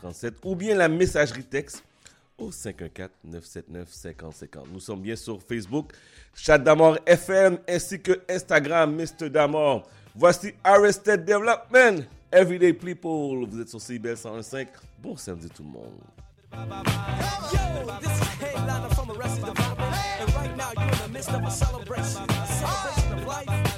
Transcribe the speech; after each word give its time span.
37 0.00 0.34
ou 0.44 0.54
bien 0.54 0.74
la 0.74 0.88
messagerie 0.88 1.44
texte 1.44 1.82
au 2.38 2.50
514-979-5050. 2.50 4.66
Nous 4.72 4.80
sommes 4.80 5.00
bien 5.00 5.16
sur 5.16 5.40
Facebook, 5.42 5.92
Chat 6.34 6.58
d'Amour 6.58 6.98
FM 7.06 7.58
ainsi 7.68 8.00
que 8.00 8.22
Instagram, 8.28 8.94
Mr. 8.94 9.28
D'Amour. 9.28 9.88
Voici 10.14 10.54
Arrested 10.64 11.24
Development, 11.24 12.04
Everyday 12.32 12.72
People. 12.72 13.46
Vous 13.48 13.60
êtes 13.60 13.68
sur 13.68 13.80
CBL 13.80 14.16
105. 14.16 14.68
Bon 14.98 15.16
samedi 15.16 15.48
tout 15.50 15.62
le 15.62 15.68
monde. 15.68 15.92
Yo, 16.52 16.58
this 18.00 18.10
is 18.10 18.28
Headliner 18.40 18.88
from 18.94 19.10
Arrested 19.12 19.44
Development, 19.44 19.94
and 20.20 20.34
right 20.34 20.56
now 20.56 20.72
you're 20.76 20.90
in 20.90 20.98
the 20.98 21.08
midst 21.12 21.30
of 21.30 21.44
a 21.44 21.50
celebration, 21.50 22.22
a 22.28 22.46
celebration 22.46 23.12
of 23.12 23.24
life, 23.26 23.69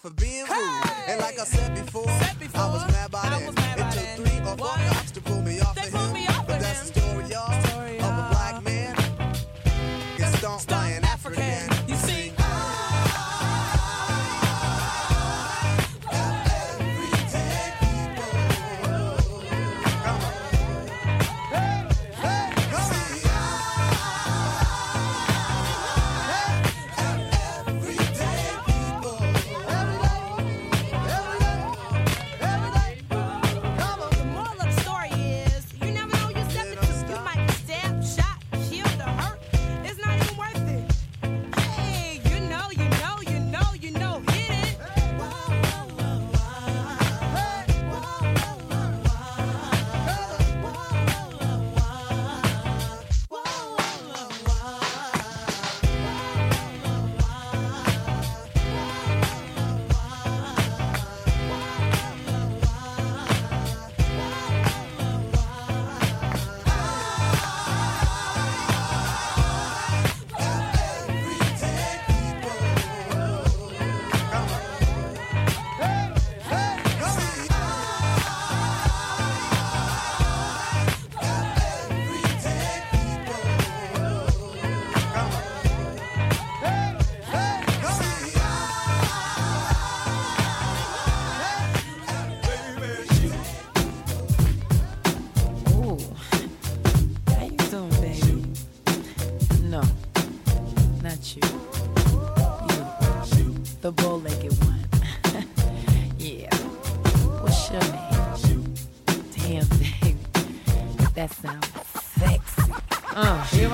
for 0.00 0.08
being 0.08 0.39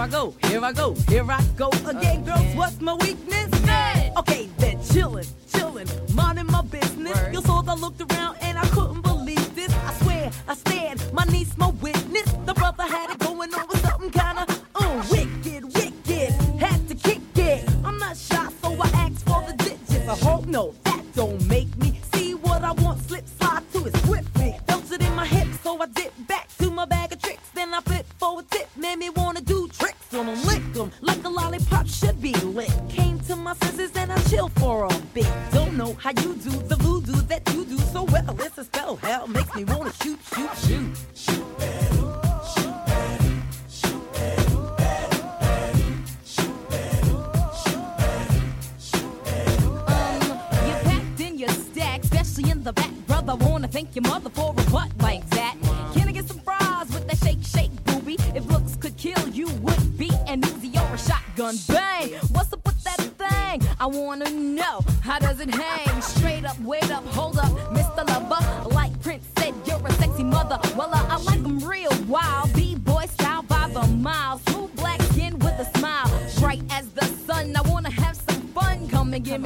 Here 0.07 0.65
I 0.65 0.73
go, 0.73 0.95
here 1.09 1.29
I 1.29 1.43
go 1.57 1.69
again, 1.85 2.25
girls. 2.25 2.55
What's 2.55 2.81
my 2.81 2.95
weakness? 2.95 3.56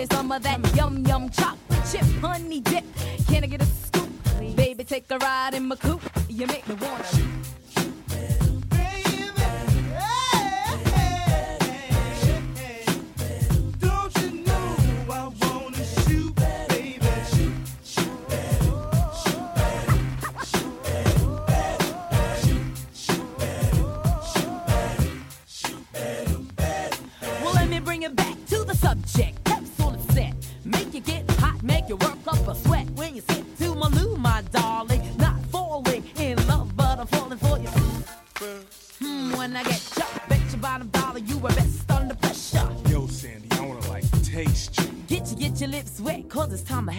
me 0.00 0.06
some 0.12 0.32
of 0.32 0.42
that 0.42 0.76
yum 0.76 1.04
yum 1.06 1.28
chocolate 1.28 1.84
chip 1.90 2.04
honey 2.22 2.60
dip. 2.60 2.84
Can 3.28 3.44
I 3.44 3.46
get 3.46 3.62
a 3.62 3.66
scoop? 3.66 4.08
Baby, 4.56 4.84
take 4.84 5.10
a 5.10 5.18
ride 5.18 5.54
in 5.54 5.66
my 5.66 5.76
coupe. 5.76 6.02
You 6.28 6.46
make 6.46 6.66
me 6.68 6.74
wanna. 6.74 7.29
Thomas. 46.64 46.89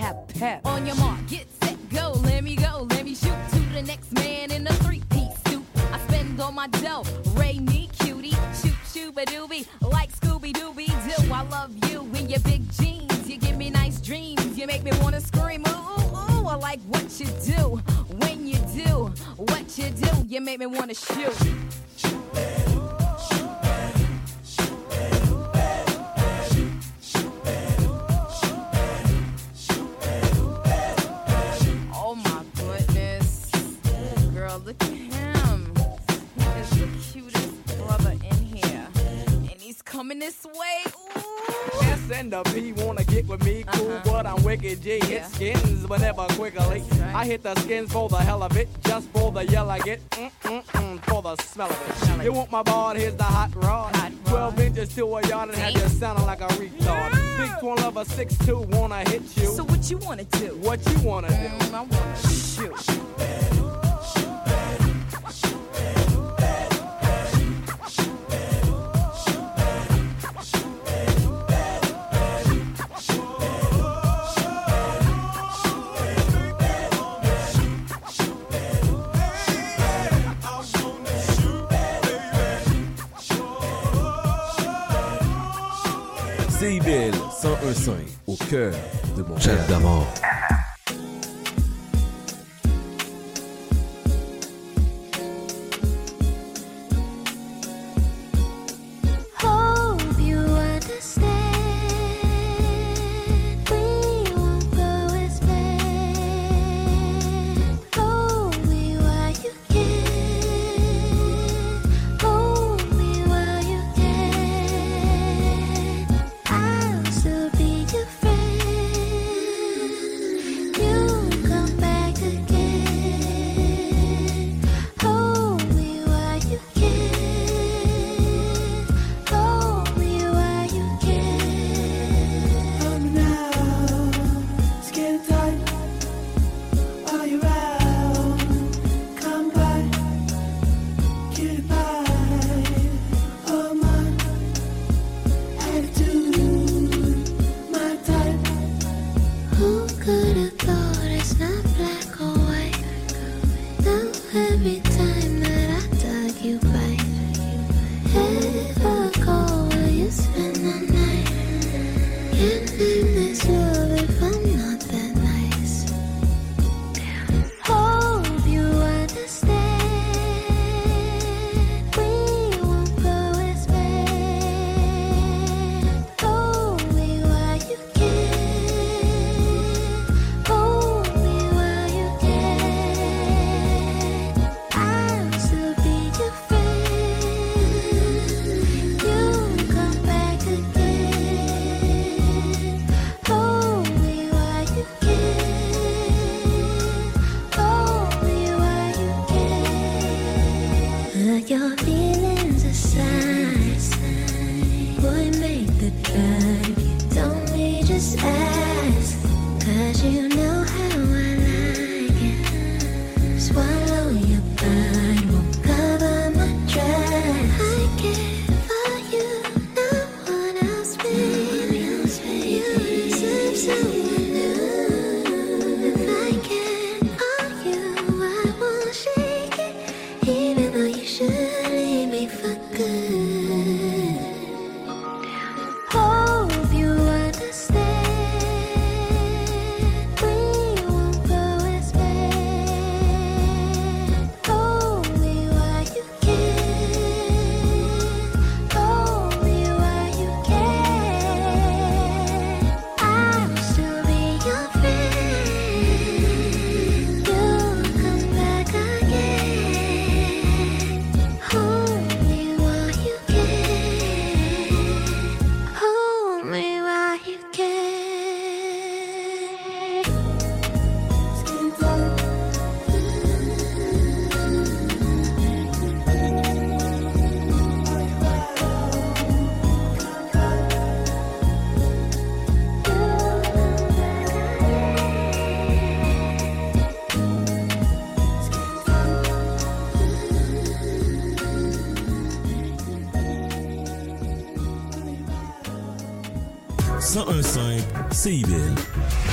CIBL, 298.22 298.76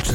Chat. 0.03 0.15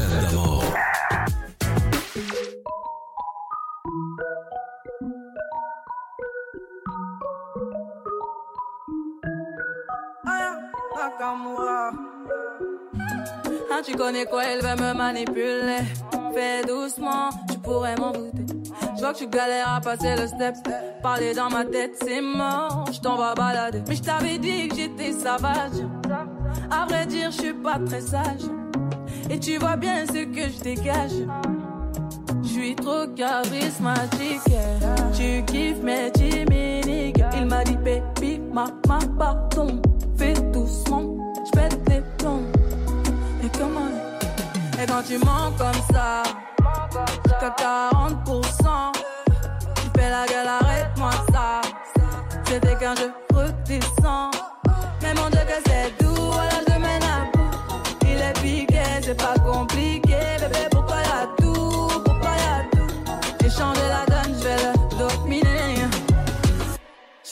Nakamura. 10.96 11.92
Ah, 13.70 13.80
tu 13.84 13.94
connais 13.94 14.26
quoi, 14.26 14.44
elle 14.44 14.62
va 14.62 14.74
me 14.74 14.92
manipuler. 14.92 15.78
Fais 16.34 16.64
doucement, 16.66 17.30
tu 17.48 17.58
pourrais 17.58 17.94
m'en 17.94 18.10
douter. 18.10 18.44
Je 18.96 19.00
vois 19.00 19.12
que 19.12 19.18
tu 19.18 19.28
galères 19.28 19.74
à 19.74 19.80
passer 19.80 20.16
le 20.16 20.26
step. 20.26 20.56
Parler 21.00 21.32
dans 21.32 21.48
ma 21.48 21.64
tête, 21.64 21.94
c'est 22.04 22.20
mort. 22.20 22.86
Je 22.92 22.98
t'en 22.98 23.14
vais 23.14 23.34
balader. 23.36 23.84
Mais 23.86 23.94
je 23.94 24.02
t'avais 24.02 24.38
dit 24.38 24.66
que 24.66 24.74
j'étais 24.74 25.12
sauvage. 25.12 25.86
À 26.72 26.86
vrai 26.86 27.06
dire, 27.06 27.30
je 27.30 27.40
suis 27.40 27.54
pas 27.54 27.78
très 27.78 28.00
sage. 28.00 28.42
Et 29.30 29.38
tu 29.38 29.58
vois 29.58 29.76
bien 29.76 30.04
ce 30.06 30.24
que 30.24 30.48
je 30.50 30.60
dégage. 30.62 31.12
Je 32.42 32.48
suis 32.48 32.74
trop 32.76 33.06
charismatique. 33.16 34.40
Tu 35.16 35.42
kiffes 35.44 35.82
mes 35.82 36.10
timiniques. 36.12 37.22
Il 37.36 37.46
m'a 37.46 37.64
dit, 37.64 37.76
baby, 37.76 38.40
ma, 38.52 38.66
ma, 38.86 38.98
pardon. 39.18 39.80
Fais 40.16 40.34
doucement, 40.52 41.16
je 41.44 41.50
pète 41.50 41.78
les 41.88 42.02
plombs. 42.18 42.44
Et 43.42 43.48
comment 43.58 43.88
Et 44.80 44.86
quand 44.86 45.02
tu 45.06 45.18
mens 45.18 45.50
comme 45.58 45.82
ça, 45.92 46.22
jusqu'à 47.24 47.54
40%, 47.58 48.92
tu 49.74 50.00
fais 50.00 50.10
la 50.10 50.26
gueule, 50.26 50.46
arrête-moi 50.46 51.10
ça. 51.32 51.60
C'était 52.44 52.76
qu'un 52.76 52.94
jeu 52.94 53.12
redescend. 53.34 54.32
Mais 55.02 55.14
mon 55.14 55.28
Dieu 55.30 55.40
que 55.40 55.70
c'est 55.70 56.03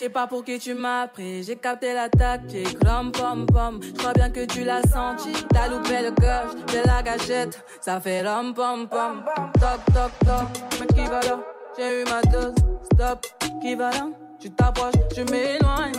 sais 0.02 0.08
pas 0.08 0.26
pour 0.26 0.42
qui 0.42 0.58
tu 0.58 0.74
m'as 0.74 1.06
pris, 1.06 1.44
j'ai 1.44 1.54
capté 1.54 1.94
la 1.94 2.08
tactique, 2.08 2.76
rom 2.84 3.12
pom 3.12 3.46
pom, 3.46 3.78
je 3.80 3.92
crois 3.92 4.12
bien 4.12 4.30
que 4.30 4.44
tu 4.46 4.64
l'as 4.64 4.82
senti, 4.82 5.30
t'as 5.52 5.68
loupé 5.68 6.02
le 6.02 6.10
coche, 6.10 6.60
de 6.74 6.84
la 6.88 7.02
gâchette, 7.04 7.64
ça 7.80 8.00
fait 8.00 8.26
rom 8.28 8.52
pom 8.52 8.88
pom, 8.88 9.22
toc 9.60 9.94
toc 9.94 10.10
toc, 10.26 10.48
mais 10.80 10.86
qui 10.88 11.08
va 11.08 11.20
là, 11.20 11.38
j'ai 11.78 12.00
eu 12.00 12.04
ma 12.04 12.20
dose, 12.22 12.54
stop, 12.92 13.26
qui 13.60 13.76
va 13.76 13.90
là, 13.90 14.08
tu 14.40 14.50
t'approches, 14.50 14.94
je 15.16 15.22
m'éloigne, 15.30 15.94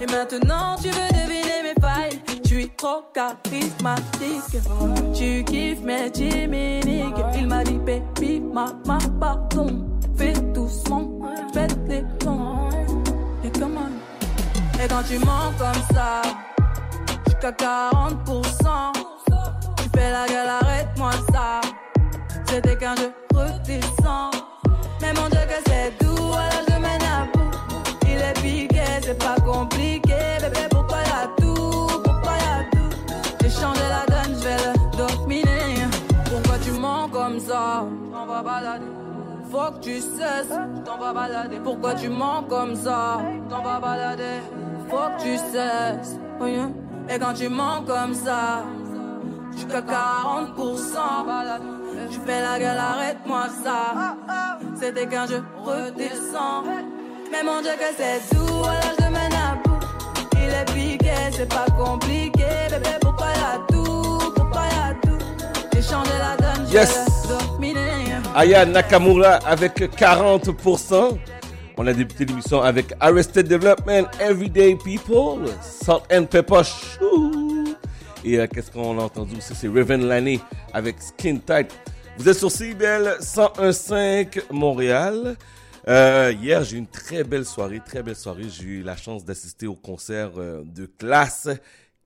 et 0.00 0.06
maintenant 0.06 0.76
tu 0.80 0.88
veux 0.88 1.08
deviner 1.08 1.62
mes 1.64 1.80
failles, 1.80 2.22
tu 2.44 2.62
es 2.62 2.70
trop 2.76 3.02
charismatique, 3.12 4.62
tu 5.12 5.42
kiffes 5.42 5.80
mes 5.80 6.08
timiniques, 6.12 7.16
il 7.34 7.48
m'a 7.48 7.64
dit 7.64 7.78
baby, 7.78 8.38
ma, 8.38 8.66
ma, 8.86 8.98
pardon, 9.18 9.88
fais 10.16 10.34
doucement, 10.54 11.18
fais 11.52 11.66
les 11.88 12.04
plombs. 12.20 12.39
Et 14.82 14.88
quand 14.88 15.02
tu 15.02 15.18
mens 15.18 15.52
comme 15.58 15.82
ça, 15.94 16.22
jusqu'à 17.26 17.50
40%, 17.50 18.92
tu 19.76 19.84
fais 19.94 20.10
la 20.10 20.26
gueule, 20.26 20.48
arrête-moi 20.62 21.10
ça. 21.32 21.60
C'était 22.46 22.76
qu'un 22.78 22.96
jeu 22.96 23.12
redescend. 23.34 24.34
Mais 25.02 25.12
mon 25.12 25.28
Dieu 25.28 25.40
que 25.46 25.60
c'est 25.66 25.92
doux, 26.02 26.32
alors 26.32 26.64
je 26.66 26.69
Faut 39.70 39.76
que 39.78 39.84
tu 39.84 40.00
cesses, 40.00 40.48
je 40.76 40.80
t'en 40.82 40.98
vas 40.98 41.12
balader. 41.12 41.58
Pourquoi 41.62 41.94
tu 41.94 42.08
mens 42.08 42.42
comme 42.48 42.74
ça? 42.74 43.18
Je 43.44 43.48
t'en 43.54 43.62
vas 43.62 43.78
balader. 43.78 44.40
Faut 44.88 44.96
que 44.96 45.22
tu 45.22 45.36
cesses. 45.36 46.16
oh. 46.40 46.44
Et 47.08 47.18
quand 47.20 47.34
tu 47.34 47.48
mens 47.48 47.82
comme 47.86 48.12
ça, 48.14 48.64
jusqu'à 49.56 49.80
40%, 49.80 49.86
tu 52.10 52.18
fais 52.26 52.40
la 52.42 52.58
gueule, 52.58 52.78
arrête-moi 52.78 53.42
ça. 53.62 54.16
C'était 54.80 55.06
qu'un 55.06 55.26
jeu 55.26 55.42
redescend. 55.64 56.64
Mais 57.30 57.42
mon 57.44 57.60
Dieu 57.62 57.70
que 57.78 57.94
c'est 57.96 58.34
doux, 58.36 58.64
alors 58.64 58.96
je 58.98 59.04
mène 59.04 59.32
à 59.34 59.54
bout. 59.62 59.78
Il 60.32 60.50
est 60.50 60.64
piqué, 60.74 61.12
c'est 61.32 61.48
pas 61.48 61.66
compliqué. 61.78 62.44
Bébé, 62.70 62.90
pourquoi 63.00 63.26
y'a 63.28 63.60
tout? 63.68 64.18
Pourquoi 64.34 64.62
y'a 64.62 64.94
tout? 65.00 65.18
J'ai 65.74 65.82
changé 65.82 66.10
la 66.18 66.36
donne, 66.36 66.66
je 66.66 66.72
Yes. 66.74 67.06
le 67.28 67.52
dominer. 67.54 68.09
Aya 68.34 68.64
Nakamura 68.64 69.36
avec 69.44 69.80
40%. 69.80 71.18
On 71.76 71.86
a 71.86 71.92
débuté 71.92 72.24
l'émission 72.24 72.62
avec 72.62 72.94
Arrested 73.00 73.48
Development, 73.48 74.06
Everyday 74.20 74.76
People, 74.76 75.48
Salt 75.60 76.02
and 76.12 76.26
Pepper. 76.26 76.62
Et 78.24 78.38
euh, 78.38 78.46
qu'est-ce 78.46 78.70
qu'on 78.70 78.98
a 79.00 79.02
entendu 79.02 79.36
aussi? 79.36 79.54
C'est 79.54 79.68
Raven 79.68 80.06
Laney 80.06 80.38
avec 80.72 81.02
Skin 81.02 81.38
Tight. 81.44 81.72
Vous 82.18 82.28
êtes 82.28 82.36
sur 82.36 82.52
CBL 82.52 83.16
101.5 83.20 84.52
Montréal. 84.52 85.36
Euh, 85.88 86.32
hier, 86.40 86.62
j'ai 86.62 86.76
eu 86.76 86.78
une 86.78 86.86
très 86.86 87.24
belle 87.24 87.44
soirée, 87.46 87.80
très 87.84 88.02
belle 88.02 88.16
soirée. 88.16 88.44
J'ai 88.48 88.64
eu 88.64 88.82
la 88.82 88.96
chance 88.96 89.24
d'assister 89.24 89.66
au 89.66 89.74
concert 89.74 90.30
euh, 90.36 90.62
de 90.64 90.86
classe. 90.86 91.48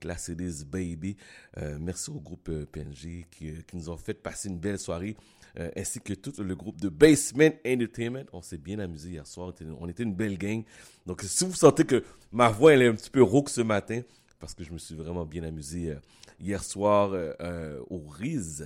Class 0.05 0.27
It 0.29 0.39
Is 0.39 0.63
Baby. 0.65 1.17
Euh, 1.57 1.77
merci 1.79 2.11
au 2.11 2.19
groupe 2.19 2.49
euh, 2.49 2.65
PNG 2.71 3.25
qui, 3.31 3.49
euh, 3.49 3.61
qui 3.67 3.75
nous 3.75 3.89
ont 3.89 3.97
fait 3.97 4.13
passer 4.13 4.49
une 4.49 4.59
belle 4.59 4.77
soirée, 4.77 5.15
euh, 5.59 5.69
ainsi 5.75 5.99
que 6.01 6.13
tout 6.13 6.33
le 6.41 6.55
groupe 6.55 6.79
de 6.79 6.89
Basement 6.89 7.51
Entertainment. 7.65 8.25
On 8.33 8.41
s'est 8.41 8.57
bien 8.57 8.79
amusé 8.79 9.09
hier 9.09 9.25
soir. 9.27 9.53
On 9.79 9.87
était, 9.87 10.03
une 10.03 10.13
belle 10.15 10.37
gang. 10.37 10.63
Donc, 11.05 11.21
si 11.21 11.45
vous 11.45 11.53
sentez 11.53 11.85
que 11.85 12.03
ma 12.31 12.49
voix 12.49 12.73
elle 12.73 12.81
est 12.81 12.87
un 12.87 12.95
petit 12.95 13.09
peu 13.09 13.21
rauque 13.23 13.49
ce 13.49 13.61
matin, 13.61 14.01
parce 14.39 14.53
que 14.53 14.63
je 14.63 14.71
me 14.71 14.77
suis 14.77 14.95
vraiment 14.95 15.25
bien 15.25 15.43
amusé 15.43 15.91
euh, 15.91 15.95
hier 16.39 16.63
soir 16.63 17.11
euh, 17.13 17.33
euh, 17.41 17.81
au 17.89 17.99
Riz 18.07 18.63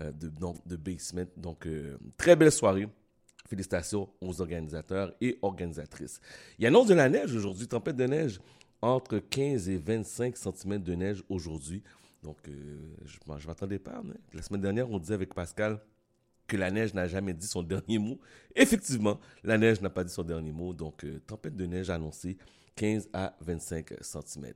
euh, 0.00 0.10
de, 0.12 0.28
donc, 0.28 0.56
de 0.66 0.76
Basement. 0.76 1.26
Donc, 1.36 1.68
très 2.16 2.36
belle 2.36 2.52
soirée. 2.52 2.88
Félicitations 3.48 4.08
aux 4.22 4.40
organisateurs 4.40 5.12
et 5.20 5.38
organisatrices. 5.42 6.20
Il 6.58 6.66
annonce 6.66 6.86
de 6.86 6.94
la 6.94 7.08
neige 7.10 7.34
aujourd'hui, 7.34 7.68
tempête 7.68 7.96
de 7.96 8.06
neige, 8.06 8.40
entre 8.80 9.18
15 9.18 9.68
et 9.68 9.76
25 9.76 10.36
cm 10.36 10.78
de 10.82 10.94
neige 10.94 11.22
aujourd'hui. 11.28 11.82
Donc, 12.22 12.38
euh, 12.48 12.78
je 13.04 13.18
ne 13.26 13.46
m'attendais 13.46 13.78
pas. 13.78 13.96
hein. 13.98 14.14
La 14.32 14.42
semaine 14.42 14.62
dernière, 14.62 14.90
on 14.90 14.98
disait 14.98 15.14
avec 15.14 15.34
Pascal 15.34 15.80
que 16.46 16.56
la 16.56 16.70
neige 16.70 16.94
n'a 16.94 17.08
jamais 17.08 17.34
dit 17.34 17.46
son 17.46 17.62
dernier 17.62 17.98
mot. 17.98 18.18
Effectivement, 18.54 19.20
la 19.42 19.58
neige 19.58 19.80
n'a 19.80 19.90
pas 19.90 20.04
dit 20.04 20.12
son 20.12 20.22
dernier 20.22 20.52
mot. 20.52 20.72
Donc, 20.72 21.04
euh, 21.04 21.20
tempête 21.26 21.56
de 21.56 21.66
neige 21.66 21.90
annoncée 21.90 22.36
15 22.76 23.08
à 23.12 23.36
25 23.40 23.94
cm. 24.00 24.52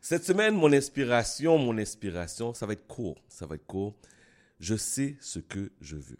Cette 0.00 0.24
semaine, 0.24 0.54
mon 0.54 0.72
inspiration, 0.72 1.58
mon 1.58 1.76
inspiration, 1.78 2.54
ça 2.54 2.66
va 2.66 2.74
être 2.74 2.86
court. 2.86 3.18
Ça 3.28 3.46
va 3.46 3.56
être 3.56 3.66
court. 3.66 3.94
Je 4.60 4.76
sais 4.76 5.16
ce 5.20 5.38
que 5.38 5.72
je 5.80 5.96
veux. 5.96 6.18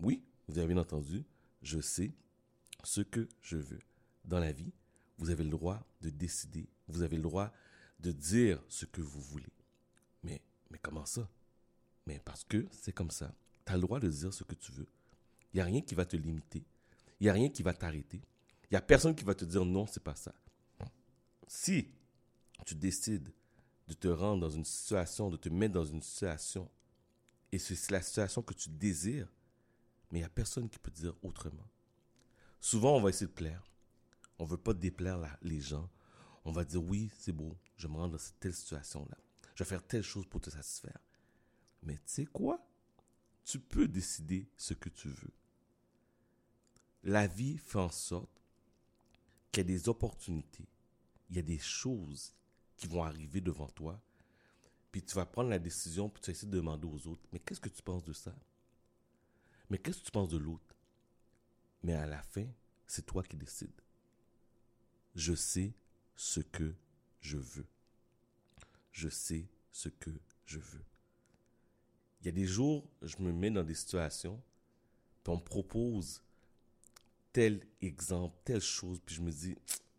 Oui, 0.00 0.22
vous 0.48 0.58
avez 0.58 0.68
bien 0.68 0.78
entendu, 0.78 1.24
je 1.62 1.80
sais 1.80 2.12
ce 2.84 3.00
que 3.00 3.28
je 3.40 3.56
veux 3.56 3.80
dans 4.24 4.38
la 4.38 4.52
vie 4.52 4.72
vous 5.18 5.30
avez 5.30 5.44
le 5.44 5.50
droit 5.50 5.86
de 6.00 6.10
décider, 6.10 6.68
vous 6.88 7.02
avez 7.02 7.16
le 7.16 7.22
droit 7.22 7.52
de 8.00 8.12
dire 8.12 8.62
ce 8.68 8.84
que 8.84 9.00
vous 9.00 9.20
voulez. 9.20 9.52
Mais, 10.22 10.42
mais 10.70 10.78
comment 10.78 11.06
ça? 11.06 11.28
Mais 12.06 12.20
parce 12.24 12.44
que 12.44 12.66
c'est 12.70 12.92
comme 12.92 13.10
ça. 13.10 13.34
Tu 13.66 13.72
as 13.72 13.74
le 13.76 13.82
droit 13.82 14.00
de 14.00 14.08
dire 14.08 14.32
ce 14.32 14.44
que 14.44 14.54
tu 14.54 14.72
veux. 14.72 14.88
Il 15.52 15.56
n'y 15.56 15.60
a 15.60 15.64
rien 15.64 15.80
qui 15.82 15.94
va 15.94 16.06
te 16.06 16.16
limiter. 16.16 16.64
Il 17.20 17.24
n'y 17.24 17.28
a 17.28 17.32
rien 17.32 17.48
qui 17.48 17.62
va 17.62 17.74
t'arrêter. 17.74 18.18
Il 18.64 18.68
n'y 18.72 18.76
a 18.76 18.80
personne 18.82 19.14
qui 19.14 19.24
va 19.24 19.34
te 19.34 19.44
dire 19.44 19.64
non, 19.64 19.86
c'est 19.86 20.02
pas 20.02 20.14
ça. 20.14 20.34
Si 21.48 21.88
tu 22.64 22.74
décides 22.74 23.32
de 23.86 23.94
te 23.94 24.08
rendre 24.08 24.40
dans 24.40 24.50
une 24.50 24.64
situation, 24.64 25.30
de 25.30 25.36
te 25.36 25.48
mettre 25.48 25.74
dans 25.74 25.84
une 25.84 26.02
situation, 26.02 26.68
et 27.52 27.58
c'est 27.58 27.90
la 27.90 28.02
situation 28.02 28.42
que 28.42 28.54
tu 28.54 28.68
désires, 28.68 29.28
mais 30.10 30.18
il 30.18 30.22
n'y 30.22 30.26
a 30.26 30.28
personne 30.30 30.68
qui 30.68 30.78
peut 30.78 30.90
te 30.90 31.00
dire 31.00 31.14
autrement. 31.22 31.68
Souvent, 32.60 32.96
on 32.96 33.00
va 33.00 33.10
essayer 33.10 33.26
de 33.28 33.32
plaire. 33.32 33.62
On 34.38 34.44
ne 34.44 34.48
veut 34.50 34.56
pas 34.56 34.74
déplaire 34.74 35.18
la- 35.18 35.38
les 35.42 35.60
gens. 35.60 35.88
On 36.44 36.50
va 36.52 36.64
dire 36.64 36.82
oui, 36.82 37.10
c'est 37.18 37.32
beau, 37.32 37.56
je 37.76 37.86
me 37.86 37.94
rendre 37.96 38.12
dans 38.12 38.18
cette- 38.18 38.38
telle 38.40 38.54
situation-là. 38.54 39.16
Je 39.54 39.62
vais 39.64 39.68
faire 39.68 39.86
telle 39.86 40.02
chose 40.02 40.26
pour 40.26 40.40
te 40.40 40.50
satisfaire. 40.50 40.98
Mais 41.82 41.94
tu 41.94 42.02
sais 42.06 42.26
quoi? 42.26 42.65
Tu 43.46 43.60
peux 43.60 43.86
décider 43.86 44.48
ce 44.56 44.74
que 44.74 44.88
tu 44.88 45.08
veux. 45.08 45.32
La 47.04 47.28
vie 47.28 47.58
fait 47.58 47.78
en 47.78 47.90
sorte 47.90 48.42
qu'il 49.52 49.60
y 49.62 49.72
a 49.72 49.78
des 49.78 49.88
opportunités, 49.88 50.66
il 51.30 51.36
y 51.36 51.38
a 51.38 51.42
des 51.42 51.60
choses 51.60 52.34
qui 52.76 52.88
vont 52.88 53.04
arriver 53.04 53.40
devant 53.40 53.68
toi, 53.68 54.02
puis 54.90 55.00
tu 55.00 55.14
vas 55.14 55.26
prendre 55.26 55.48
la 55.48 55.60
décision, 55.60 56.08
puis 56.08 56.20
tu 56.20 56.26
vas 56.26 56.32
essayer 56.32 56.50
de 56.50 56.56
demander 56.56 56.88
aux 56.88 57.06
autres, 57.06 57.22
mais 57.32 57.38
qu'est-ce 57.38 57.60
que 57.60 57.68
tu 57.68 57.82
penses 57.82 58.02
de 58.02 58.12
ça? 58.12 58.34
Mais 59.70 59.78
qu'est-ce 59.78 60.00
que 60.00 60.06
tu 60.06 60.10
penses 60.10 60.30
de 60.30 60.38
l'autre? 60.38 60.74
Mais 61.84 61.94
à 61.94 62.06
la 62.06 62.22
fin, 62.22 62.48
c'est 62.84 63.06
toi 63.06 63.22
qui 63.22 63.36
décides. 63.36 63.80
Je 65.14 65.34
sais 65.34 65.72
ce 66.16 66.40
que 66.40 66.74
je 67.20 67.38
veux. 67.38 67.68
Je 68.90 69.08
sais 69.08 69.46
ce 69.70 69.88
que 69.88 70.10
je 70.46 70.58
veux. 70.58 70.84
Il 72.26 72.30
y 72.30 72.32
a 72.32 72.32
des 72.32 72.46
jours, 72.48 72.84
je 73.02 73.18
me 73.20 73.30
mets 73.32 73.52
dans 73.52 73.62
des 73.62 73.76
situations, 73.76 74.42
puis 75.22 75.32
on 75.32 75.36
me 75.36 75.44
propose 75.44 76.24
tel 77.32 77.64
exemple, 77.80 78.36
telle 78.44 78.60
chose, 78.60 78.98
puis 79.06 79.14
je 79.14 79.20
me 79.20 79.30
dis, 79.30 79.56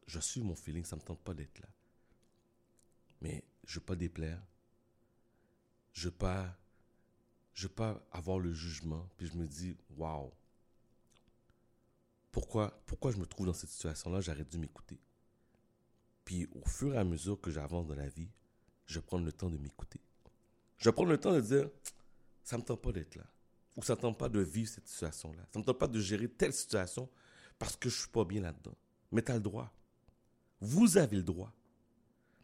je 0.08 0.20
suis 0.20 0.42
mon 0.42 0.54
feeling, 0.54 0.84
ça 0.84 0.98
ne 0.98 1.02
me 1.02 1.06
tente 1.06 1.22
pas 1.22 1.34
d'être 1.34 1.58
là. 1.62 1.70
Mais 3.22 3.46
je 3.64 3.72
ne 3.72 3.80
veux 3.80 3.86
pas 3.86 3.96
déplaire. 3.96 4.44
Je 5.94 6.02
ne 6.02 6.12
veux 6.12 6.18
pas, 6.18 6.60
je 7.54 7.68
pas 7.68 8.06
avoir 8.12 8.40
le 8.40 8.52
jugement, 8.52 9.08
puis 9.16 9.28
je 9.28 9.38
me 9.38 9.48
dis, 9.48 9.78
waouh, 9.96 10.30
pourquoi, 12.34 12.78
pourquoi 12.88 13.12
je 13.12 13.20
me 13.20 13.26
trouve 13.26 13.46
dans 13.46 13.54
cette 13.54 13.70
situation-là, 13.70 14.20
j'aurais 14.20 14.44
dû 14.44 14.58
m'écouter. 14.58 15.00
Puis 16.26 16.46
au 16.52 16.68
fur 16.68 16.94
et 16.94 16.98
à 16.98 17.06
mesure 17.06 17.40
que 17.40 17.52
j'avance 17.52 17.88
dans 17.88 17.96
la 17.96 18.10
vie, 18.10 18.28
je 18.86 19.00
prendre 19.00 19.24
le 19.24 19.32
temps 19.32 19.50
de 19.50 19.58
m'écouter. 19.58 20.02
Je 20.78 20.90
prendre 20.90 21.10
le 21.10 21.18
temps 21.18 21.32
de 21.32 21.40
dire, 21.40 21.70
ça 22.48 22.56
ne 22.56 22.62
me 22.62 22.66
tente 22.66 22.82
pas 22.82 22.94
d'être 22.94 23.18
là. 23.18 23.26
Ou 23.76 23.84
ça 23.84 23.92
ne 23.92 23.98
me 23.98 24.02
tente 24.04 24.18
pas 24.18 24.30
de 24.30 24.40
vivre 24.40 24.70
cette 24.70 24.88
situation-là. 24.88 25.44
Ça 25.52 25.60
ne 25.60 25.64
me 25.64 25.66
tente 25.66 25.78
pas 25.78 25.88
de 25.90 26.00
gérer 26.00 26.30
telle 26.30 26.54
situation 26.54 27.10
parce 27.60 27.76
que 27.76 27.90
je 27.90 27.96
ne 27.96 28.00
suis 28.00 28.10
pas 28.10 28.24
bien 28.24 28.40
là-dedans. 28.40 28.78
Mais 29.12 29.22
tu 29.22 29.34
as 29.34 29.36
le 29.36 29.42
droit. 29.42 29.70
Vous 30.62 30.98
avez 30.98 31.18
le 31.18 31.24
droit. 31.24 31.54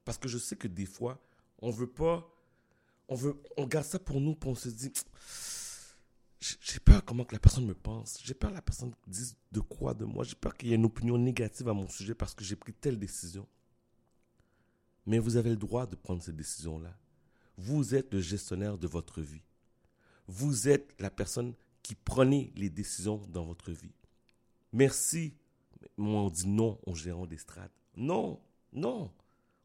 Parce 0.04 0.18
que 0.18 0.28
je 0.28 0.38
sais 0.38 0.58
que 0.58 0.68
des 0.68 0.86
fois, 0.86 1.24
on 1.60 1.72
veut 1.72 1.88
pas. 1.88 2.30
On, 3.08 3.16
veut, 3.16 3.42
on 3.56 3.66
garde 3.66 3.86
ça 3.86 3.98
pour 3.98 4.20
nous, 4.20 4.36
puis 4.36 4.50
on 4.50 4.56
se 4.56 4.68
dit 4.68 4.92
j'ai 6.42 6.56
j'ai 6.60 6.80
peur 6.82 7.06
comment 7.06 7.24
que 7.24 7.36
la 7.36 7.40
personne 7.40 7.66
me 7.66 7.74
pense. 7.74 8.20
J'ai 8.26 8.34
peur 8.34 8.50
que 8.50 8.56
la 8.56 8.62
personne 8.62 8.94
dise 9.08 9.38
de 9.54 9.62
quoi 9.62 9.94
de 9.94 10.04
moi. 10.04 10.26
J'ai 10.26 10.36
peur 10.36 10.54
qu'il 10.54 10.68
y 10.68 10.74
ait 10.74 10.76
une 10.76 10.86
opinion 10.86 11.18
négative 11.18 11.70
à 11.70 11.74
mon 11.74 11.88
sujet 11.88 12.14
parce 12.14 12.34
que 12.34 12.44
j'ai 12.44 12.58
pris 12.58 12.74
telle 12.74 13.00
décision. 13.00 13.48
Mais 15.06 15.18
vous 15.18 15.38
avez 15.38 15.52
le 15.52 15.56
droit 15.56 15.88
de 15.88 15.96
prendre 15.96 16.22
cette 16.22 16.36
décision-là. 16.36 16.94
Vous 17.56 17.96
êtes 17.96 18.14
le 18.14 18.20
gestionnaire 18.20 18.78
de 18.78 18.88
votre 18.88 19.22
vie. 19.22 19.44
Vous 20.28 20.68
êtes 20.70 20.94
la 21.00 21.10
personne 21.10 21.54
qui 21.82 21.96
prenez 21.96 22.52
les 22.56 22.70
décisions 22.70 23.22
dans 23.30 23.46
votre 23.46 23.72
vie. 23.72 23.94
Merci. 24.72 25.34
Moi, 25.98 26.22
on 26.22 26.30
dit 26.30 26.48
non 26.48 26.80
aux 26.86 26.96
gérants 26.96 27.28
d'estrade. 27.28 27.70
Non, 27.96 28.40
non. 28.72 29.12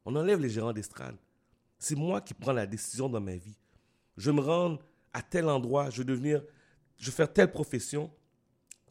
On 0.05 0.15
enlève 0.15 0.39
les 0.39 0.49
gérants 0.49 0.73
d'estrade. 0.73 1.15
C'est 1.79 1.95
moi 1.95 2.21
qui 2.21 2.33
prends 2.33 2.51
la 2.51 2.67
décision 2.67 3.09
dans 3.09 3.21
ma 3.21 3.35
vie. 3.35 3.57
Je 4.17 4.31
me 4.31 4.41
rends 4.41 4.77
à 5.13 5.21
tel 5.21 5.47
endroit, 5.47 5.89
je 5.89 5.99
vais 5.99 6.03
devenir, 6.03 6.43
je 6.97 7.05
vais 7.05 7.15
faire 7.15 7.31
telle 7.31 7.51
profession. 7.51 8.11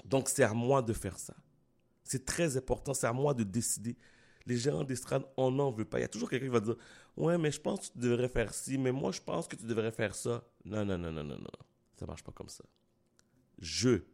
Donc, 0.06 0.28
c'est 0.28 0.42
à 0.42 0.54
moi 0.54 0.80
de 0.80 0.92
faire 0.94 1.18
ça. 1.18 1.34
C'est 2.02 2.24
très 2.24 2.56
important, 2.56 2.94
c'est 2.94 3.06
à 3.06 3.12
moi 3.12 3.34
de 3.34 3.44
décider. 3.44 3.96
Les 4.46 4.56
gérants 4.56 4.84
d'estrade, 4.84 5.24
on 5.36 5.50
n'en 5.50 5.70
veut 5.70 5.84
pas. 5.84 5.98
Il 5.98 6.02
y 6.02 6.06
a 6.06 6.08
toujours 6.08 6.30
quelqu'un 6.30 6.46
qui 6.46 6.52
va 6.52 6.60
dire 6.60 6.76
Ouais, 7.18 7.36
mais 7.36 7.50
je 7.50 7.60
pense 7.60 7.88
que 7.88 7.94
tu 7.94 7.98
devrais 7.98 8.28
faire 8.28 8.54
ci, 8.54 8.78
mais 8.78 8.92
moi, 8.92 9.10
je 9.10 9.20
pense 9.20 9.48
que 9.48 9.56
tu 9.56 9.64
devrais 9.64 9.90
faire 9.90 10.14
ça. 10.14 10.44
Non, 10.64 10.84
non, 10.84 10.96
non, 10.96 11.10
non, 11.10 11.24
non, 11.24 11.36
non. 11.36 11.50
Ça 11.96 12.06
marche 12.06 12.22
pas 12.22 12.30
comme 12.30 12.48
ça. 12.48 12.62
Je 13.58 14.04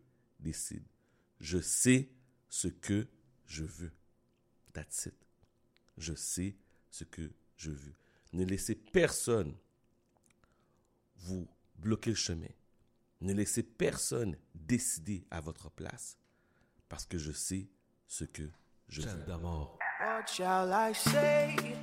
décide. 0.41 0.87
Je 1.39 1.59
sais 1.59 2.09
ce 2.49 2.69
que 2.69 3.07
je 3.45 3.65
veux. 3.65 3.93
That's 4.73 5.05
it. 5.05 5.15
Je 5.99 6.15
sais 6.15 6.57
ce 6.89 7.05
que 7.05 7.31
je 7.59 7.71
veux. 7.71 7.95
Ne 8.33 8.47
laissez 8.47 8.75
personne 8.75 9.55
vous 11.17 11.47
bloquer 11.77 12.11
le 12.11 12.17
chemin. 12.17 12.49
Ne 13.21 13.35
laissez 13.35 13.63
personne 13.63 14.35
décider 14.55 15.27
à 15.31 15.43
votre 15.43 15.71
place 15.71 16.17
parce 16.89 17.05
que 17.05 17.19
je 17.19 17.33
sais 17.33 17.69
ce 18.07 18.25
que 18.25 18.49
je 18.89 19.03
veux. 19.03 19.27
What 19.29 20.27
shall 20.27 20.71
I 20.73 20.95
say? 20.95 21.77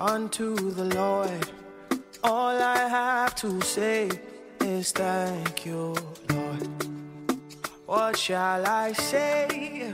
Unto 0.00 0.56
the 0.56 0.84
Lord? 0.96 1.46
All 2.24 2.56
I 2.60 2.88
have 2.88 3.34
to 3.36 3.60
say 3.60 4.10
is 4.60 4.92
thank 4.92 5.66
you, 5.66 5.94
Lord. 6.30 6.68
What 7.86 8.16
shall 8.16 8.66
I 8.66 8.92
say 8.92 9.92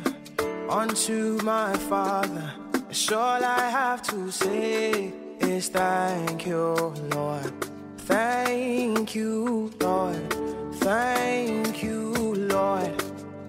unto 0.68 1.38
my 1.42 1.76
Father? 1.76 2.52
It's 2.88 3.10
all 3.10 3.44
I 3.44 3.68
have 3.68 4.02
to 4.10 4.30
say 4.30 5.12
is 5.40 5.68
thank 5.68 6.46
you, 6.46 6.94
Lord. 7.14 7.52
Thank 7.98 9.14
you, 9.14 9.72
Lord. 9.80 10.32
Thank 10.74 11.82
you, 11.82 12.34
Lord. 12.34 12.94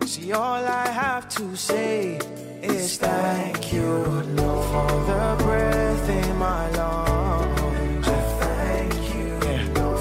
See, 0.06 0.32
all 0.32 0.65
I 0.65 0.88
have 0.88 1.30
to 1.30 1.56
say 1.56 2.20
is 2.63 2.98
thank 2.98 3.74
you, 3.74 3.88
Lord, 4.38 4.65
for 4.72 4.91
the 5.12 5.43
breath 5.43 6.10
in 6.10 6.38
my 6.38 6.70
lungs. 6.72 8.08
I 8.08 8.22
thank 8.41 8.93
you 9.15 9.39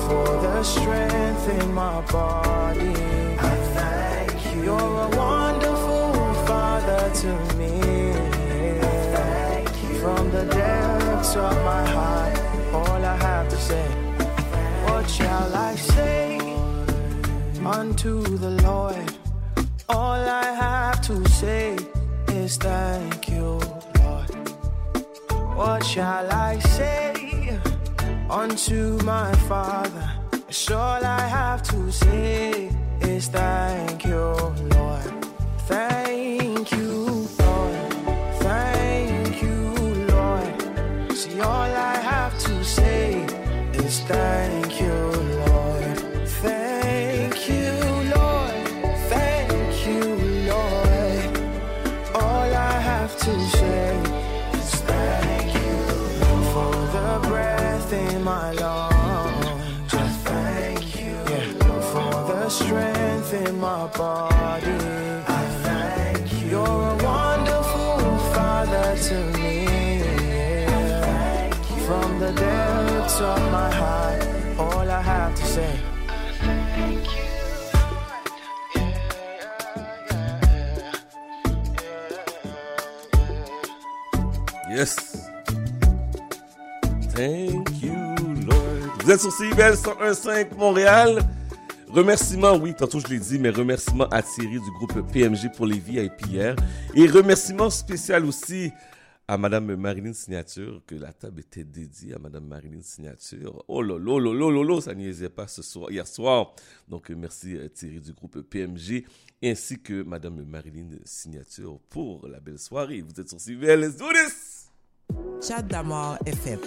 for 0.06 0.26
the 0.46 0.62
strength 0.62 1.48
in 1.48 1.74
my 1.74 2.00
body. 2.12 2.94
I 3.38 3.56
thank 3.78 4.54
you. 4.54 4.64
You're 4.64 5.00
a 5.08 5.08
wonderful 5.16 6.34
Father 6.46 7.10
to 7.22 7.32
me. 7.56 7.80
thank 9.16 9.70
you 9.82 9.98
from 10.00 10.30
the 10.30 10.44
depths 10.46 11.36
of 11.36 11.54
my 11.64 11.84
heart. 11.88 12.38
All 12.72 13.04
I 13.04 13.16
have 13.16 13.48
to 13.48 13.56
say, 13.56 13.88
what 14.86 15.08
shall 15.08 15.54
I 15.54 15.74
say 15.76 16.38
unto 17.64 18.22
the 18.22 18.50
Lord? 18.62 19.12
All 19.88 20.22
I 20.28 20.44
have 20.44 21.00
to 21.02 21.28
say 21.28 21.76
is 22.46 22.56
thank 22.58 23.28
you, 23.28 23.58
Lord. 23.98 24.30
What 25.58 25.84
shall 25.84 26.26
I 26.30 26.60
say 26.60 27.58
unto 28.30 28.98
my 29.02 29.32
Father? 29.48 30.08
It's 30.48 30.70
all 30.70 31.02
I 31.04 31.22
have 31.38 31.62
to 31.72 31.90
say 31.90 32.70
is 33.00 33.26
thank 33.28 34.04
you, 34.04 34.22
Lord. 34.74 35.10
Thank 35.72 36.70
you, 36.70 36.92
Lord. 37.42 37.92
Thank 38.46 39.42
you, 39.42 39.58
Lord. 40.14 40.54
See, 41.20 41.40
all 41.40 41.72
I 41.92 41.96
have 42.12 42.34
to 42.46 42.64
say 42.64 43.24
is 43.84 43.94
thank 44.12 44.80
you, 44.80 44.94
Lord. 45.38 45.45
Body. 63.88 64.78
I 65.28 65.42
thank 65.64 66.32
you. 66.42 66.48
You're 66.50 66.64
a 66.64 66.96
wonderful 67.04 68.18
Father 68.34 68.96
to 69.08 69.16
me. 69.38 69.66
From 71.86 72.18
the 72.18 72.32
depths 72.32 73.20
of 73.20 73.40
my 73.52 73.70
heart, 73.70 74.26
all 74.58 74.90
I 74.90 75.00
have 75.00 75.34
to 75.34 75.44
say. 75.46 75.72
Yes. 84.68 85.28
Thank 87.14 87.82
you, 87.82 87.94
Lord. 88.46 88.90
Vous 89.02 89.10
êtes 89.10 89.20
sur 89.20 89.32
CIBL 89.32 89.74
101.5 89.74 90.56
Montréal. 90.58 91.22
Remerciements, 91.88 92.56
oui, 92.56 92.74
tantôt 92.74 93.00
je 93.00 93.06
l'ai 93.08 93.18
dit, 93.18 93.38
mais 93.38 93.50
remerciements 93.50 94.08
à 94.08 94.22
Thierry 94.22 94.60
du 94.60 94.70
groupe 94.72 95.10
PMG 95.12 95.52
pour 95.56 95.66
les 95.66 95.78
VIP 95.78 96.26
hier. 96.28 96.56
Et 96.94 97.06
remerciements 97.06 97.70
spécial 97.70 98.24
aussi 98.24 98.70
à 99.28 99.38
Madame 99.38 99.74
Marilyn 99.74 100.12
Signature, 100.12 100.82
que 100.86 100.94
la 100.94 101.12
table 101.12 101.40
était 101.40 101.64
dédiée 101.64 102.14
à 102.14 102.18
Madame 102.18 102.46
Marilyn 102.46 102.82
Signature. 102.82 103.64
Oh 103.66 103.82
là 103.82 103.98
là 103.98 104.20
là, 104.20 104.80
ça 104.80 104.94
niaisait 104.94 105.28
pas 105.28 105.48
ce 105.48 105.62
soir, 105.62 105.90
hier 105.90 106.06
soir. 106.06 106.54
Donc 106.88 107.10
merci 107.10 107.56
euh, 107.56 107.68
Thierry 107.68 108.00
du 108.00 108.12
groupe 108.12 108.40
PMG, 108.40 109.04
ainsi 109.42 109.80
que 109.80 110.02
Madame 110.02 110.44
Marilyn 110.44 110.90
Signature 111.04 111.78
pour 111.88 112.28
la 112.28 112.40
belle 112.40 112.58
soirée. 112.58 113.00
Vous 113.00 113.20
êtes 113.20 113.28
sur 113.28 113.40
CVL, 113.40 113.80
let's 113.80 113.96
do 113.96 114.06
this! 114.12 114.70
Chat 115.40 115.62
FM. 116.26 116.60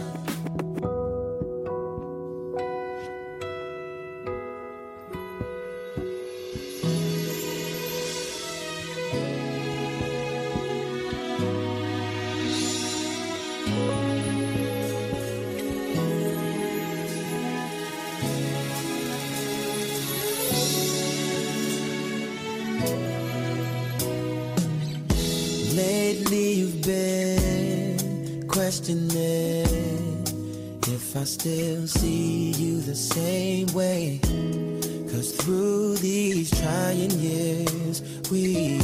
Been 26.89 28.47
questioning 28.47 30.23
if 30.87 31.15
I 31.15 31.23
still 31.23 31.85
see 31.85 32.51
you 32.53 32.81
the 32.81 32.95
same 32.95 33.67
way. 33.73 34.19
Cause 35.11 35.31
through 35.39 35.97
these 35.97 36.49
trying 36.59 37.11
years, 37.11 38.01
we 38.31 38.79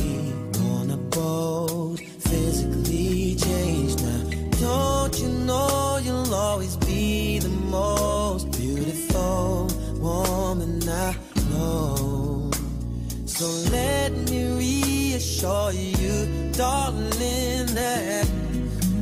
gonna 0.51 0.97
both 0.97 1.99
physically 2.29 3.35
changed. 3.47 4.03
now. 4.03 4.23
Don't 4.67 5.19
you 5.21 5.29
know 5.49 5.99
you'll 6.03 6.35
always 6.35 6.75
be 6.77 7.39
the 7.39 7.55
most 7.79 8.51
beautiful 8.51 9.67
woman 9.97 10.87
I 10.87 11.15
know? 11.49 12.51
So 13.25 13.45
let 13.71 14.11
me 14.29 14.84
reassure 15.35 15.71
you, 15.71 16.51
darling, 16.53 17.65
that 17.75 18.27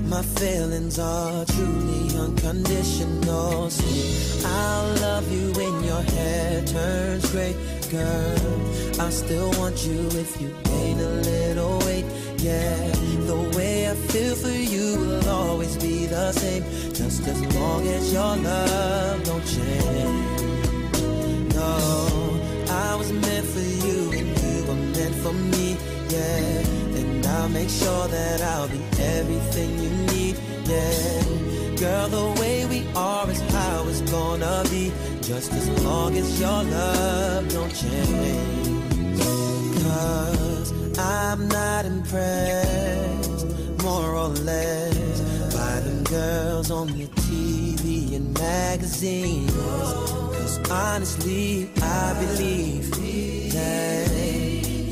my 0.05 0.21
feelings 0.21 0.99
are 0.99 1.45
truly 1.45 2.17
unconditional. 2.17 3.69
See, 3.69 4.45
I'll 4.45 4.95
love 5.01 5.31
you 5.31 5.51
when 5.53 5.83
your 5.83 6.01
hair 6.01 6.63
turns 6.65 7.31
gray, 7.31 7.55
girl. 7.91 8.99
I 8.99 9.09
still 9.09 9.51
want 9.59 9.85
you 9.85 10.07
if 10.19 10.41
you 10.41 10.49
gain 10.63 10.99
a 10.99 11.09
little 11.09 11.79
weight. 11.79 12.05
Yeah, 12.37 12.91
the 13.25 13.51
way 13.55 13.89
I 13.89 13.95
feel 13.95 14.35
for 14.35 14.49
you 14.49 14.97
will 14.99 15.29
always 15.29 15.77
be 15.77 16.05
the 16.07 16.31
same, 16.31 16.63
just 16.93 17.27
as 17.27 17.55
long 17.55 17.87
as 17.87 18.11
your 18.11 18.35
love 18.35 19.23
don't 19.23 19.45
change. 19.45 20.41
No, 21.55 22.39
I 22.69 22.95
was 22.95 23.11
meant 23.11 23.45
for 23.45 23.59
you 23.59 24.11
and 24.11 24.27
you 24.43 24.65
were 24.67 24.75
meant 24.75 25.15
for 25.15 25.33
me, 25.33 25.77
yeah. 26.13 26.99
And 26.99 27.25
I'll 27.25 27.49
make 27.49 27.69
sure 27.69 28.07
that 28.07 28.41
I'll 28.41 28.67
be 28.67 28.81
everything 29.17 29.71
you 29.83 29.89
need, 30.13 30.35
yeah. 30.65 31.23
Girl, 31.77 32.07
the 32.07 32.41
way 32.41 32.65
we 32.65 32.85
are 32.95 33.29
is 33.29 33.41
how 33.51 33.85
it's 33.87 34.01
gonna 34.01 34.63
be, 34.69 34.91
just 35.21 35.51
as 35.53 35.67
long 35.83 36.15
as 36.15 36.39
your 36.39 36.63
love 36.63 37.49
don't 37.49 37.73
change. 37.75 39.23
Cause 39.83 40.71
I'm 40.99 41.47
not 41.47 41.85
impressed, 41.85 43.47
more 43.81 44.15
or 44.15 44.29
less, 44.29 45.21
by 45.55 45.79
them 45.85 46.03
girls 46.03 46.71
on 46.71 46.87
the 46.87 47.07
TV 47.27 48.15
and 48.15 48.33
magazines. 48.37 49.51
Cause 49.51 50.59
honestly, 50.69 51.69
I 51.81 52.13
believe 52.23 52.91
that 53.53 54.22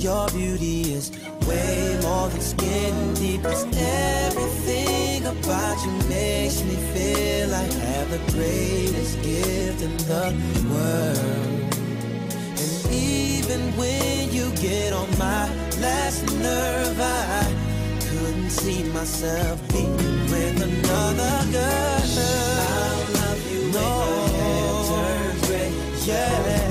your 0.01 0.27
beauty 0.29 0.93
is 0.93 1.11
way 1.47 1.99
more 2.01 2.27
than 2.29 2.41
skin 2.41 3.13
deep. 3.13 3.43
Cause 3.43 3.65
everything 3.77 5.25
about 5.27 5.77
you 5.85 5.91
makes 6.09 6.63
me 6.63 6.75
feel 6.93 7.53
I 7.53 7.63
have 7.63 8.09
the 8.09 8.17
greatest 8.31 9.21
gift 9.21 9.81
in 9.81 9.95
the 9.97 10.33
world. 10.71 11.75
And 12.61 12.91
even 12.91 13.61
when 13.77 14.31
you 14.33 14.49
get 14.55 14.91
on 14.91 15.09
my 15.19 15.47
last 15.79 16.23
nerve, 16.39 16.99
I 16.99 17.45
couldn't 18.09 18.49
see 18.49 18.83
myself 18.85 19.61
being 19.69 19.97
with 20.31 20.61
another 20.63 21.51
girl. 21.51 22.01
I 22.17 23.05
love 23.19 23.51
you 23.51 23.71
no. 23.71 23.89
when 24.09 24.33
your 24.33 24.39
hair 24.39 25.29
turns 25.29 25.47
gray. 25.47 25.71
Yeah. 26.05 26.70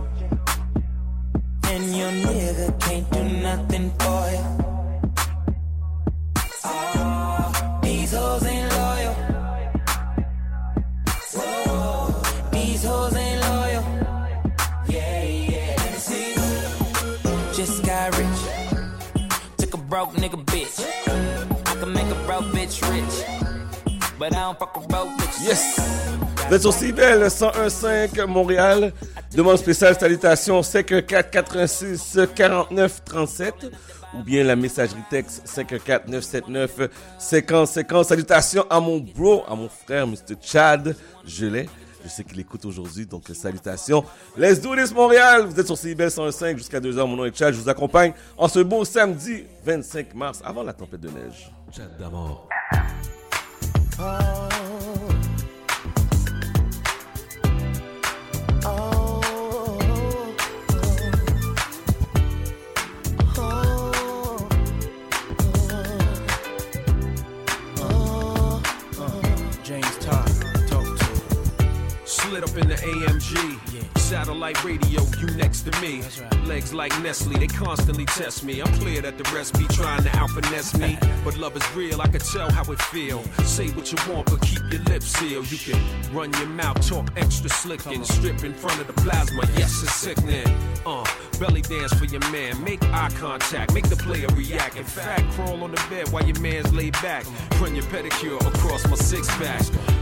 and 1.73 1.95
your 1.95 2.11
nigga 2.11 2.67
can't 2.81 3.09
do 3.11 3.23
nothing 3.23 3.89
for 3.99 4.21
you. 4.33 4.43
Oh, 6.65 6.93
ah, 6.95 7.79
these 7.81 8.11
hoes 8.11 8.45
ain't 8.45 8.69
loyal. 8.79 9.13
Whoa, 11.37 12.21
these 12.51 12.83
hoes 12.83 13.15
ain't 13.15 13.41
loyal. 13.41 13.83
Yeah, 14.89 15.23
yeah. 15.23 15.95
See. 16.05 16.35
Just 17.55 17.85
got 17.85 18.17
rich. 18.17 18.41
Took 19.57 19.73
a 19.73 19.77
broke 19.77 20.13
nigga 20.15 20.43
bitch. 20.51 20.75
I 21.69 21.75
can 21.79 21.93
make 21.93 22.09
a 22.17 22.19
broke 22.27 22.45
bitch. 22.55 22.60
But 24.21 24.33
I 24.33 24.41
don't 24.41 24.59
fuck 24.59 24.77
a 24.77 24.81
broke 24.81 25.17
bitch. 25.17 25.41
Yes! 25.47 25.79
Vous 26.47 26.53
êtes 26.53 26.61
sur 26.61 26.71
CBL 26.71 27.25
101.5 27.25 28.23
Montréal. 28.27 28.93
Demande 29.35 29.57
spéciale 29.57 29.97
salutation 29.97 30.61
514 30.61 31.31
86 31.31 32.19
49 32.35 33.03
37 33.03 33.71
ou 34.13 34.21
bien 34.21 34.43
la 34.43 34.55
messagerie 34.55 35.01
texte 35.09 35.41
514 35.45 36.07
979 36.07 36.89
50 37.17 37.67
50. 37.67 38.05
Salutations 38.05 38.65
à 38.69 38.79
mon 38.79 38.99
bro, 38.99 39.43
à 39.49 39.55
mon 39.55 39.67
frère 39.69 40.05
Mr. 40.05 40.35
Chad. 40.39 40.95
Je 41.25 41.47
l'ai. 41.47 41.67
Je 42.03 42.09
sais 42.09 42.23
qu'il 42.23 42.39
écoute 42.39 42.63
aujourd'hui, 42.65 43.07
donc 43.07 43.23
salutations. 43.33 44.05
Let's 44.37 44.61
do 44.61 44.75
this 44.75 44.93
Montréal. 44.93 45.47
Vous 45.47 45.59
êtes 45.59 45.65
sur 45.65 45.77
CBL 45.79 46.09
101.5 46.09 46.57
jusqu'à 46.57 46.79
2h. 46.79 47.07
Mon 47.07 47.15
nom 47.15 47.25
est 47.25 47.35
Chad. 47.35 47.55
Je 47.55 47.59
vous 47.59 47.69
accompagne 47.69 48.13
en 48.37 48.47
ce 48.47 48.59
beau 48.59 48.85
samedi 48.85 49.45
25 49.65 50.13
mars 50.13 50.43
avant 50.45 50.61
la 50.61 50.73
tempête 50.73 51.01
de 51.01 51.09
neige. 51.09 51.51
Chad 51.75 51.89
d'amour. 51.97 52.47
James 69.63 69.97
Todd, 69.99 70.27
talk 70.67 70.97
to. 70.97 71.05
Slid 72.05 72.43
up 72.43 72.57
in 72.57 72.67
the 72.67 72.75
AMG. 72.75 73.70
Satellite 74.11 74.61
radio, 74.65 75.03
you 75.21 75.27
next 75.37 75.61
to 75.61 75.71
me. 75.79 76.03
Legs 76.45 76.73
like 76.73 76.91
Nestle, 77.01 77.39
they 77.39 77.47
constantly 77.47 78.05
test 78.05 78.43
me. 78.43 78.61
I'm 78.61 78.67
clear 78.73 79.01
that 79.03 79.17
the 79.17 79.23
rest 79.33 79.57
be 79.57 79.65
trying 79.67 80.03
to 80.03 80.09
out 80.17 80.31
finesse 80.31 80.77
me. 80.77 80.99
But 81.23 81.37
love 81.37 81.55
is 81.55 81.63
real, 81.75 82.01
I 82.01 82.07
can 82.07 82.19
tell 82.19 82.51
how 82.51 82.69
it 82.73 82.81
feel. 82.81 83.23
Say 83.45 83.69
what 83.69 83.89
you 83.89 83.97
want, 84.11 84.25
but 84.25 84.41
keep 84.41 84.59
your 84.69 84.81
lips 84.81 85.05
sealed. 85.05 85.49
You 85.49 85.57
can 85.57 86.13
run 86.13 86.33
your 86.33 86.47
mouth, 86.47 86.85
talk 86.85 87.07
extra 87.15 87.49
slick 87.49 87.85
and 87.85 88.05
strip 88.05 88.43
in 88.43 88.53
front 88.53 88.81
of 88.81 88.87
the 88.87 88.93
plasma. 89.01 89.43
Yes, 89.55 89.81
it's 89.81 89.93
sickening. 89.93 90.47
Uh, 90.85 91.05
belly 91.39 91.61
dance 91.61 91.93
for 91.93 92.05
your 92.05 92.27
man. 92.31 92.61
Make 92.65 92.83
eye 92.85 93.11
contact, 93.17 93.73
make 93.73 93.87
the 93.87 93.95
player 93.95 94.27
react. 94.35 94.75
In 94.75 94.83
fact, 94.83 95.31
crawl 95.35 95.63
on 95.63 95.71
the 95.71 95.81
bed 95.89 96.09
while 96.09 96.25
your 96.25 96.39
man's 96.41 96.73
laid 96.73 96.93
back. 97.01 97.23
Run 97.61 97.75
your 97.75 97.85
pedicure 97.85 98.41
across 98.45 98.85
my 98.89 98.95
six 98.95 99.27
pack. 99.37 99.61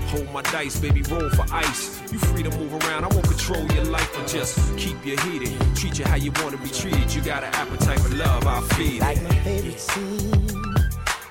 Hold 0.10 0.32
my 0.34 0.42
dice, 0.42 0.80
baby, 0.80 1.04
roll 1.04 1.30
for 1.30 1.46
ice. 1.54 2.02
You 2.12 2.18
free 2.18 2.42
to 2.42 2.50
move 2.58 2.74
around, 2.74 3.04
I 3.04 3.08
won't 3.10 3.28
control 3.28 3.64
your 3.74 3.86
life, 3.86 4.12
but 4.16 4.28
just 4.28 4.76
keep 4.76 5.06
you 5.06 5.16
heated. 5.18 5.54
Treat 5.76 6.00
you 6.00 6.06
how 6.06 6.16
you 6.16 6.32
want 6.42 6.52
to 6.52 6.58
be 6.58 6.70
treated. 6.70 7.14
You 7.14 7.22
got 7.22 7.44
an 7.44 7.54
appetite 7.54 8.00
for 8.00 8.16
love, 8.16 8.48
I'll 8.48 8.62
feed 8.62 9.02
Like 9.02 9.22
my 9.22 9.36
favorite 9.44 9.80
scene 9.80 10.66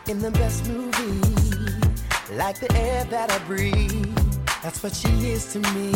in 0.07 0.21
the 0.21 0.31
best 0.31 0.69
movie. 0.69 1.21
Like 2.37 2.61
the 2.61 2.73
air 2.77 3.05
that 3.07 3.33
I 3.33 3.39
breathe. 3.47 4.17
That's 4.63 4.81
what 4.81 4.95
she 4.95 5.09
is 5.31 5.53
to 5.55 5.59
me. 5.73 5.93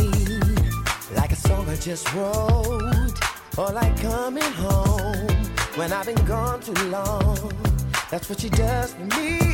Like 1.15 1.31
a 1.31 1.37
song 1.37 1.69
I 1.69 1.77
just 1.77 2.13
wrote. 2.15 3.17
Or 3.57 3.71
like 3.71 4.01
coming 4.01 4.53
home 4.55 5.29
when 5.77 5.93
I've 5.93 6.07
been 6.07 6.25
gone 6.27 6.61
too 6.61 6.73
long. 6.89 7.53
That's 8.11 8.29
what 8.29 8.41
she 8.41 8.49
does 8.49 8.95
for 8.95 9.05
me. 9.21 9.52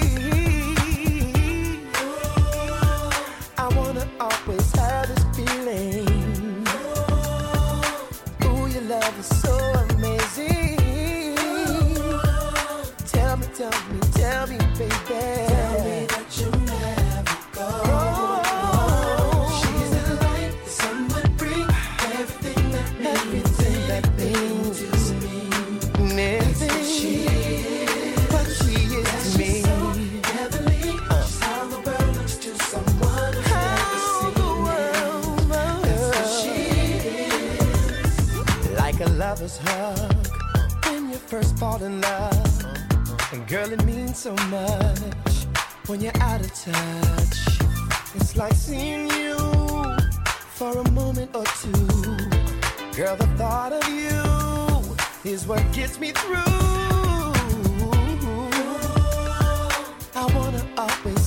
Always 4.20 4.77
so 44.18 44.35
much 44.50 45.46
when 45.87 46.00
you're 46.00 46.22
out 46.22 46.40
of 46.40 46.52
touch. 46.52 47.38
It's 48.16 48.37
like 48.37 48.52
seeing 48.52 49.09
you 49.11 49.37
for 50.57 50.76
a 50.76 50.90
moment 50.90 51.31
or 51.37 51.44
two. 51.62 51.70
Girl, 52.96 53.14
the 53.14 53.28
thought 53.38 53.72
of 53.72 53.87
you 53.88 55.31
is 55.31 55.46
what 55.46 55.62
gets 55.72 56.00
me 56.00 56.11
through. 56.11 56.35
I 60.16 60.26
wanna 60.35 60.64
always 60.76 61.17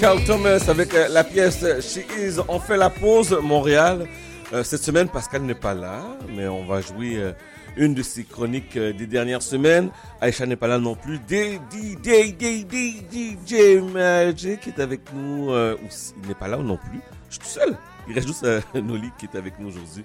Carl 0.00 0.22
Thomas 0.24 0.64
avec 0.68 0.94
euh, 0.94 1.08
la 1.08 1.24
pièce 1.24 1.64
She 1.80 1.98
Is. 2.18 2.38
On 2.48 2.60
fait 2.60 2.76
la 2.76 2.88
pause 2.88 3.36
Montréal. 3.42 4.06
Euh, 4.52 4.62
cette 4.62 4.82
semaine, 4.82 5.08
Pascal 5.08 5.42
n'est 5.42 5.54
pas 5.56 5.74
là, 5.74 6.02
mais 6.36 6.46
on 6.46 6.64
va 6.64 6.80
jouer 6.80 7.16
euh, 7.16 7.32
une 7.76 7.94
de 7.94 8.02
ses 8.02 8.22
chroniques 8.24 8.78
des 8.78 9.06
dernières 9.06 9.42
semaines. 9.42 9.90
Aïcha 10.20 10.46
n'est 10.46 10.56
pas 10.56 10.68
là 10.68 10.78
non 10.78 10.94
plus. 10.94 11.16
DJ, 11.16 11.58
DJ, 12.04 13.80
Magic 13.92 14.68
est 14.68 14.78
avec 14.78 15.00
nous. 15.12 15.50
il 15.52 16.28
n'est 16.28 16.34
pas 16.34 16.48
là 16.48 16.58
non 16.58 16.76
plus. 16.76 17.00
Je 17.28 17.34
suis 17.34 17.40
tout 17.40 17.46
seul. 17.46 17.76
Il 18.08 18.14
reste 18.14 18.28
juste 18.28 18.46
Noli 18.74 19.10
qui 19.18 19.26
est 19.26 19.36
avec 19.36 19.58
nous 19.58 19.68
aujourd'hui. 19.68 20.04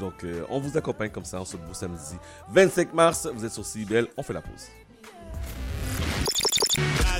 Donc, 0.00 0.24
on 0.48 0.60
vous 0.60 0.78
accompagne 0.78 1.10
comme 1.10 1.24
ça 1.24 1.40
en 1.40 1.44
ce 1.44 1.56
beau 1.56 1.74
samedi 1.74 2.16
25 2.52 2.94
mars. 2.94 3.28
Vous 3.34 3.44
êtes 3.44 3.52
sur 3.52 3.66
CIBL. 3.66 4.08
On 4.16 4.22
fait 4.22 4.32
la 4.32 4.42
pause. 4.42 4.68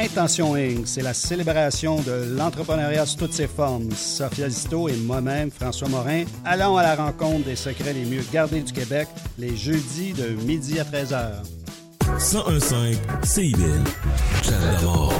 Intention 0.00 0.54
Inc., 0.54 0.86
c'est 0.86 1.02
la 1.02 1.12
célébration 1.12 2.00
de 2.00 2.34
l'entrepreneuriat 2.34 3.04
sous 3.04 3.18
toutes 3.18 3.34
ses 3.34 3.46
formes. 3.46 3.90
Sophia 3.92 4.48
Zito 4.48 4.88
et 4.88 4.96
moi-même, 4.96 5.50
François 5.50 5.88
Morin, 5.88 6.24
allons 6.42 6.78
à 6.78 6.82
la 6.82 6.94
rencontre 6.94 7.44
des 7.44 7.54
secrets 7.54 7.92
les 7.92 8.06
mieux 8.06 8.22
gardés 8.32 8.62
du 8.62 8.72
Québec 8.72 9.08
les 9.38 9.54
jeudis 9.54 10.14
de 10.14 10.28
midi 10.46 10.80
à 10.80 10.84
13h. 10.84 11.42
1015 12.06 12.98
CIBL. 13.24 13.84
Chat 14.42 14.58
d'amour. 14.58 15.12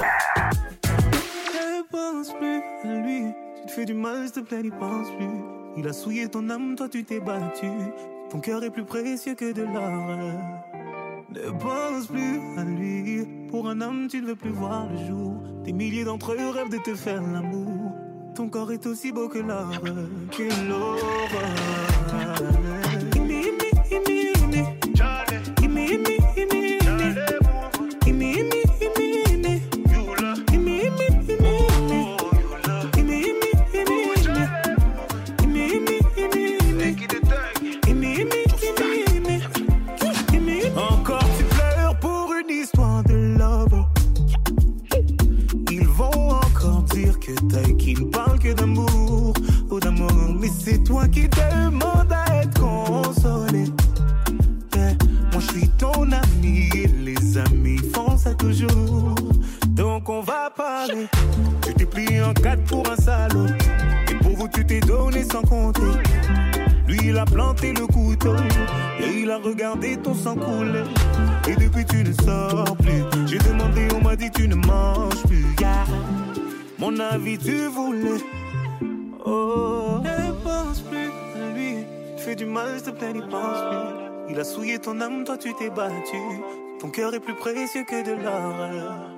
Ne 0.87 1.83
pense 1.93 2.33
plus 2.39 2.63
à 2.83 2.95
lui. 3.03 3.25
Tu 3.61 3.67
te 3.67 3.73
fais 3.73 3.85
du 3.85 3.95
mal, 3.95 4.25
s'il 4.25 4.33
te 4.33 4.41
plaît, 4.49 4.63
n'y 4.63 4.71
pense 4.71 5.09
plus. 5.19 5.29
Il 5.77 5.87
a 5.87 5.93
souillé 5.93 6.27
ton 6.29 6.49
âme, 6.49 6.75
toi 6.75 6.89
tu 6.89 7.05
t'es 7.05 7.21
battu. 7.21 7.69
Ton 8.31 8.41
cœur 8.41 8.65
est 8.65 8.71
plus 8.71 8.85
précieux 8.85 9.35
que 9.35 9.53
de 9.53 9.63
l'or. 9.63 10.70
Ne 11.33 11.51
pense 11.59 12.07
plus 12.09 12.41
à 12.59 12.65
lui. 12.65 13.25
Pour 13.51 13.69
un 13.69 13.81
homme, 13.81 14.09
tu 14.09 14.21
ne 14.21 14.27
veux 14.27 14.37
plus 14.37 14.51
voir 14.51 14.89
le 14.91 15.07
jour. 15.07 15.35
Des 15.65 15.73
milliers 15.73 16.05
d'entre 16.05 16.33
eux 16.33 16.51
rêvent 16.51 16.71
de 16.71 16.79
te 16.79 16.95
faire 16.95 17.23
l'amour. 17.23 17.93
Ton 18.35 18.49
corps 18.49 18.73
est 18.73 18.87
aussi 18.87 19.13
beau 19.13 19.29
que 19.29 19.39
l'or, 19.39 19.71
que 20.31 20.69
l'aurore. 20.69 21.01
4 62.43 62.65
pour 62.65 62.91
un 62.91 62.97
salaud. 62.97 63.47
Et 64.11 64.15
pour 64.15 64.37
vous, 64.37 64.49
tu 64.49 64.65
t'es 64.65 64.81
donné 64.81 65.25
sans 65.25 65.43
compter. 65.43 65.81
Lui, 66.89 66.99
il 67.05 67.19
a 67.19 67.25
planté 67.25 67.73
le 67.73 67.87
couteau. 67.87 68.35
Et 68.99 69.23
il 69.23 69.31
a 69.31 69.39
regardé 69.39 69.97
ton 69.97 70.15
sang 70.15 70.35
couler. 70.35 70.85
Et 71.49 71.55
depuis, 71.57 71.85
tu 71.85 72.03
ne 72.03 72.13
sors 72.13 72.77
plus. 72.79 73.05
J'ai 73.27 73.39
demandé, 73.39 73.89
on 73.95 74.03
m'a 74.03 74.17
dit, 74.17 74.31
tu 74.31 74.49
ne 74.49 74.55
manges 74.55 75.23
plus. 75.29 75.45
Mon 76.79 76.99
avis, 76.99 77.39
tu 77.39 77.67
voulais. 77.67 78.21
Oh, 79.27 80.01
ne 80.03 80.33
pense 80.43 80.81
plus 80.81 81.11
à 81.37 81.55
lui. 81.55 81.85
Tu 82.17 82.23
fais 82.25 82.35
du 82.35 82.47
mal, 82.47 82.69
s'il 82.77 82.93
te 82.93 82.99
plaît, 82.99 83.13
n'y 83.13 83.21
pense 83.21 83.61
plus. 83.69 84.31
Il 84.31 84.41
a 84.41 84.45
souillé 84.45 84.79
ton 84.79 85.01
âme, 85.01 85.25
toi, 85.25 85.37
tu 85.37 85.53
t'es 85.55 85.71
battu. 85.71 86.17
Ton 86.81 86.89
cœur 86.89 87.13
est 87.15 87.21
plus 87.21 87.35
précieux 87.35 87.85
que 87.85 88.03
de 88.03 88.23
l'or. 88.23 89.10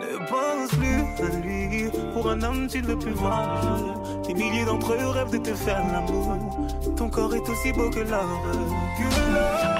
Ne 0.00 0.16
pense 0.26 0.70
plus 0.70 1.24
à 1.24 1.28
lui. 1.42 1.90
Pour 2.14 2.30
un 2.30 2.40
homme, 2.42 2.66
tu 2.66 2.80
ne 2.80 2.86
veux 2.86 2.98
plus 2.98 3.12
voir 3.12 3.54
le 3.54 3.78
jour. 3.78 4.22
Des 4.26 4.34
milliers 4.34 4.64
d'entre 4.64 4.94
eux 4.94 5.08
rêvent 5.08 5.30
de 5.30 5.38
te 5.38 5.54
faire 5.54 5.82
l'amour. 5.92 6.36
Ton 6.96 7.08
corps 7.08 7.34
est 7.34 7.48
aussi 7.48 7.72
beau 7.72 7.90
que 7.90 8.00
l'or. 8.00 8.42
Que. 8.96 9.79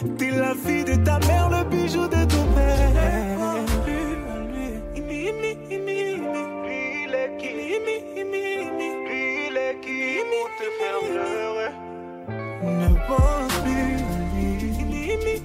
T'es 0.00 0.30
la 0.30 0.54
fille 0.54 0.84
de 0.84 0.94
ta 1.04 1.18
mère, 1.18 1.50
le 1.50 1.62
bijou 1.68 2.08
de 2.08 2.24
ton 2.24 2.44
père. 2.54 3.58
Imi, 4.96 5.28
imi, 5.28 5.50
imi, 5.70 5.96
imi. 6.14 6.40
Lui, 6.64 7.04
il 7.04 7.14
est 7.14 7.36
qui? 7.36 7.52
Il 9.46 9.56
est 9.58 9.76
qui? 9.82 10.00
Ne 12.62 12.88
pense 13.06 13.54
plus 13.60 13.96
à 14.00 14.44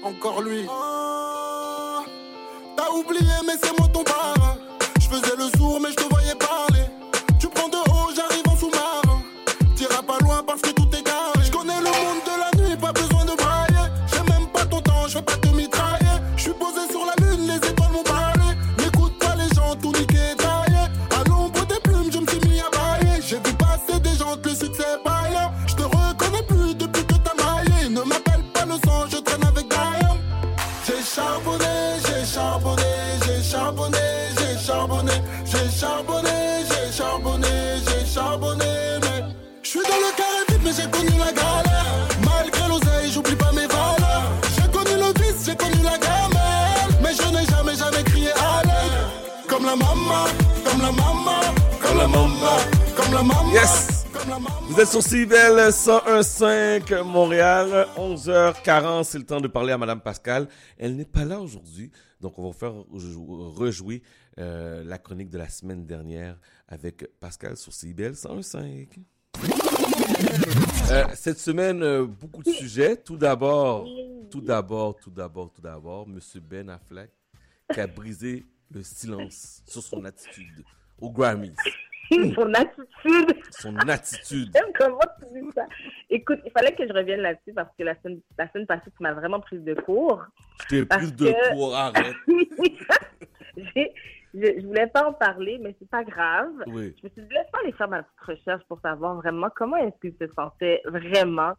Encore 0.03 0.41
lui. 0.41 0.67
Sur 54.91 55.01
CIBEL 55.01 55.69
101.5 55.69 57.03
Montréal, 57.03 57.87
11h40. 57.97 59.03
C'est 59.05 59.17
le 59.19 59.25
temps 59.25 59.39
de 59.41 59.47
parler 59.47 59.71
à 59.71 59.77
Madame 59.77 60.01
Pascal. 60.01 60.47
Elle 60.77 60.95
n'est 60.97 61.05
pas 61.05 61.23
là 61.23 61.39
aujourd'hui, 61.39 61.91
donc 62.19 62.37
on 62.37 62.47
va 62.49 62.53
faire 62.53 62.73
jou- 62.95 63.51
rejouer 63.53 64.01
euh, 64.37 64.83
la 64.83 64.97
chronique 64.97 65.29
de 65.29 65.37
la 65.37 65.47
semaine 65.49 65.85
dernière 65.85 66.37
avec 66.67 67.07
Pascal 67.19 67.55
sur 67.57 67.71
CIBEL 67.73 68.13
101.5. 68.13 68.87
Euh, 70.91 71.03
cette 71.15 71.39
semaine, 71.39 71.81
euh, 71.83 72.05
beaucoup 72.05 72.43
de 72.43 72.51
sujets. 72.51 72.97
Tout 72.97 73.17
d'abord, 73.17 73.87
tout 74.29 74.41
d'abord, 74.41 74.97
tout 74.97 75.09
d'abord, 75.11 75.51
tout 75.53 75.61
d'abord, 75.61 76.07
Monsieur 76.07 76.41
Ben 76.41 76.69
Affleck 76.69 77.09
qui 77.73 77.79
a 77.79 77.87
brisé 77.87 78.45
le 78.69 78.83
silence 78.83 79.61
sur 79.65 79.81
son 79.81 80.03
attitude 80.03 80.63
au 80.99 81.09
Grammys. 81.09 81.55
Son 82.11 82.53
attitude. 82.53 83.37
Son 83.51 83.75
attitude. 83.77 84.51
Comment 84.77 84.99
tu 85.19 85.41
dis 85.41 85.51
ça. 85.55 85.65
Écoute, 86.09 86.39
il 86.45 86.51
fallait 86.51 86.75
que 86.75 86.87
je 86.87 86.93
revienne 86.93 87.21
là-dessus 87.21 87.53
parce 87.53 87.69
que 87.77 87.83
la 87.83 87.95
semaine, 88.01 88.19
la 88.37 88.49
semaine 88.51 88.67
passée, 88.67 88.91
tu 88.95 89.03
m'as 89.03 89.13
vraiment 89.13 89.39
prise 89.39 89.63
de 89.63 89.73
court. 89.73 90.23
Je 90.63 90.67
t'ai 90.67 90.85
prise 90.85 91.15
de 91.15 91.53
cours, 91.53 91.75
arrête. 91.75 92.15
Je, 94.33 94.39
je 94.61 94.65
voulais 94.65 94.87
pas 94.87 95.09
en 95.09 95.11
parler, 95.13 95.59
mais 95.61 95.75
c'est 95.77 95.89
pas 95.89 96.05
grave. 96.05 96.51
Oui. 96.67 96.95
Je 96.97 97.05
me 97.05 97.09
suis 97.09 97.21
dit, 97.21 97.33
laisse 97.33 97.51
pas 97.51 97.59
aller 97.63 97.73
faire 97.73 97.89
ma 97.89 98.01
petite 98.01 98.21
recherche 98.21 98.63
pour 98.69 98.79
savoir 98.79 99.15
vraiment 99.15 99.49
comment 99.53 99.75
est-ce 99.75 99.99
qu'il 99.99 100.15
se 100.17 100.33
sentait 100.33 100.81
vraiment. 100.85 101.51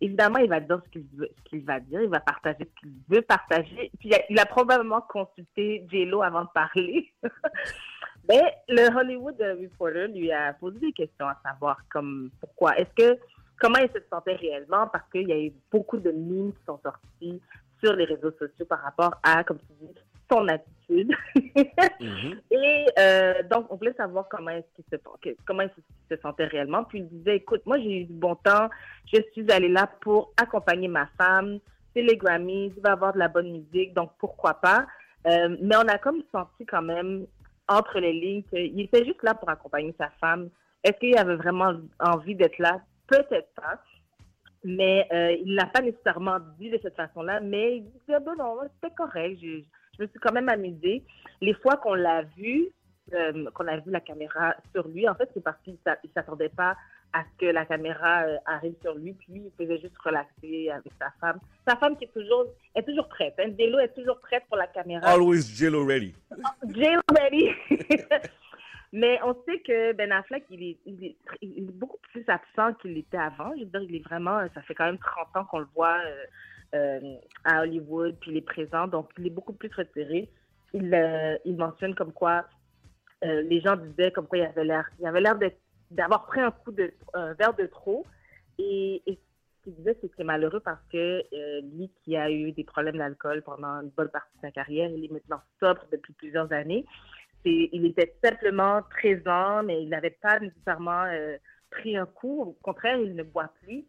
Évidemment, 0.00 0.38
il 0.38 0.48
va 0.48 0.60
dire 0.60 0.80
ce 0.84 0.90
qu'il 0.90 1.06
veut, 1.16 1.28
ce 1.36 1.50
qu'il 1.50 1.64
va 1.64 1.80
dire, 1.80 2.00
il 2.00 2.08
va 2.08 2.20
partager 2.20 2.60
ce 2.60 2.80
qu'il 2.80 2.92
veut 3.08 3.22
partager. 3.22 3.90
Puis 3.98 4.08
il 4.08 4.14
a, 4.14 4.20
il 4.30 4.38
a 4.38 4.46
probablement 4.46 5.02
consulté 5.02 5.86
J-Lo 5.90 6.22
avant 6.22 6.44
de 6.44 6.48
parler. 6.54 7.12
Mais 8.28 8.42
le 8.68 8.88
Hollywood 8.96 9.36
Reporter 9.38 10.08
lui 10.08 10.32
a 10.32 10.52
posé 10.54 10.78
des 10.78 10.92
questions 10.92 11.26
à 11.26 11.38
savoir 11.44 11.78
comme 11.90 12.30
pourquoi? 12.40 12.76
Est-ce 12.78 12.94
que 12.96 13.20
comment 13.58 13.78
il 13.78 13.88
se 13.88 14.02
sentait 14.10 14.36
réellement? 14.36 14.86
Parce 14.88 15.08
qu'il 15.10 15.28
y 15.28 15.32
a 15.32 15.38
eu 15.38 15.52
beaucoup 15.70 15.98
de 15.98 16.10
memes 16.10 16.52
qui 16.52 16.64
sont 16.66 16.80
sortis 16.82 17.40
sur 17.82 17.92
les 17.94 18.04
réseaux 18.04 18.32
sociaux 18.32 18.64
par 18.66 18.80
rapport 18.80 19.14
à, 19.22 19.44
comme 19.44 19.58
tu 19.58 19.66
dis, 19.80 19.94
son 20.30 20.48
attitude. 20.48 21.12
Et 22.50 22.86
euh, 22.98 23.42
donc, 23.50 23.66
on 23.70 23.76
voulait 23.76 23.94
savoir 23.94 24.26
comment 24.28 24.50
est-ce 24.50 24.66
qu'il 24.74 24.84
se, 24.90 25.34
comment 25.46 25.68
qu'il 25.68 25.84
se 26.10 26.20
sentait 26.22 26.46
réellement. 26.46 26.84
Puis 26.84 27.00
il 27.00 27.08
disait, 27.08 27.36
écoute, 27.36 27.62
moi 27.66 27.78
j'ai 27.78 28.00
eu 28.00 28.04
du 28.04 28.12
bon 28.14 28.34
temps, 28.36 28.68
je 29.12 29.20
suis 29.32 29.50
allé 29.50 29.68
là 29.68 29.88
pour 30.00 30.32
accompagner 30.40 30.88
ma 30.88 31.06
femme, 31.18 31.58
c'est 31.94 32.02
les 32.02 32.16
Grammys, 32.16 32.72
il 32.76 32.82
va 32.82 32.92
avoir 32.92 33.12
de 33.12 33.18
la 33.18 33.28
bonne 33.28 33.50
musique, 33.50 33.94
donc 33.94 34.12
pourquoi 34.18 34.54
pas? 34.54 34.86
Euh, 35.26 35.56
mais 35.60 35.76
on 35.76 35.88
a 35.88 35.98
comme 35.98 36.22
senti 36.32 36.66
quand 36.66 36.82
même 36.82 37.26
entre 37.68 37.98
les 37.98 38.12
lignes 38.12 38.42
qu'il 38.44 38.80
était 38.80 39.04
juste 39.04 39.22
là 39.22 39.34
pour 39.34 39.48
accompagner 39.48 39.94
sa 39.98 40.10
femme. 40.20 40.50
Est-ce 40.82 40.98
qu'il 40.98 41.16
avait 41.16 41.36
vraiment 41.36 41.72
envie 42.00 42.34
d'être 42.34 42.58
là? 42.58 42.80
Peut-être 43.06 43.52
pas. 43.54 43.80
Mais 44.64 45.06
euh, 45.12 45.32
il 45.32 45.54
l'a 45.54 45.66
pas 45.66 45.82
nécessairement 45.82 46.38
dit 46.58 46.70
de 46.70 46.78
cette 46.82 46.96
façon-là, 46.96 47.40
mais 47.40 47.78
il 47.78 47.84
disait, 47.84 48.20
bon, 48.20 48.34
non, 48.38 48.56
c'était 48.74 48.94
correct. 48.94 49.38
Je, 49.42 49.62
je 49.96 50.02
me 50.02 50.08
suis 50.08 50.18
quand 50.20 50.32
même 50.32 50.48
amusée. 50.48 51.04
Les 51.40 51.54
fois 51.54 51.76
qu'on 51.76 51.94
l'a 51.94 52.22
vu, 52.36 52.70
euh, 53.12 53.50
qu'on 53.52 53.66
a 53.68 53.76
vu 53.78 53.90
la 53.90 54.00
caméra 54.00 54.54
sur 54.74 54.88
lui, 54.88 55.08
en 55.08 55.14
fait, 55.14 55.30
c'est 55.34 55.42
parce 55.42 55.60
qu'il 55.62 55.74
ne 55.74 56.08
s'attendait 56.14 56.48
pas 56.48 56.76
à 57.14 57.22
ce 57.22 57.46
que 57.46 57.52
la 57.52 57.64
caméra 57.64 58.24
euh, 58.24 58.36
arrive 58.44 58.74
sur 58.82 58.94
lui, 58.96 59.12
puis 59.12 59.32
lui, 59.34 59.42
il 59.46 59.52
faisait 59.56 59.78
juste 59.78 59.96
relaxer 59.98 60.68
avec 60.70 60.92
sa 61.00 61.12
femme. 61.20 61.38
Sa 61.66 61.76
femme 61.76 61.96
qui 61.96 62.04
est 62.04 62.12
toujours, 62.12 62.46
est 62.74 62.82
toujours 62.82 63.08
prête. 63.08 63.34
Hein. 63.38 63.52
J-Lo 63.56 63.78
est 63.78 63.94
toujours 63.94 64.18
prête 64.18 64.42
pour 64.48 64.56
la 64.56 64.66
caméra. 64.66 65.06
Always 65.06 65.42
Jello 65.54 65.86
ready. 65.86 66.12
J-Lo 66.74 67.00
ready. 67.16 67.50
Mais 68.92 69.20
on 69.24 69.34
sait 69.46 69.60
que 69.60 69.92
Ben 69.92 70.10
Affleck, 70.10 70.44
il 70.50 70.62
est, 70.62 70.78
il 70.86 71.04
est, 71.04 71.16
il 71.40 71.68
est 71.68 71.72
beaucoup 71.72 71.98
plus 72.12 72.24
absent 72.28 72.74
qu'il 72.74 72.94
l'était 72.94 73.16
avant. 73.16 73.52
Je 73.56 73.60
veux 73.60 73.70
dire, 73.70 73.82
il 73.82 73.94
est 73.96 74.04
vraiment, 74.04 74.40
ça 74.52 74.60
fait 74.62 74.74
quand 74.74 74.86
même 74.86 74.98
30 74.98 75.36
ans 75.36 75.44
qu'on 75.44 75.60
le 75.60 75.68
voit 75.74 75.98
euh, 76.04 76.24
euh, 76.74 77.14
à 77.44 77.62
Hollywood, 77.62 78.16
puis 78.20 78.32
il 78.32 78.36
est 78.38 78.40
présent, 78.46 78.88
donc 78.88 79.08
il 79.18 79.28
est 79.28 79.30
beaucoup 79.30 79.52
plus 79.52 79.70
retiré. 79.76 80.28
Il, 80.72 80.92
euh, 80.92 81.36
il 81.44 81.56
mentionne 81.56 81.94
comme 81.94 82.12
quoi 82.12 82.44
les 83.22 83.58
gens 83.62 83.74
disaient 83.76 84.10
comme 84.10 84.26
quoi 84.26 84.36
il 84.36 84.44
avait 84.44 84.64
l'air, 84.64 84.86
il 85.00 85.06
avait 85.06 85.22
l'air 85.22 85.36
d'être- 85.38 85.56
d'avoir 85.90 86.26
pris 86.26 86.40
un 86.40 86.50
coup 86.50 86.72
de, 86.72 86.92
un 87.14 87.34
verre 87.34 87.54
de 87.54 87.66
trop. 87.66 88.04
Et, 88.58 89.02
et 89.06 89.14
ce 89.14 89.64
qu'il 89.64 89.74
disait, 89.76 89.96
c'est 90.16 90.24
malheureux 90.24 90.60
parce 90.60 90.82
que 90.92 91.22
euh, 91.32 91.60
lui 91.62 91.90
qui 92.02 92.16
a 92.16 92.30
eu 92.30 92.52
des 92.52 92.64
problèmes 92.64 92.98
d'alcool 92.98 93.42
pendant 93.42 93.80
une 93.80 93.90
bonne 93.90 94.10
partie 94.10 94.36
de 94.36 94.40
sa 94.42 94.50
carrière, 94.50 94.90
il 94.90 95.04
est 95.04 95.12
maintenant 95.12 95.40
sobre 95.60 95.86
depuis 95.92 96.12
plusieurs 96.14 96.52
années. 96.52 96.84
Il 97.46 97.84
était 97.84 98.14
simplement 98.24 98.80
présent, 98.88 99.62
mais 99.62 99.82
il 99.82 99.90
n'avait 99.90 100.16
pas 100.22 100.40
nécessairement 100.40 101.04
euh, 101.04 101.36
pris 101.74 101.96
un 101.96 102.06
coup. 102.06 102.42
Au 102.42 102.52
contraire, 102.62 102.96
il 102.98 103.14
ne 103.14 103.22
boit 103.22 103.52
plus. 103.62 103.84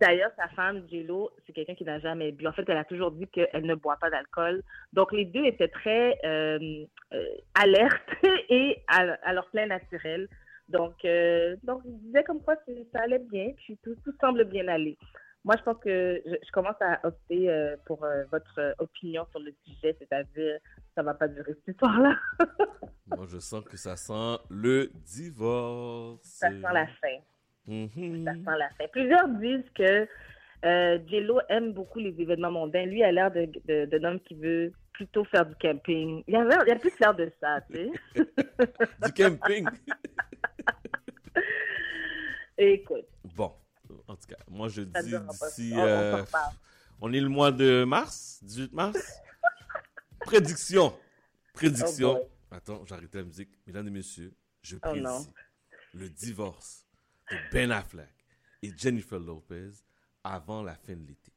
D'ailleurs, 0.00 0.30
sa 0.36 0.48
femme, 0.48 0.82
J-Lo, 0.88 1.30
c'est 1.46 1.52
quelqu'un 1.52 1.74
qui 1.74 1.84
n'a 1.84 1.98
jamais 1.98 2.32
bu. 2.32 2.46
En 2.46 2.52
fait, 2.52 2.64
elle 2.66 2.78
a 2.78 2.84
toujours 2.84 3.10
dit 3.10 3.26
qu'elle 3.28 3.66
ne 3.66 3.74
boit 3.74 3.96
pas 3.96 4.10
d'alcool. 4.10 4.62
Donc, 4.92 5.12
les 5.12 5.24
deux 5.24 5.44
étaient 5.44 5.68
très 5.68 6.18
euh, 6.24 6.86
euh, 7.12 7.26
alertes 7.54 8.08
et 8.48 8.82
à, 8.88 9.00
à 9.22 9.32
leur 9.32 9.50
plein 9.50 9.66
naturel. 9.66 10.28
Donc, 10.68 11.04
euh, 11.04 11.56
donc, 11.62 11.82
il 11.84 11.98
disait 12.00 12.24
comme 12.24 12.40
quoi 12.42 12.56
ça 12.92 13.00
allait 13.00 13.18
bien, 13.18 13.52
puis 13.56 13.78
tout, 13.82 13.94
tout 14.04 14.14
semble 14.20 14.44
bien 14.44 14.66
aller. 14.68 14.96
Moi, 15.44 15.56
je 15.58 15.62
pense 15.62 15.76
que 15.78 16.22
je, 16.24 16.34
je 16.42 16.52
commence 16.52 16.80
à 16.80 17.06
opter 17.06 17.50
euh, 17.50 17.76
pour 17.84 18.02
euh, 18.02 18.24
votre 18.32 18.58
euh, 18.58 18.72
opinion 18.78 19.26
sur 19.30 19.40
le 19.40 19.52
sujet, 19.64 19.94
c'est-à-dire 19.98 20.58
ça 20.94 21.02
va 21.02 21.12
pas 21.12 21.28
durer 21.28 21.52
cette 21.54 21.74
histoire-là. 21.74 22.16
Moi, 23.06 23.26
je 23.28 23.38
sens 23.38 23.62
que 23.64 23.76
ça 23.76 23.96
sent 23.96 24.38
le 24.48 24.90
divorce. 25.04 26.22
ça 26.22 26.48
sent 26.48 26.72
la 26.72 26.86
fin. 26.86 27.18
Mhm. 27.66 28.24
Ça 28.24 28.32
sent 28.32 28.58
la 28.58 28.70
fin. 28.70 28.88
Plusieurs 28.90 29.28
disent 29.28 29.70
que 29.74 30.08
Euh, 30.64 30.98
Jello 31.06 31.40
aime 31.48 31.72
beaucoup 31.74 31.98
les 31.98 32.14
événements 32.20 32.50
mondains. 32.50 32.86
Lui 32.86 33.02
a 33.02 33.12
l'air 33.12 33.30
de- 33.30 33.50
de- 33.66 33.84
d'un 33.86 34.04
homme 34.04 34.20
qui 34.20 34.34
veut 34.34 34.72
plutôt 34.92 35.24
faire 35.24 35.44
du 35.44 35.54
camping. 35.56 36.22
Il 36.26 36.32
y 36.34 36.36
a, 36.36 36.64
il 36.66 36.70
a 36.72 36.76
plus 36.76 36.98
l'air 37.00 37.14
de 37.14 37.30
ça, 37.40 37.60
tu 37.70 37.74
sais. 37.74 37.90
Du 39.04 39.12
camping. 39.12 39.66
Écoute, 42.56 43.06
Bon, 43.36 43.52
en 44.06 44.14
tout 44.16 44.26
cas, 44.28 44.36
moi 44.48 44.68
je 44.68 44.82
Ça 44.94 45.02
dis 45.02 45.10
d'ici. 45.10 45.72
On 45.74 45.80
euh, 45.80 46.22
on 47.00 47.12
est 47.12 47.20
le 47.20 47.28
mois 47.28 47.50
de 47.50 47.84
mars, 47.84 48.38
18 48.42 48.72
mars. 48.72 48.98
Prédiction. 50.20 50.94
Prédiction. 51.52 52.20
Oh. 52.22 52.28
Attends, 52.50 52.84
j'arrête 52.86 53.12
la 53.14 53.24
musique. 53.24 53.50
Mesdames 53.66 53.88
et 53.88 53.90
messieurs, 53.90 54.32
je 54.62 54.76
Oh 54.76 54.80
prédis 54.88 55.00
non. 55.02 55.26
le 55.94 56.08
divorce 56.08 56.86
de 57.30 57.36
Ben 57.52 57.72
Affleck 57.72 58.08
et 58.62 58.70
Jennifer 58.76 59.18
Lopez 59.18 59.70
avant 60.24 60.62
la 60.62 60.74
fin 60.74 60.94
de 60.94 61.06
l'été. 61.06 61.32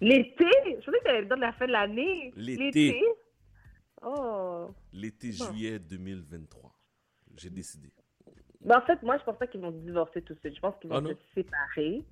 l'été, 0.00 0.46
je 0.64 0.84
pensais 0.84 0.98
que 0.98 1.04
tu 1.04 1.08
allais 1.10 1.22
me 1.22 1.26
dire 1.26 1.36
la 1.36 1.52
fin 1.52 1.66
de 1.66 1.72
l'année. 1.72 2.32
L'été. 2.36 3.02
Oh. 4.02 4.70
L'été 4.92 5.32
juillet 5.32 5.78
2023. 5.78 6.72
J'ai 7.36 7.50
décidé. 7.50 7.92
Ben, 8.60 8.78
en 8.78 8.82
fait, 8.82 9.00
moi, 9.02 9.18
je 9.18 9.24
pense 9.24 9.36
pas 9.38 9.46
qu'ils 9.46 9.60
vont 9.60 9.70
divorcer 9.70 10.22
tout 10.22 10.34
de 10.34 10.38
suite. 10.40 10.56
Je 10.56 10.60
pense 10.60 10.74
qu'ils 10.80 10.90
vont 10.90 10.96
Ah 11.04 11.08
se 11.08 11.34
séparer. 11.34 12.04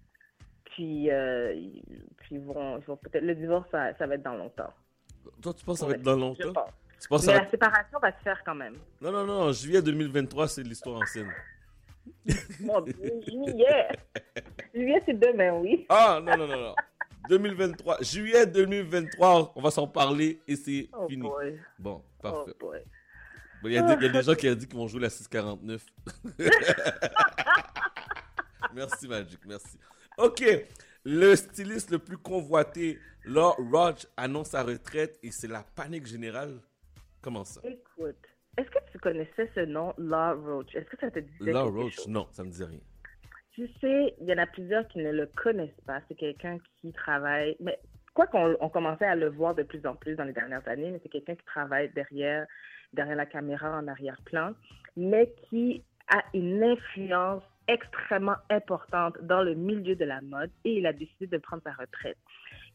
Puis, 0.65 1.11
euh, 1.11 1.55
puis 2.19 2.37
ils 2.37 2.41
vont, 2.41 2.79
ils 2.79 2.85
vont 2.85 2.97
peut-être. 2.97 3.25
Le 3.25 3.35
divorce, 3.35 3.69
ça, 3.71 3.97
ça 3.97 4.07
va 4.07 4.15
être 4.17 4.23
dans 4.23 4.37
longtemps. 4.37 4.73
Toi, 5.43 5.55
tu 5.55 5.65
penses 5.65 5.77
que 5.79 5.81
ça 5.81 5.87
va 5.87 5.95
être 5.95 6.03
dans 6.03 6.15
Je 6.17 6.21
longtemps? 6.21 6.53
pense. 6.53 6.71
Tu 7.01 7.09
penses 7.09 7.27
Mais 7.27 7.35
ça 7.35 7.43
la 7.43 7.51
séparation 7.51 7.99
va 8.01 8.13
se 8.13 8.23
faire 8.23 8.43
quand 8.45 8.55
même. 8.55 8.77
Non, 9.01 9.11
non, 9.13 9.27
non. 9.27 9.53
Juillet 9.53 9.83
2023, 9.83 10.49
c'est 10.49 10.63
l'histoire 10.63 11.01
ancienne. 11.01 11.31
Mon 12.61 12.81
Dieu, 12.83 12.95
juillet. 13.27 13.89
juillet, 14.75 15.03
c'est 15.07 15.19
demain, 15.19 15.53
oui. 15.61 15.87
Ah, 15.89 16.21
non, 16.23 16.37
non, 16.37 16.47
non, 16.49 16.61
non. 16.61 16.75
2023. 17.29 18.03
Juillet 18.03 18.47
2023, 18.47 19.53
on 19.57 19.61
va 19.63 19.71
s'en 19.71 19.87
parler 19.89 20.41
et 20.47 20.57
c'est 20.57 20.89
Oh 20.93 21.09
fini. 21.09 21.23
boy. 21.29 21.59
Bon, 21.79 22.03
parfait. 22.23 22.53
Oh. 22.63 22.73
Bon, 23.63 23.69
Il 23.69 23.73
y, 23.73 23.79
a 23.79 23.83
des- 23.83 23.95
il 23.95 24.03
y 24.03 24.09
a 24.09 24.13
des 24.13 24.23
gens 24.23 24.35
qui 24.35 24.49
ont 24.49 24.55
dit 24.55 24.67
qu'ils 24.67 24.77
vont 24.77 24.87
jouer 24.87 25.01
la 25.01 25.11
649. 25.11 25.85
merci, 28.75 29.09
Magic, 29.09 29.41
merci. 29.47 29.79
OK. 30.19 30.45
Le 31.05 31.35
styliste 31.37 31.91
le 31.91 31.99
plus 31.99 32.19
convoité, 32.19 32.99
Law 33.25 33.55
Roach, 33.73 34.07
annonce 34.17 34.51
sa 34.51 34.63
retraite 34.63 35.19
et 35.23 35.31
c'est 35.31 35.49
la 35.49 35.65
panique 35.75 36.07
générale. 36.07 36.59
Comment 37.23 37.45
ça? 37.45 37.61
Écoute, 37.65 38.17
est-ce 38.57 38.71
que 38.71 38.79
tu 38.93 38.99
connaissais 38.99 39.51
ce 39.55 39.61
nom, 39.61 39.93
Law 39.99 40.41
Roach? 40.43 40.75
Est-ce 40.75 40.87
que 40.87 40.97
ça 40.99 41.11
te 41.11 41.19
disait 41.19 41.53
Law 41.53 41.65
quelque 41.65 41.77
Roach, 41.77 41.95
chose? 41.95 42.09
non, 42.09 42.27
ça 42.31 42.45
me 42.45 42.51
dit 42.51 42.65
rien. 42.65 42.81
Tu 43.53 43.69
sais, 43.81 44.15
il 44.21 44.27
y 44.29 44.33
en 44.35 44.39
a 44.39 44.47
plusieurs 44.47 44.87
qui 44.89 44.99
ne 44.99 45.11
le 45.13 45.27
connaissent 45.27 45.81
pas. 45.87 46.01
C'est 46.09 46.15
quelqu'un 46.15 46.59
qui 46.81 46.93
travaille, 46.93 47.57
mais 47.61 47.79
quoi 48.15 48.27
qu'on 48.27 48.57
on 48.61 48.69
commençait 48.69 49.07
à 49.07 49.15
le 49.17 49.29
voir 49.29 49.55
de 49.55 49.63
plus 49.63 49.85
en 49.87 49.95
plus 49.95 50.15
dans 50.17 50.25
les 50.25 50.33
dernières 50.33 50.67
années, 50.69 50.91
mais 50.91 51.01
c'est 51.03 51.09
quelqu'un 51.09 51.35
qui 51.37 51.45
travaille 51.45 51.91
derrière, 51.95 52.47
derrière 52.93 53.17
la 53.17 53.27
caméra 53.27 53.79
en 53.79 53.89
arrière-plan, 53.89 54.53
mais 54.97 55.33
qui 55.49 55.83
a 56.09 56.23
une 56.35 56.63
influence 56.63 57.43
extrêmement 57.69 58.37
importante 58.49 59.17
dans 59.23 59.43
le 59.43 59.55
milieu 59.55 59.97
de 59.97 60.05
la 60.05 60.21
mode 60.21 60.51
et 60.65 60.79
il 60.79 60.87
a 60.87 60.93
décidé 60.93 61.27
de 61.27 61.39
prendre 61.39 61.63
sa 61.65 61.73
retraite. 61.73 62.17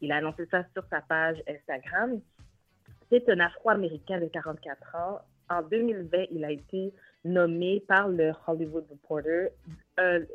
Il 0.02 0.12
a 0.12 0.18
annoncé 0.18 0.46
ça 0.48 0.64
sur 0.74 0.84
sa 0.90 1.02
page 1.02 1.38
Instagram. 1.48 2.20
C'est 3.10 3.30
un 3.30 3.40
Afro-Américain 3.40 4.20
de 4.20 4.28
44 4.28 4.96
ans. 4.96 5.22
En 5.52 5.62
2020, 5.64 6.26
il 6.32 6.46
a 6.46 6.52
été 6.52 6.94
nommé 7.26 7.84
par 7.88 8.08
le 8.08 8.32
Hollywood 8.48 8.86
Reporter. 8.90 9.50
Euh, 10.00 10.26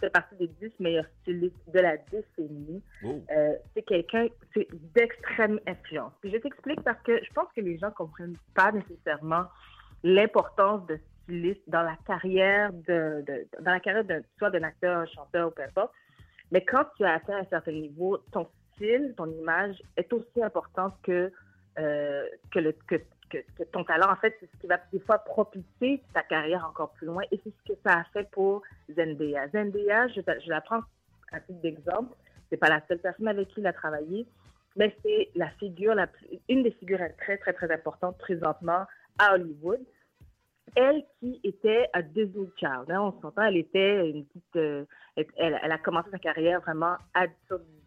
fait 0.00 0.10
partie 0.10 0.34
des 0.36 0.48
10 0.48 0.72
meilleurs 0.80 1.06
stylistes 1.22 1.54
de 1.72 1.80
la 1.80 1.96
décennie. 1.96 2.82
Oh. 3.04 3.22
Euh, 3.30 3.54
c'est 3.74 3.82
quelqu'un 3.82 4.26
c'est 4.52 4.66
d'extrême 4.94 5.60
influence. 5.66 6.12
Puis 6.20 6.32
je 6.32 6.38
t'explique 6.38 6.80
parce 6.82 7.00
que 7.02 7.22
je 7.22 7.32
pense 7.32 7.48
que 7.54 7.60
les 7.60 7.78
gens 7.78 7.88
ne 7.88 7.94
comprennent 7.94 8.36
pas 8.54 8.72
nécessairement 8.72 9.44
l'importance 10.02 10.84
de 10.86 10.98
styliste 11.22 11.62
dans 11.68 11.82
la 11.82 11.96
carrière 12.06 12.72
de, 12.72 13.24
de- 13.26 13.46
dans 13.60 13.70
la 13.72 13.80
carrière 13.80 14.04
d'un 14.04 14.20
soit 14.38 14.50
d'un 14.50 14.62
acteur, 14.62 14.98
un 14.98 15.06
chanteur 15.06 15.48
ou 15.48 15.50
peu 15.52 15.62
importe. 15.62 15.92
Mais 16.50 16.64
quand 16.64 16.84
tu 16.96 17.04
as 17.04 17.14
atteint 17.14 17.38
un 17.38 17.46
certain 17.46 17.72
niveau, 17.72 18.18
ton 18.32 18.46
style, 18.74 19.14
ton 19.16 19.30
image 19.30 19.80
est 19.96 20.12
aussi 20.12 20.42
importante 20.42 20.94
que 21.02 21.32
euh, 21.78 22.24
que, 22.52 22.60
le, 22.60 22.72
que, 22.86 22.96
que, 23.28 23.64
ton 23.64 23.84
talent. 23.84 24.10
En 24.10 24.16
fait, 24.16 24.36
c'est 24.40 24.50
ce 24.50 24.60
qui 24.60 24.66
va 24.66 24.78
des 24.92 25.00
fois 25.00 25.18
propulser 25.18 26.02
ta 26.12 26.22
carrière 26.22 26.66
encore 26.68 26.92
plus 26.92 27.06
loin. 27.06 27.22
Et 27.30 27.40
c'est 27.42 27.50
ce 27.50 27.72
que 27.72 27.78
ça 27.84 27.98
a 27.98 28.04
fait 28.12 28.28
pour 28.30 28.62
Zendaya. 28.88 29.48
Zendaya, 29.48 30.08
je, 30.08 30.20
la 30.48 30.60
prends 30.60 30.80
à 31.32 31.40
titre 31.40 31.60
d'exemple. 31.60 32.14
C'est 32.50 32.56
pas 32.56 32.68
la 32.68 32.82
seule 32.86 32.98
personne 32.98 33.28
avec 33.28 33.48
qui 33.48 33.60
il 33.60 33.66
a 33.66 33.72
travaillé, 33.72 34.26
mais 34.76 34.94
c'est 35.02 35.30
la 35.34 35.48
figure, 35.50 35.94
la 35.94 36.06
une 36.48 36.62
des 36.62 36.70
figures 36.72 37.00
très, 37.18 37.38
très, 37.38 37.52
très 37.52 37.72
importantes 37.72 38.18
présentement 38.18 38.84
à 39.18 39.34
Hollywood. 39.34 39.80
Elle 40.76 41.04
qui 41.20 41.40
était 41.44 41.88
à 41.92 42.02
Disney 42.02 42.48
Child. 42.56 42.90
hein, 42.90 43.00
on 43.00 43.20
s'entend, 43.20 43.42
elle 43.42 43.56
était 43.56 44.10
une 44.10 44.24
petite. 44.24 44.56
euh, 44.56 44.84
elle, 45.36 45.54
a 45.54 45.78
commencé 45.78 46.10
sa 46.10 46.18
carrière 46.18 46.60
vraiment 46.60 46.96
à 47.14 47.26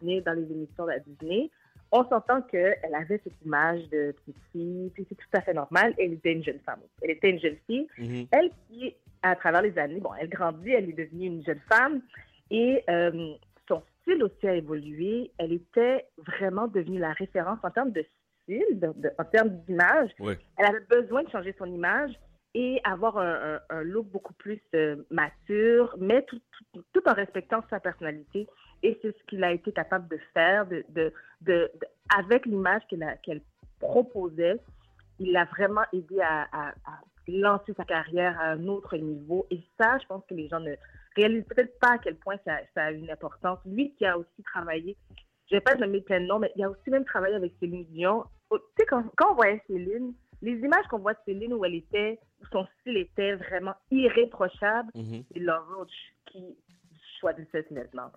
Disney, 0.00 0.20
dans 0.22 0.32
les 0.32 0.50
émissions 0.50 0.86
de 0.86 0.92
Disney. 1.06 1.50
On 1.90 2.04
s'entend 2.08 2.42
qu'elle 2.42 2.76
avait 2.94 3.20
cette 3.24 3.40
image 3.44 3.80
de 3.90 4.12
petite 4.12 4.36
fille, 4.52 4.90
puis 4.94 5.06
c'est 5.08 5.14
tout 5.14 5.26
à 5.32 5.40
fait 5.40 5.54
normal. 5.54 5.94
Elle 5.98 6.12
était 6.14 6.32
une 6.32 6.44
jeune 6.44 6.58
femme. 6.60 6.80
Elle 7.02 7.10
était 7.12 7.30
une 7.30 7.40
jeune 7.40 7.56
fille. 7.66 7.86
Elle 8.30 8.50
qui, 8.68 8.94
à 9.22 9.34
travers 9.36 9.62
les 9.62 9.76
années, 9.78 10.00
bon, 10.00 10.10
elle 10.20 10.28
grandit, 10.28 10.70
elle 10.72 10.90
est 10.90 10.92
devenue 10.92 11.26
une 11.26 11.44
jeune 11.44 11.60
femme 11.68 12.02
et 12.50 12.84
euh, 12.90 13.32
son 13.66 13.82
style 14.02 14.22
aussi 14.22 14.46
a 14.46 14.54
évolué. 14.54 15.30
Elle 15.38 15.52
était 15.52 16.06
vraiment 16.18 16.68
devenue 16.68 16.98
la 16.98 17.12
référence 17.12 17.58
en 17.62 17.70
termes 17.70 17.92
de 17.92 18.04
style, 18.42 18.64
de- 18.78 18.92
de- 18.96 19.10
en 19.18 19.24
termes 19.24 19.50
d'image. 19.66 20.10
Elle 20.58 20.66
avait 20.66 20.84
besoin 20.90 21.22
de 21.22 21.30
changer 21.30 21.54
son 21.58 21.66
image 21.66 22.12
et 22.54 22.80
avoir 22.84 23.18
un, 23.18 23.54
un- 23.56 23.60
un 23.70 23.82
look 23.82 24.06
beaucoup 24.08 24.32
plus 24.34 24.60
euh, 24.74 24.96
mature, 25.10 25.94
mais 25.98 26.22
tout, 26.22 26.40
tout- 26.72 26.82
tout 26.92 27.02
en 27.08 27.12
respectant 27.14 27.62
sa 27.70 27.80
personnalité. 27.80 28.46
Et 28.82 28.98
c'est 29.02 29.16
ce 29.16 29.22
qu'il 29.24 29.42
a 29.44 29.52
été 29.52 29.72
capable 29.72 30.08
de 30.08 30.18
faire, 30.34 30.66
de, 30.66 30.84
de, 30.90 31.12
de- 31.42 31.70
de- 31.74 31.86
avec 32.16 32.46
l'image 32.46 32.82
qu'elle 32.88 33.18
qu'elle 33.22 33.40
proposait. 33.80 34.58
Il 35.18 35.32
l'a 35.32 35.44
vraiment 35.46 35.82
aidé 35.92 36.20
à, 36.20 36.42
à- 36.52 36.68
à 36.86 37.00
lancer 37.26 37.74
sa 37.74 37.84
carrière 37.84 38.38
à 38.40 38.50
un 38.52 38.66
autre 38.68 38.96
niveau. 38.96 39.46
Et 39.50 39.60
ça, 39.78 39.98
je 39.98 40.06
pense 40.06 40.24
que 40.26 40.34
les 40.34 40.48
gens 40.48 40.60
ne 40.60 40.74
réalisent 41.16 41.44
peut-être 41.44 41.78
pas 41.78 41.92
à 41.94 41.98
quel 41.98 42.16
point 42.16 42.36
ça, 42.44 42.58
ça 42.74 42.84
a 42.84 42.90
une 42.92 43.10
importance. 43.10 43.58
Lui 43.66 43.92
qui 43.96 44.06
a 44.06 44.16
aussi 44.16 44.42
travaillé, 44.44 44.96
je 45.50 45.56
vais 45.56 45.60
pas 45.60 45.74
nommer 45.74 46.00
plein 46.00 46.20
de 46.20 46.26
noms, 46.26 46.38
mais 46.38 46.52
il 46.56 46.62
a 46.64 46.70
aussi 46.70 46.88
même 46.90 47.04
travaillé 47.04 47.34
avec 47.34 47.52
Céline 47.60 47.84
Dion. 47.86 48.24
Oh, 48.50 48.58
Tu 48.58 48.64
sais, 48.78 48.86
quand, 48.86 49.04
quand 49.16 49.32
on 49.32 49.34
voyait 49.34 49.60
Céline, 49.66 50.14
les 50.40 50.52
images 50.52 50.86
qu'on 50.88 51.00
voit 51.00 51.14
de 51.14 51.18
Céline 51.26 51.52
où 51.52 51.64
elle 51.64 51.74
était, 51.74 52.18
où 52.40 52.46
son 52.52 52.66
style 52.80 52.96
était 52.96 53.34
vraiment 53.34 53.74
irréprochable, 53.90 54.90
Mhm. 54.94 55.24
c'est 55.32 55.40
Laura 55.40 55.64
Roach 55.74 56.14
qui 56.26 56.56
choisissait 57.20 57.66
ce 57.68 57.74
maintenant. 57.74 58.10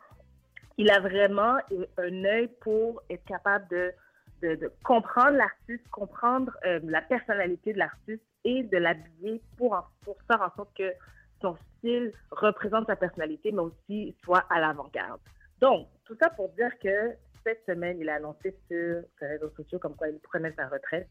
Il 0.81 0.89
a 0.89 0.99
vraiment 0.99 1.57
un 1.99 2.25
œil 2.25 2.47
pour 2.59 3.03
être 3.07 3.23
capable 3.25 3.67
de, 3.69 4.71
comprendre 4.83 5.37
l'artiste, 5.37 5.87
comprendre 5.91 6.57
euh, 6.65 6.79
la 6.85 7.03
personnalité 7.03 7.73
de 7.73 7.77
l'artiste 7.77 8.23
et 8.43 8.63
de 8.63 8.77
l'habiller 8.77 9.43
pour, 9.57 9.77
pour 10.03 10.17
faire 10.23 10.41
en 10.41 10.49
sorte 10.55 10.75
que 10.75 10.91
son 11.39 11.55
style 11.77 12.11
représente 12.31 12.87
sa 12.87 12.95
personnalité, 12.95 13.51
mais 13.51 13.61
aussi 13.61 14.15
soit 14.23 14.43
à 14.49 14.59
l'avant-garde. 14.59 15.21
Donc, 15.59 15.87
tout 16.03 16.17
ça 16.19 16.31
pour 16.31 16.49
dire 16.53 16.71
que 16.79 17.11
cette 17.45 17.63
semaine, 17.67 17.99
il 17.99 18.09
a 18.09 18.15
annoncé 18.15 18.57
sur 18.67 19.03
ses 19.19 19.27
réseaux 19.27 19.51
sociaux 19.55 19.77
comme 19.77 19.95
quoi 19.95 20.09
il 20.09 20.17
prenait 20.17 20.53
sa 20.53 20.67
retraite. 20.67 21.07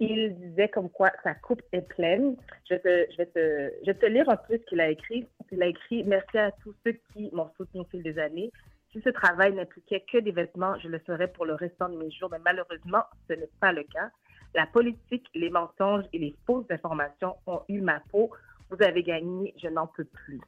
Il 0.00 0.34
disait 0.34 0.68
comme 0.68 0.90
quoi 0.90 1.12
sa 1.22 1.34
coupe 1.34 1.62
est 1.70 1.82
pleine. 1.82 2.34
Je 2.68 2.74
vais 2.74 2.80
te, 2.80 3.12
je 3.12 3.16
vais 3.18 3.26
te, 3.26 3.72
je 3.82 3.86
vais 3.86 3.98
te 3.98 4.06
lire 4.06 4.28
un 4.28 4.36
peu 4.36 4.58
ce 4.58 4.64
qu'il 4.64 4.80
a 4.80 4.88
écrit. 4.88 5.28
Il 5.52 5.62
a 5.62 5.66
écrit 5.66 6.02
Merci 6.02 6.38
à 6.38 6.50
tous 6.50 6.74
ceux 6.84 6.98
qui 7.12 7.30
m'ont 7.32 7.48
soutenu 7.56 7.82
au 7.82 7.84
fil 7.84 8.02
des 8.02 8.18
années. 8.18 8.50
Si 8.92 9.00
ce 9.02 9.10
travail 9.10 9.54
n'impliquait 9.54 10.04
que 10.10 10.18
des 10.18 10.32
vêtements, 10.32 10.78
je 10.78 10.88
le 10.88 10.98
ferais 11.00 11.28
pour 11.28 11.44
le 11.44 11.54
restant 11.54 11.88
de 11.88 11.96
mes 11.96 12.10
jours, 12.10 12.28
mais 12.30 12.38
malheureusement, 12.44 13.04
ce 13.28 13.34
n'est 13.34 13.50
pas 13.60 13.72
le 13.72 13.82
cas. 13.82 14.10
La 14.54 14.66
politique, 14.66 15.26
les 15.34 15.50
mensonges 15.50 16.04
et 16.12 16.18
les 16.18 16.34
fausses 16.46 16.70
informations 16.70 17.36
ont 17.46 17.60
eu 17.68 17.80
ma 17.80 18.00
peau. 18.10 18.30
Vous 18.70 18.82
avez 18.82 19.02
gagné, 19.02 19.54
je 19.62 19.68
n'en 19.68 19.86
peux 19.86 20.04
plus. 20.04 20.40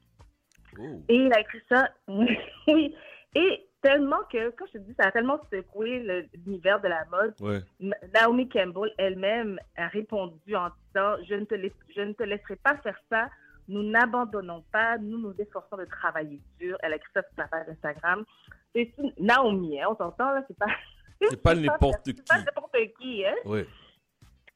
Et 1.09 1.14
il 1.14 1.32
a 1.32 1.41
écrit 1.41 1.62
ça, 1.68 1.89
oui. 2.68 2.95
Et 3.34 3.68
tellement 3.82 4.22
que, 4.32 4.51
quand 4.51 4.66
je 4.66 4.78
te 4.78 4.78
dis, 4.78 4.95
ça 4.99 5.09
a 5.09 5.12
tellement 5.12 5.41
secoué 5.53 6.28
l'univers 6.34 6.80
de 6.80 6.89
la 6.89 7.05
mode. 7.07 7.34
Ouais. 7.41 7.61
Naomi 8.14 8.49
Campbell 8.49 8.93
elle-même 8.99 9.59
a 9.76 9.89
répondu 9.89 10.57
en 10.57 10.70
disant 10.86 11.16
je 11.28 11.34
ne, 11.34 11.45
te 11.45 11.55
je 11.95 12.01
ne 12.01 12.12
te 12.12 12.22
laisserai 12.22 12.57
pas 12.57 12.76
faire 12.78 12.99
ça. 13.11 13.28
Nous 13.69 13.83
n'abandonnons 13.83 14.64
pas. 14.73 14.97
Nous 14.99 15.19
nous 15.19 15.35
efforçons 15.39 15.77
de 15.77 15.85
travailler 15.85 16.41
dur. 16.59 16.77
Elle 16.83 16.95
a 16.95 16.97
écrit 16.97 17.11
ça 17.14 17.23
sur 17.23 17.35
sa 17.37 17.49
page 17.49 17.69
Instagram. 17.69 18.25
C'est 18.75 18.93
Naomi, 19.19 19.81
hein, 19.81 19.87
on 19.91 19.97
s'entend 19.97 20.33
là, 20.33 20.43
c'est 20.49 20.57
pas. 20.59 20.66
C'est 21.23 21.43
pas 21.43 21.55
n'importe 21.55 22.01
c'est 22.05 22.14
qui. 22.14 22.23
pas 22.23 22.39
n'importe 22.39 22.77
qui, 23.01 23.25
hein. 23.27 23.35
Ouais. 23.45 23.66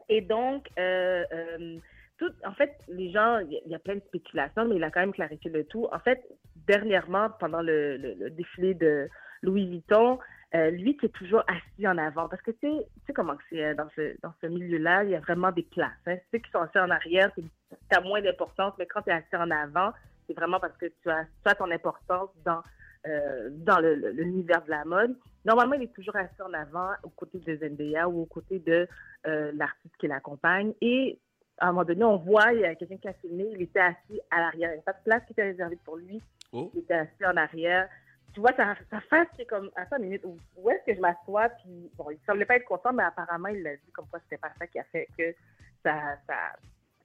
Et 0.09 0.21
donc, 0.21 0.69
euh, 0.79 1.25
euh, 1.33 1.77
tout, 2.19 2.31
en 2.45 2.53
fait, 2.53 2.77
les 2.89 3.11
gens, 3.11 3.39
il 3.39 3.53
y, 3.53 3.57
a- 3.57 3.61
il 3.67 3.71
y 3.71 3.75
a 3.75 3.79
plein 3.79 3.95
de 3.97 4.01
spéculations, 4.07 4.65
mais 4.67 4.77
il 4.77 4.85
a 4.85 4.91
quand 4.91 5.01
même 5.01 5.13
clarifié 5.13 5.51
le 5.51 5.65
tout. 5.65 5.89
En 5.93 5.99
fait, 6.01 6.21
dernièrement, 6.67 7.31
pendant 7.41 7.63
le, 7.63 7.97
le- 7.97 8.15
le 8.15 8.31
défilé 8.31 8.75
de, 8.75 9.09
Louis 9.43 9.67
Vuitton, 9.69 10.19
euh, 10.55 10.71
lui 10.71 10.97
qui 10.97 11.07
est 11.07 11.11
toujours 11.11 11.43
assis 11.49 11.87
en 11.89 11.99
avant. 11.99 12.29
Parce 12.29 12.43
que 12.43 12.51
tu 12.53 12.59
sais, 12.61 12.87
tu 12.95 13.01
sais 13.07 13.13
comment 13.13 13.37
c'est 13.51 13.65
euh, 13.65 13.75
dans 13.75 13.89
ce, 13.97 14.15
dans 14.23 14.33
ce 14.41 14.47
milieu-là, 14.47 15.05
il 15.05 15.11
y 15.11 15.15
a 15.17 15.21
vraiment 15.21 15.51
des 15.53 15.63
places. 15.63 15.91
Hein. 16.07 16.17
Ceux 16.31 16.39
qui 16.39 16.51
sont 16.51 16.61
assis 16.61 16.79
en 16.79 16.91
arrière, 16.91 17.31
tu 17.35 17.43
as 17.91 18.01
moins 18.01 18.21
d'importance, 18.21 18.75
mais 18.79 18.87
quand 18.87 19.03
tu 19.03 19.11
es 19.11 19.15
assis 19.15 19.37
en 19.37 19.51
avant, 19.51 19.93
c'est 20.27 20.35
vraiment 20.35 20.61
parce 20.61 20.77
que 20.77 20.87
tu 21.03 21.11
as, 21.11 21.25
tu 21.25 21.51
as 21.51 21.55
ton 21.55 21.71
importance 21.71 22.31
dans, 22.45 22.63
euh, 23.07 23.49
dans 23.51 23.81
le- 23.81 23.95
le- 23.97 24.11
l'univers 24.11 24.63
de 24.63 24.71
la 24.71 24.85
mode. 24.85 25.17
Normalement, 25.45 25.75
il 25.75 25.83
est 25.85 25.93
toujours 25.95 26.15
assis 26.17 26.41
en 26.43 26.53
avant 26.53 26.91
aux 27.03 27.09
côtés 27.11 27.39
de 27.39 27.57
Zendaya 27.57 28.09
ou 28.09 28.23
aux 28.23 28.27
côtés 28.27 28.61
de 28.61 28.87
euh, 29.27 29.51
l'artiste 29.55 29.97
qui 29.99 30.07
l'accompagne. 30.07 30.73
Et 30.81 31.19
à 31.59 31.69
un 31.69 31.73
moment 31.73 31.85
donné, 31.85 32.05
on 32.05 32.17
voit, 32.19 32.53
il 32.53 32.61
y 32.61 32.65
a 32.65 32.75
quelqu'un 32.77 32.97
qui 32.99 33.09
a 33.09 33.13
filmé, 33.15 33.47
il 33.53 33.63
était 33.63 33.81
assis 33.81 34.21
à 34.31 34.39
l'arrière. 34.41 34.69
Il 34.71 34.73
n'y 34.73 34.75
avait 34.75 34.83
pas 34.83 34.93
de 34.93 35.03
place 35.05 35.23
qui 35.27 35.33
était 35.33 35.43
réservée 35.43 35.79
pour 35.85 35.97
lui. 35.97 36.21
Oh. 36.53 36.71
Il 36.75 36.81
était 36.81 36.95
assis 36.95 37.25
en 37.27 37.37
arrière. 37.37 37.89
Tu 38.35 38.41
vois, 38.41 38.53
sa, 38.55 38.75
sa 38.91 39.01
face 39.03 39.29
qui 39.37 39.43
est 39.43 39.47
comme, 39.47 39.71
attends 39.77 39.99
une 39.99 40.05
minute, 40.05 40.25
où, 40.57 40.71
est-ce 40.71 40.85
que 40.87 40.95
je 40.95 41.01
m'assois? 41.01 41.51
Puis, 41.51 41.91
bon, 41.97 42.11
il 42.11 42.19
semblait 42.27 42.47
pas 42.47 42.57
être 42.57 42.65
content, 42.65 42.93
mais 42.93 43.03
apparemment, 43.03 43.49
il 43.49 43.63
l'a 43.63 43.77
dit 43.77 43.93
comme 43.93 44.07
quoi 44.07 44.21
c'était 44.25 44.39
pas 44.39 44.53
ça 44.59 44.67
qui 44.67 44.79
a 44.79 44.85
fait 44.85 45.09
que 45.19 45.35
ça, 45.83 46.17
ça, 46.27 46.37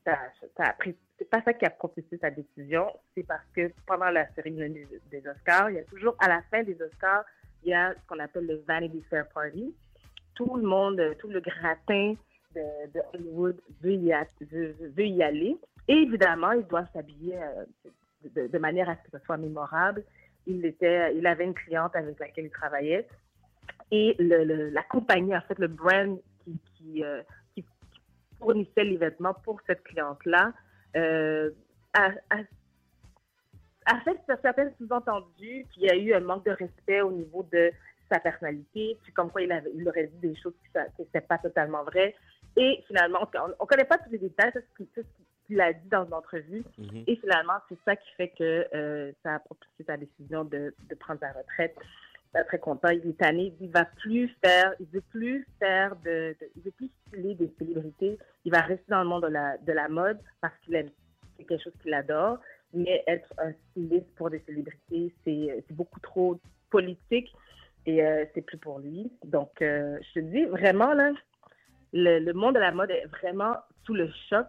ça, 0.06 0.18
ça 0.56 0.64
a 0.64 0.74
pris, 0.74 0.96
c'est 1.18 1.30
pas 1.30 1.42
ça 1.44 1.54
qui 1.54 1.66
a 1.66 1.70
propulsé 1.70 2.18
sa 2.18 2.30
décision. 2.30 2.88
C'est 3.14 3.26
parce 3.28 3.46
que 3.54 3.72
pendant 3.86 4.10
la 4.10 4.28
cérémonie 4.34 4.86
des, 4.86 5.20
des 5.20 5.28
Oscars, 5.28 5.70
il 5.70 5.76
y 5.76 5.80
a 5.80 5.84
toujours, 5.84 6.16
à 6.20 6.30
la 6.30 6.42
fin 6.44 6.64
des 6.64 6.82
Oscars, 6.82 7.26
il 7.64 7.72
y 7.72 7.74
a 7.74 7.94
ce 7.94 8.08
qu'on 8.08 8.20
appelle 8.20 8.46
le 8.46 8.64
Vanity 8.68 9.04
Fair 9.10 9.28
Party. 9.30 9.76
Tout 10.36 10.56
le 10.56 10.64
monde, 10.64 11.02
tout 11.20 11.28
le 11.28 11.42
gratin 11.42 12.14
de, 12.56 13.02
Hollywood 13.14 13.60
veut 13.82 13.94
y 13.94 15.24
aller. 15.24 15.58
Et 15.88 15.94
évidemment, 15.94 16.52
ils 16.52 16.66
doivent 16.66 16.88
s'habiller 16.94 17.38
euh, 17.38 17.66
de, 18.36 18.48
de 18.48 18.58
manière 18.58 18.90
à 18.90 18.96
ce 18.96 19.10
que 19.10 19.18
ce 19.18 19.26
soit 19.26 19.38
mémorable. 19.38 20.04
Il, 20.48 20.66
était, 20.66 21.16
il 21.16 21.28
avait 21.28 21.44
une 21.44 21.54
cliente 21.54 21.96
avec 21.96 22.20
laquelle 22.20 22.46
il 22.46 22.52
travaillait. 22.52 23.08
Et 23.92 24.16
la 24.20 24.84
compagnie, 24.84 25.36
en 25.36 25.42
fait, 25.42 25.60
le 25.60 25.68
brand 25.68 26.20
euh, 26.48 27.22
qui 27.54 27.66
fournissait 28.40 28.84
les 28.84 28.98
vêtements 28.98 29.34
pour 29.44 29.60
cette 29.68 29.84
cliente-là, 29.84 30.54
euh, 30.96 31.52
a, 31.94 32.12
a- 32.30 32.44
a 33.86 34.02
fait 34.02 34.18
certains 34.42 34.70
sous-entendus, 34.78 35.66
puis 35.70 35.78
il 35.78 35.84
y 35.84 35.90
a 35.90 35.96
eu 35.96 36.14
un 36.14 36.20
manque 36.20 36.46
de 36.46 36.52
respect 36.52 37.02
au 37.02 37.12
niveau 37.12 37.44
de 37.52 37.72
sa 38.12 38.20
personnalité, 38.20 38.98
puis 39.04 39.14
comme 39.14 39.30
quoi 39.30 39.42
il, 39.42 39.52
aurait 39.88 40.08
dit 40.08 40.30
des 40.30 40.36
choses 40.36 40.54
qui 40.64 40.80
n'étaient 41.00 41.22
pas 41.22 41.38
totalement 41.38 41.84
vraies. 41.84 42.16
Et 42.56 42.84
finalement, 42.88 43.20
on 43.36 43.48
ne 43.50 43.54
connaît 43.68 43.86
pas 43.86 43.98
tous 43.98 44.10
les 44.12 44.18
détails, 44.18 44.52
c'est 44.54 44.66
qu'il 45.48 45.60
a 45.62 45.74
dit 45.74 45.88
dans 45.90 46.06
une 46.06 46.14
entrevue. 46.14 46.64
Mhm. 46.78 47.04
Et 47.08 47.16
finalement, 47.16 47.54
c'est 47.70 47.78
ça 47.86 47.96
qui 47.96 48.10
fait 48.16 48.30
que 48.30 48.68
euh, 48.76 49.12
ça 49.24 49.36
a 49.36 49.40
propulsé 49.40 49.84
sa 49.86 49.98
décision 49.98 50.44
de, 50.44 50.74
de 50.90 50.96
prendre 50.96 51.20
sa 51.20 51.32
retraite. 51.32 51.76
Très 52.50 52.60
content, 52.60 52.90
il 52.90 53.10
est 53.10 53.18
tanné, 53.18 53.52
il 53.60 53.72
va 53.72 53.86
plus 53.86 54.30
faire, 54.44 54.76
il 54.80 54.86
veut 54.88 55.02
plus 55.10 55.48
faire 55.58 55.96
de, 56.06 56.36
de- 56.40 56.50
il 56.56 56.62
veut 56.62 56.72
plus 56.72 56.92
styler 57.08 57.34
des 57.34 57.52
célébrités. 57.58 58.20
Il 58.46 58.52
va 58.52 58.60
rester 58.62 58.86
dans 58.90 59.02
le 59.02 59.08
monde 59.10 59.24
de 59.24 59.30
la, 59.30 59.58
de 59.58 59.74
la 59.74 59.88
mode 59.88 60.20
parce 60.40 60.54
qu'il 60.60 60.76
aime, 60.76 60.90
c'est 61.36 61.46
quelque 61.46 61.64
chose 61.64 61.74
qu'il 61.82 61.96
adore. 61.96 62.38
Mais 62.76 63.04
être 63.08 63.34
un 63.40 63.54
styliste 63.72 64.14
pour 64.18 64.30
des 64.30 64.40
célébrités, 64.46 65.12
c'est 65.24 65.64
c'est 65.68 65.74
beaucoup 65.74 66.00
trop 66.02 66.40
politique 66.70 67.34
et 67.88 68.06
euh, 68.06 68.26
c'est 68.36 68.42
plus 68.44 68.58
pour 68.60 68.78
lui. 68.80 69.12
Donc, 69.24 69.60
euh, 69.64 69.98
je 70.14 70.20
te 70.20 70.26
dis 70.26 70.46
vraiment 70.46 70.94
là, 70.94 71.14
le, 71.94 72.20
le 72.20 72.34
monde 72.34 72.54
de 72.56 72.60
la 72.60 72.72
mode 72.72 72.92
est 72.92 73.08
vraiment 73.08 73.56
sous 73.86 73.96
le 73.96 74.12
choc. 74.30 74.46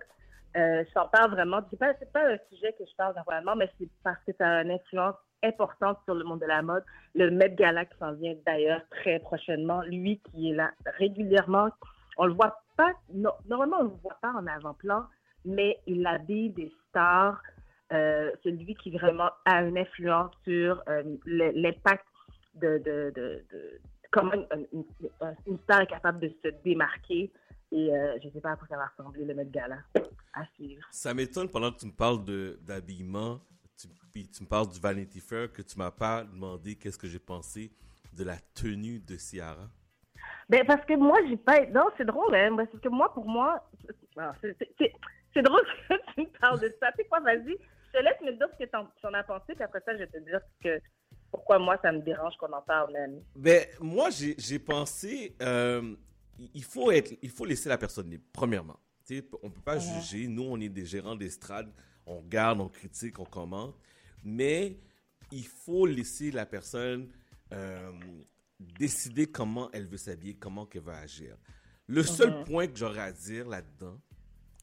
Euh, 0.58 0.84
je 0.86 1.10
parle 1.12 1.30
vraiment. 1.30 1.60
C'est 1.70 1.78
pas, 1.78 1.94
pas 2.12 2.32
un 2.32 2.38
sujet 2.50 2.74
que 2.78 2.84
je 2.84 2.94
parle 2.96 3.14
normalement, 3.14 3.54
mais 3.56 3.70
c'est 3.78 3.88
parce 4.02 4.18
que 4.26 4.32
ça 4.36 4.46
a 4.48 4.62
une 4.62 4.72
influence 4.72 5.14
importante 5.44 5.98
sur 6.04 6.14
le 6.14 6.24
monde 6.24 6.40
de 6.40 6.46
la 6.46 6.62
mode. 6.62 6.84
Le 7.14 7.30
Met 7.30 7.50
Gala 7.50 7.84
qui 7.84 7.96
s'en 7.98 8.12
vient 8.14 8.34
d'ailleurs 8.44 8.80
très 8.90 9.20
prochainement, 9.20 9.82
lui 9.82 10.20
qui 10.24 10.50
est 10.50 10.54
là 10.54 10.72
régulièrement, 10.98 11.68
on 12.16 12.26
le 12.26 12.32
voit 12.32 12.60
pas, 12.76 12.92
no- 13.14 13.30
normalement 13.48 13.76
on 13.80 13.84
le 13.84 13.92
voit 14.02 14.18
pas 14.20 14.32
en 14.32 14.46
avant-plan, 14.48 15.04
mais 15.44 15.78
il 15.86 16.04
habille 16.06 16.50
des 16.50 16.72
stars. 16.88 17.40
Euh, 17.92 18.32
c'est 18.42 18.50
lui 18.50 18.74
qui 18.74 18.90
vraiment 18.90 19.30
a 19.44 19.62
une 19.62 19.78
influence 19.78 20.32
sur 20.44 20.82
euh, 20.88 21.02
l'impact 21.24 22.04
de, 22.56 23.42
comment 24.10 24.32
une 25.46 25.58
star 25.60 25.82
est 25.82 25.86
capable 25.86 26.18
de 26.20 26.28
se 26.42 26.48
démarquer. 26.64 27.30
Et 27.70 27.94
euh, 27.94 28.18
je 28.22 28.28
ne 28.28 28.32
sais 28.32 28.40
pas 28.40 28.52
à 28.52 28.56
quoi 28.56 28.66
ça 28.68 28.76
va 28.76 28.86
ressembler 28.86 29.24
le 29.24 29.34
Met 29.34 29.46
Gala. 29.46 29.78
À 30.32 30.46
suivre. 30.54 30.86
Ça 30.90 31.12
m'étonne 31.14 31.48
pendant 31.48 31.70
que 31.72 31.78
tu 31.78 31.86
me 31.86 31.92
parles 31.92 32.24
d'habillement, 32.60 33.40
tu, 33.78 33.88
puis 34.12 34.28
tu 34.28 34.42
me 34.42 34.48
parles 34.48 34.68
du 34.68 34.80
Vanity 34.80 35.20
Fair, 35.20 35.52
que 35.52 35.62
tu 35.62 35.78
m'as 35.78 35.90
pas 35.90 36.24
demandé 36.24 36.76
qu'est-ce 36.76 36.98
que 36.98 37.06
j'ai 37.08 37.18
pensé 37.18 37.70
de 38.12 38.24
la 38.24 38.36
tenue 38.54 39.00
de 39.00 39.16
Ciara. 39.16 39.68
Ben, 40.48 40.64
parce 40.66 40.84
que 40.86 40.94
moi, 40.96 41.18
j'ai 41.28 41.36
pas. 41.36 41.66
Non, 41.66 41.84
c'est 41.96 42.04
drôle, 42.06 42.34
hein. 42.34 42.56
Parce 42.56 42.80
que 42.80 42.88
moi, 42.88 43.12
pour 43.12 43.26
moi, 43.26 43.62
non, 44.16 44.32
c'est- 44.40 44.56
drôle 45.42 45.62
que 45.88 45.94
tu 46.14 46.20
me 46.22 46.38
parles 46.40 46.60
de 46.60 46.74
ça. 46.80 46.90
Tu 46.92 47.02
sais 47.02 47.08
quoi, 47.08 47.20
vas-y, 47.20 47.56
je 47.92 47.98
te 47.98 48.02
laisse 48.02 48.20
me 48.22 48.32
dire 48.32 48.48
ce 48.58 48.64
que 48.64 48.68
tu 48.68 49.06
en 49.06 49.14
as 49.14 49.22
pensé, 49.22 49.54
puis 49.54 49.62
après 49.62 49.80
ça, 49.84 49.92
je 49.92 49.98
vais 49.98 50.06
te 50.08 50.18
dire 50.18 50.40
que, 50.62 50.80
pourquoi 51.30 51.58
moi, 51.58 51.78
ça 51.82 51.92
me 51.92 52.00
dérange 52.00 52.36
qu'on 52.38 52.52
en 52.52 52.62
parle 52.62 52.92
même. 52.92 53.22
Ben, 53.36 53.64
moi, 53.80 54.10
j'ai 54.10 54.34
j'ai 54.38 54.58
pensé, 54.58 55.36
euh, 55.42 55.94
il 56.54 56.64
faut 56.64 56.90
être, 56.90 57.16
il 57.22 57.30
faut 57.30 57.44
laisser 57.44 57.68
la 57.68 57.78
personne 57.78 58.10
libre, 58.10 58.24
premièrement. 58.32 58.78
Tu 59.04 59.18
sais, 59.18 59.28
on 59.42 59.50
peut 59.50 59.60
pas 59.60 59.78
juger. 59.78 60.26
Nous, 60.28 60.42
on 60.42 60.60
est 60.60 60.68
des 60.68 60.84
gérants 60.86 61.16
d'estrade. 61.16 61.72
On 62.06 62.18
regarde, 62.20 62.60
on 62.60 62.68
critique, 62.68 63.18
on 63.18 63.24
commente. 63.24 63.74
Mais 64.24 64.78
il 65.32 65.46
faut 65.46 65.86
laisser 65.86 66.30
la 66.30 66.46
personne 66.46 67.08
euh, 67.52 67.92
décider 68.58 69.26
comment 69.26 69.70
elle 69.72 69.86
veut 69.86 69.96
s'habiller, 69.96 70.34
comment 70.34 70.68
elle 70.74 70.80
va 70.82 70.98
agir. 70.98 71.36
Le 71.86 72.02
seul 72.02 72.30
Mhm. 72.40 72.44
point 72.44 72.66
que 72.66 72.76
j'aurais 72.76 73.00
à 73.00 73.12
dire 73.12 73.48
là-dedans, 73.48 73.98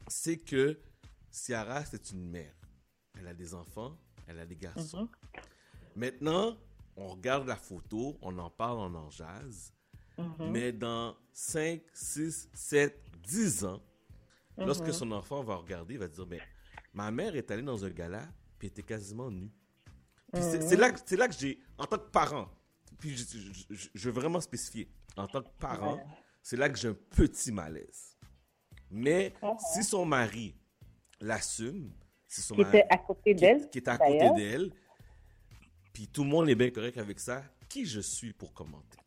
c'est 0.06 0.38
que 0.38 0.78
Ciara, 1.30 1.84
c'est 1.84 2.10
une 2.12 2.28
mère. 2.30 2.54
Elle 3.18 3.26
a 3.26 3.34
des 3.34 3.54
enfants, 3.54 3.98
elle 4.28 4.38
a 4.38 4.46
des 4.46 4.56
garçons. 4.56 5.08
Maintenant, 5.96 6.56
on 6.96 7.08
regarde 7.08 7.46
la 7.48 7.56
photo, 7.56 8.16
on 8.22 8.38
en 8.38 8.50
parle, 8.50 8.78
on 8.78 8.94
en 8.94 9.10
jase. 9.10 9.72
Mhm. 10.18 10.50
Mais 10.50 10.72
dans 10.72 11.16
5, 11.32 11.82
6, 11.92 12.48
7, 12.54 12.98
10 13.22 13.64
ans, 13.64 13.82
lorsque 14.56 14.86
Mhm. 14.86 14.92
son 14.92 15.12
enfant 15.12 15.42
va 15.42 15.56
regarder, 15.56 15.94
il 15.94 16.00
va 16.00 16.08
dire, 16.08 16.26
mais 16.26 16.40
ma 16.94 17.10
mère 17.10 17.36
est 17.36 17.50
allée 17.50 17.62
dans 17.62 17.84
un 17.84 17.90
gala, 17.90 18.26
puis 18.58 18.68
était 18.68 18.82
quasiment 18.82 19.30
nue. 19.30 19.50
Puis 20.32 20.42
c'est- 20.42 20.62
c'est 20.62 20.76
là, 20.76 20.90
que- 20.90 21.00
c'est 21.04 21.16
là 21.16 21.28
que 21.28 21.34
j'ai, 21.34 21.60
en 21.78 21.84
tant 21.86 21.98
que 21.98 22.08
parent, 22.10 22.48
puis 22.98 23.16
je, 23.16 23.24
je- 23.38 23.74
je- 23.74 23.88
je 23.94 24.08
veux 24.10 24.14
vraiment 24.14 24.40
spécifier, 24.40 24.88
en 25.16 25.26
tant 25.26 25.42
que 25.42 25.50
parent, 25.58 26.00
c'est 26.42 26.56
là 26.56 26.68
que 26.70 26.78
j'ai 26.78 26.88
un 26.88 26.94
petit 26.94 27.52
malaise. 27.52 28.16
Mais 28.90 29.34
si 29.72 29.82
son 29.84 30.04
mari 30.04 30.54
l'assume, 31.20 31.92
si 32.26 32.40
son 32.40 32.54
Qui 32.54 32.62
mari- 32.62 32.78
était 32.78 32.86
à 32.90 32.98
côté 32.98 33.34
qui- 33.34 33.40
d'elle, 33.40 33.70
qui 33.70 33.78
est 33.78 33.88
à 33.88 33.98
côté 33.98 34.30
d'elle, 34.34 34.72
puis 35.92 36.08
tout 36.08 36.24
le 36.24 36.30
monde 36.30 36.48
est 36.48 36.54
bien 36.54 36.70
correct 36.70 36.96
avec 36.98 37.20
ça, 37.20 37.42
qui 37.68 37.84
je 37.84 38.00
suis 38.00 38.32
pour 38.32 38.52
commenter? 38.54 38.98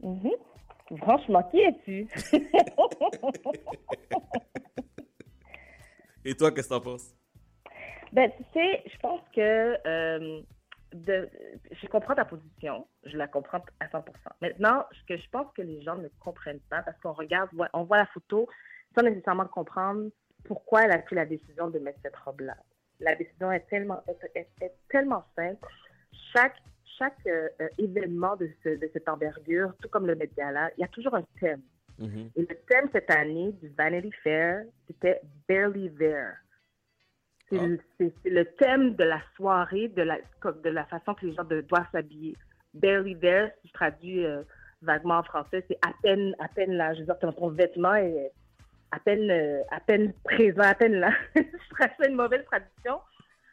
Mhm. 0.00 0.30
Franchement, 0.98 1.42
qui 1.50 1.58
es-tu? 1.60 2.08
Et 6.24 6.34
toi, 6.34 6.50
qu'est-ce 6.52 6.68
que 6.68 6.74
t'en 6.74 6.80
penses? 6.80 7.14
Ben, 8.12 8.30
tu 8.36 8.44
sais, 8.54 8.82
je 8.86 8.98
pense 8.98 9.20
que 9.34 9.76
euh, 9.86 10.40
de, 10.94 11.28
je 11.70 11.86
comprends 11.88 12.14
ta 12.14 12.24
position, 12.24 12.86
je 13.04 13.16
la 13.16 13.28
comprends 13.28 13.60
à 13.80 13.86
100%. 13.86 14.02
Maintenant, 14.40 14.84
ce 14.92 15.04
que 15.14 15.20
je 15.20 15.28
pense 15.30 15.52
que 15.54 15.62
les 15.62 15.82
gens 15.82 15.96
ne 15.96 16.08
comprennent 16.20 16.60
pas, 16.70 16.82
parce 16.82 16.98
qu'on 17.00 17.12
regarde, 17.12 17.50
on 17.74 17.84
voit 17.84 17.98
la 17.98 18.06
photo 18.06 18.48
sans 18.96 19.02
nécessairement 19.02 19.46
comprendre 19.46 20.08
pourquoi 20.44 20.84
elle 20.84 20.92
a 20.92 20.98
pris 20.98 21.16
la 21.16 21.26
décision 21.26 21.68
de 21.68 21.78
mettre 21.78 21.98
cette 22.02 22.16
robe-là. 22.16 22.56
La 23.00 23.14
décision 23.14 23.52
est 23.52 23.66
tellement, 23.68 24.02
est, 24.08 24.18
est- 24.34 24.48
est 24.62 24.74
tellement 24.88 25.24
simple. 25.36 25.66
Chaque, 26.32 26.56
chaque 26.98 27.26
euh, 27.26 27.48
euh, 27.60 27.68
événement 27.78 28.36
de, 28.36 28.50
ce, 28.62 28.70
de 28.70 28.90
cette 28.92 29.08
envergure, 29.08 29.72
tout 29.82 29.88
comme 29.88 30.06
le 30.06 30.14
Met 30.14 30.30
Gala, 30.36 30.70
il 30.76 30.80
y 30.80 30.84
a 30.84 30.88
toujours 30.88 31.14
un 31.14 31.24
thème. 31.40 31.62
Et 32.36 32.42
le 32.42 32.54
thème 32.68 32.88
cette 32.92 33.10
année 33.10 33.52
du 33.60 33.68
Vanity 33.70 34.12
Fair, 34.22 34.64
c'était 34.86 35.20
Barely 35.48 35.90
There. 35.98 36.34
C'est 37.50 38.12
c'est 38.22 38.30
le 38.30 38.44
thème 38.44 38.94
de 38.94 39.04
la 39.04 39.20
soirée, 39.34 39.88
de 39.88 40.02
la, 40.02 40.18
comme 40.40 40.60
de 40.60 40.68
la 40.70 40.84
façon 40.84 41.14
que 41.14 41.26
les 41.26 41.34
gens 41.34 41.44
de- 41.44 41.62
doivent 41.62 41.90
s'habiller. 41.90 42.36
Barely 42.74 43.16
There, 43.18 43.50
si 43.62 43.68
je 43.68 43.72
traduis 43.72 44.24
euh, 44.24 44.42
vaguement 44.82 45.18
en 45.18 45.22
français, 45.24 45.64
c'est 45.66 45.78
à 45.84 45.92
peine, 46.02 46.34
à 46.38 46.48
peine 46.48 46.72
là. 46.72 46.94
Je 46.94 47.00
veux 47.00 47.06
dire, 47.06 47.18
ton, 47.18 47.32
ton 47.32 47.48
vêtement 47.48 47.94
est 47.94 48.30
à 48.92 49.00
peine, 49.00 49.30
euh, 49.30 49.62
à 49.70 49.80
peine 49.80 50.12
présent, 50.24 50.62
à 50.62 50.74
peine 50.74 50.94
là. 50.94 51.10
je 51.34 51.42
fais 51.78 52.08
une 52.08 52.14
mauvaise 52.16 52.44
traduction, 52.44 53.00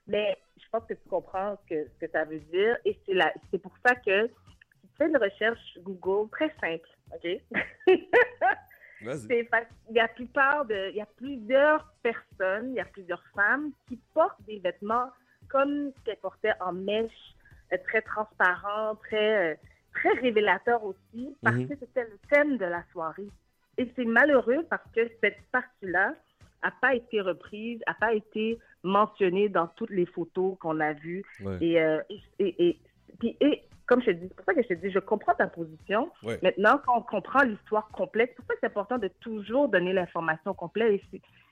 mais 0.07 0.37
pense 0.79 0.87
que 0.87 0.93
tu 0.93 1.09
comprends 1.09 1.57
ce 1.63 1.69
que, 1.73 1.87
ce 1.89 2.05
que 2.05 2.11
ça 2.11 2.23
veut 2.25 2.39
dire. 2.39 2.77
Et 2.85 2.97
c'est 3.05 3.13
la- 3.13 3.33
c'est 3.51 3.59
pour 3.61 3.73
ça 3.85 3.95
que 3.95 4.27
tu 4.27 4.87
fais 4.97 5.07
une 5.07 5.17
recherche 5.17 5.77
Google 5.79 6.29
très 6.31 6.53
simple, 6.61 6.87
OK? 7.13 7.27
Vas-y. 9.01 9.27
C'est 9.27 9.49
il 9.89 9.95
y 9.95 9.99
a 9.99 10.07
plupart 10.07 10.65
de, 10.65 10.89
il 10.89 10.95
y 10.95 11.01
a 11.01 11.05
plusieurs 11.05 11.93
personnes, 12.01 12.69
il 12.71 12.75
y 12.75 12.79
a 12.79 12.85
plusieurs 12.85 13.23
femmes 13.35 13.71
qui 13.87 13.97
portent 14.13 14.41
des 14.45 14.59
vêtements 14.59 15.09
comme 15.49 15.91
ce 15.95 16.01
qu'elles 16.03 16.17
portaient 16.17 16.53
en 16.59 16.71
mèche 16.73 17.35
euh, 17.73 17.77
très 17.87 18.01
transparent, 18.01 18.95
très, 18.95 19.53
euh, 19.53 19.55
très 19.93 20.09
révélateur 20.21 20.83
aussi, 20.83 21.35
parce 21.43 21.55
Mhm. 21.57 21.67
que 21.69 21.75
c'était 21.79 22.03
le 22.05 22.17
thème 22.31 22.57
de 22.57 22.65
la 22.65 22.83
soirée. 22.91 23.27
Et 23.77 23.91
c'est 23.95 24.05
malheureux 24.05 24.65
parce 24.69 24.89
que 24.95 25.01
cette 25.21 25.41
partie-là 25.51 26.13
n'a 26.65 26.73
pas 26.81 26.95
été 26.95 27.21
reprise, 27.21 27.81
n'a 27.87 27.93
pas 27.93 28.13
été 28.13 28.59
mentionnée 28.83 29.49
dans 29.49 29.67
toutes 29.67 29.89
les 29.91 30.05
photos 30.05 30.57
qu'on 30.59 30.79
a 30.79 30.93
vues. 30.93 31.23
Ouais. 31.43 31.57
Et, 31.61 31.81
euh, 31.81 32.01
et, 32.09 32.19
et, 32.39 32.67
et- 32.69 32.79
puis, 33.19 33.37
et 33.39 33.61
comme 33.85 34.01
je 34.01 34.07
te 34.07 34.11
dis, 34.11 34.27
c'est 34.27 34.35
pour 34.35 34.45
ça 34.45 34.53
que 34.53 34.63
je 34.63 34.67
te 34.67 34.73
dis, 34.73 34.91
je 34.91 34.99
comprends 34.99 35.33
ta 35.35 35.47
position. 35.47 36.09
Ouais. 36.23 36.39
Maintenant, 36.41 36.79
quand 36.85 36.97
on 36.97 37.01
comprend 37.01 37.43
l'histoire 37.43 37.87
complète, 37.89 38.31
c'est 38.31 38.35
pour 38.37 38.45
ça 38.47 38.53
que 38.55 38.59
c'est 38.61 38.65
important 38.67 38.97
de 38.97 39.07
toujours 39.19 39.69
donner 39.69 39.93
l'information 39.93 40.53
complète 40.53 41.01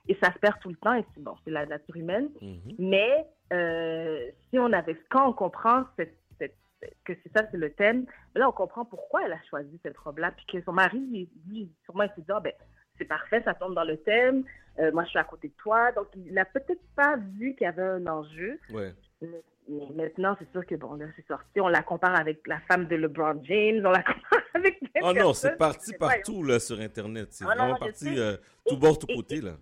et, 0.10 0.16
ça 0.22 0.34
se 0.34 0.40
perd 0.40 0.60
tout 0.60 0.70
le 0.70 0.76
temps 0.76 0.94
et 0.96 1.06
c'est 1.14 1.24
bon, 1.24 1.36
c'est 1.46 1.52
la 1.52 1.66
nature 1.66 1.96
humaine. 1.96 2.30
Mhm. 2.42 2.76
Mais 2.80 3.26
euh, 3.54 4.30
si 4.50 4.60
on 4.60 4.72
avait, 4.74 4.98
quand 5.10 5.30
on 5.30 5.34
comprend 5.34 5.84
cette- 5.98 6.18
cette- 6.40 6.58
que 7.06 7.14
c'est 7.24 7.32
ça, 7.38 7.46
c'est 7.52 7.58
le 7.58 7.72
thème, 7.72 8.06
là, 8.36 8.50
on 8.50 8.52
comprend 8.52 8.84
pourquoi 8.84 9.26
elle 9.26 9.32
a 9.34 9.42
choisi 9.50 9.80
cette 9.84 9.98
robe-là. 9.98 10.32
Puis 10.32 10.46
que 10.48 10.62
son 10.66 10.74
mari, 10.74 11.30
lui, 11.48 11.72
sûrement, 11.86 12.04
il 12.04 12.10
s'est 12.10 12.22
dit, 12.22 12.32
Ah, 12.32 12.40
ben, 12.42 12.52
c'est 12.98 13.06
parfait, 13.06 13.42
ça 13.46 13.54
tombe 13.54 13.74
dans 13.76 13.86
le 13.86 13.96
thème. 13.98 14.44
Euh, 14.80 14.92
moi, 14.92 15.04
je 15.04 15.10
suis 15.10 15.20
à 15.20 15.24
côté 15.24 15.50
de 15.50 15.54
toi. 15.54 15.92
Donc, 15.92 16.08
il 16.16 16.34
n'a 16.34 16.46
peut-être 16.46 16.82
pas 16.96 17.16
vu 17.38 17.56
qu'il 17.56 17.66
y 17.66 17.68
avait 17.68 17.84
un 17.84 18.06
enjeu. 18.08 18.60
Ouais. 18.72 18.94
Mais 19.22 19.44
mais 19.70 19.88
maintenant, 19.96 20.36
c'est 20.40 20.52
sûr 20.52 20.66
que 20.66 20.76
bon, 20.76 20.96
là, 20.96 21.06
c'est 21.16 21.26
sorti. 21.26 21.62
On 21.62 21.68
la 21.68 21.84
compare 21.84 22.20
avec 22.20 22.46
la 22.48 22.60
femme 22.68 22.86
de 22.88 22.96
LeBron 22.96 23.40
James. 23.44 23.82
On 23.86 23.92
la 23.92 24.04
compare 24.04 24.44
avec. 24.54 24.80
Oh 25.02 25.14
non, 25.14 25.34
c'est 25.34 25.58
parti 25.58 25.94
partout 25.94 26.44
là, 26.44 26.60
sur 26.60 26.80
Internet. 26.80 27.30
C'est 27.32 27.46
Ah 27.46 27.56
vraiment 27.56 27.76
parti 27.76 28.20
euh, 28.20 28.36
tout 28.68 28.78
bord, 28.78 29.00
tout 29.00 29.08
côté. 29.08 29.42
Là. 29.42 29.54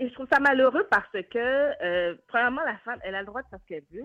Et 0.00 0.08
je 0.08 0.14
trouve 0.14 0.26
ça 0.32 0.40
malheureux 0.40 0.86
parce 0.90 1.12
que, 1.12 1.84
euh, 1.84 2.16
premièrement, 2.26 2.62
la 2.64 2.76
femme, 2.78 2.98
elle 3.02 3.14
a 3.14 3.20
le 3.20 3.26
droit 3.26 3.42
de 3.42 3.48
faire 3.48 3.58
ce 3.62 3.66
qu'elle 3.66 3.84
veut. 3.92 4.04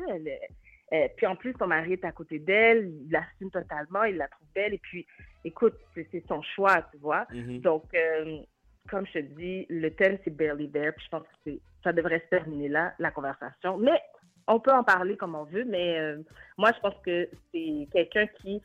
Elle, 0.91 1.09
puis 1.17 1.27
en 1.27 1.35
plus, 1.35 1.53
son 1.59 1.67
mari 1.67 1.93
est 1.93 2.05
à 2.05 2.11
côté 2.11 2.39
d'elle, 2.39 2.87
il 2.87 3.11
l'assume 3.11 3.51
totalement, 3.51 4.03
il 4.03 4.17
la 4.17 4.27
trouve 4.27 4.47
belle. 4.55 4.73
Et 4.73 4.79
puis, 4.79 5.05
écoute, 5.43 5.75
c'est 5.93 6.23
son 6.27 6.41
choix, 6.41 6.81
tu 6.91 6.97
vois. 6.97 7.27
Mhm. 7.31 7.59
Donc, 7.59 7.85
euh, 7.93 8.39
comme 8.89 9.05
je 9.07 9.13
te 9.13 9.19
dis, 9.19 9.65
le 9.69 9.89
thème, 9.91 10.17
c'est 10.23 10.35
barely 10.35 10.69
there. 10.69 10.91
Puis 10.93 11.05
je 11.05 11.09
pense 11.09 11.23
que 11.45 11.51
ça 11.83 11.93
devrait 11.93 12.19
se 12.19 12.29
terminer 12.35 12.69
là, 12.69 12.93
la 12.99 13.11
conversation. 13.11 13.77
Mais 13.77 14.01
on 14.47 14.59
peut 14.59 14.71
en 14.71 14.83
parler 14.83 15.15
comme 15.15 15.35
on 15.35 15.43
veut, 15.45 15.65
mais 15.65 15.99
euh, 15.99 16.17
moi, 16.57 16.71
je 16.75 16.79
pense 16.79 16.95
que 17.05 17.29
c'est 17.51 17.87
quelqu'un 17.91 18.27
qui. 18.41 18.61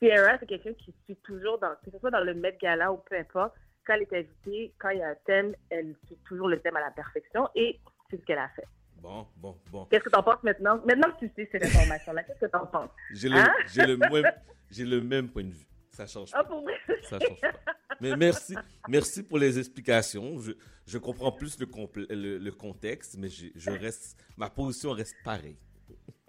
Sierra, 0.00 0.36
c'est 0.40 0.46
quelqu'un 0.46 0.72
qui 0.74 0.92
suit 1.04 1.16
toujours, 1.22 1.58
dans, 1.58 1.70
que 1.84 1.90
ce 1.90 1.98
soit 1.98 2.10
dans 2.10 2.22
le 2.22 2.34
Met 2.34 2.58
Gala 2.60 2.92
ou 2.92 2.96
peu 3.08 3.16
importe, 3.16 3.54
quand 3.86 3.94
elle 3.94 4.02
est 4.02 4.12
invitée, 4.12 4.72
quand 4.78 4.90
il 4.90 4.98
y 4.98 5.02
a 5.02 5.08
un 5.10 5.14
thème, 5.24 5.54
elle 5.70 5.94
suit 6.06 6.18
toujours 6.26 6.48
le 6.48 6.58
thème 6.58 6.76
à 6.76 6.80
la 6.80 6.90
perfection 6.90 7.48
et 7.54 7.78
c'est 8.10 8.20
ce 8.20 8.24
qu'elle 8.24 8.38
a 8.38 8.48
fait. 8.48 8.66
Bon, 9.00 9.26
bon, 9.36 9.56
bon. 9.70 9.84
Qu'est-ce 9.86 10.04
que 10.04 10.10
tu 10.10 10.18
en 10.18 10.22
penses 10.22 10.42
maintenant? 10.42 10.80
Maintenant 10.84 11.10
que 11.12 11.26
tu 11.26 11.30
sais 11.36 11.48
cette 11.52 11.64
information-là, 11.64 12.22
qu'est-ce 12.24 12.40
que 12.40 12.50
tu 12.50 12.56
en 12.56 12.66
penses? 12.66 12.90
J'ai 13.12 13.28
le, 13.28 13.36
Hein? 13.36 13.52
même, 14.10 14.32
le 14.78 15.00
même 15.00 15.28
point 15.28 15.44
de 15.44 15.52
vue. 15.52 15.66
Ça 15.94 16.06
change 16.06 16.30
pas. 16.32 16.38
Ah, 16.40 16.44
pour 16.44 16.62
vrai? 16.62 16.74
Ça 17.08 17.18
change 17.20 17.40
pas. 17.40 17.52
Mais 18.00 18.16
merci, 18.16 18.54
merci 18.88 19.22
pour 19.22 19.38
les 19.38 19.58
explications. 19.58 20.38
Je, 20.40 20.52
je 20.86 20.98
comprends 20.98 21.30
plus 21.30 21.58
le, 21.60 21.66
le, 22.10 22.38
le 22.38 22.52
contexte, 22.52 23.16
mais 23.16 23.28
je, 23.28 23.46
je 23.54 23.70
reste, 23.70 24.16
ma 24.36 24.50
position 24.50 24.90
reste 24.90 25.14
pareille. 25.24 25.56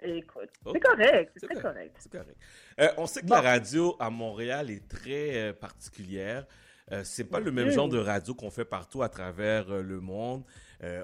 Écoute, 0.03 0.49
c'est 0.71 0.79
correct, 0.79 1.31
c'est 1.35 1.61
correct. 1.61 1.95
C'est 1.97 2.11
correct. 2.11 2.37
Euh, 2.79 2.89
on 2.97 3.07
sait 3.07 3.21
que 3.21 3.29
la 3.29 3.41
radio 3.41 3.95
à 3.99 4.09
Montréal 4.11 4.69
est 4.69 4.87
très 4.87 5.49
euh, 5.49 5.53
particulière. 5.53 6.45
Euh, 6.91 7.03
c'est 7.03 7.23
pas 7.23 7.39
le 7.39 7.51
même 7.51 7.71
genre 7.71 7.89
de 7.89 7.97
radio 7.97 8.35
qu'on 8.35 8.51
fait 8.51 8.65
partout 8.65 9.01
à 9.01 9.09
travers 9.09 9.71
euh, 9.71 9.81
le 9.81 9.99
monde. 9.99 10.43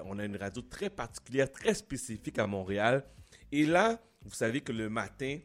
On 0.04 0.20
a 0.20 0.24
une 0.24 0.36
radio 0.36 0.62
très 0.62 0.90
particulière, 0.90 1.50
très 1.50 1.74
spécifique 1.74 2.38
à 2.38 2.46
Montréal. 2.46 3.04
Et 3.50 3.66
là, 3.66 4.00
vous 4.24 4.30
savez 4.30 4.60
que 4.60 4.70
le 4.70 4.88
matin, 4.88 5.40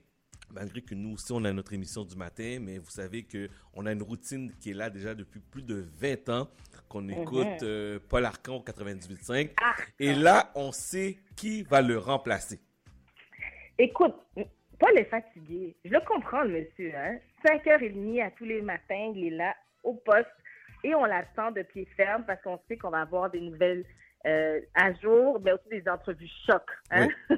malgré 0.54 0.82
que 0.82 0.96
nous 0.96 1.14
aussi 1.14 1.32
on 1.32 1.44
a 1.46 1.52
notre 1.54 1.74
émission 1.74 2.04
du 2.04 2.16
matin, 2.16 2.58
mais 2.62 2.78
vous 2.78 2.90
savez 2.90 3.24
que 3.24 3.50
on 3.74 3.86
a 3.86 3.92
une 3.92 4.02
routine 4.04 4.52
qui 4.60 4.72
est 4.72 4.74
là 4.74 4.90
déjà 4.90 5.14
depuis 5.16 5.40
plus 5.40 5.62
de 5.64 5.86
20 6.00 6.30
ans, 6.30 6.48
qu'on 6.90 7.02
Mhm. 7.02 7.22
écoute 7.22 7.64
euh, 7.64 8.00
Paul 8.10 8.26
Arcan 8.26 8.56
au 8.58 8.62
98.5. 8.64 9.52
Et 10.00 10.14
là, 10.14 10.52
on 10.56 10.72
sait 10.72 11.18
qui 11.36 11.64
va 11.64 11.82
le 11.82 11.98
remplacer. 11.98 12.60
Écoute, 13.78 14.16
Paul 14.80 14.98
est 14.98 15.06
fatigué. 15.10 15.76
Je 15.86 15.90
le 15.92 16.00
comprends, 16.02 16.44
le 16.44 16.60
monsieur. 16.62 16.92
Hein? 16.96 17.18
5h30 17.46 18.24
à 18.26 18.32
tous 18.32 18.46
les 18.46 18.62
matins, 18.62 19.12
il 19.16 19.28
est 19.34 19.38
là, 19.38 19.56
au 19.84 19.94
poste, 19.94 20.28
et 20.84 20.96
on 20.96 21.06
l'attend 21.06 21.52
de 21.52 21.62
pied 21.64 21.88
ferme 21.96 22.24
parce 22.26 22.42
qu'on 22.42 22.60
sait 22.68 22.78
qu'on 22.78 22.90
va 22.90 23.02
avoir 23.02 23.30
des 23.30 23.40
nouvelles 23.42 23.86
euh, 24.26 24.60
à 24.74 24.94
jour, 24.96 25.40
mais 25.44 25.52
aussi 25.52 25.70
des 25.70 25.88
entrevues 25.90 26.30
choc. 26.46 26.64
Hein? 26.92 27.08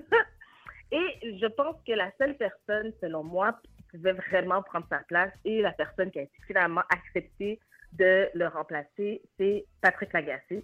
et 0.92 1.38
je 1.40 1.46
pense 1.48 1.76
que 1.86 1.94
la 1.94 2.12
seule 2.18 2.36
personne, 2.36 2.92
selon 3.02 3.24
moi, 3.24 3.60
qui 3.64 3.98
pouvait 3.98 4.14
vraiment 4.14 4.64
prendre 4.64 4.88
sa 4.90 5.00
place 5.00 5.32
et 5.46 5.62
la 5.62 5.72
personne 5.72 6.12
qui 6.12 6.20
a 6.20 6.26
finalement 6.48 6.82
accepté 6.90 7.60
de 7.94 8.28
le 8.34 8.48
remplacer, 8.48 9.22
c'est 9.38 9.66
Patrick 9.82 10.14
Lagacé. 10.14 10.64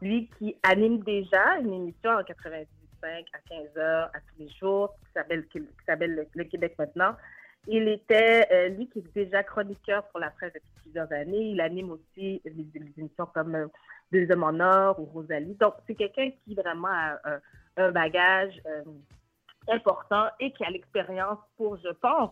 Lui 0.00 0.30
qui 0.38 0.56
anime 0.62 1.00
déjà 1.00 1.58
une 1.58 1.72
émission 1.72 2.10
en 2.10 2.24
98 2.24 2.68
à 3.02 3.38
15 3.48 3.76
heures 3.76 4.10
à 4.14 4.20
tous 4.20 4.38
les 4.38 4.48
jours, 4.48 4.94
qui 4.98 5.12
s'appelle 5.86 6.26
le, 6.34 6.44
Québec 6.44 6.74
maintenant. 6.78 7.16
Il 7.66 7.88
était, 7.88 8.46
euh, 8.52 8.68
lui 8.68 8.88
qui 8.88 9.00
est 9.00 9.14
déjà 9.14 9.42
chroniqueur 9.42 10.06
pour 10.08 10.20
la 10.20 10.30
presse 10.30 10.52
depuis 10.52 10.70
plusieurs 10.82 11.12
années. 11.12 11.50
Il 11.50 11.60
anime 11.60 11.90
aussi 11.90 12.40
des, 12.44 12.66
émissions 12.96 13.26
comme 13.26 13.54
euh, 13.54 13.66
Deux 14.12 14.30
hommes 14.30 14.44
en 14.44 14.60
or 14.60 14.98
ou 14.98 15.04
Rosalie. 15.04 15.54
Donc, 15.54 15.74
c'est 15.86 15.94
quelqu'un 15.94 16.30
qui 16.30 16.54
vraiment 16.54 16.88
a 16.88 17.18
un, 17.24 17.40
un 17.76 17.92
bagage 17.92 18.60
euh, 18.66 18.82
important 19.70 20.26
et 20.40 20.52
qui 20.52 20.64
a 20.64 20.70
l'expérience 20.70 21.38
pour, 21.56 21.76
je 21.78 21.90
pense, 22.00 22.30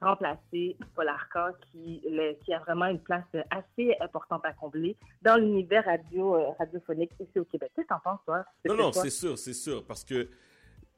remplacer 0.00 0.76
Paul 0.96 1.08
Arcan, 1.08 1.52
qui, 1.70 2.02
le- 2.04 2.34
qui 2.44 2.52
a 2.52 2.58
vraiment 2.58 2.86
une 2.86 2.98
place 2.98 3.24
assez 3.50 3.94
importante 4.00 4.44
à 4.44 4.52
combler 4.52 4.96
dans 5.22 5.36
l'univers 5.36 5.84
radio, 5.84 6.34
euh, 6.36 6.50
radiophonique 6.58 7.12
ici 7.20 7.38
au 7.38 7.44
Québec. 7.44 7.70
Qu'est-ce 7.76 7.86
que 7.86 7.88
t'en 7.94 8.00
penses, 8.00 8.18
toi? 8.26 8.44
Non, 8.66 8.74
non, 8.76 8.92
c'est 8.92 9.10
sûr, 9.10 9.38
c'est 9.38 9.54
sûr. 9.54 9.84
Parce 9.86 10.02
que, 10.04 10.24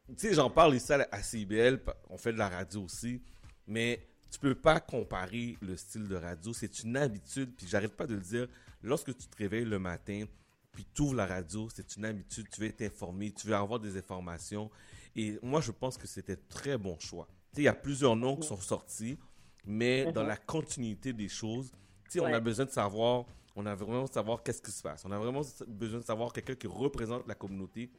tu 0.08 0.14
sais, 0.16 0.32
j'en 0.34 0.48
parle 0.48 0.74
ici 0.74 0.90
à 0.92 1.06
à 1.12 1.22
CIBL, 1.22 1.78
pa- 1.84 1.96
on 2.08 2.16
fait 2.16 2.32
de 2.32 2.38
la 2.38 2.48
radio 2.48 2.82
aussi, 2.82 3.20
mais 3.66 4.00
tu 4.30 4.38
peux 4.38 4.54
pas 4.54 4.80
comparer 4.80 5.56
le 5.60 5.76
style 5.76 6.08
de 6.08 6.16
radio. 6.16 6.54
C'est 6.54 6.82
une 6.82 6.96
habitude, 6.96 7.54
puis 7.56 7.66
j'arrête 7.66 7.94
pas 7.94 8.06
de 8.06 8.14
le 8.14 8.20
dire. 8.20 8.48
Lorsque 8.82 9.14
tu 9.16 9.26
te 9.28 9.36
réveilles 9.36 9.64
le 9.66 9.78
matin, 9.78 10.24
puis 10.72 10.86
tu 10.94 11.02
ouvres 11.02 11.14
la 11.14 11.26
radio, 11.26 11.68
c'est 11.68 11.94
une 11.96 12.06
habitude, 12.06 12.46
tu 12.50 12.60
veux 12.62 12.66
être 12.68 12.82
informé, 12.82 13.32
tu 13.32 13.46
veux 13.46 13.54
avoir 13.54 13.78
des 13.80 13.96
informations. 13.98 14.70
Et 15.16 15.38
moi, 15.42 15.60
je 15.60 15.70
pense 15.70 15.96
que 15.96 16.06
c'était 16.06 16.34
un 16.34 16.42
très 16.48 16.76
bon 16.78 16.98
choix. 16.98 17.26
Tu 17.52 17.56
sais, 17.56 17.62
il 17.62 17.64
y 17.64 17.68
a 17.68 17.74
plusieurs 17.74 18.16
noms 18.16 18.36
qui 18.36 18.46
sont 18.48 18.56
sortis, 18.60 19.18
mais 19.64 20.10
dans 20.12 20.22
Mhm. 20.22 20.28
la 20.28 20.36
continuité 20.36 21.12
des 21.12 21.28
choses, 21.28 21.70
tu 22.10 22.18
sais, 22.18 22.20
on 22.20 22.26
a 22.26 22.40
besoin 22.40 22.64
de 22.66 22.70
savoir, 22.70 23.24
on 23.54 23.64
a 23.66 23.74
vraiment 23.74 24.04
de 24.04 24.10
savoir 24.12 24.42
qu'est-ce 24.42 24.60
qui 24.60 24.72
se 24.72 24.82
passe. 24.82 25.04
On 25.04 25.12
a 25.12 25.18
vraiment 25.18 25.42
besoin 25.68 26.00
de 26.00 26.04
savoir 26.04 26.32
quelqu'un 26.32 26.56
qui 26.56 26.66
représente 26.66 27.26
la 27.28 27.34
communauté, 27.34 27.90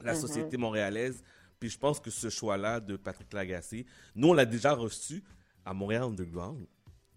la 0.00 0.12
Mhm. 0.14 0.20
société 0.20 0.56
montréalaise. 0.56 1.22
Puis 1.58 1.68
je 1.70 1.78
pense 1.78 2.00
que 2.00 2.10
ce 2.10 2.30
choix-là 2.30 2.80
de 2.80 2.96
Patrick 2.96 3.32
Lagacé, 3.32 3.84
nous, 4.14 4.28
on 4.28 4.32
l'a 4.32 4.46
déjà 4.46 4.72
reçu 4.72 5.22
à 5.64 5.74
Montréal 5.74 6.04
Underground. 6.04 6.66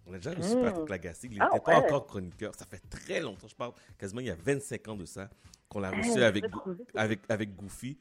On 0.06 0.12
a 0.12 0.16
déjà 0.18 0.34
reçu 0.34 0.54
Mm. 0.56 0.62
Patrick 0.64 0.88
Lagacé. 0.90 1.28
Il 1.32 1.40
Ah 1.40 1.46
n'était 1.50 1.64
pas 1.64 1.78
ouais. 1.78 1.84
encore 1.86 2.06
chroniqueur. 2.06 2.54
Ça 2.54 2.66
fait 2.66 2.82
très 2.90 3.20
longtemps, 3.20 3.48
je 3.48 3.54
parle 3.54 3.72
quasiment 3.96 4.20
il 4.20 4.26
y 4.26 4.30
a 4.30 4.34
25 4.34 4.86
ans 4.88 4.96
de 4.96 5.06
ça, 5.06 5.30
qu'on 5.68 5.78
l'a 5.80 5.92
Ah, 5.94 5.96
reçu 5.96 6.22
avec, 6.22 6.44
avec, 6.94 7.20
avec 7.30 7.56
Goofy. 7.56 7.96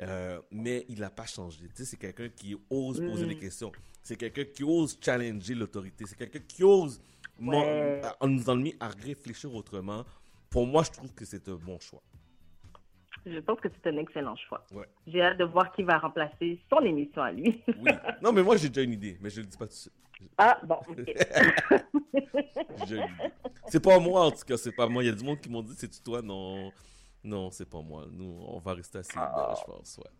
Euh, 0.00 0.40
mais 0.52 0.84
il 0.88 1.00
n'a 1.00 1.10
pas 1.10 1.26
changé. 1.26 1.66
Tu 1.68 1.76
sais, 1.76 1.84
c'est 1.84 1.96
quelqu'un 1.96 2.28
qui 2.28 2.56
ose 2.70 3.00
poser 3.00 3.24
Mm. 3.24 3.28
des 3.28 3.38
questions. 3.38 3.72
C'est 4.02 4.16
quelqu'un 4.16 4.44
qui 4.44 4.62
ose 4.62 4.98
challenger 5.00 5.54
l'autorité. 5.54 6.04
C'est 6.06 6.16
quelqu'un 6.16 6.40
qui 6.46 6.62
ose 6.64 7.00
Ouais. 7.40 8.02
en 8.20 8.26
nous 8.28 8.48
ennuyer 8.50 8.76
à 8.80 8.88
réfléchir 8.88 9.52
autrement. 9.54 10.04
Pour 10.50 10.66
moi, 10.66 10.82
je 10.84 10.90
trouve 10.90 11.12
que 11.14 11.24
c'est 11.24 11.48
un 11.48 11.54
bon 11.56 11.78
choix. 11.80 12.02
Je 13.26 13.38
pense 13.40 13.60
que 13.60 13.68
c'est 13.68 13.90
un 13.92 13.96
excellent 13.98 14.36
choix. 14.36 14.64
Ouais. 14.72 14.86
J'ai 15.06 15.20
hâte 15.22 15.38
de 15.38 15.44
voir 15.44 15.72
qui 15.74 15.82
va 15.82 15.98
remplacer 15.98 16.58
son 16.70 16.80
émission 16.80 17.22
à 17.22 17.32
lui. 17.32 17.62
Oui. 17.80 17.90
Non, 18.22 18.32
mais 18.32 18.42
moi, 18.42 18.56
j'ai 18.56 18.68
déjà 18.68 18.82
une 18.82 18.92
idée, 18.92 19.18
mais 19.20 19.30
je 19.30 19.40
ne 19.40 19.44
le 19.44 19.50
dis 19.50 19.56
pas 19.56 19.66
tout 19.66 19.72
de 19.72 19.76
suite. 19.76 19.92
Ah, 20.38 20.58
bon. 20.64 20.78
C'est 23.66 23.82
pas 23.82 23.98
moi, 23.98 24.26
en 24.26 24.30
tout 24.30 24.44
cas, 24.46 24.56
c'est 24.56 24.72
pas 24.74 24.88
moi. 24.88 25.02
Il 25.02 25.06
y 25.06 25.10
a 25.10 25.14
du 25.14 25.24
monde 25.24 25.40
qui 25.40 25.50
m'ont 25.50 25.62
dit, 25.62 25.74
c'est 25.76 26.02
toi? 26.02 26.22
Non, 26.22 26.72
non, 27.24 27.50
c'est 27.50 27.68
pas 27.68 27.80
moi. 27.82 28.06
Nous, 28.10 28.40
on 28.46 28.58
va 28.58 28.74
rester 28.74 28.98
assez 28.98 29.12
Ah. 29.16 29.54
je 29.58 29.64
pense, 29.72 29.98
ouais. 29.98 30.10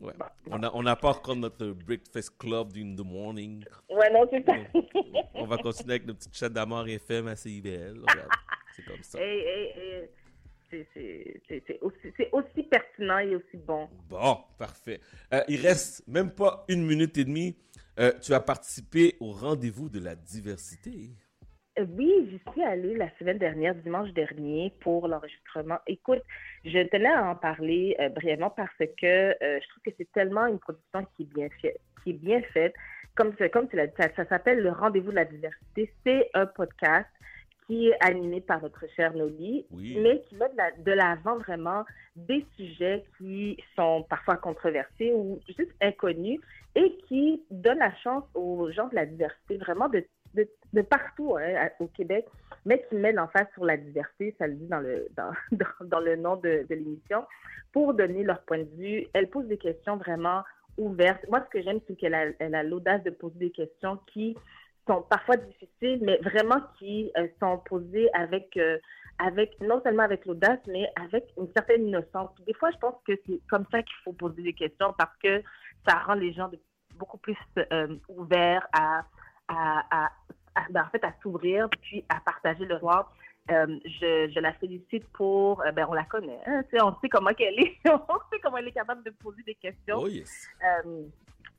Ouais. 0.00 0.12
On 0.50 0.58
n'a 0.58 0.74
on 0.74 0.82
n'a 0.82 0.96
pas 0.96 1.10
encore 1.10 1.36
notre 1.36 1.66
breakfast 1.68 2.36
club 2.38 2.72
in 2.76 2.94
the 2.96 3.04
morning. 3.04 3.64
Ouais, 3.90 4.10
non, 4.10 4.26
c'est 4.30 4.44
ça. 4.44 4.54
On 5.34 5.44
va 5.46 5.58
continuer 5.58 5.92
avec 5.94 6.06
nos 6.06 6.14
petites 6.14 6.34
chats 6.34 6.48
d'amour 6.48 6.86
FM 6.88 7.28
à 7.28 7.36
CIBL. 7.36 8.00
C'est 8.74 8.84
comme 8.84 9.02
ça. 9.02 9.18
Hey, 9.20 9.38
hey, 9.40 9.72
hey. 9.76 10.08
C'est- 10.94 11.78
aussi, 11.82 11.98
aussi 12.32 12.62
pertinent 12.62 13.18
et 13.18 13.36
aussi 13.36 13.58
bon. 13.58 13.88
Bon, 14.08 14.38
parfait. 14.56 15.02
Euh, 15.34 15.42
il 15.48 15.60
reste 15.60 16.02
même 16.08 16.30
pas 16.30 16.64
une 16.68 16.86
minute 16.86 17.16
et 17.18 17.24
demie. 17.26 17.54
Euh, 18.00 18.10
tu 18.22 18.32
as 18.32 18.40
participé 18.40 19.16
au 19.20 19.32
rendez-vous 19.32 19.90
de 19.90 20.00
la 20.00 20.14
diversité. 20.16 21.10
Euh, 21.78 21.86
Oui, 21.96 22.28
j'y 22.30 22.52
suis 22.52 22.62
allée 22.62 22.94
la 22.96 23.08
semaine 23.18 23.38
dernière, 23.38 23.74
dimanche 23.74 24.10
dernier, 24.12 24.72
pour 24.80 25.08
l'enregistrement. 25.08 25.78
Écoute, 25.86 26.22
je 26.64 26.86
tenais 26.88 27.08
à 27.08 27.30
en 27.30 27.34
parler 27.36 27.96
euh, 28.00 28.08
brièvement 28.10 28.50
parce 28.50 28.76
que 28.78 29.06
euh, 29.06 29.60
je 29.60 29.68
trouve 29.68 29.82
que 29.86 29.90
c'est 29.96 30.10
tellement 30.12 30.46
une 30.46 30.58
production 30.58 31.06
qui 31.16 31.22
est 31.22 31.34
bien, 31.34 31.48
fait, 31.60 31.76
qui 32.02 32.10
est 32.10 32.14
bien 32.14 32.42
faite. 32.52 32.74
Comme, 33.14 33.34
tu- 33.36 33.48
comme 33.50 33.68
tu 33.68 33.76
l'as 33.76 33.86
dit, 33.86 33.94
ça, 33.98 34.08
ça 34.16 34.26
s'appelle 34.26 34.60
Le 34.60 34.70
Rendez-vous 34.70 35.10
de 35.10 35.16
la 35.16 35.24
diversité. 35.24 35.90
C'est 36.04 36.28
un 36.34 36.46
podcast 36.46 37.08
qui 37.66 37.88
est 37.88 37.96
animé 38.04 38.40
par 38.40 38.60
notre 38.60 38.84
chère 38.96 39.14
Noli, 39.14 39.64
Oui. 39.70 39.96
mais 40.02 40.20
qui 40.22 40.34
met 40.36 40.48
de 40.50 40.56
la- 40.56 40.72
de 40.72 40.92
l'avant 40.92 41.38
vraiment 41.38 41.84
des 42.16 42.44
sujets 42.56 43.04
qui 43.16 43.56
sont 43.76 44.02
parfois 44.10 44.36
controversés 44.36 45.12
ou 45.14 45.40
juste 45.46 45.72
inconnus 45.80 46.40
et 46.74 46.98
qui 47.08 47.42
donne 47.50 47.78
la 47.78 47.94
chance 47.96 48.24
aux 48.34 48.70
gens 48.72 48.88
de 48.88 48.94
la 48.96 49.06
diversité 49.06 49.56
vraiment 49.58 49.88
de, 49.88 50.04
de, 50.34 50.82
partout 50.82 51.36
hein, 51.36 51.68
au 51.80 51.86
Québec, 51.88 52.26
mais 52.64 52.84
qui 52.88 52.94
met 52.96 53.12
l'emphase 53.12 53.46
sur 53.54 53.64
la 53.64 53.76
diversité, 53.76 54.34
ça 54.38 54.46
le 54.46 54.54
dit 54.54 54.66
dans 54.66 54.80
le, 54.80 55.08
dans, 55.16 56.00
le 56.00 56.16
nom 56.16 56.36
de, 56.36 56.66
l'émission, 56.70 57.24
pour 57.72 57.94
donner 57.94 58.22
leur 58.22 58.42
point 58.42 58.58
de 58.58 58.76
vue. 58.76 59.06
Elle 59.12 59.28
pose 59.28 59.46
des 59.46 59.58
questions 59.58 59.96
vraiment 59.96 60.42
ouvertes. 60.78 61.24
Moi, 61.28 61.42
ce 61.44 61.50
que 61.50 61.62
j'aime, 61.62 61.80
c'est 61.86 61.96
qu'elle 61.96 62.14
a, 62.14 62.62
l'audace 62.62 63.02
de 63.02 63.10
poser 63.10 63.38
des 63.38 63.50
questions 63.50 63.98
qui 64.12 64.36
sont 64.86 65.02
parfois 65.02 65.36
difficiles, 65.36 66.00
mais 66.02 66.18
vraiment 66.18 66.60
qui 66.78 67.12
euh, 67.16 67.28
sont 67.40 67.58
posées 67.58 68.08
avec, 68.14 68.56
euh, 68.56 68.78
avec, 69.18 69.60
non 69.60 69.80
seulement 69.82 70.02
avec 70.02 70.26
l'audace, 70.26 70.58
mais 70.66 70.90
avec 70.96 71.32
une 71.38 71.48
certaine 71.54 71.86
innocence. 71.86 72.30
Des 72.46 72.54
fois, 72.54 72.70
je 72.72 72.78
pense 72.78 72.96
que 73.06 73.12
c'est 73.26 73.40
comme 73.48 73.64
ça 73.70 73.82
qu'il 73.82 73.96
faut 74.04 74.12
poser 74.12 74.42
des 74.42 74.54
questions 74.54 74.92
parce 74.98 75.16
que 75.22 75.42
ça 75.86 75.98
rend 75.98 76.14
les 76.14 76.32
gens 76.32 76.50
beaucoup 76.96 77.18
plus 77.18 77.36
euh, 77.72 77.96
ouverts 78.08 78.66
à, 78.72 79.04
à, 79.56 79.84
à, 79.90 80.10
à- 80.54 80.66
ben, 80.70 80.82
en 80.82 80.90
fait, 80.90 81.04
à 81.04 81.12
s'ouvrir 81.22 81.68
puis 81.80 82.04
à 82.08 82.20
partager 82.20 82.64
le 82.64 82.78
soir. 82.78 83.12
Euh, 83.50 83.66
je, 83.84 84.30
je 84.32 84.38
la 84.38 84.52
félicite 84.52 85.04
pour, 85.08 85.62
euh, 85.62 85.72
ben, 85.72 85.84
on 85.88 85.94
la 85.94 86.04
connaît, 86.04 86.38
hein, 86.46 86.62
on 86.74 86.94
sait 87.00 87.08
comment 87.08 87.32
qu'elle 87.32 87.58
est, 87.58 87.76
on 87.88 88.18
sait 88.30 88.38
comment 88.40 88.58
elle 88.58 88.68
est 88.68 88.72
capable 88.72 89.02
de 89.02 89.10
poser 89.10 89.42
des 89.42 89.56
questions. 89.56 89.96
Oh 89.98 90.06
yes. 90.06 90.48
Euh, 90.64 91.02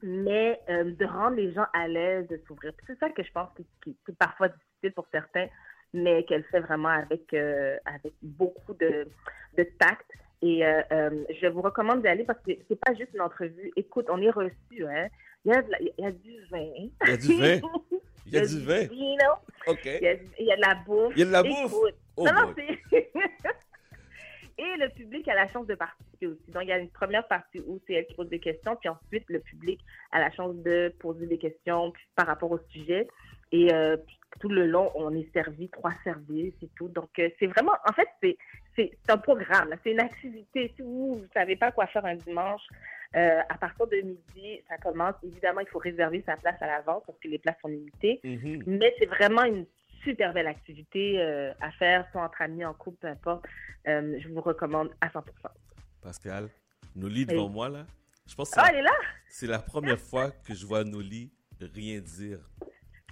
mais 0.01 0.59
de 0.69 1.05
rendre 1.05 1.35
les 1.37 1.53
gens 1.53 1.65
à 1.73 1.87
l'aise 1.87 2.27
de 2.27 2.41
s'ouvrir. 2.45 2.73
C'est 2.87 2.97
ça 2.99 3.09
que 3.09 3.23
je 3.23 3.31
pense 3.31 3.49
qui, 3.83 3.95
est 4.07 4.17
parfois 4.17 4.49
difficile 4.49 4.93
pour 4.93 5.07
certains, 5.11 5.47
mais 5.93 6.23
qu'elle 6.25 6.43
fait 6.45 6.59
vraiment 6.59 6.89
avec, 6.89 7.33
avec 7.33 8.13
beaucoup 8.21 8.73
de, 8.73 9.07
de 9.57 9.63
tact. 9.79 10.09
Et 10.45 10.65
euh, 10.65 10.81
euh, 10.91 11.23
je 11.41 11.47
vous 11.47 11.61
recommande 11.61 12.01
d'y 12.01 12.07
aller 12.09 12.25
parce 12.25 12.39
que 12.45 12.51
c'est 12.67 12.79
pas 12.79 12.93
juste 12.93 13.13
une 13.13 13.21
entrevue. 13.21 13.71
Écoute, 13.77 14.07
on 14.09 14.21
est 14.21 14.29
reçu, 14.29 14.85
hein. 14.85 15.07
Il 15.45 15.51
y 15.53 15.55
a, 15.55 15.61
de 15.61 15.71
la- 15.71 15.79
il 15.81 15.93
y 15.97 16.05
a 16.05 16.11
du 16.11 16.45
vin. 16.51 16.69
Il 16.75 16.91
y 17.07 17.11
a 17.11 17.17
du 17.17 17.27
vin. 17.39 17.59
Il 18.25 18.33
y 18.33 18.37
a 18.37 18.45
du 18.45 18.59
vin. 18.61 18.81
OK. 19.67 19.85
Il 19.85 20.01
y 20.03 20.07
a, 20.07 20.13
il 20.39 20.45
y 20.45 20.51
a 20.51 20.55
de 20.57 20.61
la 20.61 20.75
bouffe. 20.85 21.13
Il 21.15 21.19
y 21.19 21.21
a 21.23 21.25
de 21.25 21.31
la 21.31 21.43
bouffe? 21.43 21.71
Écoute, 21.71 21.95
Oh 22.17 22.25
non, 22.25 22.33
non, 22.33 22.51
boy. 22.51 22.77
c'est... 22.89 23.11
Et 24.57 24.77
le 24.77 24.89
public 24.89 25.27
a 25.29 25.33
la 25.33 25.47
chance 25.47 25.65
de 25.65 25.73
participer 25.75 26.27
aussi. 26.27 26.51
Donc, 26.51 26.61
il 26.63 26.69
y 26.69 26.71
a 26.71 26.77
une 26.77 26.89
première 26.89 27.27
partie 27.27 27.59
où 27.61 27.79
c'est 27.87 27.93
elle 27.93 28.05
qui 28.05 28.13
pose 28.13 28.29
des 28.29 28.39
questions, 28.39 28.75
puis 28.75 28.87
ensuite, 28.89 29.23
le 29.29 29.39
public 29.39 29.79
a 30.11 30.19
la 30.19 30.29
chance 30.31 30.55
de 30.57 30.93
poser 30.99 31.25
des 31.25 31.39
questions 31.39 31.91
par 32.15 32.27
rapport 32.27 32.51
au 32.51 32.59
sujet. 32.69 33.07
Et 33.51 33.73
euh, 33.73 33.97
tout 34.39 34.49
le 34.49 34.67
long, 34.67 34.91
on 34.95 35.13
est 35.15 35.27
servi 35.33 35.69
trois 35.69 35.93
services 36.03 36.53
et 36.61 36.69
tout. 36.75 36.87
Donc, 36.89 37.09
euh, 37.17 37.29
c'est 37.39 37.47
vraiment, 37.47 37.73
en 37.89 37.93
fait, 37.93 38.07
c'est, 38.21 38.37
c'est, 38.75 38.91
un 39.09 39.17
programme, 39.17 39.69
c'est 39.83 39.91
une 39.91 39.99
activité. 39.99 40.71
Si 40.75 40.81
vous 40.81 41.19
ne 41.21 41.27
savez 41.33 41.55
pas 41.55 41.71
quoi 41.71 41.87
faire 41.87 42.05
un 42.05 42.15
dimanche, 42.15 42.61
euh, 43.15 43.39
à 43.47 43.57
partir 43.57 43.85
de 43.87 43.97
midi, 43.97 44.61
ça 44.67 44.77
commence. 44.77 45.15
Évidemment, 45.23 45.59
il 45.61 45.67
faut 45.67 45.79
réserver 45.79 46.23
sa 46.25 46.35
place 46.37 46.59
à 46.61 46.67
l'avance 46.67 47.03
parce 47.05 47.19
que 47.19 47.27
les 47.27 47.37
places 47.39 47.57
sont 47.61 47.67
limitées. 47.67 48.19
Mhm. 48.23 48.63
Mais 48.65 48.93
c'est 48.99 49.05
vraiment 49.05 49.43
une 49.43 49.65
super 50.03 50.33
belle 50.33 50.47
activité 50.47 51.21
euh, 51.21 51.53
à 51.61 51.71
faire, 51.71 52.07
soit 52.11 52.23
entre 52.23 52.41
amis, 52.41 52.65
en 52.65 52.73
couple, 52.73 52.97
peu 53.01 53.07
importe. 53.07 53.45
Euh, 53.87 54.17
je 54.19 54.27
vous 54.29 54.41
recommande 54.41 54.89
à 55.01 55.07
100%. 55.09 55.21
Pascal, 56.01 56.49
Noli 56.95 57.25
devant 57.25 57.45
Oui. 57.47 57.53
moi 57.53 57.69
là. 57.69 57.85
Je 58.27 58.35
pense 58.35 58.49
que 58.49 58.55
c'est 58.55 58.61
Ah, 58.61 58.71
la- 58.71 58.73
elle 58.73 58.79
est 58.79 58.83
là? 58.83 58.91
c'est 59.27 59.47
la 59.47 59.59
première 59.59 59.99
fois 59.99 60.31
que 60.31 60.53
je 60.53 60.65
vois 60.65 60.83
Noli 60.83 61.31
rien 61.61 61.99
dire. 61.99 62.39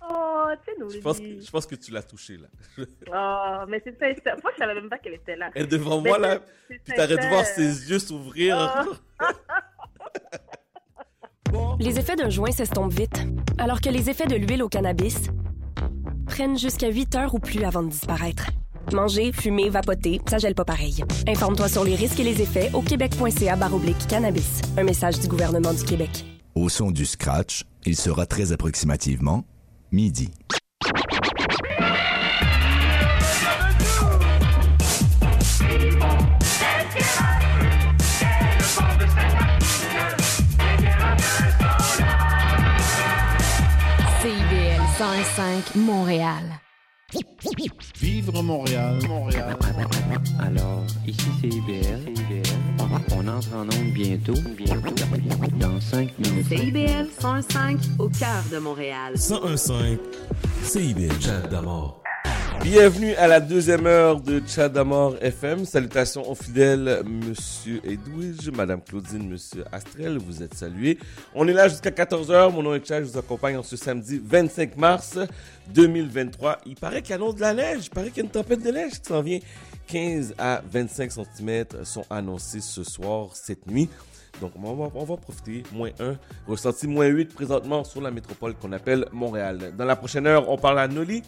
Oh, 0.10 0.47
tu 0.66 0.72
sais, 0.72 0.80
nous 0.80 0.89
Je 0.89 0.99
pense 0.99 1.20
que, 1.20 1.39
je 1.39 1.52
pense 1.52 1.66
que 1.66 1.76
tu 1.76 1.91
l'as 1.91 2.04
touché 2.04 2.38
là. 2.38 2.47
Oh, 3.14 3.66
mais 3.68 3.82
c'est 3.84 3.93
sincère. 3.93 4.38
Moi, 4.41 4.52
je 4.54 4.58
savais 4.60 4.74
même 4.74 4.89
pas 4.89 4.97
qu'elle 4.97 5.14
était 5.14 5.36
là. 5.36 5.49
Elle 5.54 5.64
est 5.64 5.68
devant 5.68 6.02
Mais 6.02 6.10
moi 6.10 6.20
là, 6.20 6.39
puis 6.68 6.80
t'arrêtes 6.95 7.22
de 7.22 7.28
voir 7.28 7.45
ses 7.45 7.89
yeux 7.89 7.99
s'ouvrir. 7.99 8.89
Oh. 9.22 9.26
Les 11.80 11.99
effets 11.99 12.16
d'un 12.16 12.30
joint 12.30 12.52
s'estompent 12.52 12.93
vite, 12.93 13.26
alors 13.58 13.82
que 13.82 13.89
les 13.89 14.10
effets 14.10 14.28
de 14.28 14.36
l'huile 14.36 14.64
au 14.64 14.70
cannabis 14.70 15.30
prennent 16.28 16.58
jusqu'à 16.58 16.89
8 16.89 17.16
heures 17.16 17.36
ou 17.36 17.39
plus 17.39 17.64
avant 17.64 17.84
de 17.84 17.89
disparaître. 17.89 18.47
Manger, 18.93 19.32
fumer, 19.32 19.70
vapoter, 19.70 20.22
ça 20.30 20.38
gèle 20.38 20.56
pas 20.56 20.66
pareil. 20.66 21.04
Informe-toi 21.28 21.68
sur 21.68 21.84
les 21.84 21.95
risques 21.95 22.20
et 22.20 22.24
les 22.24 22.41
effets 22.41 22.70
au 22.74 22.82
québec.ca 22.82 23.56
baroblique 23.56 24.08
cannabis. 24.08 24.62
Un 24.78 24.84
message 24.84 25.20
du 25.20 25.28
gouvernement 25.28 25.74
du 25.74 25.84
Québec. 25.84 26.26
Au 26.56 26.70
son 26.70 26.91
du 26.91 27.06
scratch, 27.06 27.64
il 27.86 27.95
sera 27.95 28.26
très 28.26 28.52
approximativement 28.52 29.43
midi. 29.92 30.32
CIBL 44.22 44.82
105 44.98 45.76
Montréal. 45.76 46.71
Vivre 47.99 48.41
Montréal, 48.41 48.99
Montréal. 49.07 49.57
Alors, 50.39 50.84
ici 51.07 51.28
c'est 51.41 51.47
IBL. 51.47 52.14
On 53.12 53.28
entre 53.28 53.53
en 53.53 53.64
onde 53.64 53.93
bientôt. 53.93 54.34
Bientôt. 54.57 54.95
Dans 55.59 55.80
5 55.80 56.18
minutes. 56.20 56.47
CIBL 56.47 57.07
105 57.20 57.78
au 57.99 58.09
cœur 58.09 58.43
de 58.51 58.57
Montréal. 58.59 59.14
1015 59.14 59.72
CIBL 60.64 61.22
Chat 61.22 61.47
d'amour. 61.49 62.01
Bienvenue 62.64 63.16
à 63.16 63.28
la 63.28 63.39
deuxième 63.39 63.88
heure 63.88 64.22
de 64.22 64.39
Chat 64.45 64.70
d'Amour 64.70 65.16
FM. 65.20 65.66
Salutations 65.66 66.30
aux 66.30 66.36
fidèles, 66.36 67.01
Monsieur 67.05 67.82
Edwidge, 67.84 68.49
Madame 68.49 68.82
Claudine, 68.82 69.28
Monsieur 69.28 69.66
Astrel, 69.72 70.20
vous 70.20 70.43
êtes 70.43 70.53
salués. 70.53 70.99
On 71.34 71.47
est 71.47 71.53
là 71.53 71.68
jusqu'à 71.68 71.89
14h. 71.89 72.51
Mon 72.53 72.62
nom 72.62 72.76
est 72.76 72.86
Chad, 72.86 73.03
je 73.03 73.09
vous 73.09 73.18
accompagne 73.18 73.57
en 73.57 73.64
ce 73.64 73.76
samedi 73.76 74.22
25 74.24 74.78
mars 74.78 75.18
2023. 75.74 76.59
Il 76.68 76.76
paraît 76.76 77.01
qu'il 77.01 77.12
y 77.12 77.14
a 77.16 77.34
de 77.34 77.41
la 77.41 77.53
neige, 77.55 77.88
il 77.88 77.89
paraît 77.89 78.09
qu'il 78.09 78.18
y 78.18 78.22
a 78.22 78.26
une 78.26 78.32
tempête 78.32 78.62
de 78.62 78.70
neige 78.70 78.91
qui 78.91 79.07
s'en 79.07 79.22
vient. 79.24 79.39
15 79.88 80.36
à 80.38 80.62
25 80.72 81.12
cm 81.12 81.66
sont 81.84 82.05
annoncés 82.12 82.62
ce 82.62 82.84
soir, 82.84 83.30
cette 83.34 83.66
nuit. 83.66 83.89
Donc, 84.40 84.54
on 84.56 85.04
va, 85.06 85.18
profiter. 85.18 85.64
Moins 85.72 85.92
1, 86.00 86.16
ressenti 86.48 86.88
moins 86.88 87.08
8 87.08 87.34
présentement 87.34 87.84
sur 87.84 88.02
la 88.02 88.12
métropole 88.12 88.56
qu'on 88.56 88.72
appelle 88.72 89.06
Montréal. 89.12 89.74
Dans 89.78 89.86
la 89.86 89.96
prochaine 89.96 90.26
heure, 90.26 90.50
on 90.50 90.58
parle 90.58 90.80
à 90.80 90.88
Noli. 90.88 91.22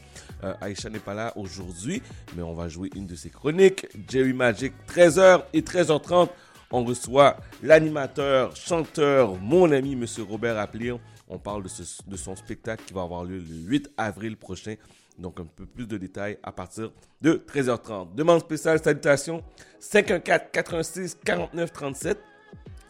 Euh, 0.44 0.54
Aïcha 0.62 0.90
n'est 0.90 1.00
pas 1.00 1.14
là 1.14 1.34
aujourd'hui, 1.36 2.02
mais 2.36 2.44
on 2.44 2.54
va 2.54 2.70
jouer 2.70 2.90
une 2.96 3.06
de 3.06 3.16
ses 3.16 3.30
chroniques. 3.30 3.86
Jerry 4.10 4.34
Magic, 4.34 4.74
13h 4.88 5.44
et 5.54 5.62
13h30. 5.62 6.30
On 6.72 6.84
reçoit 6.84 7.38
l'animateur, 7.62 8.56
chanteur, 8.56 9.36
mon 9.36 9.72
ami, 9.72 9.96
Monsieur 9.96 10.24
Robert 10.24 10.58
Applir. 10.58 10.98
On 11.28 11.38
parle 11.38 11.64
de 11.64 12.18
son 12.18 12.36
spectacle 12.36 12.84
qui 12.86 12.94
va 12.94 13.04
avoir 13.04 13.24
lieu 13.26 13.38
le 13.38 13.44
8 13.44 13.92
avril 13.98 14.38
prochain. 14.38 14.76
Donc, 15.20 15.40
un 15.40 15.46
peu 15.46 15.68
plus 15.68 15.86
de 15.86 15.98
détails 15.98 16.40
à 16.42 16.52
partir 16.52 16.92
de 17.22 17.34
13h30. 17.48 18.16
Demande 18.16 18.40
spéciale, 18.40 18.82
salutations. 18.82 19.44
514 19.80 20.50
86 20.52 21.18
49 21.24 21.72
37. 21.72 22.18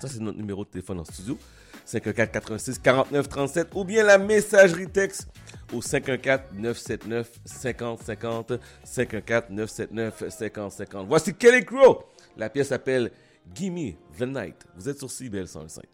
Ça, 0.03 0.09
c'est 0.09 0.19
notre 0.19 0.37
numéro 0.37 0.65
de 0.65 0.69
téléphone 0.69 0.99
en 0.99 1.05
studio. 1.05 1.37
514 1.85 2.29
86 2.33 2.79
49 2.79 3.29
37 3.29 3.67
ou 3.73 3.85
bien 3.85 4.03
la 4.03 4.17
messagerie 4.17 4.89
texte 4.89 5.29
au 5.73 5.81
514 5.81 6.41
979 6.59 7.31
50 7.45 8.03
50 8.03 8.53
514 8.83 9.49
979 9.49 10.29
50 10.29 10.71
50. 10.73 11.07
Voici 11.07 11.33
Kelly 11.33 11.63
Crow. 11.63 12.03
La 12.35 12.49
pièce 12.49 12.67
s'appelle 12.67 13.11
Gimme 13.55 13.93
the 14.19 14.23
Night. 14.23 14.67
Vous 14.75 14.89
êtes 14.89 14.99
sur 14.99 15.09
CBL 15.09 15.47
105. 15.47 15.92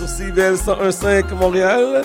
Sur 0.00 0.08
CBL 0.08 0.54
101.5 0.54 1.34
Montréal. 1.34 2.02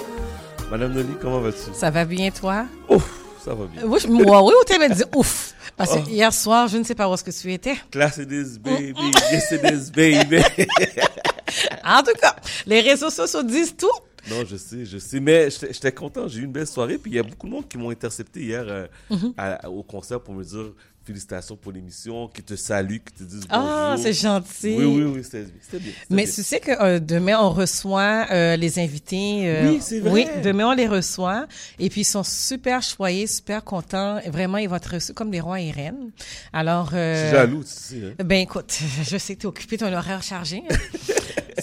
Madame 0.70 0.92
Noli, 0.94 1.14
comment 1.22 1.40
vas-tu? 1.40 1.74
Ça 1.74 1.90
va 1.90 2.04
bien, 2.04 2.30
toi? 2.30 2.66
Ouf, 2.90 3.10
ça 3.44 3.54
va 3.54 3.66
bien. 3.68 3.84
Oui, 3.86 4.00
moi, 4.10 4.44
oui, 4.44 4.52
ou 4.60 4.64
t'as 4.66 4.90
dit 4.90 5.04
ouf. 5.16 5.54
Parce 5.78 5.94
que 5.94 6.00
Oh. 6.00 6.10
hier 6.10 6.34
soir, 6.34 6.68
je 6.68 6.78
ne 6.78 6.84
sais 6.84 6.96
pas 6.96 7.10
où 7.10 7.14
est-ce 7.14 7.24
que 7.24 7.32
tu 7.32 7.54
étais. 7.54 7.76
Class 7.92 8.18
it 8.18 8.30
is, 8.32 8.60
baby. 8.60 8.94
yes, 9.32 9.52
it 9.52 9.62
is, 9.64 9.92
baby. 9.92 10.44
En 11.86 12.02
tout 12.04 12.14
cas, 12.20 12.36
les 12.66 12.82
réseaux 12.82 13.10
sociaux 13.10 13.44
disent 13.44 13.76
tout. 13.78 13.88
non, 14.30 14.44
je 14.46 14.58
sais, 14.58 14.84
je 14.86 14.98
sais. 14.98 15.20
Mais 15.22 15.50
j'étais 15.50 15.92
content. 15.94 16.28
J'ai 16.28 16.40
eu 16.40 16.44
une 16.44 16.52
belle 16.52 16.68
soirée. 16.68 16.98
Puis 16.98 17.12
il 17.12 17.16
y 17.16 17.20
a 17.20 17.24
beaucoup 17.24 17.48
de 17.48 17.52
monde 17.54 17.68
qui 17.68 17.78
m'ont 17.78 17.92
intercepté 17.92 18.42
hier 18.42 18.66
euh, 18.68 18.88
Mhm. 19.10 19.34
à- 19.38 19.70
au 19.70 19.84
concert 19.84 20.20
pour 20.20 20.34
me 20.34 20.44
dire 20.44 20.74
félicitations 21.06 21.56
pour 21.56 21.72
l'émission, 21.72 22.28
qui 22.28 22.42
te 22.44 22.56
saluent, 22.56 23.00
qui 23.00 23.14
te 23.14 23.24
disent 23.24 23.46
Ah, 23.50 23.92
bonjour. 23.92 24.04
c'est 24.04 24.14
gentil. 24.14 24.76
Oui, 24.78 24.86
oui, 24.86 25.04
oui, 25.04 25.22
c'était 25.24 25.44
bien. 25.80 25.92
Mais 26.10 26.24
bien. 26.24 26.34
tu 26.34 26.44
sais 26.44 26.60
que 26.60 26.72
euh, 26.82 27.00
demain, 27.00 27.38
on 27.40 27.52
reçoit 27.52 28.26
euh, 28.32 28.56
les 28.56 28.80
invités. 28.80 29.48
euh, 29.48 29.70
Oui, 29.72 29.78
c'est 29.82 30.00
vrai. 30.00 30.12
Oui, 30.12 30.28
demain, 30.44 30.70
on 30.70 30.74
les 30.74 30.88
reçoit. 30.88 31.46
Et 31.80 31.90
puis, 31.90 32.02
ils 32.02 32.06
sont 32.06 32.24
super 32.24 32.82
choyés, 32.82 33.28
super 33.28 33.64
contents. 33.64 34.20
Vraiment, 34.28 34.58
ils 34.58 34.68
vont 34.68 34.76
être 34.78 34.94
reçus 34.96 35.14
comme 35.14 35.30
des 35.32 35.40
rois 35.42 35.62
et 35.62 35.72
reines. 35.72 36.12
Alors... 36.54 36.90
Je 36.92 37.22
suis 37.22 37.32
jaloux, 37.32 37.64
tu 37.64 37.70
sais. 37.70 37.96
hein. 38.20 38.24
Ben 38.26 38.42
écoute, 38.42 38.78
je 39.04 39.18
sais 39.18 39.36
que 39.36 39.42
tu 39.42 39.46
es 39.46 39.50
occupé, 39.50 39.78
ton 39.78 39.94
horaire 39.94 40.24
chargé. 40.24 40.64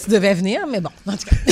tu 0.01 0.09
devais 0.09 0.33
venir, 0.33 0.65
mais 0.67 0.79
bon, 0.81 0.89
en 1.07 1.17
tout 1.17 1.25
cas. 1.29 1.35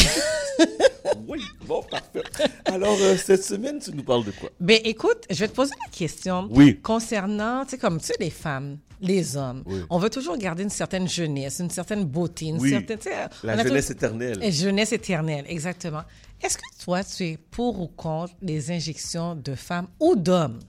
Oui, 1.27 1.41
bon, 1.65 1.81
parfait. 1.83 2.23
Alors, 2.65 2.97
euh, 2.99 3.15
cette 3.17 3.43
semaine, 3.43 3.79
tu 3.79 3.91
nous 3.93 4.03
parles 4.03 4.25
de 4.25 4.31
quoi? 4.31 4.49
Ben 4.59 4.79
écoute, 4.83 5.23
je 5.29 5.35
vais 5.39 5.47
te 5.47 5.53
poser 5.55 5.73
la 5.85 5.89
question 5.91 6.47
Oui. 6.51 6.79
concernant, 6.81 7.63
tu 7.63 7.71
sais, 7.71 7.77
comme 7.77 7.99
tu 7.99 8.07
sais, 8.07 8.15
les 8.19 8.29
femmes, 8.29 8.77
les 9.01 9.37
hommes. 9.37 9.63
Oui. 9.65 9.81
On 9.89 9.97
veut 9.97 10.09
toujours 10.09 10.37
garder 10.37 10.63
une 10.63 10.69
certaine 10.69 11.07
jeunesse, 11.07 11.59
une 11.59 11.69
certaine 11.69 12.03
beauté, 12.03 12.47
une 12.47 12.59
Oui. 12.59 12.69
certaine. 12.71 12.99
sais, 12.99 13.11
La 13.43 13.61
jeunesse 13.63 13.87
tout- 13.87 13.93
éternelle. 13.93 14.39
Et 14.43 14.51
jeunesse 14.51 14.91
éternelle, 14.91 15.45
exactement. 15.47 16.03
Est-ce 16.41 16.57
que 16.57 16.83
toi, 16.83 17.03
tu 17.03 17.23
es 17.23 17.37
pour 17.49 17.79
ou 17.79 17.87
contre 17.87 18.33
les 18.41 18.69
injections 18.71 19.35
de 19.35 19.55
femmes 19.55 19.87
ou 19.99 20.15
d'hommes? 20.15 20.59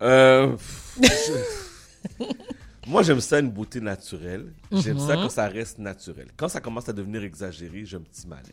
Euh, 0.00 0.56
je- 1.02 2.24
Moi, 2.86 3.02
j'aime 3.02 3.20
ça 3.20 3.38
une 3.38 3.50
beauté 3.50 3.80
naturelle. 3.80 4.52
J'aime 4.72 4.98
ça 4.98 5.14
Mhm. 5.16 5.22
quand 5.22 5.28
ça 5.30 5.46
reste 5.48 5.78
naturel. 5.78 6.28
Quand 6.36 6.48
ça 6.48 6.60
commence 6.60 6.88
à 6.88 6.92
devenir 6.92 7.22
exagéré, 7.22 7.84
j'ai 7.84 7.96
un 7.96 8.00
petit 8.00 8.26
malaise. 8.26 8.44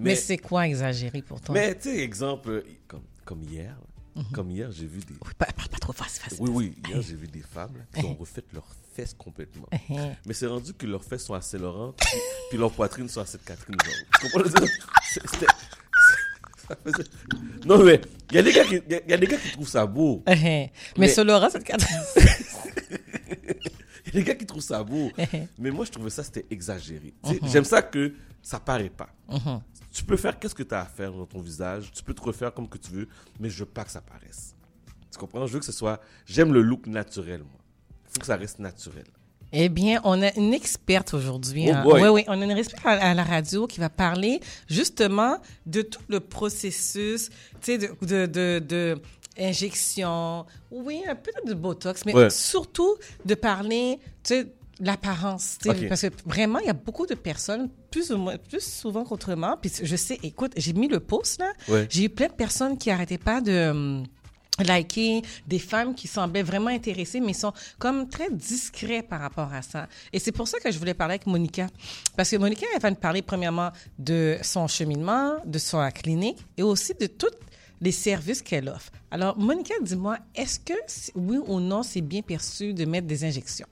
Mais, 0.00 0.16
c'est 0.16 0.38
quoi 0.38 0.66
exagéré 0.66 1.22
pour 1.22 1.40
toi? 1.40 1.54
Mais 1.54 1.74
tu 1.76 1.90
sais, 1.90 1.98
exemple, 2.00 2.64
comme, 2.88 3.02
comme 3.24 3.42
hier, 3.42 3.76
Mhm. 4.16 4.24
comme 4.32 4.50
hier, 4.50 4.70
j'ai 4.72 4.86
vu 4.86 5.00
des. 5.00 5.14
Pas, 5.38 5.46
pas- 5.46 5.68
pas 5.68 5.78
trop 5.78 5.92
fast, 5.92 6.18
fast. 6.18 6.36
Oui, 6.40 6.50
oui, 6.52 6.74
hier, 6.88 7.00
j'ai 7.00 7.14
vu 7.14 7.26
des 7.28 7.42
femmes 7.42 7.84
qui 7.94 8.04
ont 8.04 8.14
refait 8.20 8.42
leurs 8.52 8.66
fesses 8.94 9.14
complètement. 9.14 9.68
Mhm. 9.88 10.16
Mais 10.26 10.34
c'est 10.34 10.46
rendu 10.46 10.72
que 10.74 10.86
leurs 10.86 11.04
fesses 11.04 11.24
sont 11.24 11.34
à 11.34 11.40
Saint-Laurent, 11.40 11.92
puis, 11.96 12.08
puis 12.50 12.58
leurs 12.58 12.72
poitrines 12.72 13.08
sont 13.08 13.24
Sainte-Catherine. 13.24 13.76
genre. 13.84 13.94
Tu 14.20 14.30
comprends 14.30 14.50
c'était- 14.50 15.46
Non, 17.66 17.82
mais 17.84 18.00
il 18.30 18.36
y, 18.36 18.38
a 18.38 18.42
des 18.42 18.52
gars 18.52 18.64
qui- 18.64 18.80
il 18.86 18.92
y 18.92 18.94
a- 18.96 19.06
y 19.06 19.12
a 19.12 19.16
des 19.16 19.26
gars 19.26 19.36
qui 19.36 19.50
trouvent 19.52 19.68
ça 19.68 19.84
beau. 19.86 20.22
Mais, 20.26 20.72
mais 20.96 21.08
sur 21.08 21.24
Laura, 21.24 21.50
c'est 21.50 21.58
le 21.58 21.64
cadre. 21.64 21.84
Il 24.06 24.14
y 24.14 24.16
a 24.16 24.20
des 24.20 24.24
gars 24.24 24.34
qui 24.34 24.46
trouvent 24.46 24.62
ça 24.62 24.82
beau. 24.82 25.10
mais 25.58 25.70
moi, 25.70 25.84
je 25.84 25.92
trouvais 25.92 26.10
ça, 26.10 26.22
c'était 26.22 26.46
exagéré. 26.50 27.14
Mhm. 27.24 27.38
J'aime 27.44 27.64
ça 27.64 27.82
que 27.82 28.14
ça 28.42 28.60
paraît 28.60 28.90
pas. 28.90 29.08
Mhm. 29.28 29.60
Tu 29.92 30.04
peux 30.04 30.16
faire 30.16 30.38
qu'est-ce 30.38 30.54
que 30.54 30.62
tu 30.62 30.74
as 30.74 30.82
à 30.82 30.86
faire 30.86 31.12
dans 31.12 31.26
ton 31.26 31.40
visage? 31.40 31.90
Tu 31.92 32.02
peux 32.02 32.14
te 32.14 32.22
refaire 32.22 32.52
comme 32.52 32.68
que 32.68 32.78
tu 32.78 32.90
veux, 32.90 33.08
mais 33.38 33.48
je 33.48 33.60
veux 33.60 33.70
pas 33.70 33.84
que 33.84 33.90
ça 33.90 34.00
paraisse. 34.00 34.54
Tu 35.10 35.18
comprends? 35.18 35.46
Je 35.46 35.52
veux 35.52 35.60
que 35.60 35.64
ce 35.64 35.72
soit... 35.72 36.00
J'aime 36.26 36.52
le 36.52 36.60
look 36.60 36.86
naturel, 36.86 37.40
moi. 37.40 37.60
Il 38.04 38.14
faut 38.14 38.20
que 38.20 38.26
ça 38.26 38.36
reste 38.36 38.58
naturel. 38.58 39.04
Eh 39.56 39.68
bien, 39.68 40.00
on 40.02 40.20
a 40.20 40.34
une 40.34 40.52
experte 40.52 41.14
aujourd'hui. 41.14 41.66
Oh 41.68 41.74
hein. 41.74 41.84
Oui, 41.86 42.08
oui, 42.08 42.24
on 42.26 42.40
a 42.40 42.44
une 42.44 42.50
experte 42.50 42.84
à, 42.84 43.10
à 43.10 43.14
la 43.14 43.22
radio 43.22 43.68
qui 43.68 43.78
va 43.78 43.88
parler 43.88 44.40
justement 44.68 45.38
de 45.66 45.82
tout 45.82 46.02
le 46.08 46.18
processus, 46.18 47.30
tu 47.60 47.78
sais, 47.78 47.78
de, 47.78 47.94
de, 48.02 48.26
de, 48.26 48.58
de 48.58 49.00
injection, 49.38 50.46
oui, 50.70 51.02
un 51.08 51.14
peu 51.14 51.32
de 51.46 51.54
botox, 51.54 52.04
mais 52.06 52.14
Ouais. 52.14 52.30
surtout 52.30 52.94
de 53.24 53.34
parler, 53.34 53.98
tu 54.22 54.34
sais, 54.34 54.46
l'apparence, 54.80 55.58
parce 55.88 56.02
que 56.02 56.08
vraiment, 56.26 56.58
il 56.58 56.66
y 56.66 56.70
a 56.70 56.72
beaucoup 56.74 57.06
de 57.06 57.14
personnes, 57.14 57.68
plus 57.90 58.10
ou 58.10 58.18
moins, 58.18 58.36
plus 58.36 58.60
souvent 58.64 59.04
qu'autrement, 59.04 59.56
puis 59.60 59.70
je 59.82 59.96
sais, 59.96 60.18
écoute, 60.22 60.52
j'ai 60.56 60.72
mis 60.72 60.88
le 60.88 61.00
post 61.00 61.40
là, 61.40 61.52
Ouais. 61.68 61.86
j'ai 61.88 62.04
eu 62.04 62.08
plein 62.08 62.26
de 62.26 62.32
personnes 62.32 62.76
qui 62.76 62.90
arrêtaient 62.90 63.18
pas 63.18 63.40
de 63.40 63.70
hum, 63.70 64.04
liké, 64.60 65.22
des 65.46 65.58
femmes 65.60 65.94
qui 65.94 66.06
semblaient 66.08 66.42
vraiment 66.42 66.70
intéressées, 66.70 67.20
mais 67.20 67.32
sont 67.32 67.52
comme 67.78 68.08
très 68.08 68.30
discrets 68.30 69.02
par 69.02 69.20
rapport 69.20 69.52
à 69.52 69.62
ça. 69.62 69.88
Et 70.12 70.18
c'est 70.18 70.32
pour 70.32 70.46
ça 70.48 70.58
que 70.60 70.70
je 70.70 70.78
voulais 70.78 70.94
parler 70.94 71.14
avec 71.14 71.26
Monica. 71.26 71.66
Parce 72.16 72.30
que 72.30 72.36
Monica, 72.36 72.66
elle 72.74 72.80
va 72.80 72.90
nous 72.90 72.96
parler 72.96 73.22
premièrement 73.22 73.70
de 73.98 74.36
son 74.42 74.66
cheminement, 74.68 75.36
de 75.44 75.58
sa 75.58 75.90
clinique 75.90 76.38
et 76.56 76.62
aussi 76.62 76.94
de 76.94 77.06
tous 77.06 77.30
les 77.84 77.92
services 77.92 78.40
qu'elle 78.40 78.68
offre. 78.70 78.90
Alors, 79.10 79.36
Monica, 79.38 79.74
dis-moi, 79.82 80.16
est-ce 80.34 80.58
que, 80.58 80.72
oui 81.14 81.36
ou 81.46 81.60
non, 81.60 81.82
c'est 81.82 82.00
bien 82.00 82.22
perçu 82.22 82.72
de 82.72 82.84
mettre 82.86 83.06
des 83.06 83.24
injections? 83.24 83.66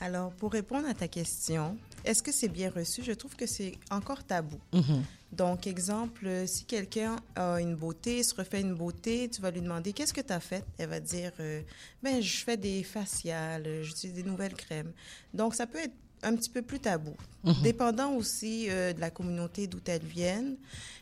Alors, 0.00 0.32
pour 0.32 0.50
répondre 0.52 0.88
à 0.88 0.94
ta 0.94 1.06
question, 1.06 1.76
est-ce 2.04 2.22
que 2.22 2.32
c'est 2.32 2.48
bien 2.48 2.70
reçu? 2.70 3.02
Je 3.04 3.12
trouve 3.12 3.36
que 3.36 3.46
c'est 3.46 3.74
encore 3.90 4.24
tabou. 4.24 4.58
Mhm. 4.72 5.04
Donc, 5.30 5.68
exemple, 5.68 6.26
euh, 6.26 6.44
si 6.46 6.64
quelqu'un 6.64 7.14
a 7.36 7.60
une 7.60 7.76
beauté, 7.76 8.24
se 8.24 8.34
refait 8.34 8.62
une 8.62 8.74
beauté, 8.74 9.28
tu 9.28 9.40
vas 9.40 9.52
lui 9.52 9.60
demander 9.60 9.92
qu'est-ce 9.92 10.12
que 10.12 10.22
tu 10.22 10.32
as 10.32 10.40
fait? 10.40 10.64
Elle 10.78 10.88
va 10.88 10.98
dire, 10.98 11.30
euh, 11.38 11.60
ben, 12.02 12.20
je 12.20 12.38
fais 12.38 12.56
des 12.56 12.82
faciales, 12.82 13.62
euh, 13.64 13.82
j'utilise 13.84 14.16
des 14.16 14.24
nouvelles 14.24 14.54
crèmes. 14.54 14.90
Donc, 15.32 15.54
ça 15.54 15.66
peut 15.68 15.78
être 15.78 15.94
un 16.22 16.34
petit 16.34 16.50
peu 16.50 16.62
plus 16.62 16.80
tabou, 16.80 17.14
Mhm. 17.44 17.62
dépendant 17.62 18.12
aussi 18.14 18.66
euh, 18.70 18.92
de 18.92 19.00
la 19.00 19.10
communauté 19.10 19.66
d'où 19.68 19.78
elles 19.86 20.02
viennent 20.04 20.56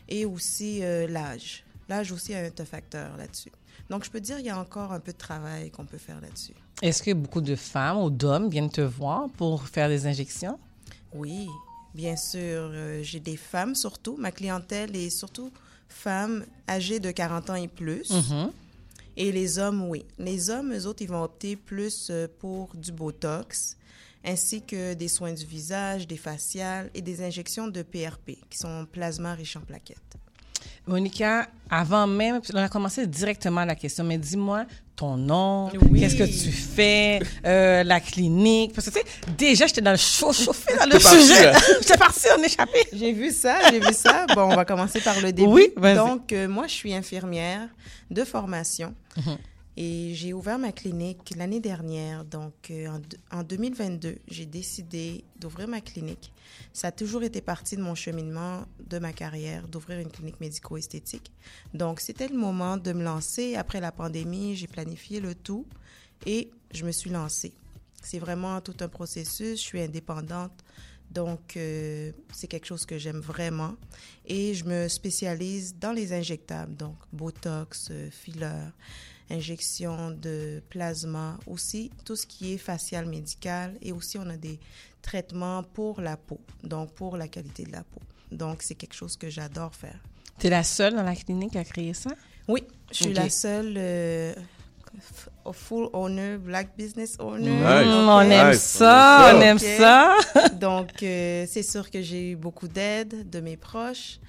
et 0.07 0.25
aussi 0.25 0.83
euh, 0.83 1.07
l'âge. 1.07 1.63
L'âge 1.89 2.11
aussi 2.11 2.33
a 2.35 2.39
un 2.39 2.65
facteur 2.65 3.17
là-dessus. 3.17 3.51
Donc, 3.89 4.03
je 4.05 4.11
peux 4.11 4.21
dire 4.21 4.37
qu'il 4.37 4.45
y 4.45 4.49
a 4.51 4.59
encore 4.59 4.93
un 4.93 4.99
peu 4.99 5.11
de 5.11 5.17
travail 5.17 5.71
qu'on 5.71 5.85
peut 5.85 5.97
faire 5.97 6.21
là-dessus. 6.21 6.53
Est-ce 6.81 7.01
que 7.03 7.11
beaucoup 7.11 7.41
de 7.41 7.55
femmes 7.55 7.97
ou 7.97 8.09
d'hommes 8.11 8.49
viennent 8.49 8.69
te 8.69 8.81
voir 8.81 9.27
pour 9.37 9.67
faire 9.67 9.89
des 9.89 10.05
injections? 10.05 10.59
Oui, 11.13 11.47
bien 11.95 12.15
sûr. 12.15 12.69
euh, 12.71 13.01
J'ai 13.01 13.19
des 13.19 13.35
femmes 13.37 13.73
surtout. 13.73 14.15
Ma 14.17 14.31
clientèle 14.31 14.95
est 14.95 15.09
surtout 15.09 15.51
femmes 15.87 16.45
âgées 16.69 16.99
de 16.99 17.09
40 17.09 17.49
ans 17.49 17.55
et 17.55 17.67
plus. 17.67 18.11
Mhm. 18.11 18.51
Et 19.17 19.31
les 19.31 19.57
hommes, 19.57 19.89
oui. 19.89 20.05
Les 20.19 20.51
hommes, 20.51 20.71
eux 20.73 20.85
autres, 20.85 21.01
ils 21.01 21.09
vont 21.09 21.23
opter 21.23 21.55
plus 21.55 22.09
euh, 22.11 22.27
pour 22.39 22.73
du 22.75 22.91
Botox, 22.91 23.75
ainsi 24.23 24.61
que 24.61 24.93
des 24.93 25.07
soins 25.07 25.33
du 25.33 25.45
visage, 25.45 26.07
des 26.07 26.15
faciales 26.17 26.91
et 26.93 27.01
des 27.01 27.23
injections 27.23 27.67
de 27.67 27.81
PRP, 27.81 28.37
qui 28.49 28.57
sont 28.59 28.85
plasma 28.89 29.33
riche 29.33 29.57
en 29.57 29.61
plaquettes. 29.61 29.97
Monica, 30.89 31.47
avant 31.69 32.07
même, 32.07 32.41
on 32.53 32.57
a 32.57 32.67
commencé 32.67 33.05
directement 33.05 33.63
la 33.63 33.75
question, 33.75 34.03
mais 34.03 34.17
dis-moi 34.17 34.65
ton 34.95 35.15
nom, 35.15 35.69
Oui. 35.89 36.01
qu'est-ce 36.01 36.15
que 36.17 36.23
tu 36.25 36.51
fais, 36.51 37.21
euh, 37.45 37.83
la 37.85 38.01
clinique. 38.01 38.73
Parce 38.73 38.89
que 38.89 38.99
tu 38.99 38.99
sais, 38.99 39.05
déjà, 39.37 39.65
j'étais 39.65 39.79
dans 39.79 39.91
le 39.91 39.97
chaud, 39.97 40.33
chauffé 40.33 40.73
dans 40.77 40.87
le 40.93 40.99
sujet. 40.99 41.53
j'étais 41.81 41.97
partie 41.97 42.27
en 42.37 42.43
échappée. 42.43 42.85
J'ai 42.91 43.13
vu 43.13 43.31
ça, 43.31 43.59
j'ai 43.71 43.79
vu 43.79 43.93
ça. 43.93 44.25
Bon, 44.35 44.41
on 44.51 44.55
va 44.57 44.65
commencer 44.65 44.99
par 44.99 45.15
le 45.21 45.31
début. 45.31 45.47
Oui, 45.49 45.69
vas-y. 45.77 45.95
Donc, 45.95 46.33
euh, 46.33 46.49
moi, 46.49 46.67
je 46.67 46.73
suis 46.73 46.93
infirmière 46.93 47.69
de 48.11 48.25
formation. 48.25 48.93
Mhm. 49.15 49.37
Et 49.81 50.13
j'ai 50.13 50.33
ouvert 50.33 50.59
ma 50.59 50.73
clinique 50.73 51.33
l'année 51.37 51.61
dernière. 51.61 52.25
Donc, 52.25 52.69
euh, 52.69 52.87
en, 52.87 52.99
deux- 52.99 53.17
en 53.31 53.43
2022, 53.43 54.17
j'ai 54.27 54.45
décidé 54.45 55.23
d'ouvrir 55.39 55.69
ma 55.69 55.79
clinique. 55.79 56.33
Ça 56.73 56.89
a 56.89 56.91
toujours 56.91 57.23
été 57.23 57.39
partie 57.39 57.77
de 57.77 57.81
mon 57.81 57.95
cheminement, 57.95 58.65
de 58.89 58.99
ma 58.99 59.13
carrière, 59.13 59.69
d'ouvrir 59.69 59.99
une 59.99 60.11
clinique 60.11 60.41
médico-esthétique. 60.41 61.31
Donc, 61.73 62.01
c'était 62.01 62.27
le 62.27 62.35
moment 62.37 62.75
de 62.75 62.91
me 62.91 63.03
lancer. 63.03 63.55
Après 63.55 63.79
la 63.79 63.93
pandémie, 63.93 64.53
j'ai 64.57 64.67
planifié 64.67 65.21
le 65.21 65.33
tout 65.33 65.65
et 66.25 66.51
je 66.73 66.83
me 66.83 66.91
suis 66.91 67.09
lancée. 67.09 67.53
C'est 68.03 68.19
vraiment 68.19 68.59
tout 68.59 68.75
un 68.81 68.89
processus. 68.89 69.61
Je 69.61 69.65
suis 69.65 69.79
indépendante. 69.79 70.61
Donc, 71.09 71.55
euh, 71.55 72.11
c'est 72.33 72.47
quelque 72.47 72.65
chose 72.67 72.85
que 72.85 72.97
j'aime 72.97 73.19
vraiment. 73.21 73.75
Et 74.25 74.53
je 74.55 74.65
me 74.65 74.89
spécialise 74.89 75.75
dans 75.79 75.93
les 75.93 76.11
injectables, 76.11 76.75
donc 76.75 76.97
Botox, 77.13 77.87
euh, 77.91 78.09
filler, 78.11 78.67
injection 79.29 80.11
de 80.11 80.61
plasma, 80.69 81.37
aussi 81.47 81.91
tout 82.05 82.15
ce 82.15 82.25
qui 82.25 82.53
est 82.53 82.57
facial 82.57 83.05
médical. 83.05 83.77
Et 83.81 83.91
aussi, 83.91 84.17
on 84.17 84.29
a 84.29 84.37
des 84.37 84.59
traitements 85.01 85.63
pour 85.63 86.01
la 86.01 86.17
peau, 86.17 86.39
donc 86.63 86.91
pour 86.93 87.17
la 87.17 87.27
qualité 87.27 87.63
de 87.63 87.71
la 87.71 87.83
peau. 87.83 88.01
Donc, 88.31 88.61
c'est 88.61 88.75
quelque 88.75 88.95
chose 88.95 89.17
que 89.17 89.29
j'adore 89.29 89.73
faire. 89.75 89.99
Tu 90.39 90.47
es 90.47 90.49
la 90.49 90.63
seule 90.63 90.95
dans 90.95 91.03
la 91.03 91.15
clinique 91.15 91.55
à 91.55 91.63
créer 91.63 91.93
ça? 91.93 92.11
Oui, 92.47 92.63
je 92.91 93.03
suis 93.03 93.13
la 93.13 93.29
seule 93.29 93.75
euh, 93.77 94.33
full 95.51 95.89
owner, 95.93 96.37
black 96.37 96.75
business 96.77 97.15
owner. 97.19 97.51
Nice. 97.51 97.85
Mm, 97.85 98.09
on 98.09 98.21
aime 98.21 98.53
ça, 98.53 99.33
on 99.35 99.41
aime 99.41 99.59
ça. 99.59 100.15
Donc, 100.53 101.03
euh, 101.03 101.45
c'est 101.47 101.63
sûr 101.63 101.89
que 101.91 102.01
j'ai 102.01 102.31
eu 102.31 102.35
beaucoup 102.35 102.67
d'aide 102.67 103.29
de 103.29 103.39
mes 103.39 103.57
proches. 103.57 104.19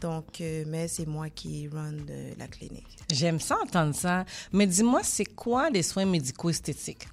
Donc, 0.00 0.40
euh, 0.40 0.64
mais 0.66 0.88
c'est 0.88 1.06
moi 1.06 1.28
qui 1.30 1.68
run 1.68 1.92
de 1.92 2.38
la 2.38 2.48
clinique. 2.48 2.86
J'aime 3.10 3.40
ça 3.40 3.58
entendre 3.62 3.94
ça. 3.94 4.24
Mais 4.52 4.66
dis-moi, 4.66 5.02
c'est 5.02 5.26
quoi 5.26 5.70
les 5.70 5.82
soins 5.82 6.06
médico-esthétiques? 6.06 7.08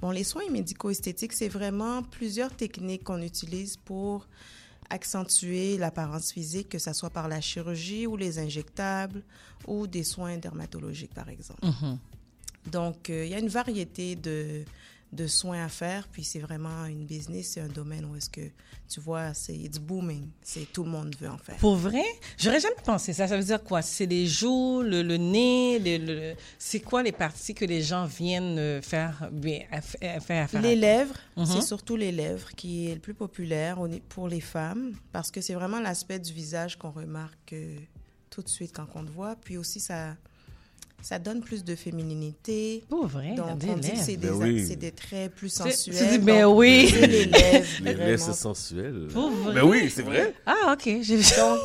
Bon, 0.00 0.10
les 0.10 0.24
soins 0.24 0.48
médico-esthétiques, 0.50 1.32
c'est 1.32 1.48
vraiment 1.48 2.02
plusieurs 2.02 2.54
techniques 2.54 3.04
qu'on 3.04 3.22
utilise 3.22 3.76
pour 3.76 4.26
accentuer 4.90 5.78
l'apparence 5.78 6.32
physique, 6.32 6.68
que 6.68 6.78
ce 6.78 6.92
soit 6.92 7.10
par 7.10 7.28
la 7.28 7.40
chirurgie 7.40 8.06
ou 8.06 8.16
les 8.16 8.38
injectables 8.38 9.22
ou 9.66 9.86
des 9.86 10.04
soins 10.04 10.36
dermatologiques, 10.36 11.14
par 11.14 11.28
exemple. 11.28 11.64
Mhm. 11.64 11.98
Donc, 12.70 13.10
euh, 13.10 13.24
il 13.24 13.30
y 13.30 13.34
a 13.34 13.38
une 13.38 13.48
variété 13.48 14.16
de, 14.16 14.64
de 15.14 15.26
soins 15.26 15.64
à 15.64 15.68
faire, 15.68 16.08
puis 16.08 16.24
c'est 16.24 16.40
vraiment 16.40 16.86
une 16.86 17.04
business, 17.06 17.52
c'est 17.52 17.60
un 17.60 17.68
domaine 17.68 18.04
où 18.04 18.16
est-ce 18.16 18.28
que, 18.28 18.40
tu 18.88 19.00
vois, 19.00 19.32
c'est 19.32 19.54
it's 19.54 19.78
booming, 19.78 20.28
c'est 20.42 20.70
tout 20.72 20.82
le 20.84 20.90
monde 20.90 21.14
veut 21.20 21.28
en 21.30 21.38
faire. 21.38 21.56
Pour 21.58 21.76
vrai? 21.76 22.02
J'aurais 22.36 22.58
jamais 22.60 22.74
pensé 22.84 23.12
ça. 23.12 23.28
Ça 23.28 23.36
veut 23.36 23.44
dire 23.44 23.62
quoi? 23.62 23.80
C'est 23.80 24.06
les 24.06 24.26
joues, 24.26 24.82
le, 24.82 25.02
le 25.02 25.16
nez, 25.16 25.78
le, 25.78 26.04
le- 26.04 26.34
c'est 26.58 26.80
quoi 26.80 27.02
les 27.02 27.12
parties 27.12 27.54
que 27.54 27.64
les 27.64 27.80
gens 27.82 28.06
viennent 28.06 28.58
euh, 28.58 28.82
faire 28.82 29.30
faire, 29.40 30.44
à 30.44 30.48
faire 30.48 30.62
Les 30.62 30.74
lèvres, 30.76 31.14
Mhm. 31.36 31.46
c'est 31.46 31.62
surtout 31.62 31.96
les 31.96 32.12
lèvres 32.12 32.50
qui 32.56 32.88
est 32.90 32.94
le 32.94 33.00
plus 33.00 33.14
populaire 33.14 33.78
pour 34.08 34.28
les 34.28 34.40
femmes 34.40 34.92
parce 35.12 35.30
que 35.30 35.40
c'est 35.40 35.54
vraiment 35.54 35.80
l'aspect 35.80 36.18
du 36.18 36.32
visage 36.32 36.76
qu'on 36.78 36.90
remarque 36.90 37.52
euh, 37.52 37.76
tout 38.30 38.42
de 38.42 38.48
suite 38.48 38.72
quand 38.74 38.86
on 38.94 39.04
te 39.04 39.10
voit. 39.10 39.36
Puis 39.36 39.56
aussi, 39.56 39.78
ça, 39.80 40.16
ça 41.04 41.18
donne 41.18 41.42
plus 41.42 41.64
de 41.64 41.74
fémininité. 41.74 42.82
Pour 42.88 43.06
vrai, 43.06 43.34
Donc, 43.34 43.58
des 43.58 43.68
on 43.68 43.76
dit 43.76 43.88
que 43.90 43.92
lèvres. 43.94 44.04
c'est 44.06 44.16
des, 44.16 44.28
Ben 44.28 44.34
oui. 44.36 44.64
c'est 44.66 44.76
des 44.76 44.90
traits 44.90 45.34
plus 45.34 45.50
sensuels. 45.52 45.96
tu 45.98 46.06
dis, 46.06 46.18
ben 46.18 46.44
Donc, 46.44 46.56
oui. 46.58 46.88
c'est 46.90 47.06
les 47.06 47.24
lèvres. 47.26 47.66
Les 47.82 47.94
lèvres, 47.94 48.22
c'est 48.24 48.32
sensuel. 48.32 49.08
Pour 49.12 49.30
vrai? 49.30 49.54
Ben 49.54 49.64
oui, 49.64 49.92
c'est 49.94 50.00
vrai. 50.02 50.34
Ah, 50.46 50.72
OK. 50.72 50.84
J'ai 51.02 51.16
vu 51.16 51.24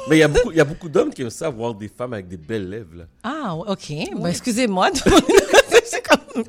Mais 0.09 0.17
il 0.17 0.19
y 0.19 0.23
a 0.23 0.27
beaucoup, 0.27 0.51
il 0.51 0.57
y 0.57 0.59
a 0.59 0.65
beaucoup 0.65 0.89
d'hommes 0.89 1.13
qui 1.13 1.21
aiment 1.21 1.29
ça, 1.29 1.49
voir 1.49 1.73
des 1.73 1.87
femmes 1.87 2.11
avec 2.13 2.27
des 2.27 2.35
belles 2.35 2.69
lèvres. 2.69 2.95
Là. 2.97 3.05
Ah, 3.23 3.55
OK. 3.55 3.93
Ben, 4.17 4.27
excusez-moi. 4.27 4.89
c'est 5.85 6.05
comme... 6.05 6.43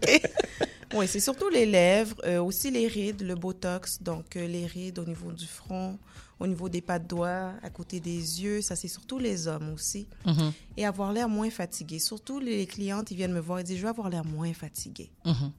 Oui, 0.94 1.06
c'est 1.06 1.20
surtout 1.20 1.48
les 1.48 1.66
lèvres, 1.66 2.16
euh, 2.26 2.42
aussi 2.42 2.72
les 2.72 2.88
rides, 2.88 3.22
le 3.22 3.36
botox, 3.36 4.02
donc 4.02 4.34
euh, 4.34 4.48
les 4.48 4.66
rides 4.66 4.98
au 4.98 5.04
niveau 5.04 5.30
du 5.30 5.46
front, 5.46 5.96
au 6.40 6.46
niveau 6.46 6.68
des 6.68 6.80
pas 6.80 6.98
de 6.98 7.06
doigts, 7.06 7.52
à 7.62 7.70
côté 7.70 8.00
des 8.00 8.42
yeux, 8.42 8.62
ça 8.62 8.74
c'est 8.74 8.88
surtout 8.88 9.18
les 9.18 9.46
hommes 9.46 9.72
aussi. 9.72 10.08
Mhm. 10.26 10.52
Et 10.78 10.86
avoir 10.86 11.12
l'air 11.12 11.28
moins 11.28 11.50
fatigué. 11.50 11.98
Surtout 11.98 12.40
les 12.40 12.66
clientes, 12.66 13.10
ils 13.10 13.16
viennent 13.16 13.32
me 13.32 13.40
voir 13.40 13.58
et 13.60 13.64
disent, 13.64 13.76
je 13.76 13.82
veux 13.82 13.88
avoir 13.90 14.08
l'air 14.08 14.24
moins 14.24 14.52
fatigué. 14.54 15.10
Mhm. 15.26 15.52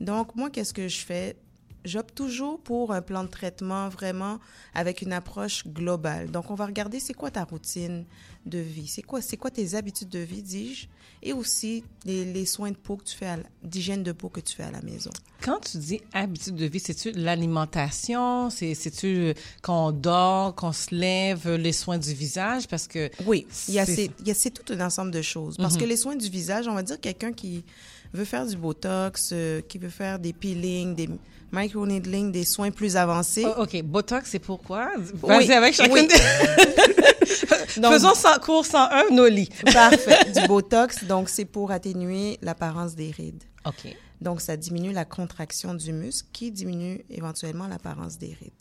Donc 0.00 0.34
moi, 0.36 0.48
qu'est-ce 0.50 0.72
que 0.72 0.88
je 0.88 0.98
fais? 1.00 1.36
J'opte 1.84 2.14
toujours 2.14 2.60
pour 2.60 2.92
un 2.92 3.00
plan 3.02 3.24
de 3.24 3.28
traitement 3.28 3.88
vraiment 3.88 4.38
avec 4.74 5.00
une 5.02 5.12
approche 5.12 5.66
globale. 5.66 6.30
Donc 6.30 6.50
on 6.50 6.54
va 6.54 6.66
regarder 6.66 7.00
c'est 7.00 7.14
quoi 7.14 7.30
ta 7.30 7.44
routine 7.44 8.04
de 8.46 8.58
vie, 8.58 8.86
c'est 8.86 9.02
quoi, 9.02 9.20
c'est 9.22 9.36
quoi 9.36 9.50
tes 9.50 9.74
habitudes 9.74 10.08
de 10.08 10.18
vie, 10.18 10.42
dis-je, 10.42 10.86
et 11.22 11.32
aussi 11.34 11.84
les, 12.06 12.24
les 12.24 12.46
soins 12.46 12.70
de 12.70 12.76
peau 12.76 12.96
que 12.96 13.04
tu 13.04 13.16
fais, 13.16 13.26
à 13.26 13.36
la- 13.36 13.42
d'hygiène 13.62 14.02
de 14.02 14.12
peau 14.12 14.28
que 14.30 14.40
tu 14.40 14.54
fais 14.56 14.62
à 14.62 14.70
la 14.70 14.80
maison. 14.82 15.10
Quand 15.42 15.60
tu 15.60 15.76
dis 15.78 16.00
habitude 16.14 16.54
de 16.56 16.64
vie, 16.66 16.80
c'est-tu 16.80 17.12
l'alimentation? 17.12 18.50
C'est- 18.50 18.74
C'est-tu 18.74 19.06
euh, 19.06 19.34
qu'on 19.62 19.92
dort, 19.92 20.54
qu'on 20.54 20.72
se 20.72 20.94
lève, 20.94 21.46
euh, 21.46 21.56
les 21.56 21.72
soins 21.72 21.98
du 21.98 22.12
visage? 22.14 22.66
Parce 22.68 22.86
que. 22.86 23.10
Oui, 23.26 23.46
il 23.68 23.74
y 23.74 23.78
a 23.78 23.86
c'est- 23.86 23.94
ces- 23.94 24.10
il 24.20 24.28
y 24.28 24.30
a- 24.30 24.34
c'est 24.34 24.50
tout 24.50 24.72
un 24.72 24.80
ensemble 24.84 25.10
de 25.10 25.22
choses. 25.22 25.56
Parce 25.56 25.74
Mhm. 25.74 25.80
que 25.80 25.84
les 25.86 25.96
soins 25.96 26.16
du 26.16 26.28
visage, 26.28 26.66
on 26.68 26.74
va 26.74 26.82
dire 26.82 27.00
quelqu'un 27.00 27.32
qui 27.32 27.64
veut 28.12 28.24
faire 28.24 28.46
du 28.46 28.56
botox, 28.56 29.30
euh, 29.32 29.60
qui 29.62 29.78
veut 29.78 29.88
faire 29.90 30.18
des 30.18 30.32
peelings, 30.32 30.94
des 30.94 31.08
microneedling, 31.52 32.32
des 32.32 32.44
soins 32.44 32.70
plus 32.70 32.96
avancés. 32.96 33.44
Oh, 33.46 33.62
OK. 33.62 33.82
Botox, 33.82 34.30
c'est 34.30 34.38
pourquoi? 34.38 34.90
Vas-y 34.96 35.36
Oui, 35.46 35.52
avec 35.52 35.74
chacune 35.74 35.92
oui. 35.94 36.06
des- 36.08 37.80
Donc- 37.80 37.92
Faisons 37.92 38.14
sans 38.14 38.38
cours 38.40 38.66
101, 38.66 39.10
Noli. 39.14 39.48
Parfait. 39.72 40.30
Du 40.32 40.46
botox, 40.48 41.04
donc 41.04 41.28
c'est 41.28 41.44
pour 41.44 41.70
atténuer 41.70 42.38
l'apparence 42.42 42.94
des 42.94 43.10
rides. 43.10 43.42
OK. 43.66 43.94
Donc 44.20 44.40
ça 44.40 44.56
diminue 44.56 44.92
la 44.92 45.04
contraction 45.04 45.74
du 45.74 45.92
muscle 45.92 46.28
qui 46.32 46.50
diminue 46.50 47.02
éventuellement 47.08 47.68
l'apparence 47.68 48.18
des 48.18 48.36
rides. 48.38 48.52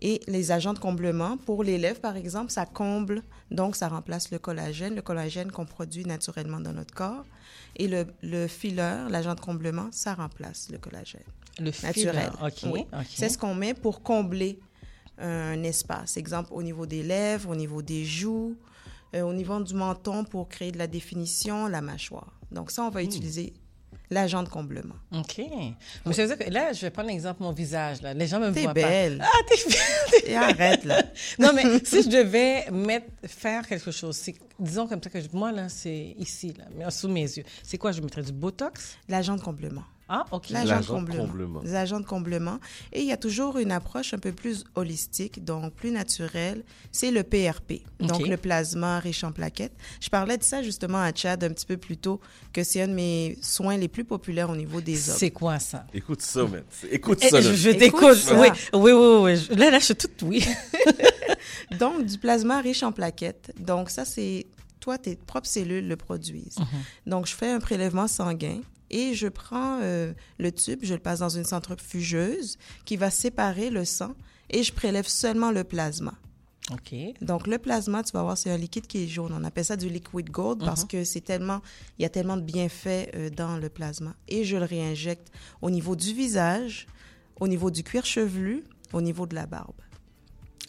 Et 0.00 0.20
les 0.28 0.50
agents 0.52 0.72
de 0.74 0.78
comblement, 0.78 1.36
pour 1.36 1.62
les 1.62 1.76
lèvres 1.76 2.00
par 2.00 2.16
exemple, 2.16 2.50
ça 2.50 2.64
comble, 2.66 3.22
donc 3.50 3.76
ça 3.76 3.88
remplace 3.88 4.30
le 4.30 4.38
collagène, 4.38 4.94
le 4.94 5.02
collagène 5.02 5.50
qu'on 5.52 5.66
produit 5.66 6.04
naturellement 6.04 6.60
dans 6.60 6.72
notre 6.72 6.94
corps. 6.94 7.24
Et 7.76 7.86
le, 7.86 8.06
le 8.22 8.46
filler, 8.48 9.04
l'agent 9.10 9.34
de 9.34 9.40
comblement, 9.40 9.88
ça 9.92 10.14
remplace 10.14 10.68
le 10.72 10.78
collagène. 10.78 11.22
Le 11.58 11.70
naturel. 11.82 12.30
Oui. 12.72 12.86
C'est 13.08 13.28
ce 13.28 13.38
qu'on 13.38 13.54
met 13.54 13.74
pour 13.74 14.02
combler 14.02 14.58
un 15.18 15.62
espace. 15.64 16.16
Exemple 16.16 16.50
au 16.52 16.62
niveau 16.62 16.86
des 16.86 17.02
lèvres, 17.02 17.50
au 17.50 17.56
niveau 17.56 17.82
des 17.82 18.04
joues, 18.04 18.56
euh, 19.14 19.22
au 19.22 19.32
niveau 19.32 19.58
du 19.62 19.74
menton 19.74 20.24
pour 20.24 20.48
créer 20.48 20.70
de 20.72 20.78
la 20.78 20.86
définition, 20.86 21.66
la 21.66 21.80
mâchoire. 21.80 22.32
Donc 22.52 22.70
ça, 22.70 22.82
on 22.84 22.90
va 22.90 23.02
utiliser 23.02 23.52
l'agent 24.10 24.42
de 24.42 24.48
comblement. 24.48 24.94
OK. 25.12 25.38
Mais 26.06 26.12
ça 26.14 26.24
veut 26.24 26.34
dire 26.36 26.46
que 26.46 26.50
là, 26.50 26.72
je 26.72 26.80
vais 26.82 26.90
prendre 26.90 27.08
l'exemple 27.08 27.40
de 27.40 27.44
mon 27.44 27.52
visage. 27.52 28.00
Là. 28.00 28.14
Les 28.14 28.26
gens 28.26 28.38
me 28.40 28.52
T'es 28.52 28.62
voient 28.62 28.72
belle. 28.72 29.18
pas. 29.18 29.24
Ah, 29.26 29.38
t'es 29.48 29.56
belle. 29.68 30.30
Et 30.30 30.36
arrête, 30.36 30.84
là. 30.84 31.02
non, 31.38 31.50
mais 31.54 31.62
si 31.84 32.02
je 32.04 32.08
devais 32.08 32.70
mettre, 32.70 33.06
faire 33.26 33.66
quelque 33.66 33.90
chose, 33.90 34.22
disons 34.58 34.86
comme 34.86 35.02
ça 35.02 35.10
que 35.10 35.20
je- 35.20 35.28
moi, 35.32 35.52
là, 35.52 35.68
c'est 35.68 36.14
ici, 36.18 36.54
là, 36.78 36.90
sous 36.90 37.08
mes 37.08 37.22
yeux. 37.22 37.44
C'est 37.62 37.76
quoi? 37.76 37.92
Je 37.92 38.00
mettrais 38.00 38.22
du 38.22 38.32
Botox? 38.32 38.96
L'agent 39.08 39.36
de 39.36 39.42
comblement. 39.42 39.84
Ah, 40.08 40.24
OK. 40.32 40.48
L'agent 40.50 40.80
de 40.80 40.86
comblement. 40.86 41.26
comblement. 41.26 41.60
Les 41.62 41.74
agents 41.74 42.00
de 42.00 42.06
comblement. 42.06 42.58
Et 42.92 43.00
il 43.00 43.06
y 43.06 43.12
a 43.12 43.16
toujours 43.16 43.58
une 43.58 43.70
approche 43.72 44.14
un 44.14 44.18
peu 44.18 44.32
plus 44.32 44.64
holistique, 44.74 45.44
donc 45.44 45.74
plus 45.74 45.90
naturelle. 45.90 46.64
C'est 46.92 47.10
le 47.10 47.22
PRP, 47.22 47.82
donc 48.00 48.26
le 48.26 48.36
plasma 48.36 48.98
riche 49.00 49.22
en 49.24 49.32
plaquettes. 49.32 49.74
Je 50.00 50.08
parlais 50.08 50.38
de 50.38 50.42
ça 50.42 50.62
justement 50.62 50.98
à 51.02 51.12
Chad 51.14 51.44
un 51.44 51.50
petit 51.50 51.66
peu 51.66 51.76
plus 51.76 51.96
tôt, 51.98 52.20
que 52.52 52.64
c'est 52.64 52.80
un 52.82 52.88
de 52.88 52.94
mes 52.94 53.36
soins 53.42 53.76
les 53.76 53.88
plus 53.88 54.04
populaires 54.04 54.48
au 54.50 54.56
niveau 54.56 54.80
des 54.80 55.10
hommes. 55.10 55.16
C'est 55.18 55.30
quoi 55.30 55.58
ça? 55.58 55.84
Écoute 55.92 56.22
ça, 56.22 56.44
man. 56.44 56.62
Écoute 56.90 57.18
Eh, 57.22 57.28
ça. 57.28 57.40
je 57.40 57.48
là. 57.50 57.54
je 57.54 57.68
Écoute 57.68 57.78
t'écoute. 57.80 58.32
Oui, 58.38 58.48
oui, 58.72 58.92
oui, 58.92 59.16
oui. 59.22 59.36
Je- 59.36 59.52
Là, 59.54 59.70
là, 59.70 59.78
je 59.78 59.84
suis 59.84 59.94
toute 59.96 60.22
oui. 60.22 60.44
Donc, 61.78 62.04
du 62.06 62.18
plasma 62.18 62.60
riche 62.60 62.82
en 62.82 62.92
plaquettes. 62.92 63.52
Donc, 63.58 63.90
ça, 63.90 64.04
c'est 64.04 64.46
toi, 64.80 64.96
tes 64.98 65.16
propres 65.16 65.46
cellules 65.48 65.86
le 65.86 65.96
produisent. 65.96 66.58
Mhm. 66.58 66.66
Donc, 67.10 67.26
je 67.26 67.34
fais 67.34 67.50
un 67.50 67.60
prélèvement 67.60 68.08
sanguin 68.08 68.60
et 68.90 69.14
je 69.14 69.28
prends 69.28 69.80
euh, 69.82 70.12
le 70.38 70.52
tube, 70.52 70.80
je 70.82 70.94
le 70.94 71.00
passe 71.00 71.18
dans 71.20 71.28
une 71.28 71.44
centrifugeuse 71.44 72.58
qui 72.84 72.96
va 72.96 73.10
séparer 73.10 73.70
le 73.70 73.84
sang 73.84 74.14
et 74.50 74.62
je 74.62 74.72
prélève 74.72 75.06
seulement 75.06 75.50
le 75.50 75.64
plasma. 75.64 76.14
OK. 76.70 76.94
Donc, 77.22 77.46
le 77.46 77.56
plasma, 77.58 78.02
tu 78.02 78.12
vas 78.12 78.22
voir, 78.22 78.36
c'est 78.36 78.50
un 78.50 78.58
liquide 78.58 78.86
qui 78.86 79.04
est 79.04 79.06
jaune. 79.08 79.32
On 79.34 79.42
appelle 79.44 79.64
ça 79.64 79.76
du 79.76 79.88
liquid 79.88 80.28
gold 80.30 80.58
parce 80.62 80.82
Mhm. 80.82 80.88
que 80.88 81.04
c'est 81.04 81.22
tellement, 81.22 81.62
il 81.98 82.02
y 82.02 82.04
a 82.04 82.10
tellement 82.10 82.36
de 82.36 82.42
bienfaits 82.42 83.08
euh, 83.14 83.30
dans 83.30 83.56
le 83.56 83.70
plasma. 83.70 84.14
Et 84.28 84.44
je 84.44 84.56
le 84.58 84.64
réinjecte 84.64 85.32
au 85.62 85.70
niveau 85.70 85.96
du 85.96 86.12
visage, 86.12 86.86
au 87.40 87.48
niveau 87.48 87.70
du 87.70 87.82
cuir 87.82 88.04
chevelu, 88.04 88.64
au 88.92 89.00
niveau 89.00 89.26
de 89.26 89.34
la 89.34 89.46
barbe. 89.46 89.80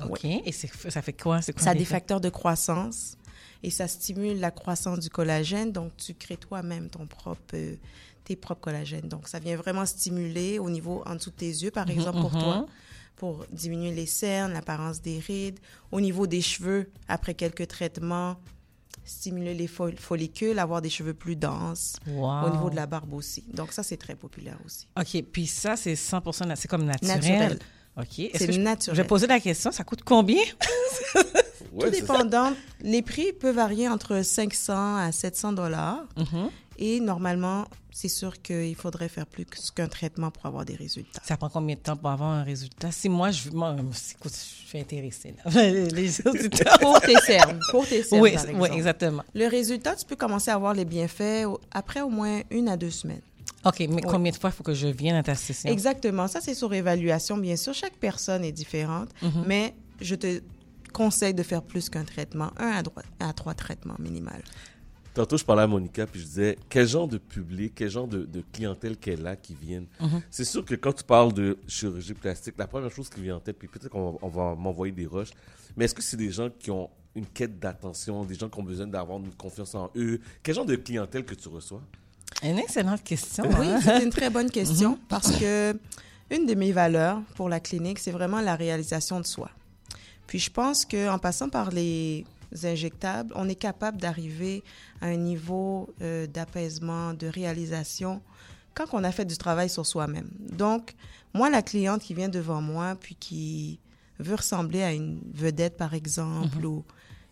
OK. 0.05 0.23
Et 0.23 0.51
ça 0.53 1.01
fait 1.01 1.11
quoi? 1.13 1.41
Quoi 1.41 1.53
Ça 1.61 1.71
a 1.71 1.75
des 1.75 1.83
facteurs 1.85 2.21
de 2.21 2.29
croissance 2.29 3.17
et 3.63 3.69
ça 3.69 3.89
stimule 3.89 4.39
la 4.39 4.51
croissance 4.51 4.99
du 4.99 5.09
collagène. 5.09 5.73
Donc, 5.73 5.91
tu 5.97 6.13
crées 6.13 6.37
toi-même 6.37 6.89
ton 6.89 7.07
propre, 7.07 7.41
euh, 7.55 7.75
tes 8.29 8.35
propres 8.35 8.61
collagènes. 8.61 9.07
Donc, 9.09 9.27
ça 9.27 9.39
vient 9.39 9.55
vraiment 9.57 9.85
stimuler 9.87 10.59
au 10.59 10.69
niveau 10.69 11.01
en 11.07 11.15
dessous 11.15 11.31
de 11.31 11.35
tes 11.35 11.47
yeux, 11.49 11.71
par 11.71 11.87
Mhm, 11.87 11.91
exemple, 11.93 12.19
pour 12.21 12.33
mhm. 12.33 12.39
toi, 12.43 12.65
pour 13.15 13.45
diminuer 13.51 13.91
les 13.91 14.05
cernes, 14.05 14.53
l'apparence 14.53 15.01
des 15.01 15.17
rides. 15.19 15.59
Au 15.91 15.99
niveau 15.99 16.27
des 16.27 16.41
cheveux, 16.41 16.91
après 17.07 17.33
quelques 17.33 17.67
traitements, 17.67 18.35
stimuler 19.03 19.55
les 19.55 19.67
fol- 19.67 19.97
follicules, 19.97 20.59
avoir 20.59 20.81
des 20.83 20.91
cheveux 20.91 21.15
plus 21.15 21.35
denses. 21.35 21.95
Wow. 22.07 22.45
Au 22.45 22.49
niveau 22.51 22.69
de 22.69 22.75
la 22.75 22.85
barbe 22.85 23.11
aussi. 23.13 23.43
Donc, 23.51 23.71
ça, 23.71 23.81
c'est 23.81 23.97
très 23.97 24.15
populaire 24.15 24.57
aussi. 24.63 24.85
OK. 24.99 25.23
Puis 25.31 25.47
ça, 25.47 25.75
c'est 25.75 25.95
100 25.95 26.21
na- 26.45 26.55
c'est 26.55 26.67
comme 26.67 26.85
naturel. 26.85 27.17
Naturel. 27.19 27.59
OK. 27.97 28.29
C'est 28.35 28.57
naturel. 28.59 28.95
Je 28.95 29.01
vais 29.01 29.07
poser 29.07 29.25
la 29.27 29.39
question, 29.39 29.71
ça 29.71 29.83
coûte 29.83 30.03
combien? 30.05 30.43
Tout 31.79 31.89
dépendant. 31.89 32.53
Les 32.81 33.01
prix 33.01 33.31
peuvent 33.33 33.55
varier 33.55 33.87
entre 33.89 34.21
500 34.23 34.97
à 34.97 35.11
700 35.11 35.53
dollars. 35.53 36.03
Mhm. 36.17 36.49
Et 36.81 37.01
normalement, 37.01 37.65
c'est 37.91 38.07
sûr 38.07 38.41
qu'il 38.41 38.73
faudrait 38.75 39.09
faire 39.09 39.25
plus 39.25 39.45
qu'un 39.75 39.89
traitement 39.89 40.31
pour 40.31 40.45
avoir 40.45 40.63
des 40.63 40.75
résultats. 40.75 41.21
Ça 41.25 41.35
prend 41.35 41.49
combien 41.49 41.75
de 41.75 41.81
temps 41.81 41.97
pour 41.97 42.09
avoir 42.09 42.29
un 42.29 42.43
résultat? 42.43 42.89
Si 42.89 43.09
moi, 43.09 43.31
je, 43.31 43.49
moi, 43.49 43.75
écoute, 44.17 44.31
je 44.31 44.67
suis 44.67 44.79
intéressée. 44.79 45.35
Là. 45.43 45.51
Les 45.71 46.25
auditeurs. 46.25 46.79
Pour 46.79 47.01
tes 47.01 47.17
cernes. 47.17 47.59
Pour 47.71 47.85
tes 47.85 48.01
cernes, 48.01 48.21
Oui, 48.21 48.31
par 48.33 48.45
oui, 48.45 48.51
exemple. 48.51 48.73
exactement. 48.77 49.23
Le 49.35 49.47
résultat, 49.47 49.95
tu 49.97 50.05
peux 50.05 50.15
commencer 50.15 50.51
à 50.51 50.55
avoir 50.55 50.73
les 50.73 50.85
bienfaits 50.85 51.45
après 51.71 51.99
au 51.99 52.09
moins 52.09 52.41
une 52.49 52.69
à 52.69 52.77
deux 52.77 52.91
semaines. 52.91 53.21
OK, 53.65 53.79
mais 53.89 54.01
combien 54.01 54.31
de 54.31 54.37
fois 54.37 54.49
il 54.51 54.53
faut 54.55 54.63
que 54.63 54.73
je 54.73 54.87
vienne 54.87 55.17
à 55.17 55.23
ta 55.23 55.35
session? 55.35 55.69
Exactement. 55.69 56.29
Ça, 56.29 56.39
c'est 56.39 56.53
sur 56.55 56.73
évaluation. 56.73 57.35
Bien 57.35 57.57
sûr, 57.57 57.73
chaque 57.73 57.95
personne 57.97 58.45
est 58.45 58.53
différente, 58.53 59.09
Mhm. 59.21 59.43
mais 59.45 59.73
je 59.99 60.15
te 60.15 60.39
conseille 60.93 61.33
de 61.33 61.43
faire 61.43 61.61
plus 61.61 61.89
qu'un 61.89 62.05
traitement, 62.05 62.51
un 62.57 62.69
à, 62.71 62.81
droite, 62.83 63.05
à 63.19 63.33
trois 63.33 63.53
traitements 63.53 63.95
minimal. 63.99 64.41
Tantôt, 65.19 65.35
je 65.35 65.43
parlais 65.43 65.63
à 65.63 65.67
Monica, 65.67 66.07
puis 66.07 66.21
je 66.21 66.25
disais, 66.25 66.57
quel 66.69 66.87
genre 66.87 67.05
de 67.05 67.17
public, 67.17 67.73
quel 67.75 67.89
genre 67.89 68.07
de, 68.07 68.23
de 68.23 68.41
clientèle 68.53 68.95
qu'elle 68.95 69.27
a 69.27 69.35
qui 69.35 69.53
viennent? 69.53 69.87
Mhm. 69.99 70.21
C'est 70.31 70.45
sûr 70.45 70.63
que 70.63 70.75
quand 70.75 70.93
tu 70.93 71.03
parles 71.03 71.33
de 71.33 71.57
chirurgie 71.67 72.13
plastique, 72.13 72.53
la 72.57 72.67
première 72.67 72.89
chose 72.89 73.09
qui 73.09 73.19
vient 73.19 73.35
en 73.35 73.41
tête, 73.41 73.59
puis 73.59 73.67
peut-être 73.67 73.89
qu'on 73.89 74.11
va, 74.11 74.17
on 74.21 74.29
va 74.29 74.55
m'envoyer 74.55 74.93
des 74.93 75.05
rushs, 75.05 75.31
mais 75.75 75.83
est-ce 75.83 75.93
que 75.93 76.01
c'est 76.01 76.15
des 76.15 76.31
gens 76.31 76.49
qui 76.57 76.71
ont 76.71 76.89
une 77.15 77.25
quête 77.25 77.59
d'attention, 77.59 78.23
des 78.23 78.35
gens 78.35 78.47
qui 78.47 78.59
ont 78.61 78.63
besoin 78.63 78.87
d'avoir 78.87 79.19
une 79.19 79.33
confiance 79.33 79.75
en 79.75 79.91
eux? 79.97 80.21
Quel 80.41 80.55
genre 80.55 80.65
de 80.65 80.77
clientèle 80.77 81.25
que 81.25 81.35
tu 81.35 81.49
reçois? 81.49 81.81
Une 82.41 82.57
excellente 82.57 83.03
question. 83.03 83.43
Oui, 83.59 83.67
hein? 83.67 83.81
c'est 83.83 84.01
une 84.01 84.11
très 84.11 84.29
bonne 84.29 84.49
question 84.49 84.97
parce 85.09 85.37
que 85.37 85.77
une 86.31 86.45
de 86.45 86.55
mes 86.55 86.71
valeurs 86.71 87.21
pour 87.35 87.49
la 87.49 87.59
clinique, 87.59 87.99
c'est 87.99 88.11
vraiment 88.11 88.39
la 88.39 88.55
réalisation 88.55 89.19
de 89.19 89.25
soi. 89.25 89.49
Puis 90.27 90.39
je 90.39 90.49
pense 90.49 90.85
qu'en 90.85 91.19
passant 91.19 91.49
par 91.49 91.71
les 91.71 92.23
injectables, 92.63 93.31
on 93.35 93.47
est 93.49 93.55
capable 93.55 93.99
d'arriver 93.99 94.63
à 95.01 95.07
un 95.07 95.15
niveau 95.17 95.89
euh, 96.01 96.27
d'apaisement, 96.27 97.13
de 97.13 97.27
réalisation 97.27 98.21
quand 98.73 98.85
on 98.93 99.03
a 99.03 99.11
fait 99.11 99.25
du 99.25 99.37
travail 99.37 99.69
sur 99.69 99.85
soi-même. 99.85 100.29
Donc, 100.51 100.93
moi, 101.33 101.49
la 101.49 101.61
cliente 101.61 102.01
qui 102.01 102.13
vient 102.13 102.29
devant 102.29 102.61
moi, 102.61 102.95
puis 102.99 103.15
qui 103.15 103.79
veut 104.19 104.35
ressembler 104.35 104.81
à 104.83 104.93
une 104.93 105.19
vedette, 105.33 105.77
par 105.77 105.93
exemple, 105.93 106.57
Mhm. 106.59 106.65
ou 106.65 106.83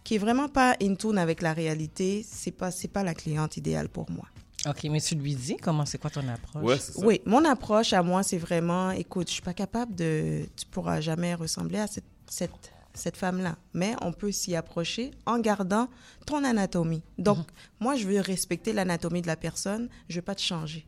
qui 0.03 0.15
est 0.15 0.19
vraiment 0.19 0.48
pas 0.49 0.76
in 0.81 0.95
tune 0.95 1.18
avec 1.18 1.41
la 1.41 1.53
réalité, 1.53 2.26
c'est 2.30 2.52
pas 2.52 2.72
c'est 2.72 2.88
pas 2.88 3.03
la 3.03 3.14
cliente 3.14 3.57
idéale 3.57 3.89
pour 3.89 4.10
moi. 4.10 4.26
OK, 4.65 4.85
mais 4.85 4.99
tu 5.02 5.15
lui 5.15 5.35
dis 5.35 5.56
comment, 5.57 5.85
c'est 5.85 5.98
quoi 5.98 6.10
ton 6.10 6.27
approche? 6.27 6.64
Ouais, 6.64 6.77
c'est 6.80 6.94
ça. 6.94 7.06
Oui, 7.06 7.22
mon 7.26 7.44
approche 7.45 7.94
à 7.94 8.02
moi, 8.03 8.23
c'est 8.23 8.38
vraiment, 8.38 8.91
écoute, 8.91 9.27
je 9.27 9.34
suis 9.34 9.41
pas 9.41 9.53
capable 9.53 9.95
de, 9.95 10.44
tu 10.56 10.65
pourras 10.65 10.99
jamais 11.02 11.35
ressembler 11.35 11.80
à 11.80 11.88
cette, 11.88 12.03
cette, 12.27 12.52
cette 12.98 13.18
femme-là, 13.18 13.57
mais 13.74 13.95
on 14.02 14.11
peut 14.11 14.32
s'y 14.32 14.56
approcher 14.56 15.11
en 15.26 15.40
gardant 15.40 15.90
ton 16.26 16.44
anatomie. 16.44 17.03
Donc, 17.18 17.48
moi, 17.80 17.95
je 17.95 18.07
veux 18.07 18.19
respecter 18.19 18.74
l'anatomie 18.74 19.22
de 19.22 19.28
la 19.28 19.36
personne, 19.36 19.90
je 20.10 20.15
veux 20.15 20.22
pas 20.22 20.36
te 20.36 20.41
changer. 20.41 20.86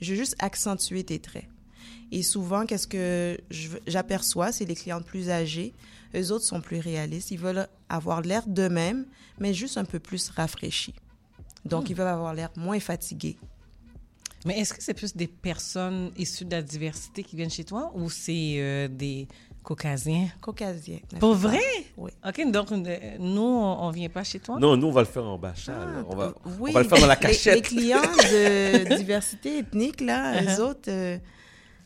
Je 0.00 0.10
veux 0.12 0.18
juste 0.18 0.36
accentuer 0.38 1.04
tes 1.04 1.18
traits. 1.20 1.46
Et 2.10 2.22
souvent, 2.22 2.66
qu'est-ce 2.66 2.86
que 2.88 3.38
j'aperçois, 3.86 4.52
c'est 4.52 4.64
les 4.64 4.74
clientes 4.74 5.06
plus 5.06 5.30
âgées. 5.30 5.72
Eux 6.14 6.30
autres 6.32 6.44
sont 6.44 6.60
plus 6.60 6.78
réalistes. 6.78 7.30
Ils 7.30 7.38
veulent 7.38 7.66
avoir 7.88 8.20
l'air 8.20 8.46
d'eux-mêmes, 8.46 9.06
mais 9.38 9.54
juste 9.54 9.78
un 9.78 9.84
peu 9.84 9.98
plus 9.98 10.28
rafraîchis. 10.30 10.94
Donc, 11.64 11.84
Hmm. 11.84 11.86
ils 11.90 11.94
veulent 11.96 12.08
avoir 12.08 12.34
l'air 12.34 12.50
moins 12.56 12.80
fatigués. 12.80 13.38
Mais 14.44 14.58
est-ce 14.58 14.74
que 14.74 14.82
c'est 14.82 14.94
plus 14.94 15.14
des 15.16 15.28
personnes 15.28 16.10
issues 16.18 16.44
de 16.44 16.50
la 16.50 16.62
diversité 16.62 17.22
qui 17.22 17.36
viennent 17.36 17.50
chez 17.50 17.64
toi 17.64 17.92
ou 17.94 18.10
c'est 18.10 18.56
euh, 18.58 18.88
des 18.88 19.28
Caucasiens. 19.62 20.28
la 21.12 21.18
Pour 21.18 21.34
vrai? 21.34 21.60
Oui. 21.96 22.10
OK, 22.26 22.50
donc 22.50 22.72
euh, 22.72 23.16
nous, 23.20 23.40
on 23.42 23.88
ne 23.90 23.94
vient 23.94 24.08
pas 24.08 24.24
chez 24.24 24.40
toi? 24.40 24.58
Non, 24.58 24.76
nous, 24.76 24.88
on 24.88 24.92
va 24.92 25.02
le 25.02 25.06
faire 25.06 25.24
en 25.24 25.38
bachat. 25.38 25.72
là. 25.72 26.04
on, 26.08 26.16
va, 26.16 26.32
Ah, 26.34 26.48
Oui, 26.58 26.70
on 26.70 26.72
va 26.74 26.82
le 26.82 26.88
faire 26.88 26.98
dans 27.00 27.06
la 27.06 27.14
les- 27.20 27.20
cachette. 27.20 27.54
Les, 27.54 27.62
clients 27.62 28.00
de 28.02 28.96
diversité 28.96 29.58
ethnique, 29.58 30.00
là, 30.00 30.40
Uh-huh. 30.40 30.56
eux 30.58 30.62
autres, 30.64 30.88
euh, 30.88 31.18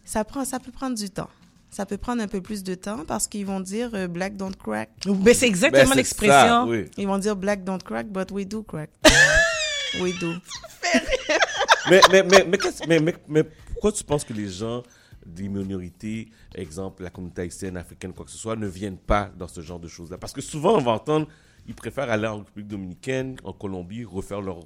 ça, 0.05 0.25
prend, 0.25 0.45
ça 0.45 0.59
peut 0.59 0.73
prendre 0.73 0.97
du 0.97 1.11
temps. 1.11 1.29
Ça 1.69 1.85
peut 1.85 1.99
prendre 1.99 2.23
un 2.23 2.29
peu 2.29 2.41
plus 2.41 2.63
de 2.65 2.75
temps 2.75 3.05
parce 3.07 3.27
qu'ils 3.29 3.45
vont 3.45 3.61
dire 3.61 3.91
euh, 3.93 4.07
Black 4.09 4.37
don't 4.37 4.55
crack. 4.57 4.89
Ben, 5.05 5.35
c'est 5.35 5.47
exactement 5.47 5.91
Ben, 5.91 5.97
l'expression. 5.97 6.65
oui. 6.69 6.87
Ils 6.97 7.07
vont 7.07 7.19
dire 7.19 7.37
Black 7.37 7.63
don't 7.65 7.83
crack, 7.83 8.07
but 8.09 8.31
we 8.31 8.47
do 8.47 8.63
crack. 8.63 8.89
we 10.01 10.19
do. 10.19 10.33
mais, 11.91 12.01
mais, 12.11 12.23
mais, 12.23 12.45
mais, 12.47 12.59
mais, 12.89 13.01
mais, 13.01 13.15
mais 13.29 13.45
pourquoi 13.73 13.93
tu 13.93 14.03
penses 14.05 14.25
que 14.25 14.33
les 14.33 14.49
gens 14.49 14.83
des 15.27 15.49
minorités, 15.49 16.29
exemple 16.55 17.03
la 17.03 17.11
communauté 17.11 17.43
haïtienne, 17.43 17.77
africaine, 17.77 18.13
quoi 18.13 18.25
que 18.25 18.31
ce 18.31 18.39
soit, 18.39 18.57
ne 18.57 18.67
viennent 18.67 18.99
pas 18.99 19.31
dans 19.39 19.49
ce 19.49 19.61
genre 19.61 19.79
de 19.81 19.89
choses-là 19.89 20.19
Parce 20.19 20.33
que 20.33 20.41
souvent, 20.41 20.77
on 20.77 20.81
va 20.83 20.93
entendre, 20.93 21.27
ils 21.69 21.75
préfèrent 21.75 22.11
aller 22.11 22.27
en 22.27 22.39
République 22.39 22.69
dominicaine, 22.69 23.37
en 23.45 23.53
Colombie, 23.53 24.05
refaire 24.05 24.41
leur 24.41 24.61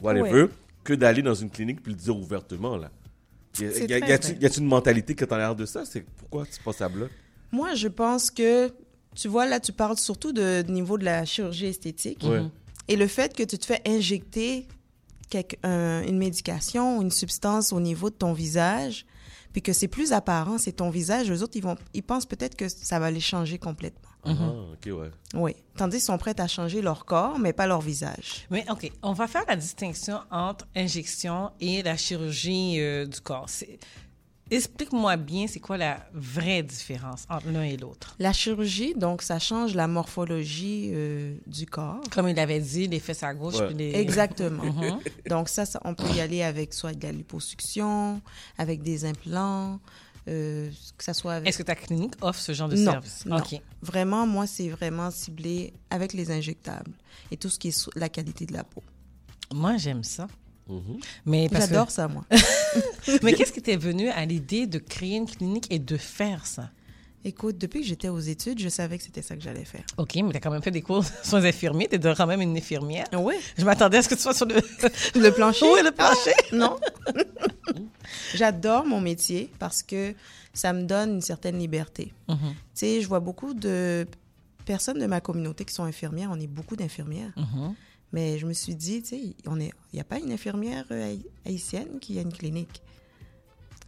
whatever, 0.00 0.42
Ouais. 0.44 0.48
que 0.84 0.92
d'aller 0.94 1.22
dans 1.22 1.34
une 1.34 1.50
clinique 1.50 1.82
puis 1.82 1.92
le 1.92 1.98
dire 1.98 2.16
ouvertement, 2.16 2.76
là. 2.76 2.90
Y 3.60 3.64
a- 3.64 3.68
a- 3.68 4.12
a-t-il 4.14 4.42
y 4.42 4.46
a-t-il 4.46 4.62
une 4.62 4.68
mentalité 4.68 5.14
qui 5.14 5.24
est 5.24 5.32
en 5.32 5.36
l'air 5.36 5.54
de 5.54 5.66
ça? 5.66 5.84
C'est 5.84 6.00
pourquoi 6.16 6.46
tu 6.46 6.60
penses 6.62 6.80
à 6.80 6.88
bloc 6.88 7.10
Moi, 7.52 7.74
je 7.74 7.86
pense 7.88 8.30
que, 8.30 8.72
tu 9.14 9.28
vois, 9.28 9.46
là, 9.46 9.60
tu 9.60 9.72
parles 9.72 9.98
surtout 9.98 10.32
de, 10.32 10.62
niveau 10.68 10.96
de 10.96 11.04
la 11.04 11.24
chirurgie 11.26 11.66
esthétique. 11.66 12.22
Ouais. 12.24 12.42
Et 12.88 12.96
le 12.96 13.06
fait 13.06 13.36
que 13.36 13.42
tu 13.42 13.58
te 13.58 13.66
fais 13.66 13.80
injecter 13.86 14.66
quelque- 15.28 15.56
un- 15.62 16.02
une 16.02 16.16
médication 16.18 16.98
ou 16.98 17.02
une 17.02 17.10
substance 17.10 17.72
au 17.72 17.80
niveau 17.80 18.08
de 18.10 18.14
ton 18.14 18.32
visage, 18.32 19.04
puis 19.52 19.62
que 19.62 19.72
c'est 19.72 19.88
plus 19.88 20.12
apparent, 20.12 20.58
c'est 20.58 20.72
ton 20.72 20.90
visage, 20.90 21.30
eux 21.30 21.42
autres, 21.42 21.56
ils, 21.56 21.62
vont, 21.62 21.76
ils 21.94 22.02
pensent 22.02 22.26
peut-être 22.26 22.56
que 22.56 22.68
ça 22.68 22.98
va 22.98 23.10
les 23.10 23.20
changer 23.20 23.58
complètement. 23.58 24.10
Mhm. 24.24 24.36
Ah, 24.40 24.72
ok, 24.72 25.00
ouais. 25.00 25.10
Oui. 25.34 25.56
Tandis 25.76 25.96
qu'ils 25.96 26.04
sont 26.04 26.18
prêts 26.18 26.38
à 26.40 26.46
changer 26.46 26.80
leur 26.80 27.04
corps, 27.04 27.38
mais 27.38 27.52
pas 27.52 27.66
leur 27.66 27.80
visage. 27.80 28.46
Mais 28.50 28.64
OK, 28.70 28.90
on 29.02 29.12
va 29.12 29.26
faire 29.26 29.44
la 29.48 29.56
distinction 29.56 30.20
entre 30.30 30.66
injection 30.76 31.50
et 31.60 31.82
la 31.82 31.96
chirurgie 31.96 32.80
euh, 32.80 33.06
du 33.06 33.20
corps. 33.20 33.48
Explique-moi 34.52 35.16
bien, 35.16 35.46
c'est 35.46 35.60
quoi 35.60 35.78
la 35.78 36.06
vraie 36.12 36.62
différence 36.62 37.24
entre 37.30 37.48
l'un 37.48 37.62
et 37.62 37.76
l'autre? 37.76 38.14
La 38.18 38.32
chirurgie, 38.32 38.94
donc, 38.94 39.22
ça 39.22 39.38
change 39.38 39.74
la 39.74 39.86
morphologie 39.86 40.90
euh, 40.92 41.36
du 41.46 41.66
corps. 41.66 42.02
Comme 42.10 42.28
il 42.28 42.38
avait 42.38 42.60
dit, 42.60 42.86
les 42.86 43.00
fesses 43.00 43.22
à 43.22 43.32
gauche. 43.32 43.58
Ouais. 43.58 43.68
puis 43.68 43.76
les... 43.76 43.94
Exactement. 43.94 44.62
Mhm. 44.72 45.00
Donc 45.28 45.48
ça, 45.48 45.66
ça, 45.66 45.80
on 45.84 45.94
peut 45.94 46.08
y 46.14 46.20
aller 46.20 46.42
avec 46.42 46.72
soit 46.72 46.92
de 46.92 47.02
la 47.02 47.12
liposuction, 47.12 48.20
avec 48.58 48.82
des 48.82 49.04
implants, 49.04 49.80
euh, 50.28 50.70
que 50.96 51.04
ça 51.04 51.14
soit 51.14 51.34
avec... 51.34 51.48
Est-ce 51.48 51.58
que 51.58 51.62
ta 51.62 51.74
clinique 51.74 52.14
offre 52.20 52.40
ce 52.40 52.52
genre 52.52 52.68
de 52.68 52.76
non, 52.76 52.92
service? 52.92 53.26
non. 53.26 53.38
OK. 53.38 53.60
Vraiment, 53.82 54.26
moi, 54.26 54.46
c'est 54.46 54.68
vraiment 54.68 55.10
ciblé 55.10 55.72
avec 55.90 56.12
les 56.12 56.30
injectables 56.30 56.92
et 57.30 57.36
tout 57.36 57.48
ce 57.48 57.58
qui 57.58 57.68
est 57.68 57.90
la 57.96 58.08
qualité 58.08 58.46
de 58.46 58.52
la 58.52 58.64
peau. 58.64 58.82
Moi, 59.52 59.76
j'aime 59.76 60.04
ça. 60.04 60.28
Mhm. 60.68 60.98
Mais 61.26 61.48
que- 61.48 61.56
J'adore 61.56 61.90
ça, 61.90 62.08
moi. 62.08 62.24
Mais 63.22 63.32
qu'est-ce 63.34 63.52
qui 63.52 63.62
t'est 63.62 63.76
venu 63.76 64.08
à 64.08 64.24
l'idée 64.24 64.66
de 64.66 64.78
créer 64.78 65.16
une 65.16 65.26
clinique 65.26 65.66
et 65.70 65.78
de 65.78 65.96
faire 65.96 66.46
ça? 66.46 66.70
Écoute, 67.24 67.56
depuis 67.56 67.82
que 67.82 67.86
j'étais 67.86 68.08
aux 68.08 68.18
études, 68.18 68.58
je 68.58 68.68
savais 68.68 68.98
que 68.98 69.04
c'était 69.04 69.22
ça 69.22 69.36
que 69.36 69.42
j'allais 69.42 69.64
faire. 69.64 69.84
OK, 69.96 70.16
mais 70.16 70.30
tu 70.32 70.36
as 70.36 70.40
quand 70.40 70.50
même 70.50 70.62
fait 70.62 70.72
des 70.72 70.82
cours 70.82 71.04
sur 71.22 71.38
les 71.38 71.48
infirmiers. 71.48 71.88
Tu 71.88 71.94
es 71.94 72.14
quand 72.16 72.26
même 72.26 72.40
une 72.40 72.56
infirmière. 72.56 73.06
Oui. 73.16 73.34
Je 73.56 73.64
m'attendais 73.64 73.98
à 73.98 74.02
ce 74.02 74.08
que 74.08 74.16
tu 74.16 74.22
sois 74.22 74.34
sur 74.34 74.46
le, 74.46 74.56
le 75.14 75.30
plancher. 75.30 75.66
Oui, 75.72 75.80
le 75.84 75.92
plancher. 75.92 76.32
Ah, 76.50 76.56
non. 76.56 76.76
J'adore 78.34 78.84
mon 78.86 79.00
métier 79.00 79.50
parce 79.58 79.82
que 79.82 80.14
ça 80.52 80.72
me 80.72 80.82
donne 80.84 81.14
une 81.14 81.20
certaine 81.20 81.58
liberté. 81.58 82.12
Mhm. 82.28 82.36
Tu 82.38 82.54
sais, 82.74 83.00
je 83.00 83.06
vois 83.08 83.20
beaucoup 83.20 83.54
de 83.54 84.06
personnes 84.64 84.98
de 84.98 85.06
ma 85.06 85.20
communauté 85.20 85.64
qui 85.64 85.74
sont 85.74 85.84
infirmières. 85.84 86.30
On 86.32 86.40
est 86.40 86.46
beaucoup 86.46 86.76
d'infirmières. 86.76 87.32
Mhm. 87.36 87.74
Mais 88.12 88.38
je 88.38 88.46
me 88.46 88.52
suis 88.52 88.74
dit, 88.74 89.02
tu 89.02 89.08
sais, 89.08 89.18
il 89.18 89.72
n'y 89.94 90.00
a 90.00 90.04
pas 90.04 90.18
une 90.18 90.32
infirmière 90.32 90.84
euh, 90.90 91.02
haï- 91.12 91.26
haïtienne 91.46 91.98
qui 92.00 92.18
a 92.18 92.22
une 92.22 92.32
clinique. 92.32 92.82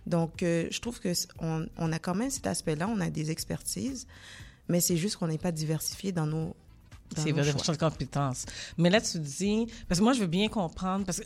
Donc, 0.07 0.43
euh, 0.43 0.67
je 0.71 0.81
trouve 0.81 0.99
que 1.01 1.13
c- 1.15 1.29
on, 1.41 1.67
on 1.79 1.93
a 1.93 1.99
quand 1.99 2.15
même 2.15 2.31
cet 2.31 2.47
aspect-là, 2.47 2.89
on 2.89 3.01
a 3.01 3.11
des 3.11 3.31
expertises, 3.31 4.07
mais 4.69 4.81
c'est 4.81 4.97
juste 4.97 5.17
qu'on 5.17 5.29
n'est 5.29 5.39
pas 5.39 5.53
diversifié 5.53 6.13
dans 6.13 6.27
nos. 6.27 6.55
C'est 7.17 7.31
vrai, 7.33 7.45
champ 7.63 7.73
de 7.73 7.77
compétences. 7.79 8.45
Mais 8.77 8.91
là, 8.91 9.01
tu 9.01 9.19
dis, 9.21 9.67
parce 9.89 10.01
que 10.01 10.05
moi, 10.05 10.15
je 10.15 10.21
veux 10.21 10.27
bien 10.27 10.49
comprendre, 10.49 11.05
parce 11.05 11.21
que 11.21 11.25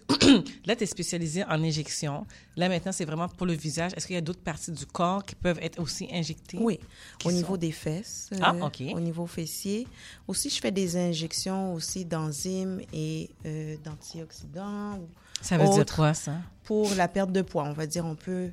là, 0.67 0.77
tu 0.77 0.83
es 0.83 0.87
spécialisé 0.87 1.45
en 1.45 1.63
injection. 1.63 2.27
Là, 2.57 2.69
maintenant, 2.69 2.93
c'est 2.93 3.05
vraiment 3.07 3.29
pour 3.29 3.47
le 3.47 3.55
visage. 3.55 3.93
Est-ce 3.97 4.07
qu'il 4.07 4.15
y 4.15 4.19
a 4.19 4.21
d'autres 4.23 4.43
parties 4.43 4.73
du 4.73 4.85
corps 4.85 5.25
qui 5.25 5.35
peuvent 5.35 5.59
être 5.63 5.81
aussi 5.81 6.07
injectées? 6.13 6.59
Oui, 6.61 6.79
au 7.25 7.31
sont- 7.31 7.37
niveau 7.37 7.57
des 7.57 7.73
fesses, 7.73 8.29
Ah, 8.43 8.53
euh, 8.55 8.67
OK. 8.67 8.83
au 8.95 9.01
niveau 9.01 9.27
fessier. 9.27 9.87
Aussi, 10.27 10.51
je 10.51 10.61
fais 10.61 10.73
des 10.73 10.97
injections 10.97 11.73
aussi 11.75 12.05
d'enzymes 12.05 12.81
et 12.93 13.31
euh, 13.47 13.77
d'antioxydants. 13.83 15.01
Ça 15.41 15.57
veut 15.57 15.69
dire 15.69 15.87
quoi, 15.95 16.13
ça? 16.15 16.33
Pour 16.65 16.93
la 16.97 17.09
perte 17.09 17.33
de 17.33 17.43
poids, 17.43 17.65
on 17.65 17.73
va 17.73 17.87
dire, 17.87 18.05
on 18.05 18.15
peut 18.17 18.51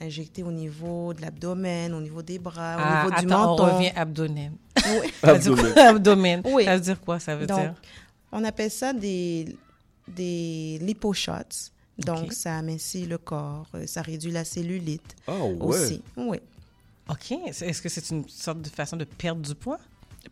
injecter 0.00 0.42
au 0.42 0.52
niveau 0.52 1.14
de 1.14 1.22
l'abdomen, 1.22 1.94
au 1.94 2.00
niveau 2.00 2.20
des 2.22 2.38
bras, 2.38 2.76
Ah, 2.78 2.82
au 2.82 2.96
niveau 3.08 3.10
du 3.20 3.32
attends, 3.34 3.48
menton. 3.48 3.64
on 3.64 3.74
revient 3.76 3.92
abdomen. 3.96 4.52
Oui. 5.02 5.12
Ça 5.22 5.34
veut 5.34 5.54
dire 5.54 5.78
Abdomen. 5.78 6.42
Oui. 6.44 6.64
Ça 6.64 6.74
veut 6.76 6.80
dire 6.82 7.00
quoi, 7.00 7.18
ça 7.20 7.36
veut 7.36 7.46
Donc, 7.46 7.60
dire? 7.60 7.74
on 8.32 8.44
appelle 8.44 8.70
ça 8.70 8.92
des, 8.92 9.56
des 10.08 10.78
liposhots. 10.80 11.70
Donc, 11.98 12.32
ça 12.32 12.58
amincit 12.58 13.06
le 13.06 13.16
corps, 13.18 13.66
euh, 13.74 13.86
ça 13.86 14.02
réduit 14.02 14.30
la 14.30 14.44
cellulite 14.44 15.16
Ah 15.26 15.32
ouais. 15.44 15.56
aussi. 15.60 16.02
Oui. 16.16 16.38
OK. 17.08 17.32
Est-ce 17.46 17.80
que 17.80 17.88
c'est 17.88 18.10
une 18.10 18.28
sorte 18.28 18.60
de 18.60 18.68
façon 18.68 18.96
de 18.96 19.04
perdre 19.04 19.40
du 19.40 19.54
poids? 19.54 19.78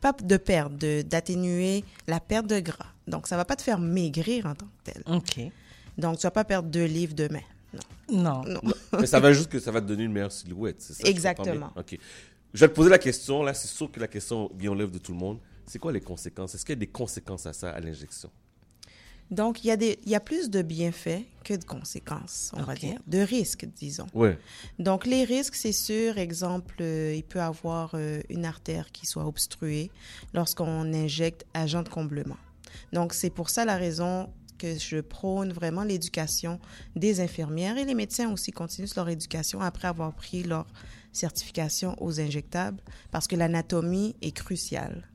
Pas 0.01 0.13
de 0.13 0.37
perdre, 0.37 0.77
de- 0.77 1.03
d'atténuer 1.03 1.85
la 2.07 2.21
perte 2.21 2.47
de 2.49 2.61
gras. 2.61 2.87
Donc, 3.07 3.29
ça 3.29 3.37
va 3.37 3.45
pas 3.47 3.57
te 3.57 3.63
faire 3.63 3.79
maigrir 3.79 4.45
en 4.47 4.55
tant 4.55 4.67
que 4.85 4.93
tel. 4.93 5.03
OK. 5.07 5.41
Donc, 5.97 6.19
tu 6.19 6.23
vas 6.25 6.31
pas 6.33 6.45
perdre 6.45 6.69
deux 6.69 6.85
livres 6.85 7.15
demain. 7.15 7.41
Non. 8.11 8.43
Non. 8.45 8.61
Mais 9.01 9.07
ça 9.07 9.19
va 9.21 9.33
juste 9.33 9.49
que 9.51 9.59
ça 9.59 9.71
va 9.71 9.81
te 9.81 9.87
donner 9.87 10.05
une 10.05 10.13
meilleure 10.13 10.33
silhouette, 10.33 10.83
c'est 10.83 10.93
ça? 10.95 11.09
Exactement. 11.09 11.71
OK. 11.77 11.99
Je 12.55 12.61
vais 12.61 12.69
te 12.69 12.75
poser 12.75 12.89
la 12.89 13.01
question, 13.01 13.43
là, 13.43 13.53
c'est 13.53 13.67
sûr 13.67 13.91
que 13.91 13.99
la 13.99 14.07
question 14.07 14.49
vient 14.57 14.71
aux 14.71 14.77
lèvres 14.77 14.93
de 14.93 14.99
tout 14.99 15.11
le 15.11 15.19
monde. 15.19 15.41
C'est 15.67 15.81
quoi 15.81 15.91
les 15.91 16.01
conséquences? 16.01 16.55
Est-ce 16.55 16.65
qu'il 16.65 16.75
y 16.75 16.79
a 16.79 16.81
des 16.81 16.87
conséquences 16.87 17.47
à 17.47 17.53
ça, 17.53 17.71
à 17.71 17.81
l'injection? 17.81 18.31
Donc, 19.29 19.65
il 19.65 19.69
y, 19.69 19.71
a 19.73 19.77
des, 19.77 19.99
il 20.05 20.11
y 20.11 20.15
a 20.15 20.21
plus 20.21 20.51
de 20.51 20.63
bienfaits 20.63 21.25
que 21.43 21.55
de 21.55 21.65
conséquences, 21.65 22.53
on 22.55 22.63
va 22.63 22.75
dire, 22.75 23.01
de 23.09 23.19
risques, 23.19 23.67
disons. 23.75 24.07
Ouais. 24.15 24.39
Donc, 24.79 25.05
les 25.05 25.25
risques, 25.25 25.57
c'est 25.57 25.73
sûr, 25.73 26.19
exemple, 26.19 26.77
euh, 26.81 27.15
il 27.17 27.25
peut 27.25 27.41
avoir 27.41 27.93
euh, 27.95 28.21
une 28.29 28.45
artère 28.45 28.93
qui 28.93 29.07
soit 29.07 29.27
obstruée 29.27 29.91
lorsqu'on 30.33 30.93
injecte 30.93 31.47
agent 31.55 31.83
de 31.83 31.89
comblement. 31.89 32.37
Donc, 32.93 33.15
c'est 33.15 33.31
pour 33.31 33.51
ça 33.51 33.65
la 33.65 33.77
raison 33.77 34.31
que 34.59 34.79
je 34.79 35.01
prône 35.01 35.53
vraiment 35.53 35.83
l'éducation 35.83 36.61
des 36.95 37.21
infirmières 37.21 37.79
et 37.79 37.85
les 37.85 37.95
médecins 37.95 38.33
aussi 38.33 38.53
continuent 38.53 38.87
leur 38.95 39.09
éducation 39.09 39.61
après 39.61 39.89
avoir 39.89 40.15
pris 40.15 40.45
leur 40.45 40.67
certification 41.17 41.97
aux 42.03 42.21
injectables 42.21 42.81
parce 43.11 43.27
que 43.27 43.37
l'anatomie 43.37 44.17
est 44.23 44.33
cruciale. 44.33 45.09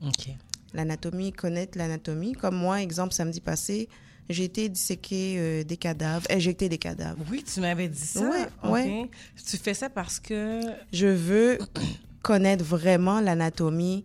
L'anatomie, 0.72 1.32
connaître 1.32 1.76
l'anatomie. 1.76 2.32
Comme 2.32 2.56
moi, 2.56 2.80
exemple, 2.80 3.12
samedi 3.12 3.40
passé, 3.40 3.88
j'ai 4.28 4.44
été 4.44 4.68
disséquer 4.68 5.36
euh, 5.38 5.64
des 5.64 5.76
cadavres, 5.76 6.26
injecter 6.30 6.68
des 6.68 6.78
cadavres. 6.78 7.24
Oui, 7.30 7.42
tu 7.42 7.60
m'avais 7.60 7.88
dit 7.88 7.98
ça. 7.98 8.20
Ouais. 8.62 9.10
Tu 9.44 9.56
fais 9.56 9.74
ça 9.74 9.90
parce 9.90 10.20
que... 10.20 10.60
Je 10.92 11.08
veux 11.08 11.58
connaître 12.22 12.64
vraiment 12.64 13.20
l'anatomie 13.20 14.04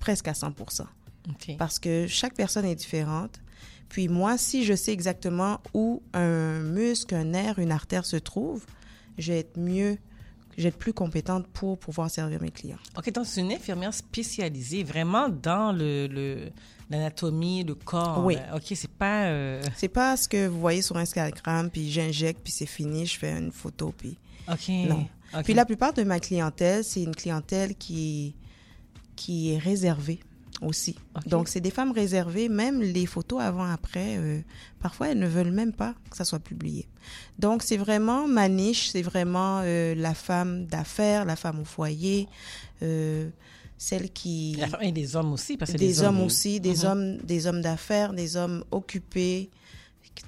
presque 0.00 0.28
à 0.28 0.34
100 0.34 0.54
OK. 0.58 1.56
parce 1.58 1.78
que 1.78 2.06
chaque 2.08 2.34
personne 2.34 2.64
est 2.64 2.74
différente. 2.74 3.40
Puis 3.88 4.08
moi, 4.08 4.38
si 4.38 4.64
je 4.64 4.74
sais 4.74 4.92
exactement 4.92 5.60
où 5.74 6.02
un 6.14 6.60
muscle, 6.60 7.14
un 7.14 7.24
nerf, 7.24 7.58
une 7.58 7.72
artère 7.72 8.06
se 8.06 8.16
trouve, 8.16 8.64
je 9.18 9.32
vais 9.32 9.40
être 9.40 9.58
mieux, 9.58 9.98
je 10.56 10.62
vais 10.64 10.68
être 10.70 10.78
plus 10.78 10.92
compétente 10.92 11.46
pour 11.48 11.78
pouvoir 11.78 12.10
servir 12.10 12.40
mes 12.42 12.50
clients. 12.50 12.78
OK, 12.96 13.10
donc 13.12 13.26
c'est 13.26 13.40
une 13.40 13.52
infirmière 13.52 13.94
spécialisée 13.94 14.82
vraiment 14.84 15.28
dans 15.28 15.72
le, 15.72 16.50
l'anatomie, 16.90 17.64
le 17.64 17.74
corps. 17.74 18.24
Oui. 18.24 18.36
OK, 18.54 18.72
c'est 18.74 18.90
pas... 18.90 19.26
euh, 19.26 19.62
C'est 19.76 19.88
pas 19.88 20.16
ce 20.16 20.28
que 20.28 20.46
vous 20.46 20.60
voyez 20.60 20.82
sur 20.82 20.96
Instagram, 20.96 21.70
puis 21.70 21.90
j'injecte, 21.90 22.40
puis 22.42 22.52
c'est 22.52 22.66
fini, 22.66 23.06
je 23.06 23.18
fais 23.18 23.36
une 23.38 23.52
photo, 23.52 23.94
puis... 23.96 24.16
OK. 24.50 24.68
Non. 24.88 25.06
Puis 25.44 25.54
la 25.54 25.64
plupart 25.64 25.92
de 25.92 26.02
ma 26.02 26.18
clientèle, 26.18 26.82
c'est 26.82 27.02
une 27.04 27.14
clientèle 27.14 27.76
qui, 27.76 28.34
qui 29.14 29.52
est 29.52 29.58
réservée 29.58 30.18
aussi. 30.62 30.96
Donc, 31.26 31.48
c'est 31.48 31.60
des 31.60 31.70
femmes 31.70 31.92
réservées, 31.92 32.48
même 32.48 32.80
les 32.82 33.06
photos 33.06 33.40
avant-après, 33.40 34.16
euh, 34.18 34.40
parfois, 34.80 35.08
elles 35.08 35.18
ne 35.18 35.26
veulent 35.26 35.52
même 35.52 35.72
pas 35.72 35.94
que 36.10 36.16
ça 36.16 36.24
soit 36.24 36.38
publié. 36.40 36.86
Donc, 37.38 37.62
c'est 37.62 37.76
vraiment 37.76 38.28
ma 38.28 38.48
niche, 38.48 38.90
c'est 38.90 39.02
vraiment 39.02 39.60
euh, 39.64 39.94
la 39.94 40.14
femme 40.14 40.66
d'affaires, 40.66 41.24
la 41.24 41.36
femme 41.36 41.60
au 41.60 41.64
foyer, 41.64 42.28
euh, 42.82 43.28
celle 43.78 44.10
qui... 44.10 44.56
La 44.58 44.68
et 44.84 44.92
les 44.92 45.16
hommes 45.16 45.32
aussi, 45.32 45.56
parce 45.56 45.72
que 45.72 45.78
des 45.78 45.86
les 45.86 46.02
hommes 46.02 46.18
hommes 46.18 46.26
aussi, 46.26 46.60
des 46.60 46.78
Mhm. 46.78 46.84
hommes, 46.84 47.16
des 47.18 47.46
hommes 47.46 47.62
d'affaires, 47.62 48.12
des 48.12 48.36
hommes 48.36 48.64
occupés, 48.70 49.50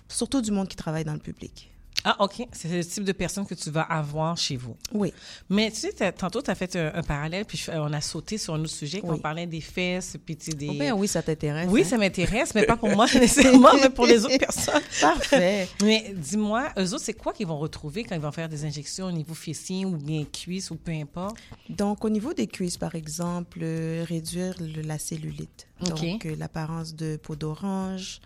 surtout 0.09 0.41
du 0.41 0.51
monde 0.51 0.69
qui 0.69 0.77
travaille 0.77 1.05
dans 1.05 1.13
le 1.13 1.19
public. 1.19 1.72
Ah, 2.05 2.17
OK. 2.21 2.47
C'est 2.53 2.69
le 2.69 2.85
type 2.85 3.05
de 3.05 3.13
personne 3.13 3.47
que 3.47 3.55
tu 3.55 3.71
vas 3.71 3.83
avoir 3.83 4.37
chez 4.37 4.57
vous. 4.57 4.77
Oui. 4.93 5.13
Mais 5.49 5.71
tu 5.71 5.77
sais, 5.91 6.13
tantôt, 6.13 6.43
tu 6.43 6.51
as 6.51 6.55
fait 6.55 6.75
un, 6.77 6.93
un 6.95 7.03
parallèle, 7.03 7.45
puis 7.45 7.65
on 7.73 7.93
a 7.93 8.01
sauté 8.01 8.39
sur 8.39 8.55
un 8.55 8.61
autre 8.61 8.71
sujet, 8.71 9.01
quand 9.01 9.09
Oui. 9.09 9.17
on 9.19 9.21
parlait 9.21 9.47
des 9.47 9.61
fesses, 9.61 10.17
puis 10.25 10.37
tu 10.37 10.51
des... 10.51 10.69
Oh 10.71 10.75
ben 10.75 10.93
oui, 10.93 11.07
ça 11.09 11.23
t'intéresse. 11.23 11.69
Oui, 11.71 11.83
hein? 11.83 11.85
ça 11.85 11.99
m'intéresse, 11.99 12.55
mais 12.55 12.65
pas 12.67 12.77
pour 12.77 12.89
moi 12.91 13.07
nécessairement, 13.15 13.75
mais 13.81 13.91
pour 13.91 14.07
les 14.07 14.25
autres 14.25 14.39
personnes. 14.39 14.83
Parfait. 15.01 15.69
Mais 15.83 16.13
dis-moi, 16.17 16.71
eux 16.79 16.93
autres, 16.95 17.05
c'est 17.05 17.15
quoi 17.15 17.33
qu'ils 17.33 17.47
vont 17.47 17.59
retrouver 17.59 18.05
quand 18.05 18.15
ils 18.15 18.21
vont 18.21 18.33
faire 18.33 18.49
des 18.49 18.65
injections 18.65 19.07
au 19.07 19.13
niveau 19.13 19.35
fessier 19.35 19.85
ou 19.85 19.97
bien 19.97 20.25
cuisse 20.25 20.71
ou 20.71 20.77
peu 20.77 20.93
importe? 20.93 21.37
Donc, 21.69 22.05
au 22.05 22.11
niveau 22.11 22.33
des 22.35 22.47
cuisses, 22.47 22.77
par 22.79 22.95
exemple, 22.95 23.61
euh, 23.63 24.05
réduire 24.09 24.55
le- 24.61 24.83
la 24.83 24.99
cellulite. 24.99 25.69
OK. 25.83 26.01
Donc, 26.01 26.27
euh, 26.27 26.35
l'apparence 26.39 26.95
de 26.95 27.17
peau 27.17 27.37
d'orange. 27.37 28.21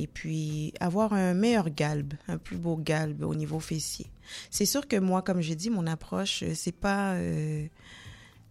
Et 0.00 0.06
puis, 0.06 0.72
avoir 0.78 1.12
un 1.12 1.34
meilleur 1.34 1.70
galbe, 1.70 2.14
un 2.28 2.38
plus 2.38 2.56
beau 2.56 2.76
galbe 2.76 3.24
au 3.24 3.34
niveau 3.34 3.58
fessier. 3.58 4.06
C'est 4.48 4.64
sûr 4.64 4.86
que 4.86 4.94
moi, 4.96 5.22
comme 5.22 5.40
j'ai 5.40 5.56
dit, 5.56 5.70
mon 5.70 5.88
approche, 5.88 6.44
euh, 6.44 6.52
c'est 6.54 6.70
pas 6.70 7.14
euh, 7.14 7.66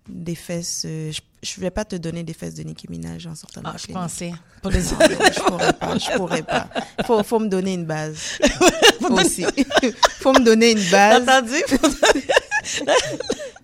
des 0.10 0.36
fesses. 0.36 0.84
euh, 0.86 1.10
je, 1.14 1.22
je 1.42 1.62
vais 1.62 1.70
pas 1.72 1.86
te 1.86 1.96
donner 1.96 2.24
des 2.24 2.34
fesses 2.34 2.56
de 2.56 2.64
Nicki 2.64 2.88
Minaj 2.90 3.28
en 3.28 3.36
sortant 3.36 3.62
de 3.62 3.68
Ah, 3.68 3.72
la 3.74 3.78
je 3.78 3.88
pensais. 3.94 4.34
Pour 4.62 4.72
les 4.72 4.80
Non, 4.92 4.98
je 5.00 5.40
pourrais 5.48 5.72
pas. 5.74 5.98
Je 5.98 6.18
pourrais 6.18 6.44
pas. 6.44 6.70
Faut, 7.06 7.24
faut 7.24 7.40
me 7.40 7.48
donner 7.48 7.76
une 7.76 7.86
base. 7.86 8.40
aussi. 9.10 9.46
faut 10.20 10.34
me 10.34 10.44
donner 10.44 10.72
une 10.72 10.90
base. 10.92 11.24
T'as 11.26 11.40
entendu? 11.40 11.62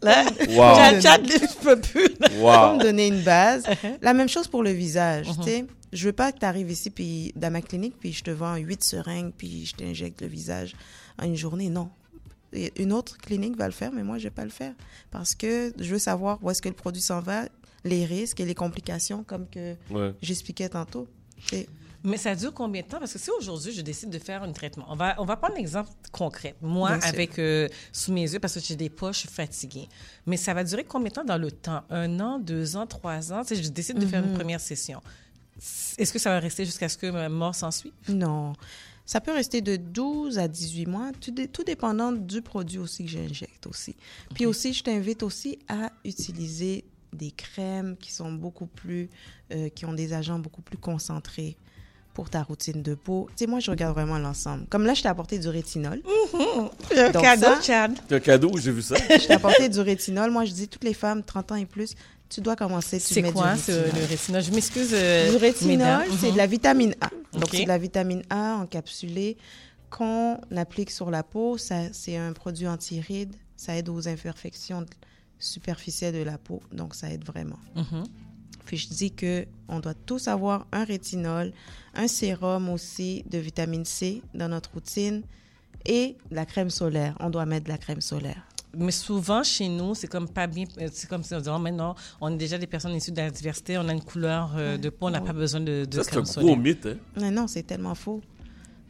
Là, 0.02 0.24
Wow. 0.50 0.76
chat, 0.76 1.02
chat, 1.02 1.20
je 1.26 1.58
peux 1.62 1.80
plus. 1.80 2.08
Wow. 2.38 2.52
Faut 2.54 2.76
me 2.78 2.84
donner 2.84 3.08
une 3.08 3.22
base. 3.22 3.64
Uh-huh. 3.66 3.98
La 4.02 4.14
même 4.14 4.30
chose 4.30 4.48
pour 4.48 4.64
le 4.64 4.72
visage, 4.72 5.28
tu 5.38 5.44
sais. 5.44 5.66
Je 5.94 6.06
veux 6.08 6.14
pas 6.14 6.32
que 6.32 6.40
tu 6.40 6.46
arrives 6.46 6.72
ici 6.72 6.90
puis 6.90 7.32
dans 7.36 7.52
ma 7.52 7.62
clinique 7.62 7.96
puis 8.00 8.12
je 8.12 8.24
te 8.24 8.32
vends 8.32 8.56
huit 8.56 8.84
seringues 8.84 9.32
puis 9.38 9.66
je 9.66 9.76
t'injecte 9.76 10.22
le 10.22 10.28
visage 10.28 10.76
en 11.20 11.26
une 11.26 11.36
journée. 11.36 11.70
Non. 11.70 11.90
Une 12.78 12.94
autre 12.94 13.18
clinique 13.18 13.58
va 13.58 13.66
le 13.66 13.72
faire, 13.72 13.92
mais 13.92 14.04
moi, 14.04 14.18
je 14.20 14.26
vais 14.26 14.30
pas 14.30 14.44
le 14.44 14.52
faire 14.52 14.74
parce 15.10 15.34
que 15.34 15.74
je 15.80 15.92
veux 15.92 16.00
savoir 16.00 16.38
où 16.44 16.50
est-ce 16.52 16.62
que 16.62 16.70
le 16.70 16.76
produit 16.76 17.02
s'en 17.02 17.20
va, 17.20 17.46
les 17.84 18.06
risques 18.06 18.40
et 18.40 18.46
les 18.46 18.54
complications 18.56 19.24
comme 19.24 19.48
que 19.50 19.76
Ouais. 19.90 20.14
j'expliquais 20.22 20.70
tantôt. 20.70 21.08
Mais 22.06 22.18
ça 22.18 22.36
dure 22.36 22.54
combien 22.54 22.82
de 22.82 22.88
temps? 22.88 23.00
Parce 23.00 23.14
que 23.14 23.20
si 23.20 23.30
aujourd'hui, 23.32 23.72
je 23.72 23.82
décide 23.82 24.10
de 24.10 24.20
faire 24.20 24.44
un 24.44 24.52
traitement, 24.52 24.86
on 24.90 24.96
va, 24.96 25.16
on 25.20 25.26
va 25.26 25.38
prendre 25.38 25.56
un 25.56 25.60
exemple 25.60 25.90
concret. 26.12 26.54
Moi, 26.62 26.98
Bien 26.98 27.08
avec 27.08 27.40
euh, 27.40 27.70
sous 27.94 28.12
mes 28.12 28.30
yeux, 28.30 28.40
parce 28.40 28.56
que 28.56 28.60
j'ai 28.60 28.76
des 28.76 28.90
poches, 28.90 29.16
je 29.16 29.20
suis 29.22 29.30
fatiguée. 29.30 29.88
Mais 30.26 30.36
ça 30.36 30.54
va 30.54 30.66
durer 30.66 30.84
combien 30.84 31.08
de 31.10 31.14
temps 31.14 31.24
dans 31.24 31.38
le 31.38 31.50
temps? 31.50 31.82
Un 31.90 32.20
an, 32.20 32.40
deux 32.40 32.76
ans, 32.76 32.86
trois 32.88 33.32
ans? 33.32 33.44
Tu 33.46 33.56
sais, 33.56 33.64
je 33.64 33.70
décide 33.70 34.00
de 34.00 34.06
faire 34.06 34.24
une 34.24 34.34
première 34.34 34.60
session. 34.60 35.02
Est-ce 35.98 36.12
que 36.14 36.20
ça 36.20 36.30
va 36.32 36.40
rester 36.40 36.66
jusqu'à 36.66 36.90
ce 36.90 36.98
que 36.98 37.08
ma 37.10 37.30
mort 37.30 37.56
s'ensuit? 37.56 37.94
Non. 38.10 38.54
Ça 39.06 39.20
peut 39.20 39.34
rester 39.34 39.62
de 39.62 39.76
12 39.76 40.40
à 40.40 40.48
18 40.48 40.86
mois, 40.86 41.12
tout, 41.20 41.32
dé- 41.32 41.48
tout 41.50 41.64
dépendant 41.64 42.12
du 42.14 42.42
produit 42.42 42.80
aussi 42.80 43.04
que 43.04 43.12
j'injecte 43.12 43.68
aussi. 43.68 43.96
Puis 44.34 44.46
aussi, 44.46 44.74
je 44.74 44.82
t'invite 44.84 45.24
aussi 45.24 45.60
à 45.68 45.92
utiliser 46.06 46.86
des 47.12 47.32
crèmes 47.32 47.96
qui 47.98 48.14
sont 48.14 48.32
beaucoup 48.32 48.66
plus, 48.66 49.10
euh, 49.52 49.68
qui 49.70 49.86
ont 49.86 49.94
des 49.94 50.14
agents 50.14 50.40
beaucoup 50.40 50.62
plus 50.62 50.78
concentrés 50.78 51.58
pour 52.14 52.30
ta 52.30 52.44
routine 52.44 52.82
de 52.84 52.94
peau. 52.96 53.28
Tu 53.36 53.44
sais, 53.44 53.48
moi, 53.48 53.60
je 53.60 53.72
regarde 53.72 53.94
vraiment 53.96 54.20
l'ensemble. 54.20 54.68
Comme 54.70 54.86
là, 54.86 54.94
je 54.94 55.02
t'ai 55.02 55.08
apporté 55.10 55.38
du 55.40 55.50
rétinol. 55.50 56.02
Un 56.96 57.12
Donc 57.12 57.24
cadeau, 57.24 57.42
ça, 57.44 57.62
Chad. 57.62 57.98
C'est 58.08 58.16
un 58.16 58.20
cadeau, 58.20 58.52
j'ai 58.58 58.72
vu 58.72 58.82
ça. 58.84 58.96
je 59.10 59.28
t'ai 59.28 59.34
apporté 59.34 59.68
du 59.68 59.80
rétinol. 59.80 60.30
Moi, 60.32 60.46
je 60.46 60.54
dis, 60.54 60.68
toutes 60.68 60.84
les 60.84 60.94
femmes, 60.94 61.24
30 61.24 61.52
ans 61.52 61.56
et 61.56 61.66
plus, 61.66 61.96
tu 62.34 62.42
dois 62.42 62.56
commencer, 62.56 63.00
C'est 63.00 63.22
quoi, 63.32 63.54
du 63.56 63.72
le 63.72 64.06
rétinol? 64.08 64.42
Je 64.44 64.52
m'excuse, 64.52 64.90
euh, 64.94 65.30
Du 65.32 65.38
rétinol, 65.38 66.06
c'est 66.20 66.28
Mhm. 66.28 66.34
de 66.34 66.38
la 66.38 66.48
vitamine 66.48 66.96
A. 67.02 67.10
Donc, 67.38 67.50
c'est 67.52 67.64
de 67.64 67.68
la 67.68 67.78
vitamine 67.78 68.24
A 68.30 68.56
encapsulée 68.58 69.38
qu'on 69.90 70.40
applique 70.56 70.92
sur 70.92 71.12
la 71.12 71.24
peau. 71.24 71.58
C'est 71.58 72.18
un 72.18 72.34
produit 72.34 72.68
anti-rides. 72.68 73.36
Ça 73.56 73.76
aide 73.78 73.90
aux 73.90 74.08
imperfections 74.08 74.86
superficielles 75.40 76.14
de 76.16 76.24
la 76.24 76.38
peau. 76.38 76.62
Donc, 76.72 76.96
ça 76.96 77.10
aide 77.12 77.24
vraiment. 77.26 77.60
Mhm. 77.76 78.04
Puis, 78.66 78.78
je 78.78 78.88
dis 78.90 79.12
que 79.12 79.46
on 79.68 79.80
doit 79.80 79.94
tous 79.94 80.28
avoir 80.28 80.66
un 80.72 80.84
rétinol, 80.86 81.52
un 81.96 82.08
sérum 82.08 82.70
aussi 82.70 83.24
de 83.30 83.38
vitamine 83.38 83.86
C 83.86 84.22
dans 84.34 84.48
notre 84.48 84.72
routine 84.74 85.22
et 85.86 86.16
de 86.32 86.36
la 86.36 86.46
crème 86.46 86.70
solaire. 86.70 87.16
On 87.20 87.30
doit 87.30 87.46
mettre 87.46 87.66
de 87.66 87.70
la 87.72 87.78
crème 87.78 88.02
solaire. 88.02 88.48
Mais 88.76 88.92
souvent, 88.92 89.44
chez 89.44 89.68
nous, 89.70 89.94
c'est 89.94 90.08
comme 90.08 90.28
pas 90.28 90.48
bien. 90.48 90.66
euh, 90.80 90.88
C'est 90.92 91.08
comme 91.08 91.24
si 91.24 91.34
on 91.36 91.38
disait, 91.38 91.52
oh, 91.54 91.60
maintenant, 91.60 91.94
on 92.20 92.34
est 92.34 92.38
déjà 92.38 92.58
des 92.58 92.66
personnes 92.68 92.96
issues 92.96 93.12
de 93.12 93.18
la 93.18 93.30
diversité, 93.30 93.78
on 93.78 93.88
a 93.88 93.94
une 93.94 94.02
couleur 94.04 94.54
euh, 94.56 94.78
de 94.78 94.90
peau, 94.90 95.08
on 95.08 95.12
n'a 95.12 95.22
pas 95.22 95.34
besoin 95.34 95.62
de, 95.62 95.86
de 95.86 95.98
Ça, 95.98 96.04
c'est 96.04 96.18
un 96.18 96.22
gros 96.22 96.26
solaire. 96.32 96.58
mythe, 96.58 96.86
hein? 96.88 96.98
Mais 97.20 97.30
non, 97.30 97.46
c'est 97.48 97.64
tellement 97.64 97.94
faux. 97.96 98.22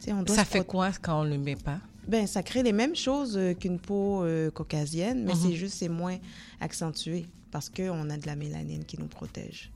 On 0.08 0.22
doit 0.22 0.36
Ça 0.36 0.44
fait 0.44 0.64
quoi 0.66 0.90
quand 1.02 1.20
on 1.20 1.24
ne 1.24 1.30
le 1.30 1.38
met 1.38 1.56
pas? 1.56 1.78
Ben, 2.08 2.26
ça 2.26 2.42
crée 2.42 2.62
les 2.62 2.72
mêmes 2.72 2.96
choses 2.96 3.36
euh, 3.36 3.54
qu'une 3.54 3.78
peau 3.78 4.22
euh, 4.24 4.50
caucasienne, 4.50 5.24
mais 5.24 5.32
Mhm. 5.34 5.40
c'est 5.42 5.52
juste 5.54 5.74
c'est 5.78 5.88
moins 5.88 6.16
accentué 6.60 7.26
parce 7.50 7.68
qu'on 7.70 8.10
a 8.10 8.16
de 8.16 8.26
la 8.26 8.36
mélanine 8.36 8.84
qui 8.84 8.98
nous 8.98 9.06
protège. 9.06 9.70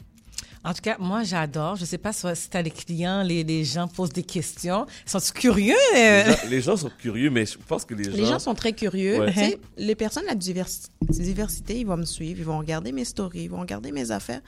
En 0.65 0.75
tout 0.75 0.83
cas, 0.83 0.97
moi, 0.99 1.23
j'adore. 1.23 1.77
Je 1.77 1.83
ne 1.83 1.87
sais 1.87 1.99
pas 1.99 2.13
si 2.13 2.27
si 2.35 2.51
t'as 2.51 2.63
les 2.63 2.71
clients, 2.71 3.23
les, 3.23 3.45
les 3.45 3.65
gens 3.65 3.87
posent 3.89 4.13
des 4.13 4.23
questions. 4.25 4.87
Sont-ils 5.07 5.33
curieux? 5.33 5.75
Les 5.95 6.25
gens, 6.25 6.37
les 6.49 6.61
gens 6.61 6.77
sont 6.77 6.91
curieux, 6.99 7.31
mais 7.31 7.47
je 7.47 7.57
pense 7.59 7.85
que 7.85 7.95
les 7.95 8.05
gens. 8.05 8.11
Les 8.17 8.27
gens 8.27 8.39
sont 8.39 8.55
très 8.55 8.73
curieux. 8.73 9.19
Ouais. 9.21 9.33
Tu 9.33 9.39
sais, 9.39 9.59
Les 9.77 9.95
personnes 9.95 10.25
de 10.25 10.29
la 10.29 10.35
diversi- 10.35 10.89
diversité, 11.09 11.79
ils 11.81 11.87
vont 11.87 11.97
me 11.97 12.05
suivre, 12.05 12.41
ils 12.41 12.45
vont 12.45 12.59
regarder 12.59 12.93
mes 12.93 13.05
stories, 13.05 13.43
ils 13.45 13.51
vont 13.51 13.61
regarder 13.61 13.93
mes 13.93 14.11
affaires, 14.11 14.41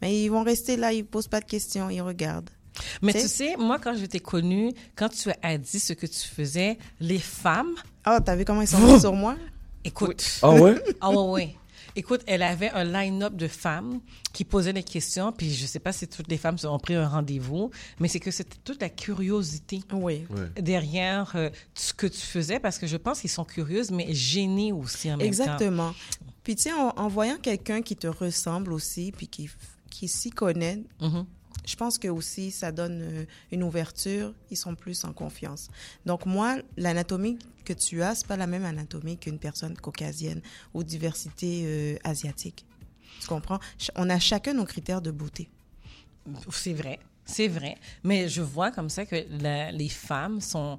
mais 0.00 0.22
ils 0.22 0.28
vont 0.28 0.42
rester 0.42 0.76
là, 0.76 0.92
ils 0.92 1.04
posent 1.04 1.28
pas 1.28 1.40
de 1.40 1.46
questions, 1.46 1.88
ils 1.90 2.02
regardent. 2.02 2.50
Mais 3.02 3.12
Tu 3.12 3.20
tu 3.20 3.28
sais- 3.28 3.56
moi, 3.58 3.78
quand 3.78 3.94
je 3.96 4.06
t'ai 4.06 4.20
connue, 4.20 4.72
quand 4.96 5.08
tu 5.10 5.30
as 5.42 5.58
dit 5.58 5.78
ce 5.78 5.92
que 5.92 6.06
tu 6.06 6.26
faisais, 6.28 6.78
les 7.00 7.18
femmes. 7.18 7.74
Ah, 8.04 8.18
t'as 8.24 8.34
vu 8.34 8.44
comment 8.44 8.62
ils 8.62 8.68
sont 8.68 8.78
mis 8.78 8.98
sur 8.98 9.12
moi? 9.14 9.36
Écoute. 9.84 10.24
Ah 10.42 10.50
ouais? 10.52 10.74
Ah 11.00 11.10
ouais, 11.10 11.30
ouais. 11.30 11.54
Écoute, 11.96 12.22
elle 12.26 12.42
avait 12.42 12.70
un 12.70 12.84
line-up 12.84 13.34
de 13.34 13.48
femmes 13.48 14.00
qui 14.32 14.44
posaient 14.44 14.72
des 14.72 14.82
questions, 14.82 15.32
puis 15.32 15.52
je 15.54 15.66
sais 15.66 15.78
pas 15.78 15.92
si 15.92 16.08
toutes 16.08 16.28
les 16.28 16.38
femmes 16.38 16.56
ont 16.64 16.78
pris 16.78 16.94
un 16.94 17.06
rendez-vous, 17.06 17.70
mais 18.00 18.08
c'est 18.08 18.20
que 18.20 18.30
c'était 18.30 18.56
toute 18.64 18.80
la 18.80 18.88
curiosité 18.88 19.80
Oui. 19.92 20.24
Derrière 20.60 21.32
euh, 21.34 21.50
ce 21.74 21.92
que 21.92 22.06
tu 22.06 22.20
faisais, 22.20 22.58
parce 22.60 22.78
que 22.78 22.86
je 22.86 22.96
pense 22.96 23.20
qu'ils 23.20 23.30
sont 23.30 23.44
curieuses, 23.44 23.90
mais 23.90 24.12
gênées 24.12 24.72
aussi 24.72 25.08
en 25.12 25.16
même 25.16 25.20
temps. 25.20 25.26
Exactement. 25.26 25.94
Puis 26.42 26.56
tu 26.56 26.62
sais, 26.62 26.72
en, 26.72 26.92
en 26.96 27.08
voyant 27.08 27.36
quelqu'un 27.36 27.82
qui 27.82 27.96
te 27.96 28.06
ressemble 28.06 28.72
aussi, 28.72 29.12
puis 29.16 29.28
qui, 29.28 29.48
qui 29.90 30.08
s'y 30.08 30.30
connaît, 30.30 30.82
Mhm. 31.00 31.26
Je 31.66 31.76
pense 31.76 31.98
que 31.98 32.08
aussi 32.08 32.50
ça 32.50 32.72
donne 32.72 33.00
euh, 33.02 33.24
une 33.50 33.62
ouverture, 33.62 34.34
ils 34.50 34.56
sont 34.56 34.74
plus 34.74 35.04
en 35.04 35.12
confiance. 35.12 35.68
Donc 36.06 36.26
moi, 36.26 36.56
l'anatomie 36.76 37.38
que 37.64 37.72
tu 37.72 38.02
as, 38.02 38.16
c'est 38.16 38.26
pas 38.26 38.36
la 38.36 38.46
même 38.46 38.64
anatomie 38.64 39.18
qu'une 39.18 39.38
personne 39.38 39.76
caucasienne 39.76 40.40
ou 40.74 40.82
diversité 40.82 41.62
euh, 41.64 41.96
asiatique. 42.04 42.64
Tu 43.20 43.28
comprends? 43.28 43.60
On 43.96 44.10
a 44.10 44.18
chacun 44.18 44.54
nos 44.54 44.64
critères 44.64 45.00
de 45.02 45.10
beauté. 45.10 45.48
C'est 46.50 46.72
vrai, 46.72 46.98
c'est 47.24 47.48
vrai. 47.48 47.76
Mais 48.02 48.28
je 48.28 48.42
vois 48.42 48.70
comme 48.70 48.88
ça 48.88 49.06
que 49.06 49.16
les 49.72 49.88
femmes 49.88 50.40
sont 50.40 50.78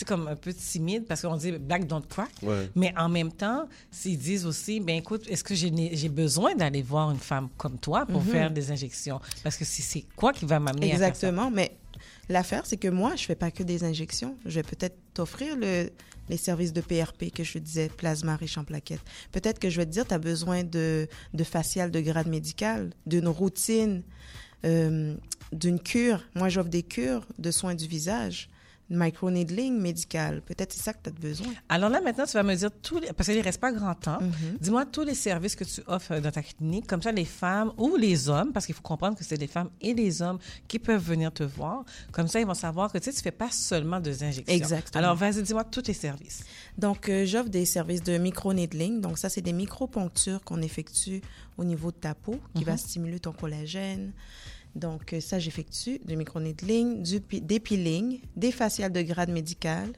sais, 0.00 0.04
comme 0.04 0.28
un 0.28 0.36
peu 0.36 0.52
timides 0.52 1.06
parce 1.06 1.22
qu'on 1.22 1.36
dit 1.36 1.52
black 1.52 1.86
don't 1.86 2.02
crack. 2.08 2.30
Ouais. 2.42 2.70
Mais 2.74 2.92
en 2.96 3.08
même 3.08 3.32
temps, 3.32 3.68
s'ils 3.90 4.18
disent 4.18 4.46
aussi, 4.46 4.80
ben 4.80 4.96
écoute, 4.96 5.24
est-ce 5.28 5.44
que 5.44 5.54
j'ai 5.54 6.08
besoin 6.08 6.54
d'aller 6.54 6.82
voir 6.82 7.10
une 7.10 7.18
femme 7.18 7.48
comme 7.56 7.78
toi 7.78 8.06
pour 8.06 8.22
Mhm. 8.22 8.30
faire 8.30 8.50
des 8.50 8.70
injections? 8.70 9.20
Parce 9.42 9.56
que 9.56 9.64
si 9.64 9.82
c'est 9.82 10.04
quoi 10.16 10.32
qui 10.32 10.44
va 10.44 10.58
m'amener 10.60 10.86
à 10.92 10.96
faire 10.96 10.98
ça? 10.98 11.06
Exactement, 11.08 11.50
mais 11.50 11.72
l'affaire, 12.28 12.66
c'est 12.66 12.76
que 12.76 12.88
moi, 12.88 13.16
je 13.16 13.24
fais 13.24 13.34
pas 13.36 13.50
que 13.50 13.62
des 13.62 13.84
injections. 13.84 14.36
Je 14.44 14.56
vais 14.56 14.62
peut-être 14.62 14.96
t'offrir 15.14 15.56
le, 15.56 15.90
les 16.28 16.36
services 16.36 16.72
de 16.72 16.80
PRP 16.80 17.30
que 17.34 17.42
je 17.42 17.54
te 17.54 17.58
disais, 17.58 17.88
plasma 17.88 18.36
riche 18.36 18.58
en 18.58 18.64
plaquettes. 18.64 19.00
Peut-être 19.32 19.58
que 19.58 19.70
je 19.70 19.78
vais 19.78 19.86
te 19.86 19.90
dire, 19.90 20.06
tu 20.06 20.14
as 20.14 20.18
besoin 20.18 20.62
de, 20.62 21.08
de 21.34 21.44
facial 21.44 21.90
de 21.90 22.00
grade 22.00 22.28
médical, 22.28 22.90
d'une 23.06 23.28
routine, 23.28 24.02
euh, 24.64 25.14
d'une 25.52 25.80
cure. 25.80 26.22
Moi, 26.34 26.48
j'offre 26.50 26.68
des 26.68 26.82
cures 26.82 27.24
de 27.38 27.50
soins 27.50 27.74
du 27.74 27.86
visage, 27.86 28.48
microneedling 28.90 29.78
médical. 29.80 30.40
Peut-être 30.42 30.72
c'est 30.72 30.82
ça 30.82 30.92
que 30.92 30.98
tu 31.02 31.10
as 31.10 31.12
besoin. 31.12 31.46
Alors 31.68 31.90
là, 31.90 32.00
maintenant, 32.00 32.24
tu 32.24 32.32
vas 32.32 32.42
me 32.42 32.54
dire 32.54 32.70
tous 32.82 32.98
les, 33.00 33.12
parce 33.12 33.28
qu'il 33.28 33.38
ne 33.38 33.42
reste 33.42 33.60
pas 33.60 33.72
grand 33.72 33.94
temps. 33.94 34.20
Mhm. 34.20 34.58
Dis-moi 34.60 34.86
tous 34.86 35.02
les 35.04 35.14
services 35.14 35.54
que 35.56 35.64
tu 35.64 35.80
offres 35.86 36.18
dans 36.20 36.30
ta 36.30 36.42
clinique. 36.42 36.86
Comme 36.86 37.02
ça, 37.02 37.12
les 37.12 37.24
femmes 37.24 37.72
ou 37.76 37.96
les 37.96 38.28
hommes, 38.28 38.52
parce 38.52 38.66
qu'il 38.66 38.74
faut 38.74 38.82
comprendre 38.82 39.16
que 39.16 39.24
c'est 39.24 39.36
les 39.36 39.46
femmes 39.46 39.70
et 39.80 39.94
les 39.94 40.22
hommes 40.22 40.38
qui 40.68 40.78
peuvent 40.78 41.02
venir 41.02 41.32
te 41.32 41.42
voir. 41.42 41.84
Comme 42.12 42.28
ça, 42.28 42.40
ils 42.40 42.46
vont 42.46 42.54
savoir 42.54 42.90
que 42.92 42.98
tu 42.98 43.04
sais, 43.04 43.12
tu 43.12 43.22
fais 43.22 43.30
pas 43.30 43.50
seulement 43.50 44.00
des 44.00 44.22
injections. 44.22 44.54
Exactement. 44.54 45.04
Alors, 45.04 45.16
vas-y, 45.16 45.42
dis-moi 45.42 45.64
tous 45.64 45.82
tes 45.82 45.92
services. 45.94 46.44
Donc, 46.76 47.08
euh, 47.08 47.24
j'offre 47.26 47.50
des 47.50 47.66
services 47.66 48.02
de 48.02 48.16
microneedling. 48.18 49.00
Donc, 49.00 49.18
ça, 49.18 49.28
c'est 49.28 49.42
des 49.42 49.52
micro-ponctures 49.52 50.42
qu'on 50.44 50.62
effectue 50.62 51.20
au 51.56 51.64
niveau 51.64 51.90
de 51.90 51.96
ta 51.96 52.14
peau 52.14 52.38
qui 52.54 52.64
va 52.64 52.72
Mhm. 52.72 52.78
stimuler 52.78 53.20
ton 53.20 53.32
collagène. 53.32 54.12
Donc, 54.78 55.12
euh, 55.12 55.20
ça, 55.20 55.38
j'effectue 55.38 55.98
du 56.04 56.16
microneedling, 56.16 57.02
du 57.02 57.20
pi- 57.20 57.40
des 57.40 57.60
peelings, 57.60 58.20
des 58.36 58.52
faciales 58.52 58.92
de 58.92 59.02
grade 59.02 59.30
médical, 59.30 59.92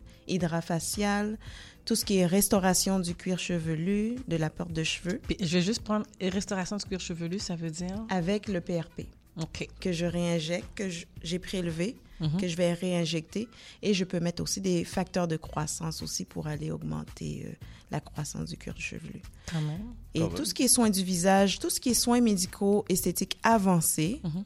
hydrafacial, 0.45 1.39
tout 1.85 1.95
ce 1.97 2.05
qui 2.05 2.17
est 2.19 2.27
restauration 2.27 2.99
du 3.01 3.15
cuir 3.15 3.39
chevelu, 3.39 4.17
de 4.29 4.37
la 4.37 4.51
perte 4.51 4.73
de 4.73 4.85
cheveux. 4.85 5.21
Puis, 5.27 5.37
je 5.41 5.59
vais 5.59 5.63
juste 5.63 5.83
prendre 5.83 6.07
restauration 6.21 6.77
du 6.77 6.85
cuir 6.85 7.01
chevelu, 7.01 7.39
ça 7.39 7.57
veut 7.57 7.71
dire? 7.71 8.05
Avec 8.09 8.49
le 8.49 8.61
PRP. 8.61 9.07
OK. 9.41 9.69
Que 9.81 9.93
je 9.93 10.07
réinjecte, 10.07 10.67
que 10.75 10.89
j'ai 11.23 11.39
prélevé, 11.39 11.97
Mhm. 12.21 12.37
que 12.39 12.49
je 12.49 12.57
vais 12.57 12.75
réinjecter. 12.75 13.49
Et 13.83 13.95
je 13.95 14.05
peux 14.05 14.21
mettre 14.21 14.43
aussi 14.43 14.61
des 14.61 14.85
facteurs 14.85 15.27
de 15.29 15.37
croissance 15.37 16.03
aussi 16.03 16.25
pour 16.27 16.47
aller 16.49 16.71
augmenter 16.71 17.47
euh, 17.47 17.53
la 17.91 18.01
croissance 18.01 18.51
du 18.51 18.57
cuir 18.59 18.75
chevelu. 18.79 19.23
Quand 19.51 19.63
même. 19.63 19.81
Et 20.15 20.21
Quand 20.21 20.29
tout 20.29 20.37
même. 20.37 20.45
ce 20.45 20.53
qui 20.55 20.65
est 20.65 20.69
soins 20.69 20.91
du 20.91 21.03
visage, 21.03 21.59
tout 21.61 21.71
ce 21.71 21.81
qui 21.81 21.91
est 21.91 21.95
soins 21.95 22.21
médicaux, 22.21 22.85
esthétiques 22.91 23.39
avancés, 23.43 24.21
Mhm. 24.23 24.45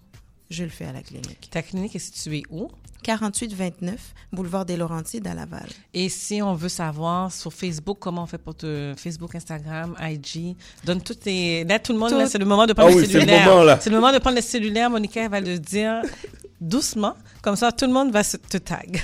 Je 0.50 0.64
le 0.64 0.70
fais 0.70 0.84
à 0.86 0.92
la 0.92 1.02
clinique. 1.02 1.48
Ta 1.50 1.62
clinique 1.62 1.94
est 1.96 1.98
située 1.98 2.42
où? 2.50 2.68
4829, 3.02 4.14
boulevard 4.32 4.64
des 4.64 4.76
Laurentides 4.76 5.26
à 5.26 5.34
Laval. 5.34 5.68
Et 5.92 6.08
si 6.08 6.40
on 6.40 6.54
veut 6.54 6.68
savoir 6.70 7.30
sur 7.30 7.52
Facebook, 7.52 7.98
comment 8.00 8.22
on 8.22 8.26
fait 8.26 8.38
pour 8.38 8.54
te... 8.54 8.94
Facebook, 8.96 9.34
Instagram, 9.34 9.94
IG, 10.00 10.56
donne 10.84 11.02
toutes 11.02 11.20
tes... 11.20 11.64
Là, 11.64 11.78
tout 11.78 11.92
le 11.92 11.98
monde, 11.98 12.10
Tout- 12.10 12.26
c'est 12.26 12.38
le 12.38 12.46
moment 12.46 12.66
de 12.66 12.72
prendre 12.72 12.88
Ah 12.90 12.94
le 12.94 13.00
oui, 13.00 13.06
c'est 13.06 13.12
le 13.14 13.20
cellulaire. 13.20 13.46
moment, 13.48 13.62
là. 13.64 13.78
C'est 13.80 13.90
le 13.90 13.96
moment 13.96 14.12
de 14.12 14.18
prendre 14.18 14.36
le 14.36 14.42
cellulaire. 14.42 14.88
Monica, 14.90 15.22
elle 15.22 15.30
va 15.30 15.40
le 15.40 15.58
dire 15.58 16.00
doucement. 16.60 17.14
Comme 17.42 17.56
ça, 17.56 17.72
tout 17.72 17.86
le 17.86 17.92
monde 17.92 18.10
va 18.10 18.24
se 18.24 18.36
te 18.38 18.56
tag. 18.56 19.02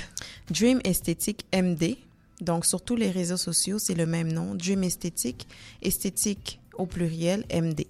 Dream 0.49 0.79
Esthétique 0.83 1.45
MD. 1.53 1.95
Donc, 2.39 2.65
sur 2.65 2.81
tous 2.81 2.95
les 2.95 3.11
réseaux 3.11 3.37
sociaux, 3.37 3.77
c'est 3.77 3.93
le 3.93 4.07
même 4.07 4.31
nom. 4.33 4.55
Dream 4.55 4.83
Esthétique, 4.83 5.47
esthétique 5.83 6.59
au 6.75 6.87
pluriel, 6.87 7.45
MD. 7.53 7.85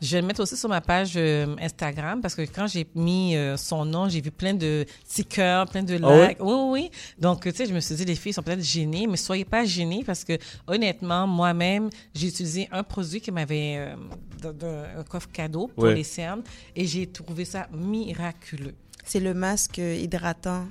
Je 0.00 0.12
vais 0.16 0.20
le 0.20 0.26
mettre 0.28 0.40
aussi 0.42 0.56
sur 0.56 0.68
ma 0.68 0.80
page 0.80 1.14
euh, 1.16 1.56
Instagram 1.60 2.20
parce 2.20 2.34
que 2.36 2.42
quand 2.42 2.66
j'ai 2.68 2.86
mis 2.94 3.34
euh, 3.36 3.56
son 3.56 3.84
nom, 3.84 4.08
j'ai 4.08 4.20
vu 4.20 4.30
plein 4.30 4.54
de 4.54 4.86
petits 5.08 5.24
cœurs, 5.24 5.66
plein 5.68 5.82
de 5.82 5.98
Ah 6.02 6.28
likes. 6.28 6.38
Oui, 6.40 6.52
oui, 6.54 6.68
oui. 6.82 6.90
Donc, 7.18 7.42
tu 7.42 7.50
sais, 7.52 7.66
je 7.66 7.74
me 7.74 7.80
suis 7.80 7.96
dit, 7.96 8.04
les 8.04 8.14
filles 8.14 8.32
sont 8.32 8.42
peut-être 8.42 8.62
gênées, 8.62 9.06
mais 9.08 9.16
soyez 9.16 9.44
pas 9.44 9.64
gênées 9.64 10.04
parce 10.04 10.22
que, 10.24 10.38
honnêtement, 10.68 11.26
moi-même, 11.26 11.90
j'ai 12.14 12.28
utilisé 12.28 12.68
un 12.70 12.84
produit 12.84 13.20
qui 13.20 13.32
m'avait, 13.32 13.76
euh, 13.78 13.96
dans- 14.40 14.52
dans 14.52 14.84
un 15.00 15.02
coffre 15.02 15.30
cadeau 15.32 15.66
pour 15.74 15.86
les 15.94 16.04
cernes 16.04 16.42
et 16.76 16.86
j'ai 16.86 17.06
trouvé 17.08 17.44
ça 17.44 17.66
miraculeux. 17.72 18.74
C'est 19.04 19.20
le 19.20 19.34
masque 19.34 19.78
hydratant 19.78 20.66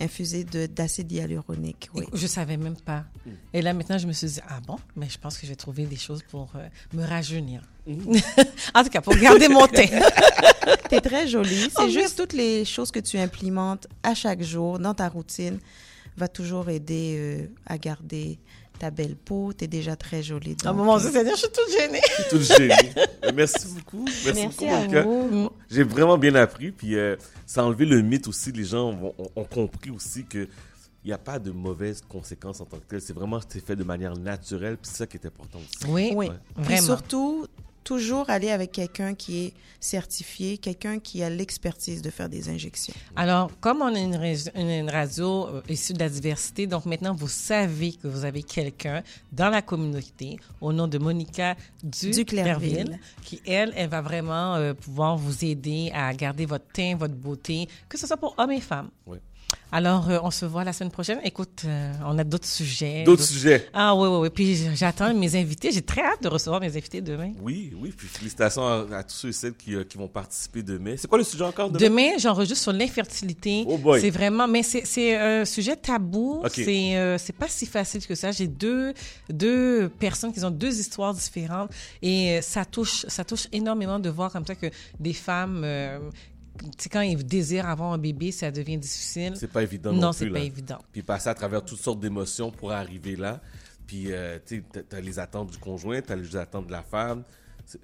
infusé 0.00 0.44
de- 0.44 0.66
d'acide 0.66 1.10
hyaluronique. 1.12 1.90
Oui. 1.94 2.04
Je 2.12 2.26
savais 2.26 2.56
même 2.56 2.76
pas. 2.76 3.04
Et 3.52 3.62
là, 3.62 3.72
maintenant, 3.74 3.98
je 3.98 4.06
me 4.06 4.12
suis 4.12 4.26
dit, 4.28 4.40
ah 4.48 4.60
bon, 4.66 4.78
mais 4.96 5.08
je 5.08 5.18
pense 5.18 5.36
que 5.38 5.46
j'ai 5.46 5.56
trouvé 5.56 5.84
des 5.84 5.96
choses 5.96 6.22
pour 6.30 6.50
euh, 6.56 6.66
me 6.94 7.04
rajeunir. 7.04 7.62
en 8.74 8.82
tout 8.84 8.88
cas, 8.90 9.00
pour 9.00 9.14
garder 9.16 9.48
mon 9.48 9.66
teint. 9.66 9.86
T'es 10.88 11.00
très 11.00 11.26
jolie. 11.28 11.68
C'est 11.70 11.82
Oh, 11.84 11.88
juste 11.88 12.16
toutes 12.18 12.32
les 12.32 12.64
choses 12.64 12.90
que 12.90 13.00
tu 13.00 13.18
implémentes 13.18 13.86
à 14.02 14.14
chaque 14.14 14.42
jour 14.42 14.78
dans 14.78 14.94
ta 14.94 15.08
routine 15.08 15.58
va 16.16 16.28
toujours 16.28 16.68
aider 16.68 17.14
euh, 17.18 17.46
à 17.66 17.78
garder 17.78 18.38
ta 18.80 18.90
belle 18.90 19.14
peau. 19.16 19.52
T'es 19.52 19.66
déjà 19.68 19.94
très 19.94 20.22
jolie. 20.22 20.56
Ah, 20.64 20.72
donc, 20.72 20.78
mon 20.78 20.98
Dieu, 20.98 21.10
Seigneur, 21.10 21.34
je 21.36 21.40
suis 21.40 21.48
toute 21.48 21.70
gênée. 21.78 22.00
Je 22.04 22.22
suis 22.22 22.30
toute 22.30 22.56
gênée. 22.58 22.92
Merci 23.34 23.68
beaucoup. 23.68 24.04
Merci, 24.04 24.24
Merci 24.34 24.46
beaucoup, 24.48 24.64
à 24.74 24.78
Monica. 24.80 25.02
vous. 25.02 25.50
J'ai 25.70 25.82
vraiment 25.84 26.18
bien 26.18 26.34
appris. 26.34 26.72
Puis 26.72 26.96
euh, 26.96 27.16
ça 27.46 27.60
a 27.60 27.64
enlevé 27.64 27.84
le 27.86 28.00
mythe 28.02 28.26
aussi. 28.26 28.50
Les 28.52 28.64
gens 28.64 28.90
ont, 28.90 29.14
ont- 29.18 29.30
ont 29.36 29.44
compris 29.44 29.90
aussi 29.90 30.24
que 30.24 30.48
il 31.02 31.06
n'y 31.08 31.12
a 31.14 31.18
pas 31.18 31.38
de 31.38 31.50
mauvaises 31.50 32.02
conséquences 32.06 32.60
en 32.60 32.66
tant 32.66 32.76
que 32.78 32.84
telles. 32.84 33.00
C'est 33.00 33.14
vraiment 33.14 33.40
fait 33.40 33.76
de 33.76 33.84
manière 33.84 34.16
naturelle. 34.18 34.76
Puis 34.76 34.90
c'est 34.90 34.98
ça 34.98 35.06
qui 35.06 35.16
est 35.16 35.26
important 35.26 35.58
aussi. 35.58 35.90
Oui, 35.90 36.12
Oui. 36.14 36.26
Ouais. 36.28 36.34
Puis 36.56 36.64
Vraiment. 36.64 36.82
surtout, 36.86 37.46
toujours 37.84 38.28
aller 38.30 38.50
avec 38.50 38.72
quelqu'un 38.72 39.14
qui 39.14 39.44
est 39.46 39.52
certifié, 39.80 40.58
quelqu'un 40.58 40.98
qui 40.98 41.22
a 41.22 41.30
l'expertise 41.30 42.02
de 42.02 42.10
faire 42.10 42.28
des 42.28 42.48
injections. 42.50 42.92
Alors, 43.16 43.50
comme 43.60 43.80
on 43.80 43.94
a 43.94 43.98
une, 43.98 44.14
une- 44.54 44.68
une 44.70 44.90
radio 44.90 45.46
euh, 45.48 45.62
issue 45.68 45.94
de 45.94 45.98
la 45.98 46.08
diversité, 46.10 46.66
donc 46.66 46.84
maintenant, 46.86 47.14
vous 47.14 47.28
savez 47.28 47.92
que 47.92 48.06
vous 48.06 48.24
avez 48.24 48.42
quelqu'un 48.42 49.02
dans 49.32 49.48
la 49.48 49.62
communauté 49.62 50.36
au 50.60 50.72
nom 50.72 50.86
de 50.86 50.98
Monica 50.98 51.56
du, 51.82 52.10
Duclerville. 52.10 52.98
qui, 53.24 53.40
elle, 53.46 53.72
elle 53.74 53.88
va 53.88 54.02
vraiment 54.02 54.54
euh, 54.56 54.74
pouvoir 54.74 55.16
vous 55.16 55.44
aider 55.44 55.90
à 55.94 56.12
garder 56.14 56.44
votre 56.46 56.66
teint, 56.72 56.94
votre 56.96 57.14
beauté, 57.14 57.66
que 57.88 57.96
ce 57.98 58.06
soit 58.06 58.18
pour 58.18 58.34
hommes 58.38 58.52
et 58.52 58.60
femmes. 58.60 58.90
Oui. 59.06 59.16
Alors, 59.72 60.10
euh, 60.10 60.18
on 60.24 60.32
se 60.32 60.44
voit 60.46 60.64
la 60.64 60.72
semaine 60.72 60.90
prochaine. 60.90 61.20
Écoute, 61.22 61.62
euh, 61.64 61.92
on 62.04 62.18
a 62.18 62.24
d'autres 62.24 62.48
sujets. 62.48 63.04
D'autres 63.04 63.22
sujets. 63.22 63.68
Ah 63.72 63.94
oui, 63.94 64.08
oui, 64.08 64.18
oui. 64.22 64.30
Puis 64.30 64.68
j'attends 64.74 65.14
mes 65.14 65.36
invités. 65.36 65.70
J'ai 65.70 65.82
très 65.82 66.02
hâte 66.02 66.22
de 66.24 66.28
recevoir 66.28 66.60
mes 66.60 66.76
invités 66.76 67.00
demain. 67.00 67.32
Oui, 67.40 67.72
oui. 67.80 67.94
Puis 67.96 68.08
félicitations 68.08 68.66
à, 68.66 68.84
à 68.96 69.04
tous 69.04 69.14
ceux 69.14 69.28
et 69.28 69.32
celles 69.32 69.54
qui, 69.54 69.76
euh, 69.76 69.84
qui 69.84 69.96
vont 69.96 70.08
participer 70.08 70.64
demain. 70.64 70.94
C'est 70.96 71.06
quoi 71.06 71.18
le 71.18 71.24
sujet 71.24 71.44
encore 71.44 71.70
demain? 71.70 71.88
Demain, 71.88 72.18
j'enregistre 72.18 72.64
sur 72.64 72.72
l'infertilité. 72.72 73.64
Oh 73.68 73.78
boy. 73.78 74.00
C'est 74.00 74.10
vraiment, 74.10 74.48
mais 74.48 74.64
c'est 74.64 74.84
c'est 74.84 75.16
un 75.16 75.44
sujet 75.44 75.76
tabou. 75.76 76.40
Ok. 76.44 76.50
C'est 76.52 77.16
c'est 77.18 77.36
pas 77.36 77.48
si 77.48 77.64
facile 77.66 78.04
que 78.04 78.16
ça. 78.16 78.32
J'ai 78.32 78.48
deux 78.48 78.92
deux 79.28 79.88
personnes 80.00 80.32
qui 80.32 80.44
ont 80.44 80.50
deux 80.50 80.80
histoires 80.80 81.14
différentes 81.14 81.70
et 82.02 82.40
ça 82.42 82.64
touche 82.64 83.06
ça 83.06 83.22
touche 83.24 83.46
énormément 83.52 84.00
de 84.00 84.10
voir 84.10 84.32
comme 84.32 84.44
ça 84.46 84.56
que 84.56 84.66
des 84.98 85.12
femmes 85.12 85.64
quand 86.90 87.00
ils 87.00 87.24
désirent 87.24 87.68
avoir 87.68 87.92
un 87.92 87.98
bébé, 87.98 88.32
ça 88.32 88.50
devient 88.50 88.78
difficile. 88.78 89.34
C'est 89.36 89.50
pas 89.50 89.62
évident 89.62 89.92
non, 89.92 90.00
Non, 90.00 90.10
plus. 90.12 90.26
c'est 90.26 90.30
pas 90.30 90.40
évident. 90.40 90.78
Puis 90.92 91.02
passer 91.02 91.28
à 91.28 91.34
travers 91.34 91.64
toutes 91.64 91.80
sortes 91.80 92.00
d'émotions 92.00 92.50
pour 92.50 92.72
arriver 92.72 93.16
là. 93.16 93.40
Puis, 93.86 94.12
euh, 94.12 94.38
tu 94.46 94.62
t'as 94.88 95.00
les 95.00 95.18
attentes 95.18 95.50
du 95.50 95.58
conjoint, 95.58 96.00
t'as 96.00 96.14
les 96.16 96.36
attentes 96.36 96.66
de 96.68 96.72
la 96.72 96.82
femme. 96.82 97.24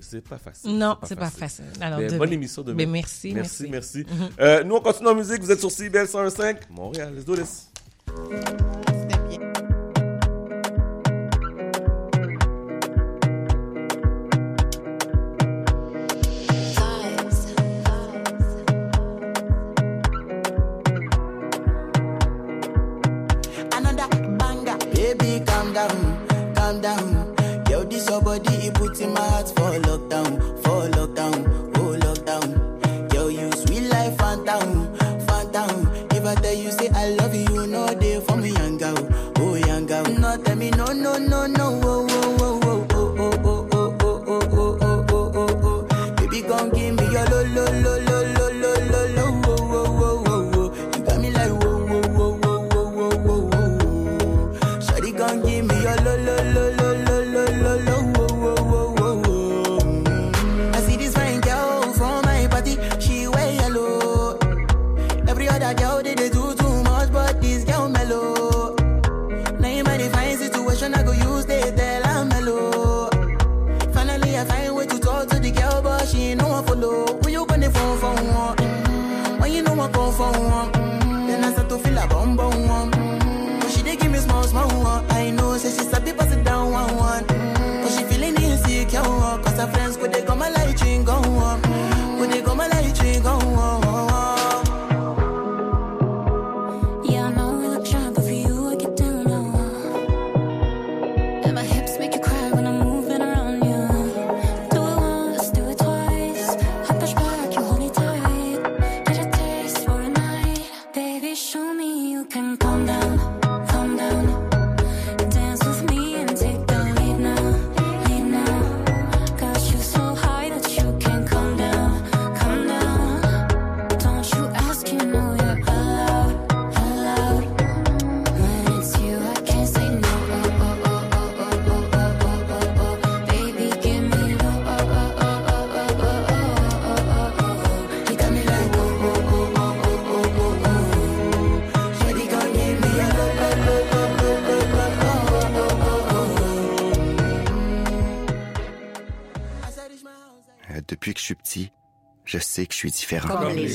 C'est- 0.00 0.20
pas 0.20 0.38
facile. 0.38 0.76
Non, 0.76 0.98
c'est 1.04 1.14
pas 1.16 1.30
facile. 1.30 1.64
Alors, 1.80 2.00
Mais 2.00 2.06
demain. 2.06 2.18
bonne 2.18 2.32
émission 2.32 2.62
demain. 2.62 2.76
Mais 2.78 2.86
merci, 2.86 3.32
merci. 3.32 3.68
merci. 3.68 4.04
merci. 4.08 4.20
Mhm. 4.22 4.28
Euh, 4.40 4.64
nous, 4.64 4.74
on 4.74 4.80
continue 4.80 5.08
en 5.08 5.14
musique. 5.14 5.40
Vous 5.42 5.50
êtes 5.52 5.60
sur 5.60 5.70
CBL 5.70 6.08
105, 6.08 6.68
Montréal. 6.70 7.14
Let's 7.14 7.24
do 7.24 7.36
this. 7.36 7.70
Calm 26.66 26.80
down. 26.80 27.34
Yo, 27.70 27.84
this 27.84 28.08
your 28.08 28.20
body, 28.20 28.54
it 28.66 28.74
puts 28.74 29.00
in 29.00 29.12
my 29.12 29.20
heart 29.20 29.48
for 29.48 29.70
lockdown, 29.86 30.55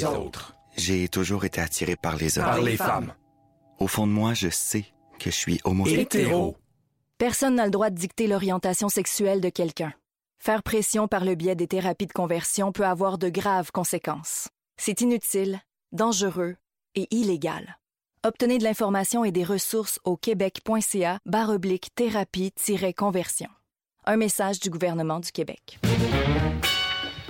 les 0.05 0.11
les 0.11 0.17
autres. 0.17 0.55
J'ai 0.77 1.07
toujours 1.09 1.45
été 1.45 1.61
attiré 1.61 1.95
par 1.95 2.15
les 2.15 2.37
hommes. 2.37 2.45
Par 2.45 2.61
les 2.61 2.77
femmes. 2.77 3.13
Au 3.79 3.87
fond 3.87 4.07
de 4.07 4.11
moi, 4.11 4.33
je 4.33 4.49
sais 4.49 4.85
que 5.19 5.31
je 5.31 5.35
suis 5.35 5.59
homosexuel. 5.63 6.01
Hétéro. 6.01 6.57
Personne 7.17 7.55
n'a 7.55 7.65
le 7.65 7.71
droit 7.71 7.89
de 7.89 7.95
dicter 7.95 8.27
l'orientation 8.27 8.89
sexuelle 8.89 9.41
de 9.41 9.49
quelqu'un. 9.49 9.93
Faire 10.39 10.63
pression 10.63 11.07
par 11.07 11.23
le 11.23 11.35
biais 11.35 11.55
des 11.55 11.67
thérapies 11.67 12.07
de 12.07 12.13
conversion 12.13 12.71
peut 12.71 12.85
avoir 12.85 13.17
de 13.17 13.29
graves 13.29 13.71
conséquences. 13.71 14.49
C'est 14.77 15.01
inutile, 15.01 15.61
dangereux 15.91 16.55
et 16.95 17.07
illégal. 17.11 17.77
Obtenez 18.23 18.57
de 18.57 18.63
l'information 18.63 19.23
et 19.23 19.31
des 19.31 19.43
ressources 19.43 19.99
au 20.03 20.17
québec.ca 20.17 21.19
baroblique 21.25 21.89
thérapie-conversion. 21.95 23.49
Un 24.05 24.17
message 24.17 24.59
du 24.59 24.71
gouvernement 24.71 25.19
du 25.19 25.31
Québec. 25.31 25.79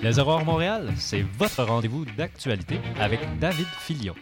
Les 0.03 0.17
Aurores 0.17 0.45
Montréal, 0.45 0.91
c'est 0.97 1.21
votre 1.37 1.63
rendez-vous 1.63 2.05
d'actualité 2.17 2.79
avec 2.99 3.19
David 3.37 3.67
Filion. 3.67 4.15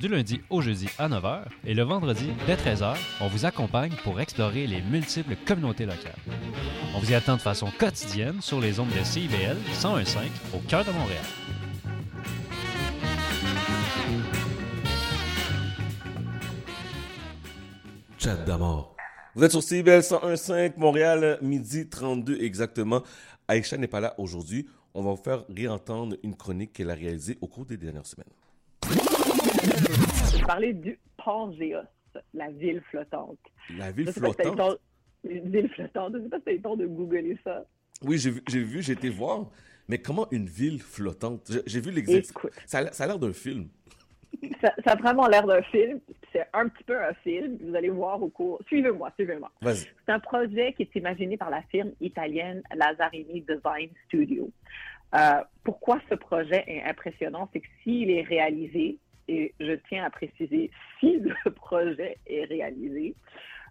Du 0.00 0.08
lundi 0.08 0.40
au 0.50 0.60
jeudi 0.60 0.88
à 0.98 1.08
9h 1.08 1.42
et 1.64 1.72
le 1.72 1.84
vendredi 1.84 2.30
dès 2.48 2.56
13h, 2.56 2.96
on 3.20 3.28
vous 3.28 3.44
accompagne 3.44 3.92
pour 4.02 4.20
explorer 4.20 4.66
les 4.66 4.82
multiples 4.82 5.36
communautés 5.46 5.86
locales. 5.86 6.16
On 6.96 6.98
vous 6.98 7.12
y 7.12 7.14
attend 7.14 7.36
de 7.36 7.40
façon 7.40 7.68
quotidienne 7.78 8.40
sur 8.40 8.60
les 8.60 8.80
ondes 8.80 8.90
de 8.90 9.04
CIBL 9.04 9.56
101.5 9.80 10.18
au 10.52 10.58
cœur 10.68 10.84
de 10.84 10.90
Montréal. 10.90 11.24
Chat 18.18 18.34
d'amour. 18.44 18.96
Vous 19.36 19.44
êtes 19.44 19.52
sur 19.52 19.62
CBL 19.62 20.00
101.5, 20.00 20.72
Montréal, 20.76 21.38
midi 21.40 21.88
32 21.88 22.38
exactement. 22.40 23.04
Aïcha 23.46 23.76
n'est 23.76 23.86
pas 23.86 24.00
là 24.00 24.14
aujourd'hui. 24.18 24.66
On 24.94 25.02
va 25.02 25.10
vous 25.10 25.22
faire 25.22 25.44
réentendre 25.48 26.16
une 26.22 26.36
chronique 26.36 26.72
qu'elle 26.72 26.90
a 26.90 26.94
réalisée 26.94 27.38
au 27.40 27.46
cours 27.46 27.64
des 27.64 27.76
dernières 27.76 28.06
semaines. 28.06 28.26
Je 28.84 30.38
vais 30.38 30.44
parler 30.44 30.72
du 30.72 30.98
Pangéos, 31.16 31.78
la 32.34 32.50
ville 32.50 32.80
flottante. 32.90 33.38
La 33.76 33.92
ville 33.92 34.10
flottante? 34.12 34.56
temps- 34.56 34.74
Une 35.24 35.50
ville 35.50 35.68
flottante. 35.70 36.14
Je 36.16 36.22
sais 36.22 36.28
pas 36.28 36.38
si 36.38 36.44
tu 36.44 36.50
as 36.50 36.54
le 36.54 36.62
temps 36.62 36.76
de 36.76 36.86
googler 36.86 37.38
ça. 37.44 37.64
Oui, 38.02 38.18
j'ai 38.18 38.30
vu, 38.30 38.82
j'ai 38.82 38.92
été 38.94 39.10
voir. 39.10 39.46
Mais 39.88 39.98
comment 39.98 40.26
une 40.30 40.46
ville 40.46 40.80
flottante? 40.80 41.50
J'ai- 41.66 41.80
vu 41.80 41.90
l'exercice. 41.90 42.32
Ça, 42.66 42.78
a 42.78 42.82
l'air- 42.82 42.94
ça 42.94 43.04
a 43.04 43.06
l'air 43.08 43.18
d'un 43.18 43.32
film. 43.32 43.68
Ça, 44.60 44.72
ça 44.84 44.92
a 44.92 44.96
vraiment 44.96 45.26
l'air 45.26 45.46
d'un 45.46 45.62
film. 45.62 46.00
C'est 46.32 46.46
un 46.52 46.68
petit 46.68 46.84
peu 46.84 46.98
un 47.02 47.12
film. 47.14 47.58
Vous 47.60 47.74
allez 47.74 47.88
voir 47.88 48.22
au 48.22 48.28
cours. 48.28 48.60
Suivez-moi, 48.66 49.10
suivez-moi. 49.16 49.50
C'est 49.62 50.12
un 50.12 50.20
projet 50.20 50.72
qui 50.74 50.82
est 50.82 50.94
imaginé 50.94 51.36
par 51.36 51.50
la 51.50 51.62
firme 51.62 51.90
italienne 52.00 52.62
Lazzarini 52.74 53.40
Design 53.42 53.90
Studio. 54.06 54.50
Euh, 55.14 55.42
pourquoi 55.64 56.00
ce 56.08 56.14
projet 56.14 56.62
est 56.66 56.82
impressionnant? 56.82 57.48
C'est 57.52 57.60
que 57.60 57.68
s'il 57.82 58.10
est 58.10 58.22
réalisé, 58.22 58.98
et 59.28 59.54
je 59.58 59.72
tiens 59.88 60.04
à 60.04 60.10
préciser, 60.10 60.70
si 60.98 61.18
le 61.44 61.50
projet 61.50 62.18
est 62.26 62.44
réalisé, 62.44 63.14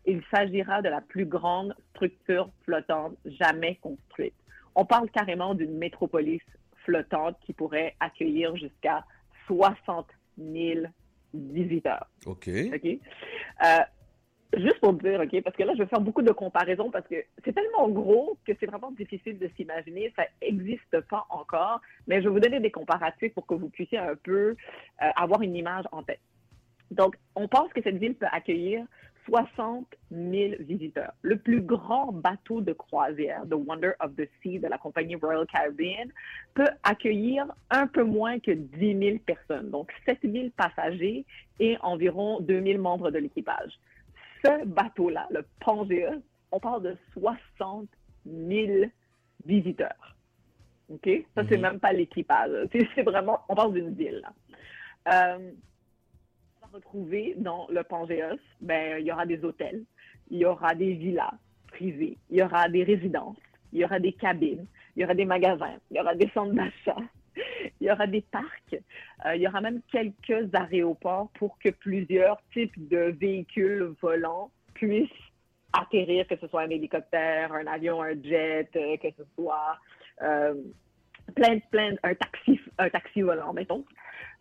il 0.06 0.22
s'agira 0.34 0.82
de 0.82 0.90
la 0.90 1.02
plus 1.02 1.26
grande 1.26 1.76
structure 1.92 2.50
flottante 2.64 3.16
jamais 3.26 3.76
construite. 3.76 4.34
On 4.76 4.86
parle 4.86 5.10
carrément 5.12 5.56
d'une 5.56 5.78
métropolis 5.78 6.42
flottante 6.86 7.38
qui 7.46 7.54
pourrait 7.54 7.96
accueillir 8.00 8.56
jusqu'à 8.56 9.04
60 9.48 10.08
000 10.38 10.86
visiteurs. 11.34 12.08
OK. 12.26 12.50
OK? 12.74 12.86
Euh, 12.86 13.80
juste 14.58 14.80
pour 14.80 14.94
dire, 14.94 15.20
OK, 15.22 15.42
parce 15.44 15.56
que 15.56 15.64
là, 15.64 15.74
je 15.76 15.84
vais 15.84 15.90
faire 15.90 16.02
beaucoup 16.02 16.22
de 16.22 16.32
comparaisons 16.32 16.90
parce 16.92 17.08
que 17.08 17.16
c'est 17.46 17.54
tellement 17.54 17.90
gros 17.90 18.38
que 18.46 18.54
c'est 18.60 18.66
vraiment 18.66 18.92
difficile 18.92 19.38
de 19.38 19.50
s'imaginer. 19.56 20.12
Ça 20.16 20.24
n'existe 20.42 21.02
pas 21.02 21.26
encore, 21.30 21.82
mais 22.08 22.22
je 22.22 22.28
vais 22.28 22.34
vous 22.34 22.40
donner 22.40 22.60
des 22.60 22.72
comparatifs 22.72 23.34
pour 23.34 23.46
que 23.46 23.54
vous 23.54 23.70
puissiez 23.70 23.98
un 23.98 24.16
peu 24.16 24.56
euh, 25.02 25.06
avoir 25.16 25.42
une 25.42 25.56
image 25.56 25.86
en 25.92 26.04
tête. 26.04 26.22
Donc, 26.92 27.16
on 27.36 27.48
pense 27.48 27.72
que 27.74 27.82
cette 27.84 27.98
ville 27.98 28.16
peut 28.16 28.28
accueillir 28.32 28.86
60 29.26 29.88
000 30.12 30.54
visiteurs. 30.60 31.14
Le 31.22 31.38
plus 31.38 31.62
grand 31.62 32.12
bateau 32.12 32.62
de 32.62 32.74
croisière, 32.74 33.44
The 33.50 33.54
Wonder 33.56 33.92
of 34.00 34.16
the 34.16 34.28
Sea 34.42 34.60
de 34.60 34.68
la 34.68 34.78
compagnie 34.78 35.16
Royal 35.16 35.46
Caribbean, 35.48 36.10
peut 36.54 36.70
accueillir 36.84 37.46
un 37.70 37.88
peu 37.88 38.04
moins 38.04 38.40
que 38.40 38.52
10 38.52 38.98
000 39.00 39.18
personnes, 39.20 39.70
donc 39.70 39.92
7 40.06 40.20
000 40.24 40.50
passagers 40.56 41.26
et 41.60 41.78
environ 41.82 42.40
2 42.42 42.62
000 42.64 42.82
membres 42.82 43.12
de 43.12 43.20
l'équipage. 43.20 43.72
Ce 44.44 44.66
bateau-là, 44.66 45.28
le 45.32 45.46
Pangea, 45.60 46.14
on 46.52 46.60
parle 46.60 46.84
de 46.84 46.98
60 47.14 47.88
000 48.26 48.86
visiteurs. 49.46 50.16
OK? 50.92 51.08
Ça, 51.36 51.44
c'est 51.48 51.58
Mhm. 51.58 51.62
même 51.62 51.80
pas 51.80 51.94
l'équipage. 51.94 52.52
C'est 52.96 53.04
vraiment, 53.04 53.42
on 53.50 53.56
parle 53.56 53.74
d'une 53.74 53.94
ville. 53.94 54.22
là. 54.24 54.34
Euh, 55.38 55.52
retrouver 56.74 57.36
dans 57.38 57.68
le 57.70 57.84
Pangéos, 57.84 58.40
ben, 58.62 59.00
il 59.00 59.06
y 59.06 59.12
aura 59.12 59.26
des 59.26 59.44
hôtels, 59.44 59.84
il 60.30 60.40
y 60.40 60.46
aura 60.46 60.76
des 60.76 60.94
villas 60.94 61.34
privées, 61.68 62.18
il 62.30 62.38
y 62.38 62.44
aura 62.44 62.68
des 62.70 62.84
résidences, 62.84 63.38
il 63.74 63.80
y 63.80 63.86
aura 63.86 64.00
des 64.00 64.14
cabines, 64.14 64.66
il 64.96 65.02
y 65.02 65.06
aura 65.06 65.14
des 65.14 65.26
magasins, 65.26 65.80
il 65.92 65.98
y 65.98 66.00
aura 66.00 66.16
des 66.16 66.30
centres 66.34 66.54
d'achat, 66.54 67.02
il 67.80 67.88
y 67.88 67.92
aura 67.92 68.08
des 68.08 68.22
parcs, 68.22 68.80
euh, 69.26 69.36
il 69.36 69.42
y 69.42 69.48
aura 69.48 69.62
même 69.62 69.82
quelques 69.92 70.54
aéroports 70.54 71.30
pour 71.36 71.58
que 71.60 71.70
plusieurs 71.70 72.42
types 72.54 72.88
de 72.90 73.16
véhicules 73.20 73.94
volants 74.02 74.52
puissent 74.74 75.10
atterrir, 75.74 76.28
que 76.28 76.36
ce 76.38 76.48
soit 76.48 76.62
un 76.62 76.70
hélicoptère, 76.70 77.54
un 77.54 77.68
avion, 77.68 78.02
un 78.02 78.22
jet, 78.22 78.70
euh, 78.76 78.98
que 78.98 79.08
ce 79.18 79.24
soit 79.36 79.78
euh, 80.22 80.56
plein, 81.36 81.60
plein, 81.72 81.96
un 82.04 82.16
taxi, 82.16 82.60
un 82.78 82.90
taxi 82.90 83.22
volant, 83.22 83.54
mettons. 83.54 83.86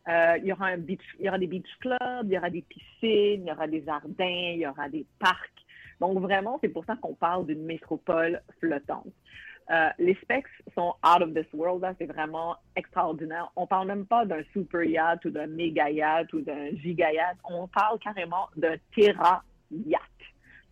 Euh, 0.09 0.39
il 0.39 0.47
y 0.47 0.53
aura 0.53 0.77
des 0.77 1.47
beach 1.47 1.79
clubs, 1.81 2.25
il 2.25 2.33
y 2.33 2.39
aura 2.39 2.51
des 2.51 2.63
piscines, 2.63 3.43
il 3.43 3.47
y 3.47 3.53
aura 3.53 3.67
des 3.67 3.85
jardins, 3.85 4.53
il 4.55 4.61
y 4.61 4.67
aura 4.67 4.89
des 4.89 5.07
parcs. 5.19 5.51
Donc 6.01 6.19
vraiment, 6.21 6.59
c'est 6.63 6.69
pour 6.69 6.85
ça 6.85 6.97
qu'on 6.97 7.15
parle 7.15 7.47
d'une 7.47 7.65
métropole 7.65 8.41
flottante. 8.61 9.13
Euh, 9.71 9.91
les 9.99 10.15
specs 10.23 10.47
sont 10.75 10.95
out 11.05 11.23
of 11.23 11.35
this 11.35 11.47
world, 11.53 11.83
là, 11.83 11.95
c'est 11.99 12.07
vraiment 12.07 12.57
extraordinaire. 12.75 13.53
On 13.55 13.67
parle 13.67 13.89
même 13.89 14.07
pas 14.07 14.25
d'un 14.25 14.43
super 14.53 14.83
yacht 14.83 15.25
ou 15.27 15.31
d'un 15.31 15.47
méga 15.47 15.91
yacht 15.91 16.33
ou 16.33 16.41
d'un 16.41 16.71
giga 16.77 17.13
yacht. 17.13 17.37
On 17.45 17.69
parle 17.69 17.99
carrément 17.99 18.49
d'un 18.57 18.77
terra 18.97 19.43
yacht. 19.71 20.03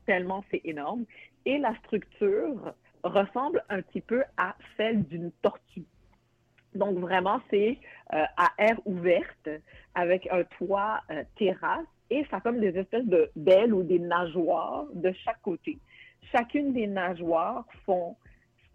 Tellement 0.06 0.44
c'est 0.50 0.62
énorme. 0.64 1.04
Et 1.44 1.58
la 1.58 1.74
structure 1.84 2.74
ressemble 3.02 3.62
un 3.68 3.82
petit 3.82 4.00
peu 4.00 4.22
à 4.38 4.56
celle 4.76 5.04
d'une 5.04 5.30
tortue. 5.42 5.84
Donc 6.76 6.98
vraiment, 6.98 7.40
c'est 7.50 7.78
euh, 8.14 8.24
à 8.36 8.52
air 8.58 8.78
ouverte 8.84 9.48
avec 9.94 10.28
un 10.30 10.44
toit 10.58 11.00
euh, 11.10 11.24
terrasse 11.36 11.86
et 12.10 12.24
ça 12.30 12.36
a 12.36 12.40
comme 12.40 12.60
des 12.60 12.76
espèces 12.78 13.06
de 13.06 13.30
d'ailes 13.34 13.74
ou 13.74 13.82
des 13.82 13.98
nageoires 13.98 14.86
de 14.94 15.12
chaque 15.24 15.40
côté. 15.42 15.78
Chacune 16.32 16.72
des 16.72 16.86
nageoires 16.86 17.64
font 17.84 18.16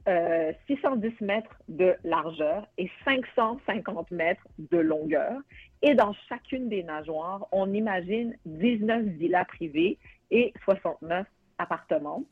euh, 0.07 0.51
610 0.67 1.21
mètres 1.21 1.55
de 1.67 1.95
largeur 2.03 2.67
et 2.77 2.89
550 3.05 4.11
mètres 4.11 4.47
de 4.57 4.77
longueur. 4.77 5.39
Et 5.81 5.93
dans 5.93 6.13
chacune 6.27 6.69
des 6.69 6.83
nageoires, 6.83 7.47
on 7.51 7.71
imagine 7.71 8.35
19 8.45 9.03
villas 9.03 9.45
privées 9.45 9.97
et 10.31 10.53
69 10.65 11.27
appartements. 11.57 12.23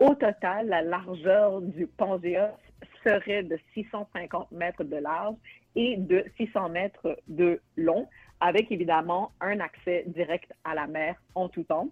Au 0.00 0.14
total, 0.14 0.68
la 0.68 0.82
largeur 0.82 1.60
du 1.60 1.86
Pangéos 1.86 2.56
serait 3.04 3.42
de 3.42 3.58
650 3.74 4.52
mètres 4.52 4.84
de 4.84 4.96
large 4.96 5.36
et 5.76 5.96
de 5.96 6.24
600 6.36 6.68
mètres 6.70 7.16
de 7.28 7.60
long, 7.76 8.08
avec 8.40 8.70
évidemment 8.72 9.32
un 9.40 9.60
accès 9.60 10.04
direct 10.06 10.52
à 10.64 10.74
la 10.74 10.86
mer 10.86 11.16
en 11.34 11.48
tout 11.48 11.62
temps. 11.64 11.88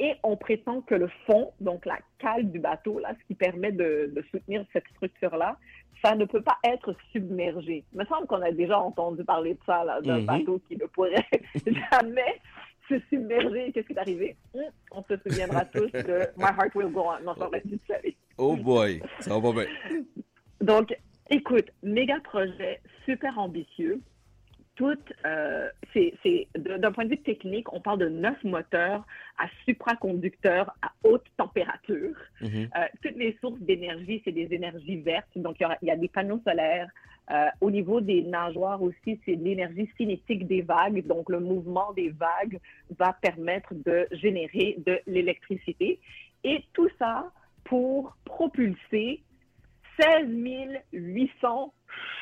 Et 0.00 0.14
on 0.24 0.36
prétend 0.36 0.80
que 0.80 0.94
le 0.96 1.08
fond, 1.26 1.52
donc 1.60 1.86
la 1.86 1.98
cale 2.18 2.50
du 2.50 2.58
bateau, 2.58 2.98
là, 2.98 3.12
ce 3.20 3.26
qui 3.26 3.34
permet 3.34 3.70
de, 3.72 4.10
de 4.14 4.22
soutenir 4.30 4.64
cette 4.72 4.86
structure-là, 4.96 5.56
ça 6.04 6.16
ne 6.16 6.24
peut 6.24 6.42
pas 6.42 6.58
être 6.64 6.96
submergé. 7.12 7.84
Il 7.92 7.98
me 8.00 8.04
semble 8.06 8.26
qu'on 8.26 8.42
a 8.42 8.50
déjà 8.50 8.78
entendu 8.80 9.22
parler 9.22 9.54
de 9.54 9.60
ça, 9.64 9.84
là, 9.84 10.00
d'un 10.00 10.18
Mhm. 10.20 10.26
bateau 10.26 10.60
qui 10.66 10.76
ne 10.76 10.86
pourrait 10.86 11.24
jamais 11.92 12.40
se 12.88 12.98
submerger. 13.10 13.70
Qu'est-ce 13.72 13.86
qui 13.86 13.92
est 13.92 13.98
arrivé? 13.98 14.36
Hum, 14.54 14.62
On 14.90 15.02
se 15.04 15.16
souviendra 15.18 15.64
tous 15.66 15.92
de 15.92 16.26
My 16.36 16.46
Heart 16.46 16.74
Will 16.74 16.88
Go 16.88 17.04
On. 17.06 17.22
Non, 17.24 17.34
ça 17.36 17.46
aurait 17.46 17.62
dû. 17.64 17.78
Oh 18.38 18.56
boy, 18.56 19.00
ça 19.20 19.38
va 19.38 19.40
pas 19.40 19.52
bien. 19.52 19.66
Donc, 20.62 20.96
écoute, 21.28 21.68
méga 21.82 22.20
projet, 22.20 22.80
super 23.04 23.36
ambitieux. 23.36 24.00
Tout, 24.76 24.96
euh, 25.26 25.68
c'est, 25.92 26.14
d'un 26.56 26.92
point 26.92 27.04
de 27.04 27.10
vue 27.10 27.18
technique, 27.22 27.70
on 27.72 27.80
parle 27.80 27.98
de 27.98 28.08
neuf 28.08 28.42
moteurs 28.44 29.04
à 29.38 29.46
supraconducteurs 29.66 30.72
à 30.80 30.92
haute 31.02 31.26
température. 31.36 32.14
Euh, 32.42 32.56
toutes 33.02 33.16
les 33.16 33.36
sources 33.40 33.60
d'énergie, 33.60 34.22
c'est 34.24 34.32
des 34.32 34.54
énergies 34.54 35.00
vertes. 35.00 35.28
Donc, 35.34 35.56
il 35.60 35.86
y, 35.86 35.90
a 35.90 35.96
des 35.96 36.08
panneaux 36.08 36.40
solaires. 36.46 36.88
Euh, 37.30 37.46
au 37.60 37.70
niveau 37.70 38.00
des 38.00 38.22
nageoires 38.22 38.82
aussi, 38.82 39.20
c'est 39.24 39.36
de 39.36 39.44
l'énergie 39.44 39.90
cinétique 39.96 40.46
des 40.46 40.62
vagues. 40.62 41.04
Donc, 41.06 41.28
le 41.28 41.40
mouvement 41.40 41.92
des 41.92 42.10
vagues 42.10 42.60
va 42.98 43.12
permettre 43.20 43.74
de 43.74 44.06
générer 44.12 44.76
de 44.86 45.00
l'électricité. 45.08 45.98
Et 46.44 46.64
tout 46.72 46.88
ça 46.98 47.30
pour 47.64 48.16
propulser 48.24 49.22
16 50.00 50.28
800 50.92 51.74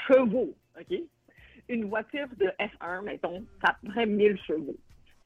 chevaux. 0.07 0.55
Une 1.69 1.85
voiture 1.85 2.27
de 2.37 2.51
F1, 2.59 3.03
mettons, 3.03 3.45
ça 3.65 3.77
près 3.87 4.07
1000 4.07 4.39
chevaux. 4.47 4.77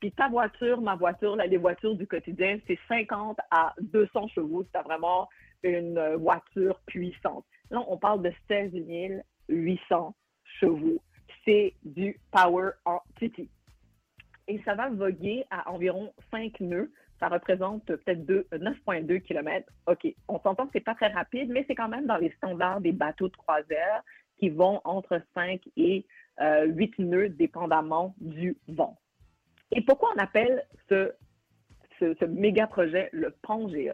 Puis 0.00 0.12
ta 0.12 0.28
voiture, 0.28 0.80
ma 0.82 0.96
voiture, 0.96 1.36
là, 1.36 1.46
les 1.46 1.56
voitures 1.56 1.94
du 1.94 2.06
quotidien, 2.06 2.58
c'est 2.66 2.78
50 2.88 3.38
à 3.50 3.72
200 3.80 4.28
chevaux. 4.28 4.64
C'est 4.72 4.82
vraiment 4.82 5.28
une 5.62 5.96
euh, 5.96 6.16
voiture 6.16 6.78
puissante. 6.86 7.44
Là, 7.70 7.82
on 7.88 7.96
parle 7.96 8.22
de 8.22 8.32
16 8.48 8.72
800 9.48 10.14
chevaux. 10.60 11.02
C'est 11.44 11.74
du 11.84 12.20
power 12.30 12.72
en 12.84 13.00
titi. 13.18 13.48
Et 14.46 14.60
ça 14.64 14.74
va 14.74 14.90
voguer 14.90 15.44
à 15.50 15.70
environ 15.70 16.12
5 16.30 16.60
nœuds. 16.60 16.92
Ça 17.20 17.28
représente 17.28 17.84
peut-être 17.86 18.26
deux- 18.26 18.46
9,2 18.52 19.18
km. 19.20 19.70
OK, 19.86 20.06
on 20.28 20.38
s'entend 20.40 20.66
que 20.66 20.72
c'est 20.74 20.80
pas 20.84 20.94
très 20.94 21.08
rapide, 21.08 21.48
mais 21.50 21.64
c'est 21.68 21.74
quand 21.74 21.88
même 21.88 22.06
dans 22.06 22.16
les 22.16 22.30
standards 22.32 22.80
des 22.80 22.92
bateaux 22.92 23.28
de 23.28 23.36
croisière 23.36 24.02
qui 24.38 24.48
vont 24.50 24.80
entre 24.84 25.20
5 25.34 25.60
et 25.76 26.04
euh, 26.40 26.64
8 26.66 26.98
nœuds, 26.98 27.28
dépendamment 27.28 28.14
du 28.18 28.56
vent. 28.68 28.98
Et 29.70 29.80
pourquoi 29.80 30.10
on 30.16 30.18
appelle 30.18 30.66
ce, 30.88 31.12
ce, 32.00 32.14
ce 32.18 32.24
méga 32.24 32.66
projet 32.66 33.08
le 33.12 33.30
Pangéos? 33.42 33.92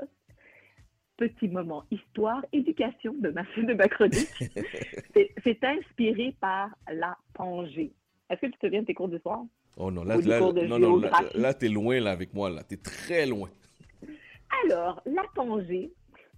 Petit 1.19 1.49
moment 1.49 1.85
histoire, 1.91 2.43
éducation 2.53 3.13
de 3.21 3.29
ma, 3.31 3.43
de 3.43 3.75
ma 3.75 3.89
chronique. 3.89 4.31
C'est- 5.15 5.35
C'est 5.45 5.63
inspiré 5.65 6.35
par 6.41 6.71
la 6.91 7.17
Pangée. 7.35 7.93
Est-ce 8.31 8.41
que 8.41 8.47
tu 8.47 8.53
te 8.53 8.67
souviens 8.67 8.81
de 8.81 8.87
tes 8.87 8.95
cours 8.95 9.09
d'histoire? 9.09 9.43
Oh 9.83 9.91
non, 9.91 10.05
là, 10.05 10.19
là, 10.19 10.41
non, 10.41 10.79
non, 10.79 10.99
là, 10.99 11.11
là, 11.35 11.55
t'es 11.55 11.69
loin 11.69 12.01
là 12.01 12.11
avec 12.11 12.35
moi, 12.35 12.51
là. 12.51 12.63
T'es 12.63 12.77
très 12.77 13.25
loin. 13.25 13.49
Alors, 14.65 15.01
la 15.07 15.23
Pangée 15.35 15.91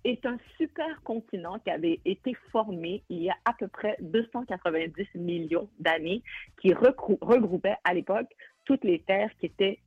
est 0.04 0.24
un 0.26 0.38
super 0.56 1.02
continent 1.02 1.58
qui 1.58 1.70
avait 1.70 1.98
été 2.04 2.34
formé 2.52 3.02
il 3.08 3.24
y 3.24 3.30
a 3.30 3.36
à 3.44 3.52
peu 3.52 3.66
près 3.66 3.96
290 4.00 5.08
millions 5.16 5.68
d'années, 5.80 6.22
qui 6.60 6.72
regroupait 6.72 7.76
à 7.82 7.94
l'époque 7.94 8.28
toutes 8.64 8.84
les 8.84 9.00
terres 9.00 9.30
qui 9.40 9.46
étaient 9.46 9.80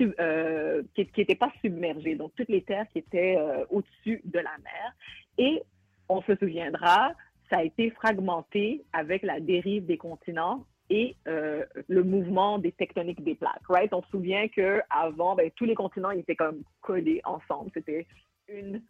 euh, 0.00 0.82
qui 0.94 1.06
qui 1.06 1.20
étaient 1.20 1.36
pas 1.36 1.52
submergées, 1.60 2.16
donc 2.16 2.32
toutes 2.36 2.48
les 2.48 2.62
terres 2.62 2.86
qui 2.92 2.98
étaient 2.98 3.36
euh, 3.38 3.64
au-dessus 3.70 4.20
de 4.24 4.40
la 4.40 4.56
mer. 4.64 4.92
Et 5.38 5.62
on 6.08 6.20
se 6.22 6.34
souviendra, 6.34 7.12
ça 7.48 7.58
a 7.58 7.62
été 7.62 7.90
fragmenté 7.90 8.84
avec 8.92 9.22
la 9.22 9.38
dérive 9.38 9.86
des 9.86 9.98
continents 9.98 10.64
et 10.90 11.16
euh, 11.26 11.64
le 11.88 12.02
mouvement 12.02 12.58
des 12.58 12.72
tectoniques 12.72 13.22
des 13.22 13.34
plaques. 13.34 13.66
Right? 13.68 13.92
On 13.92 14.02
se 14.02 14.08
souvient 14.08 14.48
que 14.48 14.80
avant, 14.90 15.34
ben, 15.34 15.50
tous 15.56 15.64
les 15.64 15.74
continents 15.74 16.10
étaient 16.10 16.36
comme 16.36 16.62
collés 16.80 17.20
ensemble. 17.24 17.70
C'était 17.74 18.06
une 18.48 18.80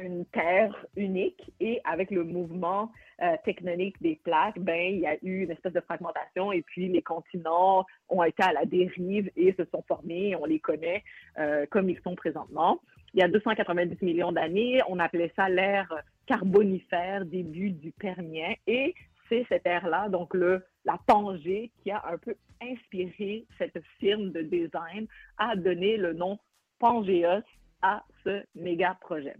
une 0.00 0.24
terre 0.26 0.74
unique 0.96 1.52
et 1.60 1.80
avec 1.84 2.10
le 2.10 2.24
mouvement 2.24 2.92
euh, 3.22 3.36
tectonique 3.44 4.00
des 4.00 4.20
plaques, 4.22 4.58
ben 4.58 4.94
il 4.94 5.00
y 5.00 5.06
a 5.06 5.16
eu 5.22 5.44
une 5.44 5.50
espèce 5.50 5.72
de 5.72 5.80
fragmentation 5.80 6.52
et 6.52 6.62
puis 6.62 6.88
les 6.88 7.02
continents 7.02 7.84
ont 8.08 8.22
été 8.22 8.42
à 8.42 8.52
la 8.52 8.64
dérive 8.64 9.30
et 9.36 9.54
se 9.54 9.64
sont 9.72 9.82
formés. 9.88 10.36
On 10.36 10.44
les 10.44 10.60
connaît 10.60 11.02
euh, 11.38 11.66
comme 11.70 11.90
ils 11.90 12.00
sont 12.02 12.14
présentement. 12.14 12.80
Il 13.14 13.20
y 13.20 13.22
a 13.22 13.28
290 13.28 14.02
millions 14.02 14.32
d'années, 14.32 14.80
on 14.88 14.98
appelait 14.98 15.32
ça 15.34 15.48
l'ère 15.48 15.92
carbonifère, 16.26 17.24
début 17.24 17.70
du 17.70 17.90
Permien 17.92 18.54
et 18.66 18.94
c'est 19.28 19.46
cette 19.48 19.66
ère-là, 19.66 20.08
donc 20.08 20.34
le, 20.34 20.64
la 20.84 20.98
Pangée, 21.06 21.70
qui 21.82 21.90
a 21.90 22.02
un 22.06 22.18
peu 22.18 22.34
inspiré 22.62 23.46
cette 23.58 23.78
firme 23.98 24.30
de 24.32 24.42
design 24.42 25.06
à 25.36 25.56
donner 25.56 25.96
le 25.96 26.12
nom 26.12 26.38
Pangéos 26.78 27.44
à 27.82 28.04
ce 28.24 28.44
méga 28.54 28.96
projet. 29.00 29.36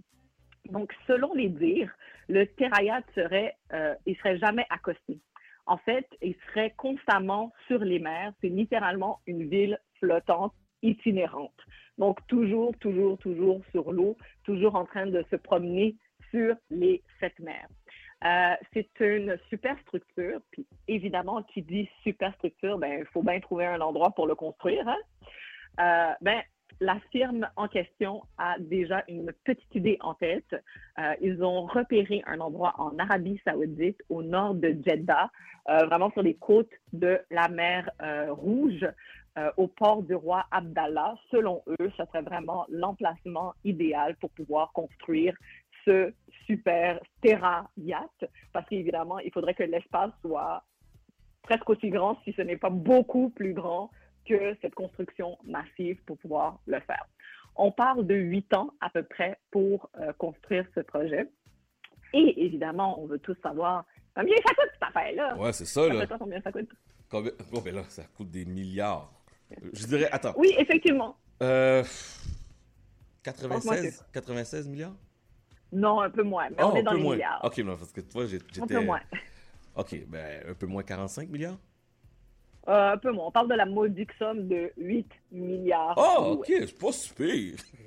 Donc, 0.71 0.93
selon 1.07 1.35
les 1.35 1.49
dires, 1.49 1.93
le 2.29 2.45
Terrayat 2.47 3.03
serait, 3.15 3.57
euh, 3.73 3.95
il 4.07 4.17
serait 4.17 4.39
jamais 4.39 4.67
accosté. 4.71 5.19
En 5.67 5.79
fait, 5.79 6.07
il 6.23 6.35
serait 6.49 6.75
constamment 6.77 7.53
sur 7.67 7.79
les 7.79 7.99
mers. 7.99 8.33
C'est 8.41 8.49
littéralement 8.49 9.21
une 9.27 9.49
ville 9.49 9.79
flottante, 9.99 10.55
itinérante. 10.83 11.61
Donc, 11.97 12.25
toujours, 12.27 12.77
toujours, 12.79 13.19
toujours 13.19 13.63
sur 13.73 13.93
l'eau, 13.93 14.17
toujours 14.45 14.77
en 14.77 14.85
train 14.85 15.07
de 15.07 15.25
se 15.31 15.37
promener 15.37 15.97
sur 16.31 16.55
les 16.71 17.03
sept 17.21 17.39
mers. 17.41 17.69
Euh, 18.25 18.55
c'est 18.73 18.89
une 19.01 19.39
super 19.49 19.79
structure. 19.81 20.41
Puis, 20.51 20.67
évidemment, 20.89 21.43
qui 21.43 21.63
dit 21.63 21.89
super 22.03 22.35
structure, 22.35 22.79
ben, 22.79 23.01
il 23.01 23.07
faut 23.07 23.23
bien 23.23 23.39
trouver 23.41 23.67
un 23.67 23.81
endroit 23.81 24.11
pour 24.11 24.27
le 24.27 24.35
construire. 24.35 24.87
Hein? 24.89 24.99
Euh, 25.81 26.15
ben, 26.21 26.41
la 26.81 26.99
firme 27.13 27.49
en 27.57 27.69
question 27.69 28.23
a 28.37 28.57
déjà 28.59 29.05
une 29.09 29.33
petite 29.45 29.75
idée 29.75 29.99
en 30.01 30.15
tête. 30.15 30.55
Euh, 30.99 31.15
ils 31.21 31.43
ont 31.43 31.67
repéré 31.67 32.23
un 32.27 32.41
endroit 32.41 32.75
en 32.79 32.97
Arabie 32.99 33.41
saoudite, 33.45 34.01
au 34.09 34.23
nord 34.23 34.55
de 34.55 34.77
Jeddah, 34.85 35.31
vraiment 35.67 36.11
sur 36.13 36.23
les 36.23 36.35
côtes 36.35 36.73
de 36.93 37.21
la 37.31 37.49
mer 37.49 37.91
Rouge, 38.29 38.87
au 39.57 39.67
port 39.67 40.03
du 40.03 40.15
roi 40.15 40.47
Abdallah. 40.51 41.15
Selon 41.31 41.63
eux, 41.67 41.93
ce 41.97 42.05
serait 42.07 42.23
vraiment 42.23 42.65
l'emplacement 42.71 43.55
idéal 43.65 44.17
pour 44.17 44.31
pouvoir 44.31 44.73
construire 44.73 45.35
ce 45.89 46.13
super 46.47 47.01
terra 47.23 47.71
yacht, 47.77 48.25
parce 48.53 48.69
qu'évidemment, 48.69 49.19
il 49.19 49.33
faudrait 49.33 49.55
que 49.55 49.63
l'espace 49.63 50.13
soit 50.21 50.65
presque 51.43 51.69
aussi 51.71 51.89
grand, 51.89 52.19
si 52.25 52.33
ce 52.35 52.43
n'est 52.43 52.57
pas 52.57 52.71
beaucoup 52.71 53.31
plus 53.31 53.55
grand 53.55 53.91
que 54.27 54.55
cette 54.61 54.75
construction 54.75 55.39
massive 55.45 55.99
pour 56.05 56.19
pouvoir 56.19 56.61
le 56.67 56.81
faire. 56.81 57.07
On 57.57 57.73
parle 57.73 58.07
de 58.07 58.15
huit 58.15 58.53
ans 58.55 58.71
à 58.81 58.91
peu 58.91 59.03
près 59.03 59.39
pour 59.51 59.89
euh, 59.99 60.13
construire 60.13 60.67
ce 60.75 60.81
projet. 60.81 61.29
Et 62.13 62.45
évidemment, 62.45 63.01
on 63.03 63.07
veut 63.07 63.19
tous 63.19 63.37
savoir 63.43 63.85
combien 64.15 64.37
ça 64.37 64.55
coûte 64.55 64.71
cette 64.75 64.83
affaire-là. 64.83 65.37
Ouais, 65.39 65.53
c'est 65.53 65.65
ça, 65.65 65.89
là. 65.89 66.07
Toi, 66.07 66.19
combien 66.19 66.41
ça 66.43 66.53
coûte? 66.53 66.71
Combien... 67.11 67.33
Oh, 67.53 67.61
ben 67.61 67.75
là, 67.75 67.83
ça 67.89 68.05
coûte 68.17 68.31
des 68.31 68.45
milliards. 68.45 69.11
Je 69.73 69.87
dirais, 69.87 70.09
attends. 70.13 70.35
Oui, 70.37 70.55
effectivement. 70.59 71.17
Euh, 71.43 71.83
Pense-moi 73.25 73.77
96, 73.77 74.07
96 74.13 74.69
milliards? 74.69 74.95
Non, 75.73 76.01
un 76.01 76.11
peu 76.11 76.23
moins, 76.23 76.49
mais 76.51 76.57
Oh, 76.61 76.71
on 76.73 76.77
est 76.77 76.83
dans 76.83 76.93
les 76.93 77.03
moins. 77.03 77.15
milliards. 77.15 77.41
Ok, 77.45 77.59
non, 77.59 77.77
parce 77.77 77.93
que 77.93 78.01
toi, 78.01 78.27
j'étais. 78.27 78.63
Un 78.63 78.67
peu 78.67 78.81
moins. 78.85 79.01
Ok, 79.77 79.95
ben 80.09 80.43
un 80.49 80.55
peu 80.55 80.67
moins 80.67 80.83
45 80.83 81.29
milliards? 81.29 81.57
Euh, 82.69 82.93
un 82.93 82.99
peu 82.99 83.13
moins. 83.13 83.27
On 83.27 83.31
parle 83.31 83.49
de 83.49 83.55
la 83.55 83.65
modique 83.65 84.11
somme 84.19 84.47
de 84.49 84.71
8 84.77 85.07
milliards. 85.33 85.95
Oh, 85.97 86.33
ok, 86.39 86.47
c'est 86.49 86.79
pas 86.79 86.93
super. 86.93 87.27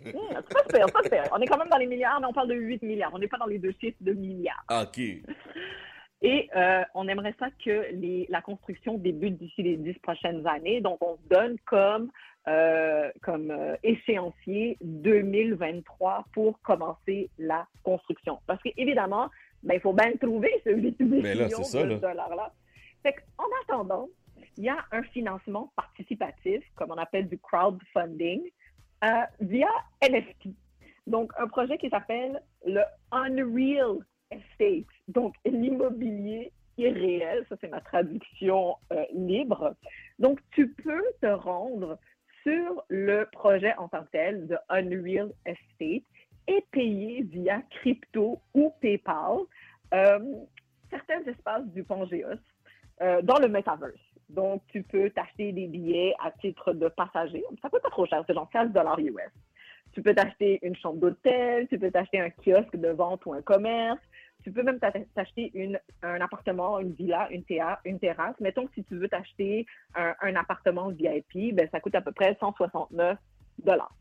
Hum, 0.06 0.14
c'est 0.48 0.54
pas 0.54 0.64
super, 0.64 0.86
c'est 0.88 0.92
pas 0.94 1.04
super. 1.04 1.30
On 1.34 1.40
est 1.42 1.46
quand 1.46 1.58
même 1.58 1.70
dans 1.70 1.78
les 1.78 1.86
milliards, 1.88 2.20
mais 2.20 2.28
on 2.28 2.34
parle 2.34 2.48
de 2.48 2.56
8 2.56 2.82
milliards. 2.82 3.12
On 3.14 3.20
n'est 3.20 3.28
pas 3.28 3.38
dans 3.38 3.46
les 3.46 3.60
deux 3.60 3.74
chiffres 3.80 3.98
de 4.02 4.14
milliards. 4.14 4.64
Ok. 4.72 5.00
Et 6.24 6.50
euh, 6.56 6.84
on 6.94 7.08
aimerait 7.08 7.36
ça 7.40 7.48
que 7.64 7.92
les, 7.94 8.26
la 8.30 8.42
construction 8.42 8.98
débute 8.98 9.38
d'ici 9.38 9.64
les 9.64 9.78
10 9.78 9.94
prochaines 10.00 10.46
années. 10.48 10.80
Donc, 10.82 10.98
on 11.02 11.16
se 11.18 11.28
donne 11.30 11.58
comme, 11.66 12.10
euh, 12.48 13.10
comme 13.22 13.52
euh, 13.52 13.76
échéancier 13.84 14.78
2023 14.82 16.26
pour 16.34 16.60
commencer 16.62 17.30
la 17.38 17.68
construction. 17.84 18.40
Parce 18.48 18.62
qu'évidemment, 18.64 19.30
ben, 19.64 19.76
il 19.76 19.80
faut 19.80 19.94
bien 19.94 20.12
trouver 20.20 20.50
ce 20.64 20.72
8 20.72 21.00
millions 21.02 21.22
Ben 21.22 21.38
là, 21.38 21.50
c'est 21.50 21.64
ça, 21.64 21.84
de 21.84 21.90
là. 21.90 21.96
dollars-là. 21.98 22.54
En 23.38 23.46
attendant, 23.64 24.08
il 24.58 24.66
y 24.66 24.70
a 24.70 24.78
un 24.92 25.04
financement 25.04 25.72
participatif, 25.76 26.64
comme 26.76 26.92
on 26.92 26.98
appelle 26.98 27.28
du 27.30 27.38
crowdfunding, 27.38 28.42
euh, 29.04 29.08
via 29.40 29.70
NFT. 30.02 30.50
Donc, 31.08 31.32
un 31.38 31.48
projet 31.48 31.78
qui 31.78 31.90
s'appelle 31.90 32.42
le 32.66 32.82
Unreal 33.12 33.98
Estate, 34.30 34.86
donc 35.08 35.36
l'immobilier 35.46 36.52
irréel, 36.78 37.46
ça 37.50 37.56
c'est 37.60 37.70
ma 37.70 37.82
traduction 37.82 38.76
euh, 38.94 39.04
libre. 39.14 39.76
Donc, 40.20 40.40
tu 40.52 40.70
peux 40.72 41.04
te 41.22 41.28
rendre 41.28 41.98
sur 42.44 42.84
le 42.90 43.26
projet 43.32 43.74
en 43.78 43.88
tant 43.88 44.04
que 44.04 44.12
tel 44.12 44.48
de 44.48 44.58
Unreal 44.70 45.32
Estate 45.46 46.04
et 46.48 46.66
payer 46.72 47.24
via 47.24 47.62
crypto 47.70 48.42
ou 48.54 48.74
PayPal 48.82 49.40
euh, 49.94 50.20
certains 50.90 51.22
espaces 51.26 51.66
du 51.68 51.84
Pangéos 51.84 52.28
euh, 53.02 53.22
dans 53.22 53.40
le 53.40 53.48
metaverse. 53.48 53.94
Donc, 54.30 54.62
tu 54.68 54.84
peux 54.84 55.10
t'acheter 55.10 55.52
des 55.52 55.68
billets 55.68 56.14
à 56.24 56.32
titre 56.32 56.74
de 56.74 56.88
passager. 56.88 57.44
Ça 57.62 57.70
coûte 57.70 57.82
pas 57.82 57.90
trop 57.90 58.06
cher, 58.06 58.24
c'est 58.26 58.34
genre 58.34 58.50
15 58.50 58.72
dollars 58.72 59.00
US. 59.00 59.32
Tu 59.94 60.02
peux 60.02 60.16
t'acheter 60.16 60.60
une 60.62 60.76
chambre 60.76 61.00
d'hôtel, 61.00 61.68
tu 61.68 61.78
peux 61.78 61.92
t'acheter 61.92 62.22
un 62.22 62.30
kiosque 62.30 62.78
de 62.78 62.90
vente 62.90 63.26
ou 63.26 63.34
un 63.34 63.42
commerce. 63.42 64.00
Tu 64.44 64.52
peux 64.52 64.64
même 64.64 64.80
t'a- 64.80 64.92
t'acheter 65.16 65.52
un 66.04 66.22
appartement, 66.22 66.80
une 66.80 66.94
villa, 66.94 67.28
une, 67.32 67.44
théa- 67.44 67.80
une 67.86 68.00
terrasse. 68.00 68.40
Mettons 68.40 68.68
que 68.68 68.74
si 68.74 68.84
tu 68.84 68.96
veux 68.98 69.08
t'acheter 69.08 69.66
un, 69.96 70.36
appartement 70.36 70.90
VIP, 70.90 71.54
ben, 71.54 71.68
ça 71.72 71.80
coûte 71.80 71.96
à 71.96 72.02
peu 72.02 72.12
près 72.12 72.36
169 72.40 73.18
dollars. 73.64 73.96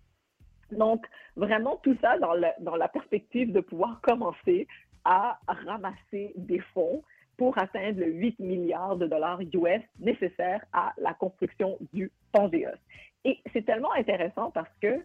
Donc, 0.72 1.04
vraiment, 1.36 1.76
tout 1.82 1.96
ça 2.00 2.18
dans, 2.18 2.34
dans 2.60 2.76
la 2.76 2.88
perspective 2.88 3.52
de 3.52 3.60
pouvoir 3.60 4.00
commencer 4.00 4.66
à 5.04 5.38
ramasser 5.46 6.32
des 6.36 6.60
fonds 6.74 7.02
pour 7.36 7.56
atteindre 7.58 8.00
le 8.00 8.12
8 8.12 8.38
milliards 8.38 8.96
de 8.96 9.06
dollars 9.06 9.40
US 9.40 9.82
nécessaires 9.98 10.62
à 10.72 10.92
la 10.98 11.14
construction 11.14 11.78
du 11.92 12.12
Pangéos. 12.32 12.68
Et 13.24 13.38
c'est 13.52 13.64
tellement 13.64 13.92
intéressant 13.94 14.50
parce 14.50 14.70
que 14.80 15.02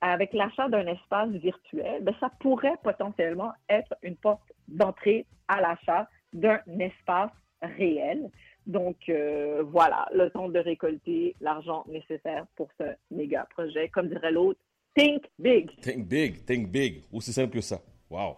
avec 0.00 0.32
l'achat 0.32 0.68
d'un 0.68 0.86
espace 0.86 1.30
virtuel, 1.30 2.02
ben, 2.02 2.14
ça 2.20 2.30
pourrait 2.40 2.76
potentiellement 2.82 3.52
être 3.68 3.94
une 4.02 4.16
porte 4.16 4.52
d'entrée 4.68 5.26
à 5.48 5.60
l'achat 5.60 6.08
d'un 6.32 6.60
espace 6.78 7.30
réel. 7.62 8.30
Donc 8.66 8.96
euh, 9.08 9.62
voilà, 9.66 10.08
le 10.14 10.30
temps 10.30 10.48
de 10.48 10.58
récolter 10.58 11.36
l'argent 11.40 11.84
nécessaire 11.88 12.46
pour 12.56 12.68
ce 12.78 12.84
méga 13.10 13.46
projet. 13.50 13.88
Comme 13.88 14.08
dirait 14.08 14.32
l'autre, 14.32 14.60
think 14.94 15.24
big. 15.38 15.70
Think 15.80 16.06
big, 16.06 16.44
think 16.44 16.70
big. 16.70 17.02
Aussi 17.12 17.32
simple 17.32 17.54
que 17.54 17.60
ça. 17.60 17.80
Wow. 18.10 18.36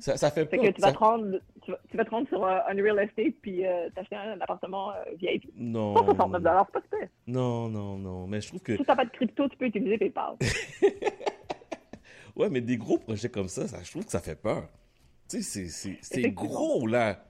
Ça, 0.00 0.16
ça 0.16 0.30
fait 0.30 0.46
que 0.46 0.70
tu 0.70 0.80
vas, 0.80 0.88
ça- 0.88 0.92
te 0.92 0.98
rendre, 0.98 1.38
tu, 1.64 1.70
vas, 1.70 1.78
tu 1.90 1.96
vas 1.96 2.04
te 2.04 2.10
rendre 2.10 2.28
sur 2.28 2.44
euh, 2.44 2.58
Unreal 2.68 2.98
Estate 3.00 3.34
puis 3.42 3.66
euh, 3.66 3.88
t'acheter 3.94 4.16
un 4.16 4.40
appartement 4.40 4.90
euh, 4.92 4.94
VIP. 5.20 5.50
Non. 5.56 5.94
169 5.96 6.42
dollars, 6.42 6.66
c'est 6.66 6.72
pas 6.80 6.82
super. 6.82 7.08
Non, 7.26 7.68
non, 7.68 7.98
non. 7.98 8.26
Mais 8.26 8.40
je 8.40 8.48
trouve 8.48 8.60
que. 8.62 8.76
Si 8.76 8.84
t'as 8.84 8.96
pas 8.96 9.04
de 9.04 9.10
crypto, 9.10 9.48
tu 9.48 9.56
peux 9.56 9.66
utiliser 9.66 9.98
PayPal. 9.98 10.36
Ouais, 12.36 12.48
mais 12.50 12.60
des 12.60 12.76
gros 12.76 12.98
projets 12.98 13.28
comme 13.28 13.48
ça, 13.48 13.66
ça 13.66 13.82
je 13.82 13.90
trouve 13.90 14.04
que 14.04 14.12
ça 14.12 14.20
fait 14.20 14.36
peur. 14.40 14.68
Tu 15.28 15.42
sais, 15.42 15.66
c'est- 15.68 15.98
gros, 16.30 16.86
là. 16.86 17.24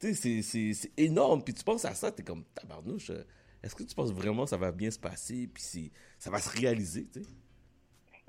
Tu 0.00 0.14
sais, 0.14 0.40
c'est- 0.42 0.90
énorme. 0.96 1.42
Puis 1.44 1.52
tu 1.54 1.62
penses 1.62 1.84
à 1.84 1.94
ça, 1.94 2.10
t'es 2.10 2.22
comme 2.22 2.44
tabarnouche. 2.54 3.10
euh, 3.10 3.24
Est-ce 3.62 3.76
que 3.76 3.82
tu 3.84 3.94
penses 3.94 4.10
vraiment 4.12 4.44
que 4.44 4.50
ça 4.50 4.56
va 4.56 4.72
bien 4.72 4.90
se 4.90 4.98
passer? 4.98 5.48
Puis 5.52 5.92
ça 6.18 6.30
va 6.30 6.38
se 6.38 6.48
réaliser, 6.58 7.06
tu 7.12 7.22
sais? 7.22 7.28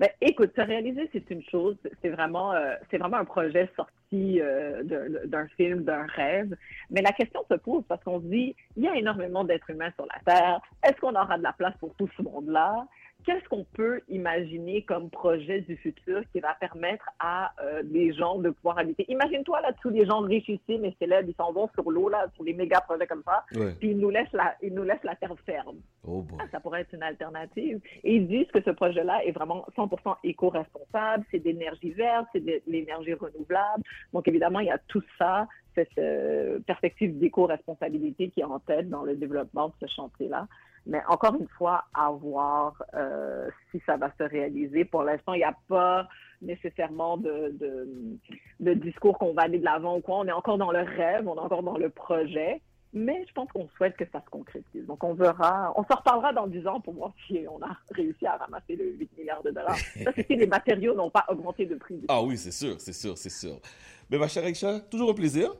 Ben, 0.00 0.08
écoute, 0.20 0.50
se 0.56 0.60
réaliser, 0.60 1.08
c'est 1.12 1.30
une 1.30 1.42
chose. 1.44 1.76
C'est 2.02 2.08
vraiment, 2.08 2.52
euh, 2.52 2.74
c'est 2.90 2.98
vraiment 2.98 3.18
un 3.18 3.24
projet 3.24 3.70
sorti 3.76 4.40
euh, 4.40 4.82
d'un 5.26 5.46
film, 5.56 5.84
d'un 5.84 6.06
rêve. 6.06 6.54
Mais 6.90 7.00
la 7.00 7.12
question 7.12 7.44
se 7.48 7.54
pose 7.54 7.84
parce 7.88 8.02
qu'on 8.02 8.20
se 8.20 8.26
dit, 8.26 8.56
il 8.76 8.82
y 8.82 8.88
a 8.88 8.96
énormément 8.96 9.44
d'êtres 9.44 9.70
humains 9.70 9.92
sur 9.94 10.06
la 10.06 10.20
Terre. 10.24 10.60
Est-ce 10.82 11.00
qu'on 11.00 11.14
aura 11.14 11.38
de 11.38 11.44
la 11.44 11.52
place 11.52 11.74
pour 11.78 11.94
tout 11.94 12.08
ce 12.16 12.22
monde-là? 12.22 12.86
Qu'est-ce 13.24 13.48
qu'on 13.48 13.64
peut 13.64 14.00
imaginer 14.08 14.82
comme 14.82 15.10
projet 15.10 15.60
du 15.62 15.76
futur 15.76 16.22
qui 16.32 16.40
va 16.40 16.54
permettre 16.54 17.08
à 17.18 17.52
euh, 17.62 17.82
des 17.82 18.12
gens 18.12 18.38
de 18.38 18.50
pouvoir 18.50 18.78
habiter? 18.78 19.04
Imagine-toi 19.08 19.60
là, 19.62 19.72
tous 19.82 19.90
les 19.90 20.04
gens 20.06 20.20
richissimes 20.20 20.84
et 20.84 20.94
célèbres, 20.98 21.28
ils 21.28 21.34
s'en 21.34 21.52
vont 21.52 21.68
sur 21.74 21.90
l'eau 21.90 22.08
là, 22.08 22.26
sur 22.34 22.44
les 22.44 22.52
méga 22.52 22.80
projets 22.80 23.06
comme 23.06 23.22
ça, 23.24 23.44
Ouais. 23.54 23.74
puis 23.78 23.90
ils 23.90 23.98
nous 23.98 24.10
laissent 24.10 24.32
la, 24.32 24.54
ils 24.62 24.72
nous 24.74 24.82
laissent 24.82 25.02
la 25.04 25.16
terre 25.16 25.34
ferme. 25.46 25.76
Oh. 26.06 26.24
Ah, 26.38 26.44
ça 26.52 26.60
pourrait 26.60 26.82
être 26.82 26.92
une 26.94 27.02
alternative. 27.02 27.80
Et 28.02 28.16
ils 28.16 28.26
disent 28.26 28.50
que 28.52 28.62
ce 28.62 28.70
projet-là 28.70 29.24
est 29.24 29.32
vraiment 29.32 29.66
100% 29.76 30.16
éco-responsable, 30.24 31.24
c'est 31.30 31.38
d'énergie 31.40 31.90
verte, 31.92 32.26
c'est 32.32 32.44
de 32.44 32.60
l'énergie 32.66 33.14
renouvelable. 33.14 33.82
Donc, 34.12 34.28
évidemment, 34.28 34.60
il 34.60 34.66
y 34.66 34.70
a 34.70 34.78
tout 34.88 35.02
ça, 35.18 35.48
cette 35.74 35.98
euh, 35.98 36.60
perspective 36.66 37.18
d'éco-responsabilité 37.18 38.28
qui 38.30 38.40
est 38.40 38.44
en 38.44 38.58
tête 38.60 38.88
dans 38.88 39.02
le 39.02 39.16
développement 39.16 39.68
de 39.68 39.74
ce 39.80 39.92
chantier-là. 39.94 40.46
Mais 40.86 41.00
encore 41.08 41.34
une 41.34 41.48
fois, 41.48 41.84
à 41.94 42.10
voir 42.10 42.82
euh, 42.94 43.48
si 43.70 43.80
ça 43.86 43.96
va 43.96 44.10
se 44.18 44.24
réaliser. 44.24 44.84
Pour 44.84 45.02
l'instant, 45.02 45.32
il 45.32 45.38
n'y 45.38 45.44
a 45.44 45.56
pas 45.68 46.06
nécessairement 46.42 47.16
de, 47.16 47.54
de, 47.58 47.88
de 48.60 48.74
discours 48.74 49.18
qu'on 49.18 49.32
va 49.32 49.42
aller 49.42 49.58
de 49.58 49.64
l'avant 49.64 49.96
ou 49.96 50.00
quoi. 50.00 50.18
On 50.18 50.26
est 50.26 50.32
encore 50.32 50.58
dans 50.58 50.72
le 50.72 50.80
rêve, 50.80 51.26
on 51.26 51.36
est 51.36 51.40
encore 51.40 51.62
dans 51.62 51.78
le 51.78 51.88
projet. 51.88 52.60
Mais 52.96 53.24
je 53.26 53.32
pense 53.32 53.50
qu'on 53.50 53.68
souhaite 53.76 53.96
que 53.96 54.04
ça 54.12 54.20
se 54.24 54.30
concrétise. 54.30 54.86
Donc, 54.86 55.02
on 55.02 55.14
verra, 55.14 55.72
on 55.74 55.82
s'en 55.82 55.96
reparlera 55.96 56.32
dans 56.32 56.46
10 56.46 56.66
ans 56.68 56.80
pour 56.80 56.94
voir 56.94 57.12
si 57.26 57.44
on 57.50 57.60
a 57.60 57.76
réussi 57.90 58.24
à 58.24 58.36
ramasser 58.36 58.76
le 58.76 58.92
8 58.92 59.18
milliards 59.18 59.42
de 59.42 59.50
dollars. 59.50 59.76
Ça, 59.76 60.12
c'est 60.14 60.24
si 60.26 60.36
les 60.36 60.46
matériaux 60.46 60.94
n'ont 60.94 61.10
pas 61.10 61.24
augmenté 61.28 61.66
de 61.66 61.74
prix. 61.74 62.04
Ah 62.08 62.22
oui, 62.22 62.36
c'est 62.36 62.52
sûr, 62.52 62.76
c'est 62.78 62.92
sûr, 62.92 63.18
c'est 63.18 63.30
sûr. 63.30 63.56
Mais 64.10 64.18
ma 64.18 64.28
chère 64.28 64.44
Aïcha, 64.44 64.78
toujours 64.78 65.10
un 65.10 65.14
plaisir. 65.14 65.50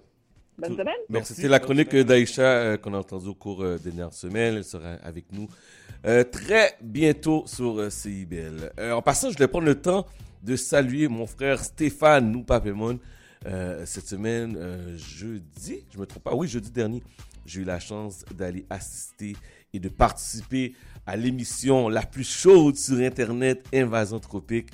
Bonne 0.56 0.76
semaine. 0.76 0.94
Donc, 1.10 1.26
c'était 1.26 1.48
la 1.48 1.58
chronique 1.58 1.94
d'Aïcha 1.94 2.42
euh, 2.42 2.76
qu'on 2.76 2.94
a 2.94 2.98
entendue 2.98 3.28
au 3.28 3.34
cours 3.34 3.62
euh, 3.62 3.76
des 3.78 3.90
dernières 3.90 4.12
semaines. 4.12 4.56
Elle 4.56 4.64
sera 4.64 4.94
avec 5.02 5.32
nous 5.32 5.48
euh, 6.06 6.22
très 6.22 6.76
bientôt 6.80 7.44
sur 7.46 7.78
euh, 7.78 7.90
CIBL. 7.90 8.72
Euh, 8.78 8.92
en 8.92 9.02
passant, 9.02 9.30
je 9.30 9.38
vais 9.38 9.48
prendre 9.48 9.66
le 9.66 9.74
temps 9.74 10.06
de 10.42 10.56
saluer 10.56 11.08
mon 11.08 11.26
frère 11.26 11.62
Stéphane 11.62 12.30
Noupapemon. 12.30 12.98
Euh, 13.46 13.84
cette 13.84 14.06
semaine, 14.06 14.56
euh, 14.56 14.96
jeudi, 14.96 15.84
je 15.92 15.98
me 15.98 16.06
trompe 16.06 16.22
pas, 16.22 16.34
oui, 16.34 16.48
jeudi 16.48 16.70
dernier, 16.70 17.02
j'ai 17.44 17.60
eu 17.60 17.64
la 17.64 17.78
chance 17.78 18.24
d'aller 18.34 18.64
assister 18.70 19.36
et 19.72 19.78
de 19.78 19.88
participer 19.88 20.74
à 21.06 21.16
l'émission 21.16 21.88
la 21.88 22.02
plus 22.02 22.24
chaude 22.24 22.76
sur 22.76 22.98
Internet, 22.98 23.66
Invasion 23.74 24.18
Tropique. 24.18 24.68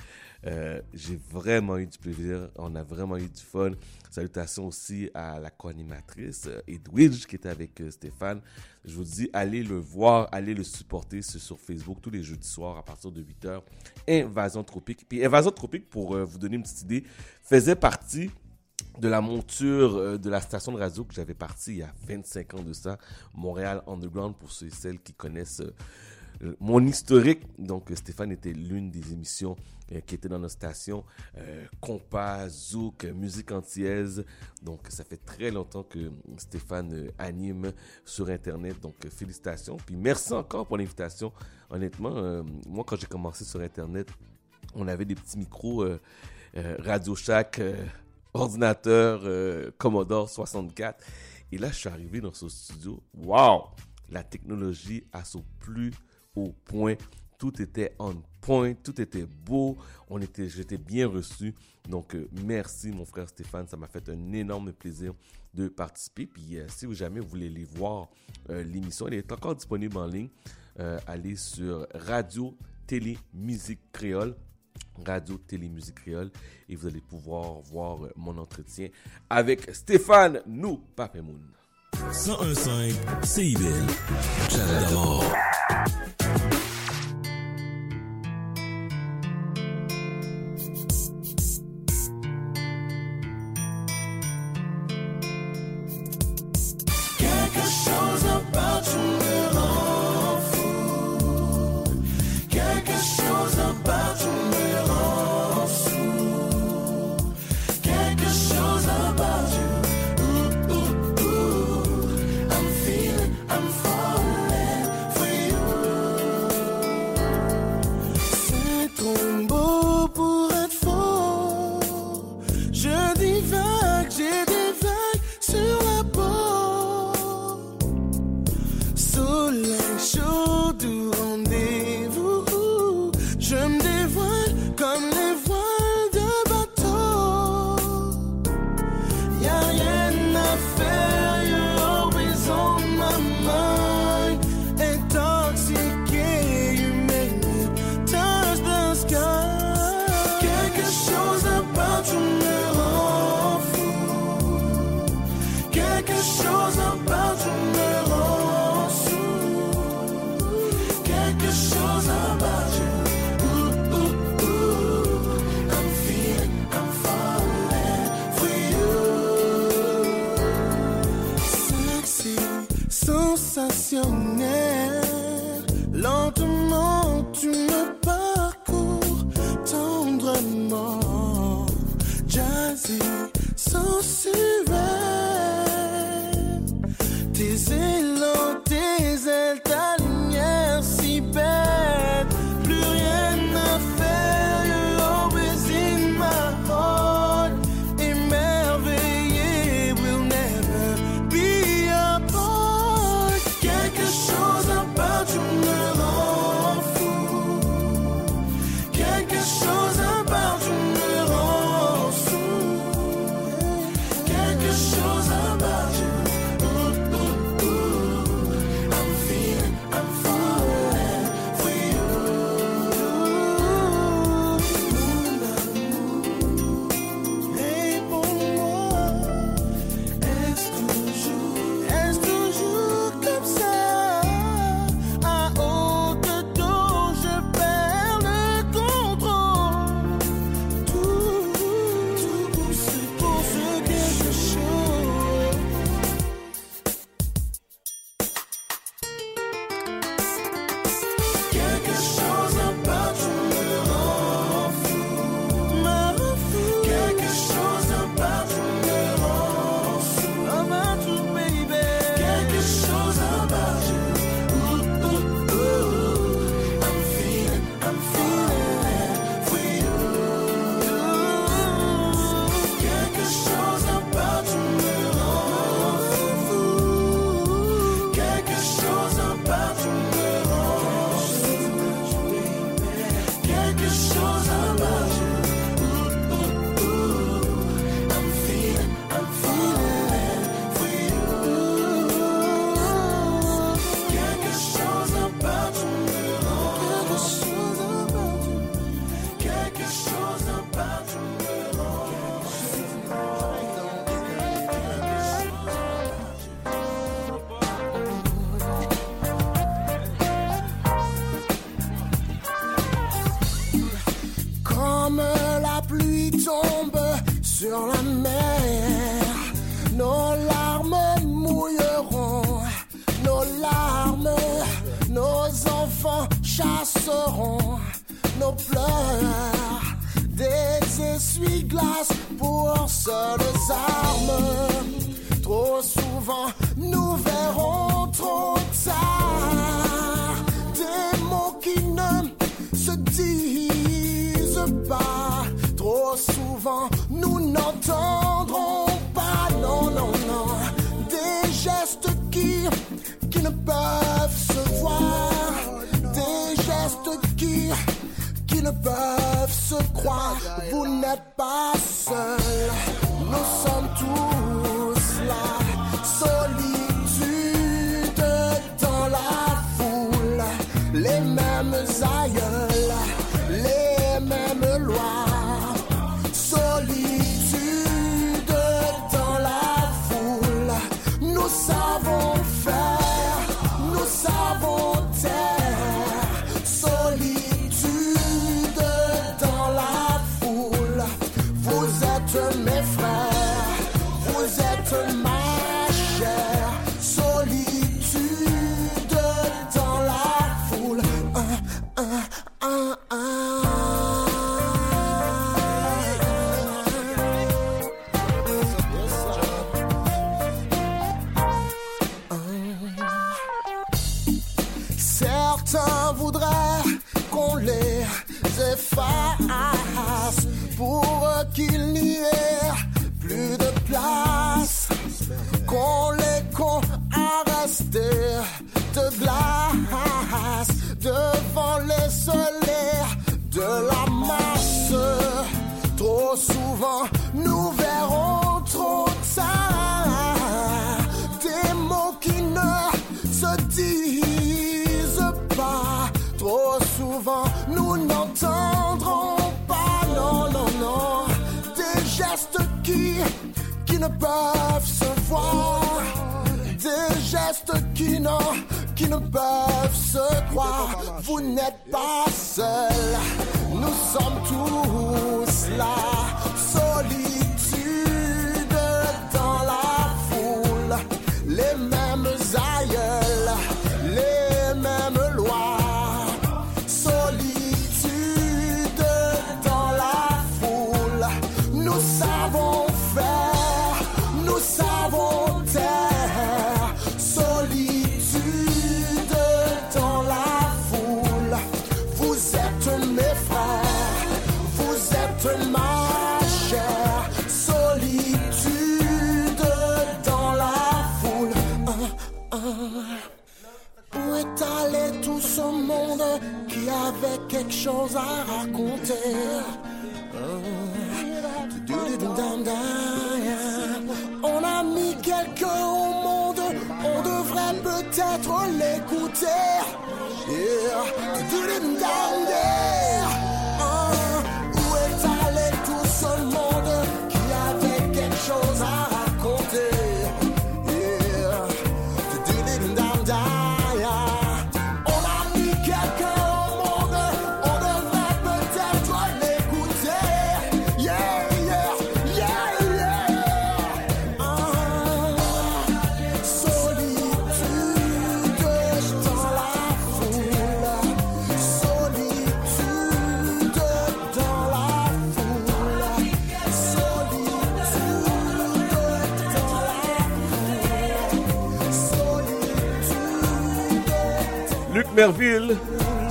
Euh, 0.46 0.80
j'ai 0.94 1.20
vraiment 1.30 1.76
eu 1.76 1.86
du 1.86 1.98
plaisir, 1.98 2.48
on 2.56 2.74
a 2.74 2.82
vraiment 2.82 3.16
eu 3.16 3.28
du 3.28 3.42
fun. 3.42 3.72
Salutations 4.10 4.66
aussi 4.66 5.10
à 5.14 5.38
la 5.38 5.50
co-animatrice 5.50 6.46
euh, 6.46 6.60
Edwidge 6.66 7.26
qui 7.26 7.36
était 7.36 7.48
avec 7.48 7.80
euh, 7.80 7.90
Stéphane. 7.90 8.40
Je 8.84 8.94
vous 8.94 9.04
dis, 9.04 9.28
allez 9.32 9.62
le 9.62 9.76
voir, 9.76 10.28
allez 10.32 10.54
le 10.54 10.64
supporter 10.64 11.20
c'est 11.22 11.38
sur 11.38 11.60
Facebook 11.60 11.98
tous 12.00 12.10
les 12.10 12.22
jeudis 12.22 12.48
soirs 12.48 12.78
à 12.78 12.82
partir 12.82 13.12
de 13.12 13.22
8h. 13.22 13.60
Invasion 14.08 14.64
Tropique. 14.64 15.06
Puis 15.08 15.24
Invasion 15.24 15.50
Tropique, 15.50 15.88
pour 15.90 16.16
vous 16.16 16.38
donner 16.38 16.56
une 16.56 16.62
petite 16.62 16.82
idée, 16.82 17.04
faisait 17.42 17.76
partie 17.76 18.30
de 18.98 19.08
la 19.08 19.20
monture 19.20 20.18
de 20.18 20.30
la 20.30 20.40
station 20.40 20.72
de 20.72 20.78
radio 20.78 21.04
que 21.04 21.14
j'avais 21.14 21.34
partie 21.34 21.72
il 21.72 21.76
y 21.78 21.82
a 21.82 21.92
25 22.06 22.54
ans 22.54 22.62
de 22.62 22.72
ça, 22.72 22.98
Montréal 23.34 23.82
Underground, 23.86 24.34
pour 24.36 24.50
ceux 24.50 24.66
et 24.66 24.70
celles 24.70 24.98
qui 24.98 25.12
connaissent 25.12 25.62
mon 26.58 26.84
historique. 26.86 27.42
Donc, 27.58 27.90
Stéphane 27.94 28.32
était 28.32 28.52
l'une 28.52 28.90
des 28.90 29.12
émissions 29.12 29.56
euh, 29.92 30.00
qui 30.00 30.14
était 30.14 30.28
dans 30.28 30.38
notre 30.38 30.54
station. 30.54 31.04
Euh, 31.36 31.66
compas, 31.80 32.48
zouk, 32.48 33.04
musique 33.04 33.52
antillaise. 33.52 34.24
Donc, 34.62 34.80
ça 34.88 35.04
fait 35.04 35.18
très 35.18 35.50
longtemps 35.50 35.82
que 35.82 36.10
Stéphane 36.38 36.92
euh, 36.92 37.10
anime 37.18 37.72
sur 38.04 38.28
Internet. 38.28 38.80
Donc, 38.80 38.94
félicitations. 39.08 39.76
Puis, 39.76 39.96
merci 39.96 40.32
encore 40.32 40.66
pour 40.66 40.78
l'invitation. 40.78 41.32
Honnêtement, 41.68 42.16
euh, 42.16 42.42
moi, 42.68 42.84
quand 42.86 42.96
j'ai 42.96 43.06
commencé 43.06 43.44
sur 43.44 43.60
Internet, 43.60 44.08
on 44.74 44.88
avait 44.88 45.04
des 45.04 45.14
petits 45.14 45.38
micros 45.38 45.84
Radio 46.54 47.16
Shack, 47.16 47.60
ordinateur 48.32 49.22
Commodore 49.78 50.28
64. 50.28 51.04
Et 51.50 51.58
là, 51.58 51.68
je 51.68 51.74
suis 51.74 51.88
arrivé 51.88 52.20
dans 52.20 52.32
ce 52.32 52.48
studio. 52.48 53.02
Waouh! 53.14 53.64
La 54.10 54.22
technologie 54.22 55.04
à 55.12 55.24
son 55.24 55.44
plus 55.58 55.92
point. 56.48 56.94
Tout 57.38 57.60
était 57.62 57.94
on 57.98 58.16
point, 58.40 58.74
tout 58.74 59.00
était 59.00 59.26
beau. 59.44 59.76
On 60.08 60.20
était, 60.20 60.48
j'étais 60.48 60.78
bien 60.78 61.06
reçu. 61.08 61.54
Donc, 61.88 62.14
euh, 62.14 62.28
merci, 62.44 62.90
mon 62.90 63.04
frère 63.04 63.28
Stéphane. 63.28 63.66
Ça 63.68 63.76
m'a 63.76 63.86
fait 63.86 64.08
un 64.08 64.32
énorme 64.32 64.72
plaisir 64.72 65.12
de 65.54 65.68
participer. 65.68 66.26
Puis, 66.26 66.58
euh, 66.58 66.66
si 66.68 66.86
vous 66.86 66.94
jamais 66.94 67.20
vous 67.20 67.28
voulez 67.28 67.46
aller 67.48 67.64
voir 67.64 68.08
euh, 68.50 68.64
l'émission, 68.64 69.06
elle 69.08 69.14
est 69.14 69.32
encore 69.32 69.54
disponible 69.54 69.96
en 69.96 70.06
ligne. 70.06 70.28
Allez 71.06 71.36
sur 71.36 71.86
Radio 71.92 72.56
Télé 72.86 73.18
Musique 73.34 73.92
Créole. 73.92 74.34
Radio 75.04 75.36
Télé 75.36 75.68
Musique 75.68 75.96
Créole. 75.96 76.30
Et 76.70 76.74
vous 76.76 76.86
allez 76.86 77.02
pouvoir 77.02 77.60
voir 77.60 77.98
mon 78.16 78.38
entretien 78.38 78.88
avec 79.28 79.74
Stéphane 79.74 80.40
Nou 80.46 80.80
Papemoun. 80.96 81.42
1015 82.12 82.96
CIBL. 83.24 83.86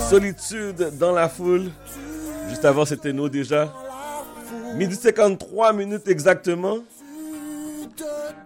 Solitude 0.10 0.98
dans 0.98 1.12
la 1.12 1.30
foule. 1.30 1.70
Juste 2.50 2.66
avant, 2.66 2.86
c'était 2.86 3.14
nous 3.14 3.30
déjà. 3.30 3.72
Midi 4.74 4.96
53 4.96 5.74
minutes 5.74 6.08
exactement. 6.08 6.80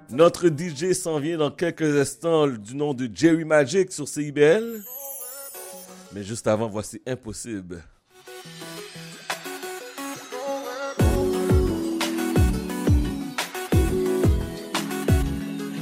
Notre 0.10 0.50
DJ 0.50 0.92
s'en 0.92 1.20
vient 1.20 1.38
dans 1.38 1.50
quelques 1.50 1.98
instants 1.98 2.48
du 2.48 2.76
nom 2.76 2.94
de 2.94 3.10
Jerry 3.14 3.46
Magic 3.46 3.94
sur 3.94 4.06
CIBL. 4.06 4.84
Mais 6.12 6.24
juste 6.24 6.46
avant, 6.46 6.68
voici 6.68 7.02
Impossible. 7.08 7.82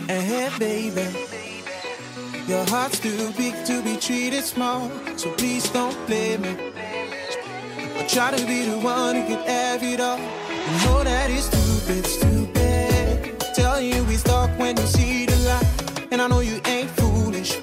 Hey, 0.07 0.91
baby. 0.91 1.20
Your 2.51 2.65
heart's 2.65 2.99
too 2.99 3.31
big 3.37 3.55
to 3.63 3.81
be 3.81 3.95
treated 3.95 4.43
small, 4.43 4.91
so 5.15 5.31
please 5.35 5.69
don't 5.69 5.95
blame 6.05 6.41
me. 6.41 6.49
I 7.97 8.05
try 8.09 8.31
to 8.35 8.45
be 8.45 8.65
the 8.65 8.77
one 8.77 9.15
who 9.15 9.23
can 9.25 9.47
have 9.47 9.81
it 9.81 10.01
all. 10.01 10.17
You 10.17 10.85
know 10.85 11.01
that 11.01 11.31
it's 11.31 11.45
stupid, 11.45 12.05
stupid. 12.05 13.39
Tell 13.55 13.79
you 13.79 14.03
we 14.03 14.15
stuck 14.15 14.49
when 14.59 14.75
you 14.75 14.85
see 14.85 15.27
the 15.27 15.37
light, 15.47 16.07
and 16.11 16.21
I 16.21 16.27
know 16.27 16.41
you 16.41 16.59
ain't 16.65 16.89
foolish. 16.89 17.57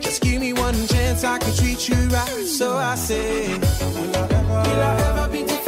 Just 0.00 0.20
give 0.20 0.40
me 0.40 0.52
one 0.52 0.74
chance, 0.88 1.22
I 1.22 1.38
can 1.38 1.54
treat 1.54 1.88
you 1.88 1.94
right. 2.08 2.44
So 2.44 2.76
I 2.76 2.96
say, 2.96 3.56
Will 3.56 4.16
I 4.16 4.22
ever, 4.34 4.68
will 4.68 4.82
I 4.82 5.00
ever 5.10 5.28
be? 5.32 5.59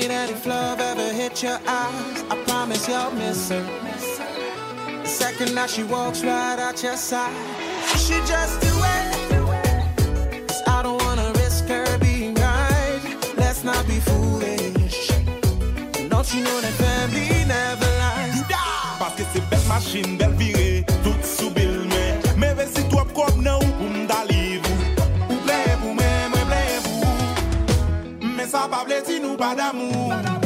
me 0.00 0.06
that 0.06 0.30
if 0.30 0.46
love 0.46 0.80
ever 0.80 1.12
hit 1.12 1.42
your 1.42 1.58
eyes, 1.66 2.18
I 2.30 2.36
promise 2.46 2.88
you'll 2.88 3.10
miss 3.12 3.48
her. 3.48 3.64
The 5.02 5.08
second 5.08 5.54
that 5.54 5.70
she 5.70 5.82
walks 5.82 6.22
right 6.22 6.58
out 6.58 6.82
your 6.82 6.96
side, 6.96 7.34
you 7.90 7.98
should 8.06 8.26
just 8.26 8.60
do 8.60 8.72
it. 8.94 10.48
Cause 10.48 10.62
I 10.66 10.82
don't 10.82 11.02
wanna 11.04 11.30
risk 11.42 11.66
her 11.66 11.86
being 11.98 12.34
right. 12.34 13.00
Let's 13.36 13.64
not 13.64 13.86
be 13.86 13.98
foolish. 14.10 15.10
And 15.98 16.10
don't 16.10 16.28
you 16.34 16.42
know 16.46 16.58
that 16.60 16.74
family 16.84 17.28
never 17.56 17.90
lies? 18.02 18.42
Parce 18.98 19.14
que 19.16 19.24
c'est 19.32 19.44
belle 19.50 19.68
machine, 19.68 20.16
belle 20.16 20.36
virée, 20.36 20.84
tout 21.04 21.22
sous 21.22 21.50
mais, 22.36 22.54
mais 22.54 22.66
si 22.66 22.82
toi 22.88 23.04
propre, 23.04 23.36
non. 23.38 23.67
Sa 28.58 28.66
pa 28.66 28.82
ble 28.82 28.98
ti 29.06 29.22
nou 29.22 29.38
pa 29.38 29.54
damou. 29.54 30.37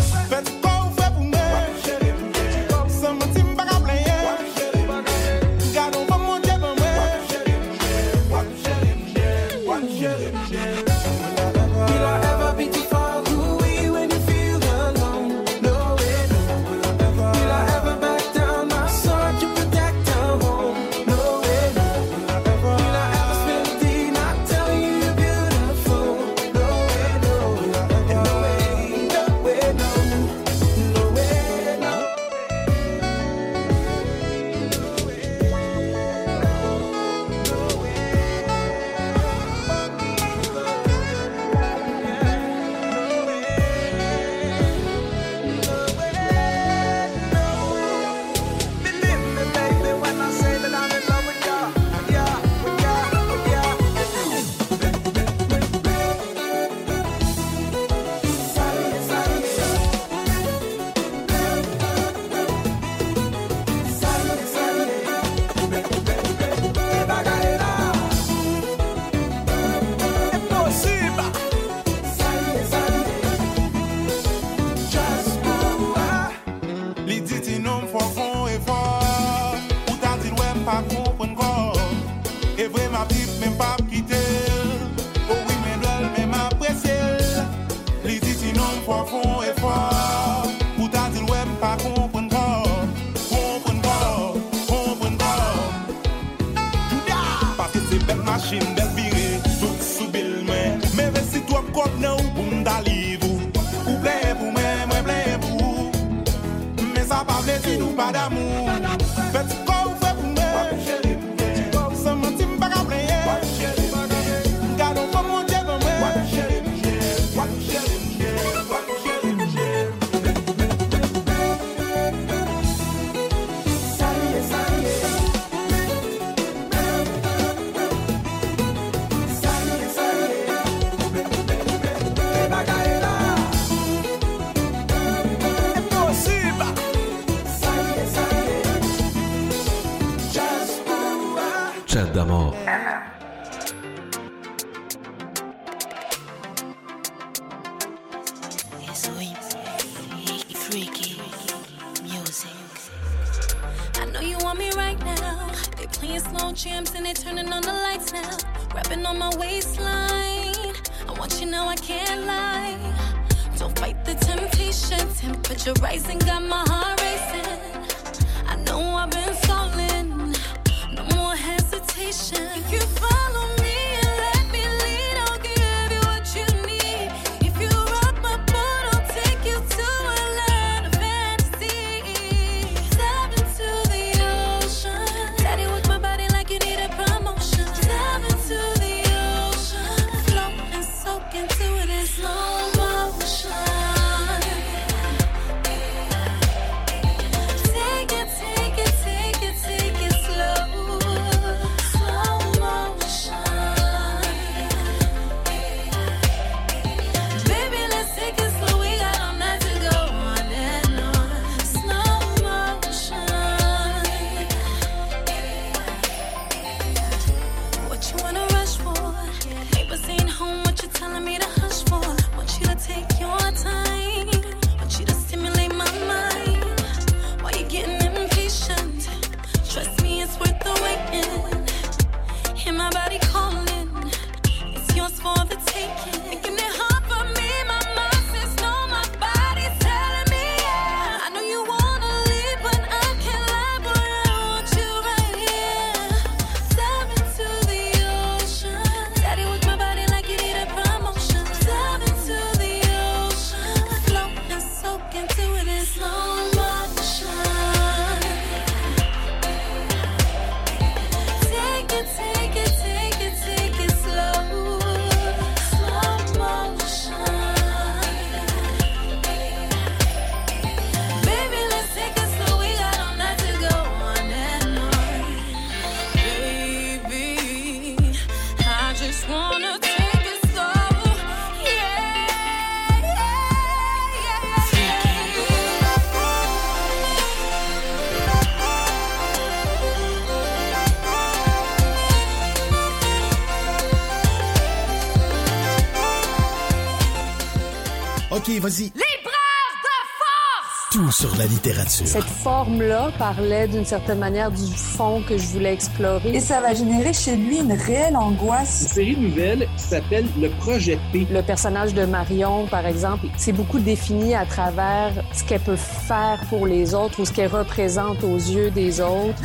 Vas-y. 298.62 298.84
Libraire 298.84 299.72
de 299.82 299.96
force! 300.18 300.88
Tout 300.92 301.10
sur 301.10 301.36
la 301.36 301.46
littérature. 301.46 302.06
Cette 302.06 302.22
forme-là 302.22 303.10
parlait 303.18 303.66
d'une 303.66 303.84
certaine 303.84 304.20
manière 304.20 304.52
du 304.52 304.72
fond 304.72 305.20
que 305.28 305.36
je 305.36 305.46
voulais 305.48 305.72
explorer. 305.72 306.30
Et 306.30 306.40
ça 306.40 306.60
va 306.60 306.72
générer 306.72 307.12
chez 307.12 307.34
lui 307.34 307.58
une 307.58 307.72
réelle 307.72 308.16
angoisse. 308.16 308.82
Une 308.82 308.88
série 308.88 309.16
nouvelle 309.16 309.68
qui 309.76 309.82
s'appelle 309.82 310.26
Le 310.40 310.48
Projet 310.50 310.98
P. 311.12 311.26
Le 311.28 311.42
personnage 311.42 311.92
de 311.92 312.04
Marion, 312.04 312.66
par 312.68 312.86
exemple, 312.86 313.26
c'est 313.36 313.52
beaucoup 313.52 313.80
défini 313.80 314.36
à 314.36 314.46
travers 314.46 315.12
ce 315.32 315.42
qu'elle 315.42 315.60
peut 315.60 315.76
faire 315.76 316.38
pour 316.48 316.66
les 316.66 316.94
autres 316.94 317.18
ou 317.20 317.24
ce 317.24 317.32
qu'elle 317.32 317.50
représente 317.50 318.22
aux 318.22 318.36
yeux 318.36 318.70
des 318.70 319.00
autres. 319.00 319.42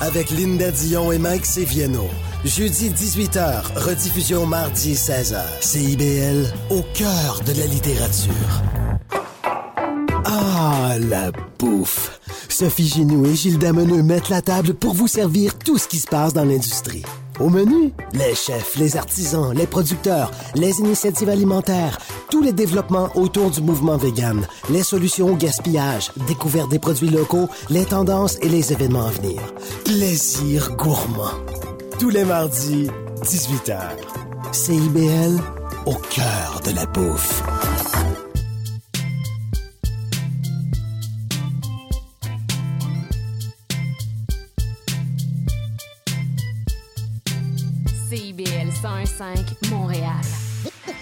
Avec 0.00 0.30
Linda 0.30 0.70
Dion 0.70 1.12
et 1.12 1.18
Mike 1.18 1.44
Seviano. 1.44 2.08
Jeudi 2.44 2.90
18h, 2.90 3.62
rediffusion 3.74 4.46
mardi 4.46 4.94
16h. 4.94 5.42
CIBL, 5.60 6.46
au 6.70 6.82
cœur 6.94 7.40
de 7.44 7.52
la 7.58 7.66
littérature. 7.66 8.32
Ah, 10.24 10.96
la 11.00 11.32
bouffe! 11.58 12.20
Sophie 12.48 12.86
Ginou 12.86 13.26
et 13.26 13.34
Gilles 13.34 13.58
Meneux 13.58 14.02
mettent 14.04 14.28
la 14.28 14.40
table 14.40 14.74
pour 14.74 14.94
vous 14.94 15.08
servir 15.08 15.58
tout 15.58 15.78
ce 15.78 15.88
qui 15.88 15.98
se 15.98 16.06
passe 16.06 16.32
dans 16.32 16.44
l'industrie. 16.44 17.02
Au 17.40 17.48
menu, 17.48 17.92
les 18.12 18.34
chefs, 18.34 18.76
les 18.76 18.96
artisans, 18.96 19.52
les 19.52 19.66
producteurs, 19.66 20.30
les 20.54 20.78
initiatives 20.78 21.28
alimentaires, 21.28 21.98
tous 22.30 22.42
les 22.42 22.52
développements 22.52 23.10
autour 23.16 23.50
du 23.50 23.62
mouvement 23.62 23.96
vegan, 23.96 24.46
les 24.70 24.82
solutions 24.84 25.30
au 25.30 25.36
gaspillage, 25.36 26.12
découverte 26.28 26.70
des 26.70 26.78
produits 26.78 27.10
locaux, 27.10 27.48
les 27.68 27.84
tendances 27.84 28.38
et 28.42 28.48
les 28.48 28.72
événements 28.72 29.06
à 29.06 29.10
venir. 29.10 29.40
Plaisir 29.84 30.74
gourmand. 30.76 31.34
Tous 31.98 32.10
les 32.10 32.24
mardis, 32.24 32.88
18h. 33.22 33.80
CIBL, 34.52 35.42
au 35.84 35.94
cœur 35.94 36.60
de 36.64 36.76
la 36.76 36.86
bouffe. 36.86 37.42
CIBL 48.08 48.68
101.5 48.70 49.70
Montréal. 49.72 50.12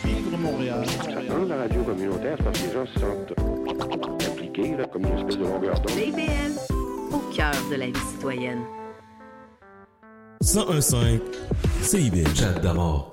Vivre 0.03 0.39
Montréal. 0.39 0.87
Dans 1.29 1.45
la 1.45 1.57
radio 1.57 1.83
communautaire, 1.83 2.37
c'est 2.39 2.45
parce 2.45 2.59
que 2.59 2.67
les 2.67 2.73
gens 2.73 2.87
se 2.87 2.99
sentent 2.99 4.31
impliqués, 4.33 4.77
là, 4.79 4.87
comme 4.87 5.05
une 5.05 5.19
espèce 5.19 5.37
de 5.37 5.45
longueur 5.45 5.79
d'onde. 5.81 5.91
CIBL, 5.91 6.53
au 7.13 7.19
cœur 7.35 7.53
de 7.71 7.77
la 7.77 7.87
vie 7.87 8.07
citoyenne. 8.15 8.63
101.5 10.57 11.21
CIBL. 11.83 12.35
Chat 12.35 12.59
d'amour. 12.61 13.13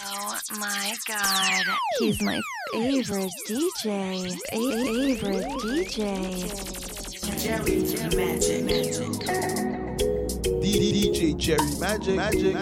Oh 0.00 0.34
my 0.52 0.94
god, 1.06 1.66
he's 1.98 2.20
my 2.22 2.40
favorite 2.72 3.32
DJ. 3.48 4.30
Favorite 4.50 5.48
DJ. 5.64 5.98
Jerry 7.38 7.78
Magic. 8.16 9.87
DJ 10.72 11.34
Jerry 11.38 11.76
Magic. 11.80 12.14
Magic. 12.14 12.56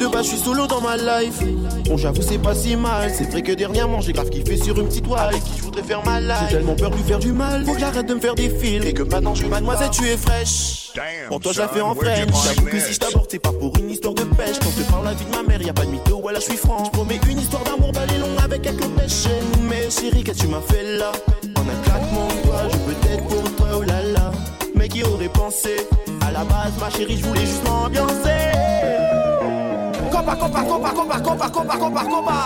De 0.00 0.06
base, 0.08 0.24
je 0.24 0.30
suis 0.30 0.38
solo 0.38 0.66
dans 0.66 0.80
ma 0.80 0.96
life. 0.96 1.40
Bon, 1.86 1.96
j'avoue, 1.96 2.22
c'est 2.22 2.38
pas 2.38 2.54
si 2.54 2.76
mal. 2.76 3.12
C'est 3.16 3.30
vrai 3.30 3.42
que 3.42 3.52
dernièrement, 3.52 4.00
j'ai 4.00 4.12
grave 4.12 4.28
kiffé 4.28 4.56
sur 4.56 4.78
une 4.78 4.88
petite 4.88 5.04
toile. 5.04 5.34
Qui 5.34 5.58
je 5.58 5.62
voudrais 5.62 5.82
faire 5.82 6.04
ma 6.04 6.20
life. 6.20 6.36
J'ai 6.48 6.56
tellement 6.56 6.74
peur 6.74 6.90
de 6.90 6.96
lui 6.96 7.04
faire 7.04 7.18
du 7.18 7.32
mal. 7.32 7.64
Faut 7.64 7.74
que 7.74 7.80
j'arrête 7.80 8.06
de 8.06 8.14
me 8.14 8.20
faire 8.20 8.34
des 8.34 8.48
films. 8.48 8.84
Et 8.84 8.92
que 8.92 9.02
maintenant, 9.02 9.34
je 9.34 9.42
suis 9.42 9.48
mademoiselle, 9.48 9.90
tu 9.90 10.04
es 10.08 10.16
fraîche. 10.16 10.92
Pour 11.28 11.40
toi, 11.40 11.52
je 11.52 11.60
la 11.60 11.68
fais 11.68 11.80
en 11.80 11.94
French. 11.94 12.28
J'avoue 12.44 12.66
que 12.66 12.80
si 12.80 12.94
je 12.94 12.98
t'aborde, 12.98 13.26
c'est 13.30 13.38
pas 13.38 13.52
pour 13.52 13.76
une 13.78 13.90
histoire 13.90 14.14
de 14.14 14.24
pêche. 14.24 14.58
Quand 14.60 14.70
je 14.76 14.82
te 14.82 14.90
parle 14.90 15.04
la 15.04 15.14
vie 15.14 15.24
de 15.24 15.30
ma 15.30 15.42
mère, 15.42 15.62
y 15.62 15.70
a 15.70 15.72
pas 15.72 15.84
de 15.84 15.90
mytho. 15.90 16.16
Ouais, 16.16 16.32
là, 16.32 16.40
je 16.40 16.44
suis 16.44 16.56
franc. 16.56 16.84
Je 16.84 16.90
promets 16.90 17.20
une 17.28 17.38
histoire 17.38 17.62
d'amour 17.64 17.92
balai 17.92 18.18
long 18.18 18.36
avec 18.42 18.62
quelques 18.62 18.88
pêches. 18.88 19.28
Mais 19.68 19.88
chérie, 19.90 20.24
qu'est-ce 20.24 20.38
que 20.38 20.44
tu 20.44 20.48
m'as 20.48 20.60
fait 20.60 20.96
là? 20.98 21.12
En 21.56 21.60
un 21.60 21.82
claquement 21.84 22.28
de 22.28 22.46
doigts, 22.46 22.68
je 22.70 22.76
peux 22.78 23.12
être 23.12 23.24
pour 23.24 23.56
toi, 23.56 23.68
oh 23.78 23.82
là 23.82 24.03
qui 24.94 25.02
aurait 25.02 25.28
pensé? 25.28 25.76
À 26.24 26.30
la 26.30 26.44
base, 26.44 26.72
ma 26.78 26.88
chérie, 26.88 27.16
je 27.18 27.26
voulais 27.26 27.40
juste 27.40 27.64
m'ambiancer. 27.64 28.52
Compa, 30.10 30.36
compa, 30.36 30.62
compa, 30.62 30.90
compa, 30.90 31.20
compa, 31.20 31.48
compa, 31.50 31.76
compa, 31.76 32.04
compa. 32.04 32.40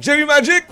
Jerry 0.00 0.24
Magic. 0.24 0.64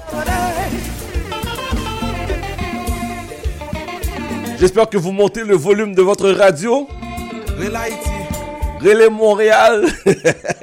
J'espère 4.58 4.88
que 4.88 4.96
vous 4.96 5.12
montez 5.12 5.44
le 5.44 5.54
volume 5.54 5.94
de 5.94 6.00
votre 6.00 6.30
radio. 6.30 6.88
Relais 8.80 9.10
Montréal. 9.10 9.86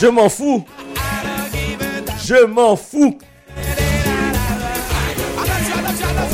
Je 0.00 0.06
m'en 0.06 0.28
fous. 0.28 0.64
Je 2.24 2.44
m'en 2.46 2.76
fous. 2.76 3.18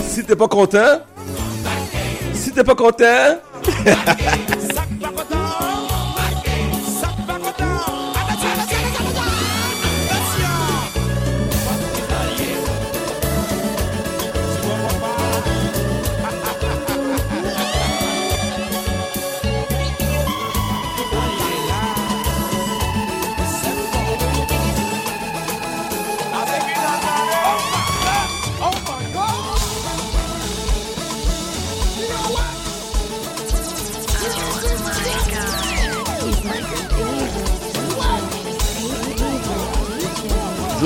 Si 0.08 0.24
t'es 0.24 0.36
pas 0.36 0.48
content, 0.48 1.00
si 2.34 2.52
t'es 2.52 2.64
pas 2.64 2.74
content, 2.74 3.38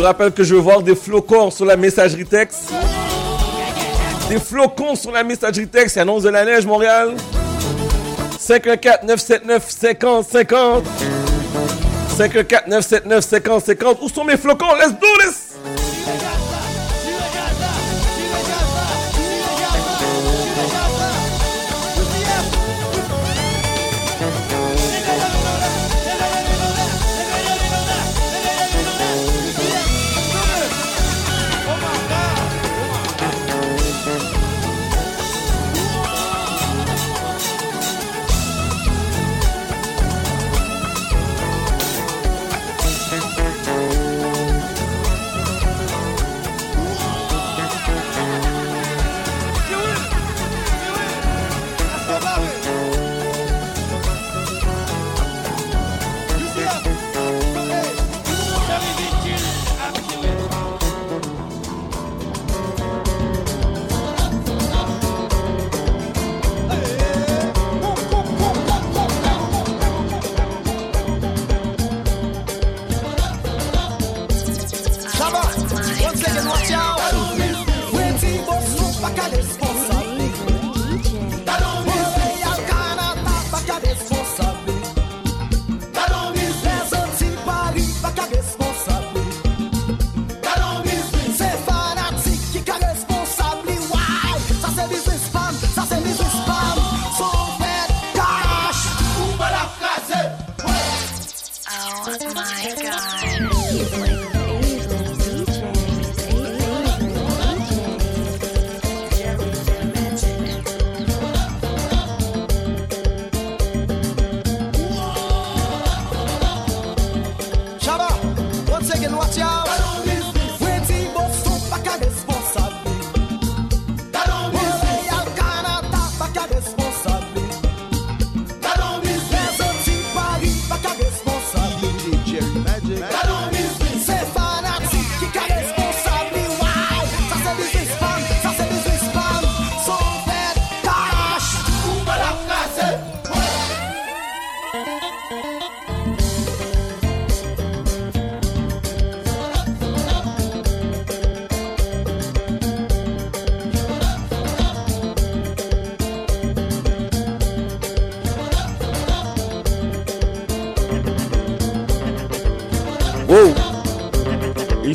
Je 0.06 0.08
rappelle 0.08 0.30
que 0.30 0.44
je 0.44 0.54
vais 0.54 0.60
voir 0.60 0.82
des 0.82 0.94
flocons 0.94 1.50
sur 1.50 1.64
la 1.64 1.76
messagerie 1.76 2.24
texte. 2.24 2.72
Des 4.28 4.38
flocons 4.38 4.94
sur 4.94 5.10
la 5.10 5.24
messagerie 5.24 5.66
texte. 5.66 5.96
Il 5.96 5.98
annonce 5.98 6.22
de 6.22 6.28
la 6.28 6.44
neige, 6.44 6.64
Montréal. 6.64 7.16
514-979-50-50. 8.38 10.84
514-979-50-50. 12.16 13.96
Où 14.00 14.08
sont 14.08 14.22
mes 14.22 14.36
flocons? 14.36 14.76
Let's 14.78 14.92
do 14.92 15.08
this! 15.24 15.45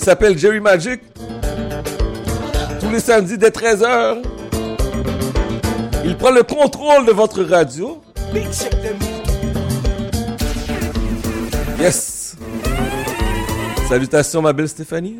Il 0.02 0.06
s'appelle 0.06 0.36
Jerry 0.36 0.60
Magic. 0.60 1.00
Tous 2.80 2.90
les 2.90 3.00
samedis 3.00 3.38
dès 3.38 3.52
13h, 3.52 4.24
il 6.04 6.18
prend 6.18 6.32
le 6.32 6.42
contrôle 6.42 7.06
de 7.06 7.12
votre 7.12 7.44
radio. 7.44 8.02
Yes! 11.80 12.36
Salutations, 13.88 14.42
ma 14.42 14.54
belle 14.54 14.70
Stéphanie. 14.70 15.20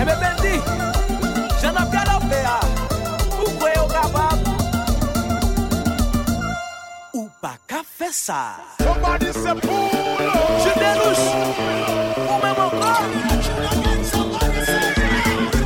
Ebe 0.00 0.14
bendi, 0.20 0.54
jen 1.60 1.76
ap 1.76 1.92
gado 1.92 2.18
pe 2.30 2.40
a, 2.48 2.58
ou 3.38 3.50
kwe 3.60 3.70
yo 3.76 3.86
kabab, 3.92 4.38
ou 7.12 7.28
pa 7.40 7.54
ka 7.68 7.84
fe 7.84 8.08
sa. 8.12 8.79
Je 9.32 9.38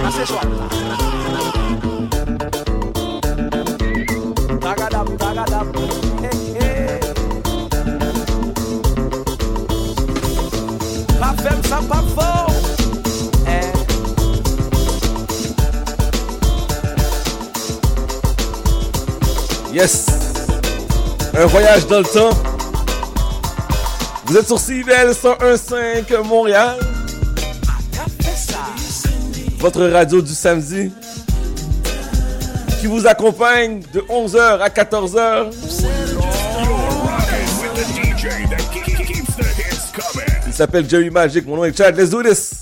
Assez 0.07 0.27
choix. 0.27 0.43
Hey, 6.23 6.39
hey. 6.61 7.01
Ça. 11.65 11.81
Eh. 13.49 13.73
Yes! 19.73 20.07
Un 21.35 21.47
voyage 21.47 21.87
dans 21.87 21.99
le 21.99 22.05
temps 22.05 22.54
vous 24.27 24.39
êtes 24.39 24.47
sur 24.47 24.59
CIVL 24.59 25.11
101.5 25.11 26.23
Montréal. 26.27 26.79
Votre 29.59 29.85
radio 29.87 30.23
du 30.23 30.33
samedi 30.33 30.91
qui 32.81 32.87
vous 32.87 33.07
accompagne 33.07 33.81
de 33.93 34.01
11h 34.01 34.61
à 34.61 34.69
14h. 34.69 35.53
Il 40.47 40.53
s'appelle 40.53 40.89
Jerry 40.89 41.11
Magic, 41.11 41.47
mon 41.47 41.57
nom 41.57 41.65
est 41.65 41.77
Chad, 41.77 41.97
let's 41.97 42.11
do 42.11 42.23
this! 42.23 42.54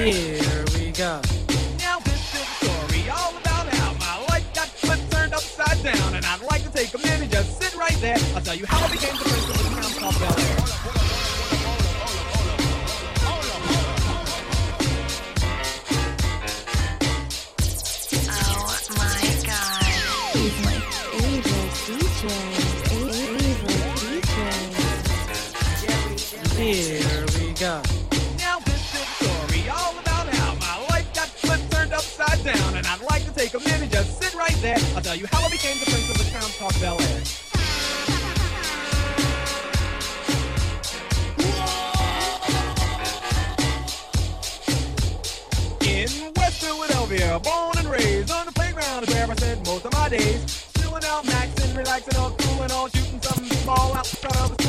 Here 0.00 0.64
we 0.78 0.92
go. 0.92 1.20
Now 1.76 1.98
this 1.98 2.32
is 2.32 2.40
a 2.40 2.64
story 2.64 3.10
all 3.10 3.36
about 3.36 3.68
how 3.68 3.92
my 3.98 4.26
life 4.30 4.54
got 4.54 4.68
flipped, 4.68 5.12
turned 5.12 5.34
upside 5.34 5.82
down, 5.84 6.14
and 6.14 6.24
I'd 6.24 6.40
like 6.40 6.62
to 6.62 6.70
take 6.70 6.94
a 6.94 6.98
minute, 7.06 7.30
just 7.30 7.60
sit 7.60 7.76
right 7.76 7.96
there. 8.00 8.16
I'll 8.34 8.40
tell 8.40 8.56
you 8.56 8.64
how 8.64 8.82
I 8.82 8.90
became 8.90 9.14
the 9.16 9.24
prince 9.24 9.50
of 9.50 9.58
the 9.58 9.64
town 9.78 9.92
called 10.00 10.18
Bel 10.18 10.40
Air. 10.40 10.59
born 47.42 47.78
and 47.78 47.88
raised 47.88 48.30
on 48.30 48.46
the 48.46 48.52
playground 48.52 49.08
is 49.08 49.14
where 49.14 49.30
I 49.30 49.34
spent 49.34 49.66
most 49.66 49.84
of 49.84 49.92
my 49.92 50.08
days. 50.08 50.66
Chilling 50.78 51.04
out, 51.04 51.24
maxing, 51.24 51.76
relaxing, 51.76 52.16
all 52.18 52.30
cool 52.30 52.62
and 52.62 52.72
all 52.72 52.88
shooting 52.88 53.20
something 53.22 53.56
small 53.58 53.94
outside 53.94 54.36
of 54.36 54.56
the 54.56 54.59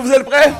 vous 0.00 0.12
êtes 0.12 0.24
prêts? 0.24 0.53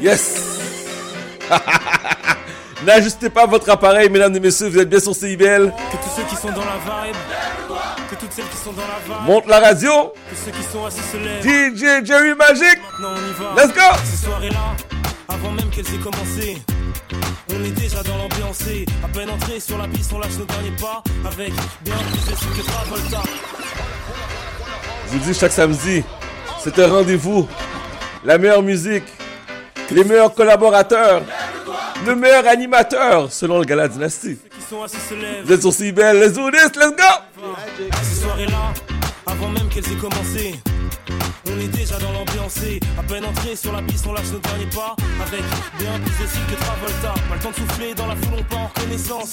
Yes! 0.00 0.58
N'ajustez 2.86 3.28
pas 3.28 3.46
votre 3.46 3.68
appareil, 3.68 4.08
mesdames 4.08 4.34
et 4.36 4.40
messieurs, 4.40 4.68
vous 4.68 4.78
êtes 4.78 4.88
bien 4.88 5.00
sur 5.00 5.14
CIBL. 5.14 5.70
Que 5.92 5.96
tous 5.96 6.10
ceux 6.16 6.22
qui 6.22 6.36
sont 6.36 6.48
dans 6.48 6.64
la 6.64 6.78
vibe, 6.78 7.16
que 8.08 8.14
toutes 8.14 8.32
celles 8.32 8.48
qui 8.48 8.56
sont 8.56 8.72
dans 8.72 8.80
la 8.82 8.98
vibe, 9.04 9.26
Monte 9.26 9.46
la 9.46 9.60
radio. 9.60 10.12
que 10.30 10.36
ceux 10.36 10.50
qui 10.50 10.62
sont 10.72 10.84
assis 10.86 11.00
se 11.12 11.16
lèvent. 11.18 11.42
DJ 11.74 12.06
Jerry 12.06 12.34
Magic. 12.34 12.78
Maintenant 12.98 13.14
on 13.16 13.30
y 13.30 13.32
va. 13.56 13.62
Let's 13.62 13.74
go. 13.74 13.82
Ces 14.04 14.24
soirées-là, 14.24 14.76
avant 15.28 15.50
même 15.52 15.68
qu'elles 15.68 15.84
aient 15.94 15.98
commencé, 15.98 16.56
on 17.54 17.62
est 17.64 17.72
déjà 17.72 18.02
dans 18.02 18.16
l'ambiance. 18.16 18.62
À 19.04 19.08
peine 19.08 19.28
entré 19.28 19.60
sur 19.60 19.76
la 19.76 19.86
piste, 19.88 20.10
on 20.14 20.18
lâche 20.18 20.38
nos 20.38 20.46
derniers 20.46 20.72
pas 20.80 21.02
avec 21.26 21.52
bien 21.82 21.94
plus 21.94 22.32
de 22.32 22.62
que 22.62 22.66
Travolta. 22.66 23.22
Je 25.12 25.18
vous 25.18 25.30
dis 25.32 25.38
chaque 25.38 25.52
samedi, 25.52 26.02
c'est 26.64 26.78
un 26.78 26.88
rendez-vous. 26.88 27.46
La 28.24 28.38
meilleure 28.38 28.62
musique, 28.62 29.04
les 29.92 30.04
meilleurs 30.04 30.34
collaborateurs, 30.34 31.22
le 32.06 32.14
meilleur 32.14 32.46
animateur 32.46 33.30
selon 33.32 33.58
le 33.58 33.64
Gala 33.64 33.88
Dynasty. 33.88 34.36
Qui 34.36 34.62
sont 34.62 34.82
assis 34.82 34.96
se 34.96 35.14
lèvent. 35.14 35.44
Vous 35.44 35.52
êtes 35.52 35.72
CIBL, 35.72 36.18
let's 36.18 36.32
do 36.32 36.50
this, 36.50 36.70
let's 36.76 36.96
go! 36.96 37.52
Ces 38.02 38.20
soirées-là, 38.20 38.72
avant 39.26 39.48
même 39.48 39.68
qu'elles 39.68 39.90
aient 39.92 39.96
commencé, 39.96 40.54
on 41.46 41.58
est 41.58 41.68
déjà 41.68 41.98
dans 41.98 42.12
l'ambiance. 42.12 42.58
À 42.98 43.02
peine 43.02 43.24
entré 43.24 43.56
sur 43.56 43.72
la 43.72 43.82
piste, 43.82 44.06
on 44.06 44.12
lâche 44.12 44.30
nos 44.32 44.38
derniers 44.38 44.66
pas 44.66 44.94
avec 45.26 45.42
bien 45.78 45.98
plus 46.00 46.24
de 46.24 46.28
style 46.28 46.46
que 46.50 46.54
Travolta. 46.60 47.14
Pas 47.28 47.34
le 47.34 47.40
temps 47.40 47.50
de 47.50 47.54
souffler 47.54 47.94
dans 47.94 48.06
la 48.06 48.16
foule, 48.16 48.38
on 48.38 48.44
part 48.44 48.58
en 48.60 48.66
reconnaissance. 48.66 49.30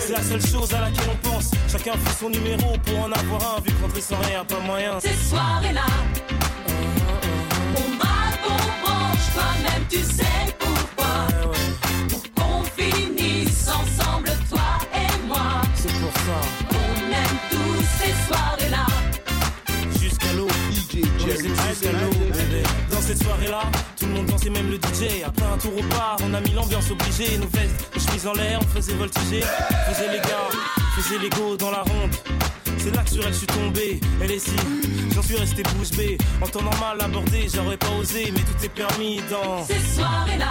C'est 0.00 0.12
la 0.12 0.22
seule 0.22 0.40
chose 0.40 0.72
à 0.74 0.80
laquelle 0.80 1.08
on 1.10 1.28
pense. 1.28 1.50
Chacun 1.70 1.92
fait 1.92 2.18
son 2.20 2.30
numéro 2.30 2.76
pour 2.84 2.98
en 3.00 3.12
avoir 3.12 3.56
un, 3.56 3.60
vu 3.60 3.72
qu'entrer 3.72 4.00
sans 4.00 4.16
rien, 4.16 4.44
pas 4.44 4.60
moyen. 4.66 5.00
Ces 5.00 5.14
soirées-là, 5.28 5.82
on 5.86 5.92
braque, 5.92 6.32
on 6.32 6.38
branche, 6.38 6.43
toi-même 9.34 9.84
tu 9.88 9.98
sais 9.98 10.54
pourquoi. 10.58 11.26
Pour 12.08 12.22
qu'on 12.34 12.62
finisse 12.64 13.68
ensemble, 13.68 14.30
toi 14.48 14.78
et 14.94 15.26
moi. 15.26 15.62
C'est 15.74 15.92
pour 16.00 16.12
ça. 16.12 16.38
On 16.70 17.12
aime 17.12 17.38
tous 17.50 17.84
ces 17.98 18.14
soirées-là. 18.26 18.86
Jusqu'à 20.00 20.32
l'eau, 20.34 20.48
aime 20.48 21.68
jusqu'à 21.68 21.92
l'eau, 21.92 22.10
bébé. 22.32 22.62
Dans 22.90 23.00
cette 23.00 23.22
soirée-là, 23.22 23.62
tout 23.98 24.06
le 24.06 24.12
monde 24.12 24.26
dansait, 24.26 24.50
même 24.50 24.70
le 24.70 24.76
DJ. 24.76 25.24
Après 25.26 25.46
un 25.46 25.58
tour 25.58 25.72
au 25.76 25.82
bar, 25.94 26.16
on 26.24 26.32
a 26.34 26.40
mis 26.40 26.52
l'ambiance 26.52 26.90
obligée. 26.90 27.36
Nos 27.38 27.48
vestes, 27.48 27.90
nos 27.94 28.00
chemises 28.00 28.26
en 28.26 28.34
l'air, 28.34 28.60
on 28.62 28.68
faisait 28.76 28.94
voltiger. 28.94 29.42
On 29.70 29.92
faisait 29.92 30.10
les 30.12 30.20
gars, 30.20 30.48
on 30.78 31.00
faisait 31.00 31.18
les 31.18 31.30
go 31.30 31.56
dans 31.56 31.70
la 31.70 31.82
ronde. 31.82 32.14
C'est 32.78 32.94
là 32.94 33.02
que 33.02 33.10
sur 33.10 33.24
elle 33.26 33.32
je 33.32 33.38
suis 33.38 33.46
tombé. 33.46 34.00
Elle 34.20 34.30
est 34.30 34.38
si, 34.38 34.56
j'en 35.14 35.22
suis 35.22 35.36
resté 35.36 35.62
bouche 35.62 35.90
bée. 35.96 36.18
En 36.40 36.46
temps 36.46 36.62
normal 36.62 36.98
abordé, 37.00 37.46
j'aurais 37.52 37.76
pas 37.76 37.90
osé, 38.00 38.32
mais 38.32 38.40
tout 38.40 38.64
est 38.64 38.68
permis 38.68 39.20
dans. 39.30 39.64
Ces 39.64 39.78
soirées-là, 39.96 40.50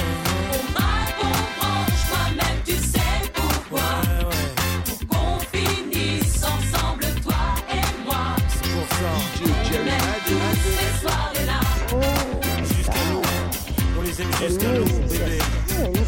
jusqu'à 14.47 14.73
l'eau, 14.73 14.85
bébé. 14.85 15.37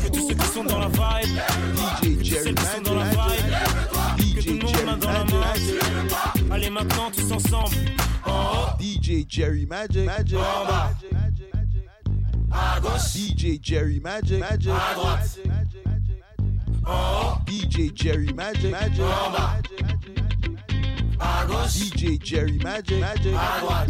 Que 0.04 0.10
tous 0.10 0.28
ceux 0.28 0.36
qui 0.36 0.48
sont 0.48 0.64
dans 0.64 0.80
la 0.80 0.88
vibe, 0.88 1.38
que 2.02 2.24
celles 2.26 2.56
qui 2.56 2.66
sont 2.66 2.82
dans 2.82 2.96
la 2.96 3.10
vibe, 3.10 4.36
que 4.36 4.42
tout 4.42 4.54
le 4.54 4.60
monde 4.60 4.86
main 4.86 4.98
dans 4.98 5.12
la 5.12 5.24
main. 5.26 5.54
Allez 6.52 6.70
maintenant 6.70 7.12
tous 7.12 7.32
ensemble. 7.32 7.76
En 8.26 8.32
haut. 8.32 8.82
DJ 8.82 9.26
Jerry 9.28 9.66
Magic. 9.66 10.06
Magic. 10.06 10.38
En 10.38 10.66
bas. 10.66 10.92
À 12.52 12.80
gauche. 12.80 13.14
DJ 13.14 13.60
Jerry 13.62 14.00
Magic. 14.00 14.40
Magic. 14.40 14.70
À 14.70 14.94
droite. 14.96 15.40
En 16.86 16.92
haut. 16.92 17.38
DJ 17.48 17.92
Jerry 17.96 18.34
Magic. 18.34 18.72
Magic. 18.72 19.02
En 19.02 19.32
bas. 19.32 19.58
À 21.20 21.46
gauche. 21.46 21.72
DJ 21.72 22.20
Jerry 22.24 22.60
Magic. 22.60 23.00
Magic. 23.00 23.34
À 23.36 23.60
droite. 23.62 23.90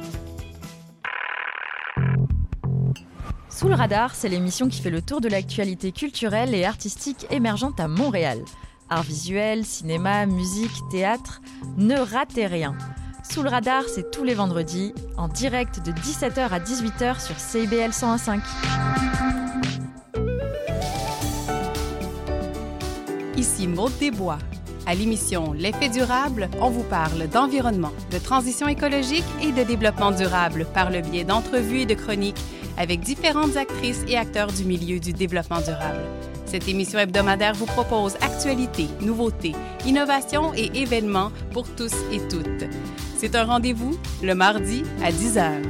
Sous 3.61 3.67
le 3.67 3.75
radar, 3.75 4.15
c'est 4.15 4.27
l'émission 4.27 4.69
qui 4.69 4.81
fait 4.81 4.89
le 4.89 5.03
tour 5.03 5.21
de 5.21 5.29
l'actualité 5.29 5.91
culturelle 5.91 6.55
et 6.55 6.65
artistique 6.65 7.27
émergente 7.29 7.79
à 7.79 7.87
Montréal. 7.87 8.39
Art 8.89 9.03
visuel, 9.03 9.65
cinéma, 9.65 10.25
musique, 10.25 10.71
théâtre, 10.89 11.41
ne 11.77 11.95
ratez 11.95 12.47
rien. 12.47 12.75
Sous 13.21 13.43
le 13.43 13.49
radar, 13.49 13.83
c'est 13.87 14.09
tous 14.09 14.23
les 14.23 14.33
vendredis, 14.33 14.95
en 15.15 15.27
direct 15.27 15.79
de 15.85 15.91
17h 15.91 16.49
à 16.49 16.59
18h 16.59 17.23
sur 17.23 17.39
CIBL 17.39 17.91
101.5. 17.91 18.39
Ici 23.37 23.67
Maude 23.67 23.95
Desbois. 23.99 24.39
À 24.87 24.95
l'émission 24.95 25.53
L'effet 25.53 25.89
durable, 25.89 26.49
on 26.59 26.71
vous 26.71 26.81
parle 26.81 27.27
d'environnement, 27.27 27.91
de 28.09 28.17
transition 28.17 28.67
écologique 28.67 29.23
et 29.43 29.51
de 29.51 29.61
développement 29.61 30.09
durable 30.09 30.65
par 30.73 30.89
le 30.89 31.01
biais 31.01 31.25
d'entrevues 31.25 31.81
et 31.81 31.85
de 31.85 31.93
chroniques 31.93 32.41
avec 32.81 33.01
différentes 33.01 33.57
actrices 33.57 34.03
et 34.07 34.17
acteurs 34.17 34.51
du 34.51 34.65
milieu 34.65 34.99
du 34.99 35.13
développement 35.13 35.61
durable. 35.61 36.01
Cette 36.47 36.67
émission 36.67 36.97
hebdomadaire 36.97 37.53
vous 37.53 37.67
propose 37.67 38.15
actualités, 38.21 38.87
nouveautés, 39.01 39.53
innovations 39.85 40.51
et 40.55 40.71
événements 40.73 41.31
pour 41.53 41.67
tous 41.75 41.93
et 42.11 42.17
toutes. 42.27 42.65
C'est 43.17 43.35
un 43.35 43.43
rendez-vous 43.43 43.99
le 44.23 44.33
mardi 44.33 44.81
à 45.03 45.11
10h. 45.11 45.61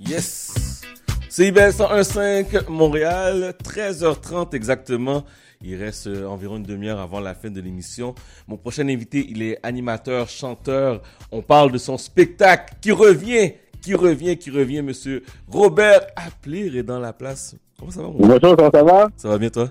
Yes! 0.00 0.82
CIBL 1.28 1.70
101.5 1.70 2.68
Montréal, 2.68 3.54
13h30 3.62 4.56
exactement. 4.56 5.24
Il 5.62 5.76
reste 5.76 6.06
euh, 6.06 6.26
environ 6.26 6.56
une 6.56 6.62
demi-heure 6.62 7.00
avant 7.00 7.20
la 7.20 7.34
fin 7.34 7.50
de 7.50 7.60
l'émission. 7.60 8.14
Mon 8.46 8.56
prochain 8.56 8.88
invité, 8.88 9.26
il 9.28 9.42
est 9.42 9.58
animateur, 9.62 10.28
chanteur. 10.28 11.02
On 11.32 11.42
parle 11.42 11.72
de 11.72 11.78
son 11.78 11.98
spectacle 11.98 12.74
qui 12.80 12.92
revient, 12.92 13.52
qui 13.80 13.94
revient, 13.94 14.36
qui 14.36 14.50
revient, 14.50 14.82
monsieur 14.82 15.22
Robert 15.48 16.06
Applir 16.16 16.76
est 16.76 16.82
dans 16.82 16.98
la 16.98 17.12
place. 17.12 17.56
Comment 17.78 17.90
ça 17.90 18.02
va, 18.02 18.08
mon 18.08 18.18
Bonjour, 18.18 18.56
comment 18.56 18.70
ça 18.72 18.82
va? 18.82 19.08
Ça 19.16 19.28
va 19.28 19.38
bien, 19.38 19.50
toi? 19.50 19.70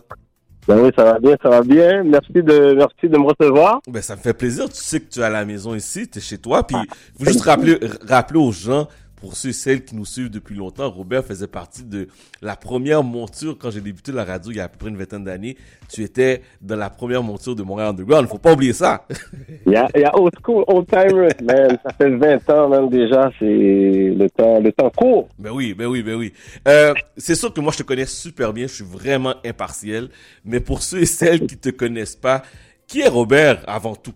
Ben 0.68 0.80
oui, 0.80 0.90
ça 0.96 1.04
va 1.04 1.20
bien, 1.20 1.38
ça 1.44 1.50
va 1.50 1.62
bien. 1.62 2.04
Merci 2.04 2.34
de, 2.34 2.74
merci 2.74 3.08
de 3.08 3.18
me 3.18 3.26
recevoir. 3.26 3.82
Ben, 3.88 4.02
ça 4.02 4.16
me 4.16 4.22
fait 4.22 4.34
plaisir. 4.34 4.68
Tu 4.68 4.82
sais 4.82 5.00
que 5.00 5.12
tu 5.12 5.20
es 5.20 5.24
à 5.24 5.30
la 5.30 5.46
maison 5.46 5.76
ici, 5.76 6.08
tu 6.08 6.18
es 6.18 6.22
chez 6.22 6.40
toi. 6.40 6.66
Puis, 6.66 6.76
il 6.80 7.26
faut 7.26 7.32
juste 7.32 7.46
rappeler, 7.46 7.78
rappeler 8.02 8.40
aux 8.40 8.52
gens 8.52 8.88
pour 9.26 9.36
ceux 9.36 9.50
et 9.50 9.54
celles 9.54 9.84
qui 9.84 9.96
nous 9.96 10.06
suivent 10.06 10.30
depuis 10.30 10.54
longtemps, 10.54 10.88
Robert 10.88 11.26
faisait 11.26 11.48
partie 11.48 11.84
de 11.84 12.10
la 12.44 12.56
première 12.56 13.04
monture 13.04 13.58
quand 13.58 13.72
j'ai 13.72 13.82
débuté 13.82 14.12
la 14.12 14.24
radio 14.24 14.52
il 14.52 14.58
y 14.58 14.60
a 14.60 14.66
à 14.66 14.68
peu 14.68 14.78
près 14.78 14.90
une 14.90 14.98
vingtaine 14.98 15.24
d'années. 15.24 15.58
Tu 15.90 16.04
étais 16.04 16.44
dans 16.62 16.76
la 16.76 16.92
première 16.92 17.24
monture 17.24 17.56
de 17.56 17.64
Montréal 17.64 17.90
Underground. 17.90 18.28
Faut 18.28 18.38
pas 18.38 18.54
oublier 18.54 18.74
ça. 18.74 19.08
Il 19.66 19.72
y 19.72 19.76
a, 19.76 19.88
il 19.96 20.02
y 20.02 20.04
a 20.04 20.16
old 20.16 20.32
school, 20.44 20.64
old 20.68 20.86
timers, 20.86 21.32
man. 21.42 21.76
Ça 21.84 21.92
fait 21.98 22.10
20 22.10 22.50
ans, 22.52 22.70
même, 22.70 22.88
déjà. 22.88 23.32
C'est 23.40 23.46
le 23.46 24.28
temps, 24.30 24.60
le 24.60 24.72
temps 24.72 24.92
court. 24.92 25.28
Ben 25.40 25.50
oui, 25.52 25.74
ben 25.74 25.88
oui, 25.88 26.04
ben 26.04 26.14
oui. 26.14 26.32
Euh, 26.68 26.94
c'est 27.18 27.34
sûr 27.34 27.52
que 27.52 27.62
moi 27.62 27.72
je 27.72 27.80
te 27.80 27.84
connais 27.84 28.06
super 28.06 28.54
bien, 28.54 28.68
je 28.68 28.76
suis 28.76 28.86
vraiment 28.86 29.34
impartiel. 29.44 30.10
Mais 30.44 30.60
pour 30.60 30.84
ceux 30.84 31.00
et 31.00 31.08
celles 31.08 31.48
qui 31.48 31.58
te 31.58 31.70
connaissent 31.70 32.16
pas, 32.16 32.44
qui 32.86 33.02
est 33.02 33.08
Robert 33.08 33.64
avant 33.66 33.96
tout? 33.96 34.14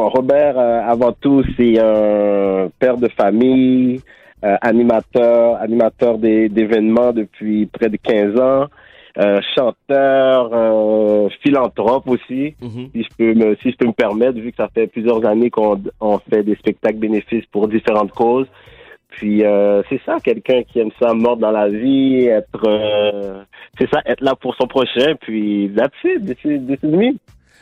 Bon, 0.00 0.08
Robert, 0.08 0.58
euh, 0.58 0.80
avant 0.80 1.12
tout, 1.12 1.44
c'est 1.58 1.78
un 1.78 2.70
père 2.78 2.96
de 2.96 3.08
famille, 3.08 4.00
euh, 4.42 4.56
animateur, 4.62 5.56
animateur 5.60 6.16
d'événements 6.16 7.12
depuis 7.12 7.66
près 7.66 7.90
de 7.90 7.98
15 7.98 8.40
ans, 8.40 8.66
euh, 9.18 9.40
chanteur, 9.54 11.30
philanthrope 11.42 12.08
aussi, 12.08 12.54
si 12.62 13.02
je 13.02 13.08
peux 13.18 13.34
me 13.34 13.54
si 13.56 13.72
je 13.72 13.76
peux 13.76 13.88
me 13.88 13.92
permettre, 13.92 14.38
vu 14.38 14.52
que 14.52 14.56
ça 14.56 14.70
fait 14.74 14.86
plusieurs 14.86 15.22
années 15.26 15.50
qu'on 15.50 15.78
on 16.00 16.16
fait 16.16 16.44
des 16.44 16.54
spectacles 16.54 16.96
bénéfices 16.96 17.44
pour 17.52 17.68
différentes 17.68 18.12
causes. 18.12 18.46
Puis 19.10 19.44
euh, 19.44 19.82
c'est 19.90 20.00
ça, 20.06 20.16
quelqu'un 20.24 20.62
qui 20.62 20.78
aime 20.78 20.92
ça 20.98 21.12
mordre 21.12 21.42
dans 21.42 21.50
la 21.50 21.68
vie, 21.68 22.24
être 22.24 22.66
euh, 22.66 23.42
c'est 23.78 23.90
ça, 23.90 24.00
être 24.06 24.22
là 24.22 24.34
pour 24.34 24.54
son 24.54 24.66
prochain, 24.66 25.14
puis 25.20 25.70
that's 25.76 25.92
it, 26.04 26.38
is 26.42 26.86
me. 26.86 27.18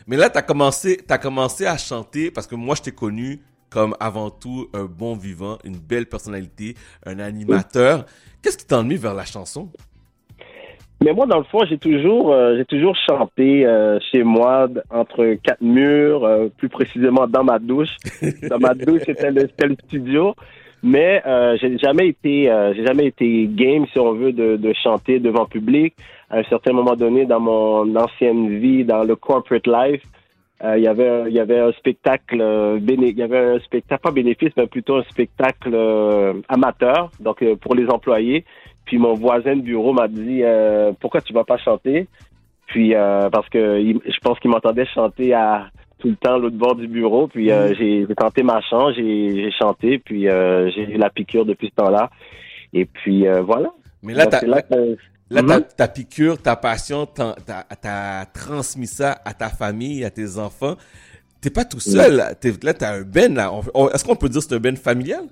Mais 0.09 0.17
là, 0.17 0.31
t'as 0.31 0.43
commencé, 0.43 0.97
t'as 1.07 1.19
commencé 1.19 1.67
à 1.67 1.77
chanter 1.77 2.31
parce 2.31 2.47
que 2.47 2.55
moi, 2.55 2.75
je 2.75 2.83
t'ai 2.83 2.93
connu 2.93 3.41
comme 3.71 3.95
avant 4.01 4.31
tout 4.31 4.69
un 4.73 4.85
bon 4.85 5.15
vivant, 5.15 5.59
une 5.65 5.77
belle 5.77 6.07
personnalité, 6.07 6.75
un 7.05 7.19
animateur. 7.19 8.07
Qu'est-ce 8.43 8.57
qui 8.57 8.67
t'a 8.67 8.83
vers 8.83 9.13
la 9.13 9.27
chanson? 9.27 9.69
Mais 11.05 11.13
moi, 11.13 11.27
dans 11.27 11.39
le 11.39 11.45
fond, 11.45 11.61
j'ai 11.69 11.77
toujours, 11.77 12.33
euh, 12.33 12.57
j'ai 12.57 12.65
toujours 12.65 12.97
chanté 13.09 13.65
euh, 13.67 14.01
chez 14.11 14.25
moi 14.25 14.69
entre 14.91 15.35
quatre 15.43 15.61
murs, 15.61 16.25
euh, 16.25 16.49
plus 16.57 16.69
précisément 16.71 17.29
dans 17.29 17.45
ma 17.45 17.59
douche. 17.59 17.95
Dans 18.49 18.59
ma 18.59 18.75
douche, 18.75 19.03
c'était 19.07 19.31
le, 19.31 19.47
studio. 19.87 20.35
Mais 20.83 21.23
j'ai 21.61 21.77
jamais 21.79 22.09
été, 22.09 22.45
j'ai 22.75 22.87
jamais 22.87 23.07
été 23.07 23.49
game, 23.49 23.85
si 23.93 23.99
on 23.99 24.13
veut, 24.13 24.33
de, 24.33 24.57
de 24.57 24.73
chanter 24.73 25.19
devant 25.19 25.45
public. 25.45 25.95
À 26.31 26.39
un 26.39 26.45
certain 26.45 26.73
moment 26.73 26.95
donné, 26.95 27.25
dans 27.25 27.41
mon 27.41 27.95
ancienne 27.97 28.59
vie, 28.59 28.85
dans 28.85 29.03
le 29.05 29.17
corporate 29.17 29.67
life, 29.67 30.03
euh, 30.65 30.77
il 30.77 30.85
y 30.85 30.89
avait, 30.89 31.25
il 31.29 31.33
y 31.35 31.41
avait 31.41 31.59
un 31.61 31.73
spectacle, 31.73 32.41
euh, 32.41 32.79
béné- 32.81 33.11
il 33.11 33.19
y 33.19 33.23
avait 33.23 33.39
un 33.39 33.61
spectacle 33.61 34.03
pas 34.03 34.11
bénéfice, 34.11 34.51
mais 34.57 34.67
plutôt 34.67 34.97
un 34.97 35.05
spectacle 35.05 35.71
euh, 35.73 36.35
amateur, 36.49 37.11
donc 37.21 37.43
euh, 37.43 37.55
pour 37.57 37.75
les 37.75 37.89
employés. 37.89 38.45
Puis 38.85 38.99
mon 38.99 39.15
voisin 39.15 39.55
de 39.57 39.63
bureau 39.63 39.93
m'a 39.93 40.09
dit 40.09 40.41
euh, 40.43 40.93
pourquoi 41.01 41.21
tu 41.21 41.33
vas 41.33 41.45
pas 41.45 41.59
chanter 41.59 42.09
Puis 42.67 42.95
euh, 42.95 43.31
parce 43.31 43.49
que 43.49 43.79
il- 43.81 44.01
je 44.05 44.19
pense 44.21 44.39
qu'il 44.41 44.51
m'entendait 44.51 44.87
chanter 44.87 45.33
à 45.33 45.69
tout 46.01 46.09
le 46.09 46.17
temps 46.17 46.39
l'autre 46.39 46.57
bord 46.57 46.75
du 46.75 46.89
bureau. 46.89 47.29
Puis 47.29 47.51
euh, 47.53 47.75
j'ai 47.75 48.07
j'ai 48.09 48.15
tenté 48.15 48.43
ma 48.43 48.61
chance, 48.63 48.95
j'ai 48.97 49.51
chanté, 49.53 49.99
puis 49.99 50.29
euh, 50.29 50.71
j'ai 50.73 50.83
eu 50.95 50.99
la 50.99 51.09
piqûre 51.11 51.45
depuis 51.45 51.69
ce 51.69 51.75
temps-là. 51.83 52.11
Et 52.75 52.85
puis 52.85 53.27
euh, 53.29 53.43
voilà. 53.43 53.71
Mais 54.03 54.13
là, 54.15 54.25
t'as, 54.31 54.41
c'est 54.71 54.97
là 55.31 55.43
Mhm. 55.43 55.49
ta, 55.49 55.61
ta 55.61 55.89
piqûre, 55.89 56.41
ta 56.41 56.57
passion, 56.57 57.07
t'as, 57.07 58.25
transmis 58.27 58.87
ça 58.87 59.19
à 59.25 59.35
ta 59.35 59.49
famille, 59.49 60.05
à 60.05 60.11
tes 60.11 60.39
enfants. 60.39 60.75
T'es 61.41 61.51
pas 61.51 61.65
tout 61.65 61.81
seul. 61.81 62.17
là. 62.17 62.31
Là, 62.63 62.75
t'as 62.75 62.95
un 62.97 63.03
ben, 63.03 63.35
là. 63.35 63.53
Est-ce 63.95 64.05
qu'on 64.05 64.17
peut 64.17 64.29
dire 64.29 64.41
que 64.41 64.47
c'est 64.49 64.55
un 64.57 64.61
ben 64.61 64.77
familial? 64.77 65.25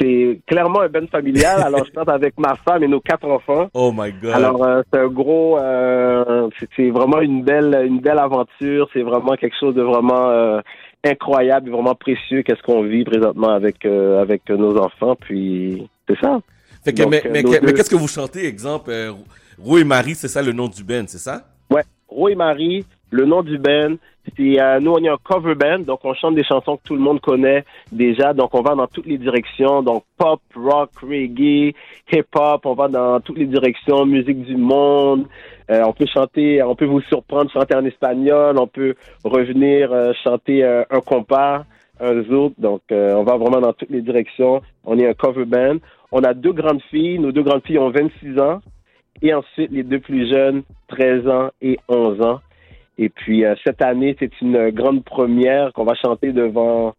C'est 0.00 0.40
clairement 0.46 0.80
un 0.82 0.88
ben 0.88 1.06
familial. 1.08 1.60
Alors, 1.62 1.84
je 1.84 1.90
chante 1.94 2.08
avec 2.08 2.38
ma 2.38 2.54
femme 2.56 2.82
et 2.84 2.88
nos 2.88 3.00
quatre 3.00 3.26
enfants. 3.28 3.68
Oh 3.74 3.92
my 3.96 4.12
God. 4.12 4.30
Alors, 4.32 4.64
euh, 4.64 4.82
c'est 4.92 5.00
un 5.00 5.08
gros, 5.08 5.58
euh, 5.58 6.48
c'est- 6.76 6.90
vraiment 6.90 7.20
une 7.20 7.42
belle, 7.42 7.76
une 7.86 8.00
belle 8.00 8.18
aventure. 8.18 8.88
C'est 8.92 9.02
vraiment 9.02 9.34
quelque 9.36 9.56
chose 9.58 9.74
de 9.74 9.82
vraiment 9.82 10.28
euh, 10.30 10.60
incroyable, 11.04 11.70
vraiment 11.70 11.94
précieux. 11.94 12.42
Qu'est-ce 12.42 12.62
qu'on 12.62 12.82
vit 12.82 13.04
présentement 13.04 13.50
avec 13.50 13.84
avec 13.84 14.48
nos 14.50 14.76
enfants. 14.78 15.16
Puis, 15.20 15.88
c'est 16.08 16.18
ça. 16.20 16.38
Fait 16.84 16.92
que, 16.92 17.02
Donc, 17.02 17.10
mais, 17.10 17.22
euh, 17.26 17.58
mais, 17.62 17.72
qu'est-ce 17.72 17.90
que 17.90 17.96
vous 17.96 18.08
chantez? 18.08 18.46
Exemple, 18.46 18.90
euh, 18.90 19.12
Roux 19.58 19.78
et 19.78 19.84
Marie, 19.84 20.14
c'est 20.14 20.28
ça 20.28 20.42
le 20.42 20.52
nom 20.52 20.68
du 20.68 20.84
ben, 20.84 21.06
c'est 21.08 21.18
ça? 21.18 21.42
Ouais, 21.70 21.82
Roy 22.08 22.32
et 22.32 22.34
Marie, 22.34 22.84
le 23.10 23.24
nom 23.24 23.42
du 23.42 23.58
band, 23.58 23.96
c'est 24.36 24.60
euh, 24.60 24.80
nous 24.80 24.92
on 24.92 25.02
est 25.02 25.08
un 25.08 25.18
cover 25.22 25.54
band, 25.54 25.80
donc 25.80 26.00
on 26.04 26.14
chante 26.14 26.34
des 26.34 26.44
chansons 26.44 26.76
que 26.76 26.82
tout 26.84 26.94
le 26.94 27.00
monde 27.00 27.20
connaît 27.20 27.64
déjà, 27.92 28.32
donc 28.32 28.54
on 28.54 28.62
va 28.62 28.74
dans 28.74 28.86
toutes 28.86 29.06
les 29.06 29.18
directions, 29.18 29.82
donc 29.82 30.04
pop, 30.16 30.40
rock, 30.54 30.90
reggae, 31.02 31.74
hip 32.12 32.26
hop, 32.34 32.66
on 32.66 32.74
va 32.74 32.88
dans 32.88 33.20
toutes 33.20 33.38
les 33.38 33.46
directions, 33.46 34.06
musique 34.06 34.42
du 34.42 34.56
monde. 34.56 35.26
Euh, 35.70 35.82
on 35.86 35.92
peut 35.92 36.06
chanter, 36.06 36.62
on 36.62 36.74
peut 36.74 36.86
vous 36.86 37.02
surprendre 37.02 37.50
chanter 37.50 37.74
en 37.74 37.84
espagnol, 37.84 38.58
on 38.58 38.66
peut 38.66 38.94
revenir 39.24 39.92
euh, 39.92 40.12
chanter 40.24 40.64
un 40.64 41.00
compas, 41.00 41.64
un 42.00 42.22
zouk, 42.22 42.54
donc 42.58 42.80
on 42.90 43.24
va 43.24 43.36
vraiment 43.36 43.60
dans 43.60 43.72
toutes 43.74 43.90
les 43.90 44.00
directions. 44.00 44.62
On 44.84 44.98
est 44.98 45.06
un 45.06 45.14
cover 45.14 45.44
band. 45.44 45.76
On 46.12 46.22
a 46.22 46.34
deux 46.34 46.52
grandes 46.52 46.82
filles, 46.90 47.18
nos 47.18 47.32
deux 47.32 47.42
grandes 47.42 47.64
filles 47.64 47.78
ont 47.78 47.90
26 47.90 48.38
ans. 48.40 48.60
Et 49.20 49.34
ensuite, 49.34 49.70
les 49.72 49.82
deux 49.82 49.98
plus 49.98 50.28
jeunes, 50.30 50.62
13 50.88 51.26
ans 51.28 51.50
et 51.60 51.78
11 51.88 52.20
ans. 52.22 52.40
Et 52.98 53.08
puis, 53.08 53.44
euh, 53.44 53.54
cette 53.64 53.82
année, 53.82 54.16
c'est 54.18 54.40
une 54.40 54.70
grande 54.70 55.04
première 55.04 55.72
qu'on 55.72 55.84
va 55.84 55.94
chanter 55.94 56.32
devant 56.32 56.94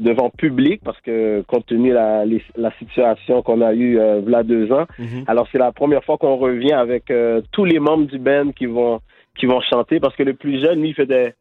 devant 0.00 0.28
public 0.30 0.80
parce 0.84 1.00
que 1.02 1.42
compte 1.46 1.66
tenu 1.66 1.90
de 1.90 1.94
la, 1.94 2.24
les- 2.24 2.42
la 2.56 2.72
situation 2.78 3.42
qu'on 3.42 3.60
a 3.60 3.72
eue 3.74 3.96
euh, 4.00 4.22
il 4.26 4.32
y 4.32 4.34
a 4.34 4.42
deux 4.42 4.72
ans. 4.72 4.86
Alors, 5.28 5.46
c'est 5.52 5.58
la 5.58 5.70
première 5.70 6.02
fois 6.02 6.16
qu'on 6.18 6.34
revient 6.36 6.72
avec 6.72 7.10
euh, 7.12 7.42
tous 7.52 7.64
les 7.64 7.78
membres 7.78 8.06
du 8.06 8.18
band 8.18 8.50
qui 8.56 8.66
vont 8.66 9.00
qui 9.36 9.46
vont 9.46 9.60
chanter 9.60 10.00
parce 10.00 10.16
que 10.16 10.22
le 10.24 10.34
plus 10.34 10.60
jeune, 10.64 10.80
lui, 10.80 10.94
faisait 10.94 11.34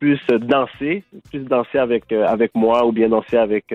plus 0.00 0.18
danser, 0.40 1.02
plus 1.30 1.40
danser 1.40 1.78
avec 1.78 2.10
euh, 2.12 2.24
avec 2.26 2.54
moi 2.54 2.86
ou 2.86 2.92
bien 2.92 3.08
danser 3.10 3.36
avec 3.36 3.72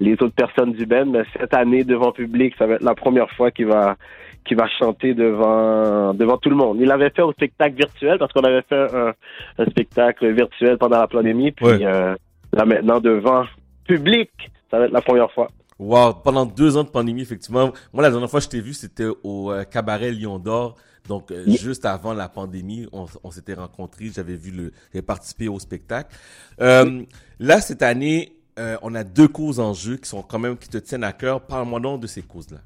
les 0.00 0.12
autres 0.14 0.34
personnes 0.34 0.72
du 0.72 0.86
band. 0.86 1.06
Mais 1.06 1.22
cette 1.38 1.54
année, 1.54 1.84
devant 1.84 2.12
public, 2.12 2.54
ça 2.58 2.66
va 2.66 2.74
être 2.74 2.82
la 2.82 2.94
première 2.94 3.30
fois 3.32 3.50
qu'il 3.50 3.66
va 3.66 3.96
qui 4.44 4.54
va 4.54 4.68
chanter 4.78 5.14
devant 5.14 6.14
devant 6.14 6.38
tout 6.38 6.50
le 6.50 6.56
monde. 6.56 6.78
Il 6.80 6.86
l'avait 6.86 7.10
fait 7.10 7.22
au 7.22 7.32
spectacle 7.32 7.76
virtuel 7.76 8.18
parce 8.18 8.32
qu'on 8.32 8.42
avait 8.42 8.62
fait 8.62 8.94
un, 8.94 9.12
un 9.58 9.66
spectacle 9.66 10.30
virtuel 10.32 10.78
pendant 10.78 11.00
la 11.00 11.08
pandémie. 11.08 11.52
Puis 11.52 11.66
euh, 11.84 12.14
là 12.52 12.64
maintenant 12.64 13.00
devant 13.00 13.44
public, 13.86 14.30
ça 14.70 14.78
va 14.78 14.86
être 14.86 14.92
la 14.92 15.02
première 15.02 15.30
fois. 15.32 15.48
Wow, 15.78 16.14
pendant 16.24 16.46
deux 16.46 16.76
ans 16.78 16.84
de 16.84 16.88
pandémie, 16.88 17.20
effectivement. 17.20 17.70
Moi, 17.92 18.02
la 18.02 18.10
dernière 18.10 18.30
fois 18.30 18.40
que 18.40 18.44
je 18.44 18.48
t'ai 18.48 18.60
vu, 18.60 18.72
c'était 18.72 19.08
au 19.22 19.52
euh, 19.52 19.64
cabaret 19.64 20.10
Lion 20.10 20.38
d'Or. 20.38 20.76
Donc, 21.06 21.30
euh, 21.30 21.44
juste 21.46 21.84
avant 21.84 22.14
la 22.14 22.28
pandémie, 22.28 22.86
on, 22.92 23.04
on 23.22 23.30
s'était 23.30 23.54
rencontrés. 23.54 24.06
J'avais 24.06 24.36
vu 24.36 24.50
le, 24.50 24.72
j'avais 24.92 25.04
participé 25.04 25.48
au 25.48 25.58
spectacle. 25.58 26.16
Euh, 26.60 27.02
là, 27.38 27.60
cette 27.60 27.82
année, 27.82 28.32
euh, 28.58 28.76
on 28.82 28.94
a 28.94 29.04
deux 29.04 29.28
causes 29.28 29.60
en 29.60 29.74
jeu 29.74 29.96
qui 29.96 30.08
sont 30.08 30.22
quand 30.22 30.38
même, 30.38 30.56
qui 30.56 30.68
te 30.68 30.78
tiennent 30.78 31.04
à 31.04 31.12
cœur. 31.12 31.40
Parle-moi 31.42 31.80
donc 31.80 32.00
de 32.00 32.06
ces 32.06 32.22
causes-là. 32.22 32.58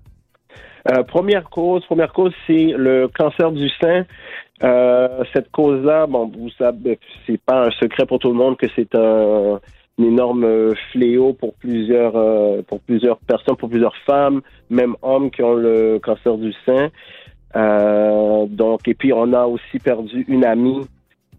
Euh, 0.90 1.02
première 1.02 1.50
cause, 1.50 1.84
première 1.84 2.12
cause, 2.12 2.32
c'est 2.46 2.72
le 2.76 3.08
cancer 3.08 3.50
du 3.50 3.68
sein. 3.80 4.04
Euh, 4.62 5.24
cette 5.32 5.50
cause-là, 5.50 6.06
bon, 6.06 6.30
vous 6.34 6.50
savez, 6.50 6.98
c'est 7.26 7.40
pas 7.40 7.66
un 7.66 7.70
secret 7.72 8.06
pour 8.06 8.18
tout 8.18 8.28
le 8.28 8.34
monde 8.34 8.56
que 8.56 8.66
c'est 8.76 8.94
un, 8.94 9.60
énorme 9.98 10.74
fléau 10.92 11.34
pour 11.34 11.54
plusieurs, 11.54 12.12
pour 12.64 12.80
plusieurs 12.80 13.18
personnes, 13.18 13.56
pour 13.56 13.68
plusieurs 13.68 13.96
femmes, 14.06 14.40
même 14.70 14.94
hommes 15.02 15.30
qui 15.30 15.42
ont 15.42 15.54
le 15.54 15.98
cancer 15.98 16.38
du 16.38 16.54
sein. 16.64 16.88
Donc, 18.46 18.88
et 18.88 18.94
puis 18.94 19.12
on 19.12 19.32
a 19.34 19.44
aussi 19.44 19.78
perdu 19.82 20.24
une 20.28 20.46
amie, 20.46 20.86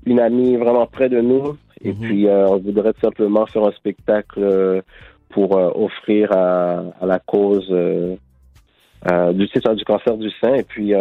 une 0.05 0.19
amie 0.19 0.57
vraiment 0.57 0.85
près 0.85 1.09
de 1.09 1.21
nous. 1.21 1.57
Et 1.83 1.93
puis, 1.93 2.27
euh, 2.27 2.47
on 2.47 2.57
voudrait 2.57 2.93
tout 2.93 3.01
simplement 3.01 3.45
faire 3.47 3.63
un 3.63 3.71
spectacle 3.71 4.39
euh, 4.39 4.81
pour 5.29 5.57
euh, 5.57 5.71
offrir 5.73 6.31
à, 6.31 6.83
à 7.01 7.05
la 7.05 7.19
cause 7.19 7.67
du, 7.69 9.47
du 9.47 9.85
cancer 9.85 10.17
du 10.17 10.29
sein 10.41 10.53
et 10.53 10.63
puis 10.63 10.93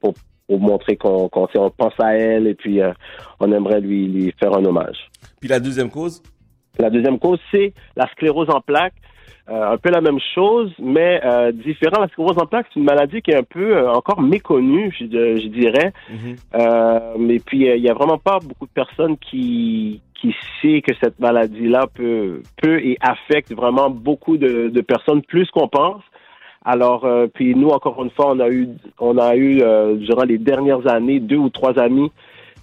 pour, 0.00 0.14
pour 0.48 0.60
montrer 0.60 0.96
qu'on 0.96 1.28
qu'on 1.28 1.46
on 1.54 1.70
pense 1.70 1.94
à 1.98 2.14
elle 2.16 2.46
et 2.46 2.54
puis 2.54 2.80
euh, 2.80 2.92
on 3.38 3.52
aimerait 3.52 3.80
lui, 3.80 4.08
lui 4.08 4.34
faire 4.40 4.56
un 4.56 4.64
hommage. 4.64 5.10
Puis 5.40 5.48
la 5.48 5.60
deuxième 5.60 5.90
cause? 5.90 6.22
La 6.78 6.90
deuxième 6.90 7.18
cause, 7.18 7.38
c'est 7.50 7.74
la 7.96 8.08
sclérose 8.08 8.48
en 8.50 8.60
plaques. 8.60 8.94
Euh, 9.50 9.72
un 9.72 9.78
peu 9.78 9.90
la 9.90 10.02
même 10.02 10.18
chose, 10.34 10.70
mais 10.78 11.20
euh, 11.24 11.52
différent. 11.52 12.00
La 12.02 12.08
sclérose 12.08 12.36
en 12.38 12.44
plaques, 12.44 12.66
c'est 12.72 12.80
une 12.80 12.84
maladie 12.84 13.22
qui 13.22 13.30
est 13.30 13.36
un 13.36 13.42
peu 13.42 13.78
euh, 13.78 13.90
encore 13.90 14.20
méconnue, 14.20 14.94
je, 14.98 15.06
je 15.06 15.48
dirais. 15.48 15.92
Euh, 16.54 17.14
mais 17.18 17.38
puis, 17.38 17.66
euh, 17.66 17.76
il 17.76 17.82
y 17.82 17.88
a 17.88 17.94
vraiment 17.94 18.18
pas 18.18 18.40
beaucoup 18.40 18.66
de 18.66 18.72
personnes 18.72 19.16
qui 19.16 20.02
qui 20.20 20.34
sait 20.60 20.82
que 20.82 20.94
cette 21.00 21.18
maladie-là 21.18 21.86
peut 21.94 22.42
peut 22.60 22.78
et 22.84 22.98
affecte 23.00 23.54
vraiment 23.54 23.88
beaucoup 23.88 24.36
de, 24.36 24.68
de 24.68 24.80
personnes 24.82 25.22
plus 25.22 25.48
qu'on 25.50 25.68
pense. 25.68 26.02
Alors, 26.64 27.06
euh, 27.06 27.26
puis 27.32 27.54
nous, 27.54 27.68
encore 27.68 28.02
une 28.04 28.10
fois, 28.10 28.32
on 28.34 28.40
a 28.40 28.50
eu, 28.50 28.68
on 28.98 29.16
a 29.16 29.34
eu 29.36 29.62
euh, 29.62 29.94
durant 29.94 30.24
les 30.24 30.36
dernières 30.36 30.86
années 30.86 31.20
deux 31.20 31.36
ou 31.36 31.48
trois 31.48 31.78
amis 31.78 32.10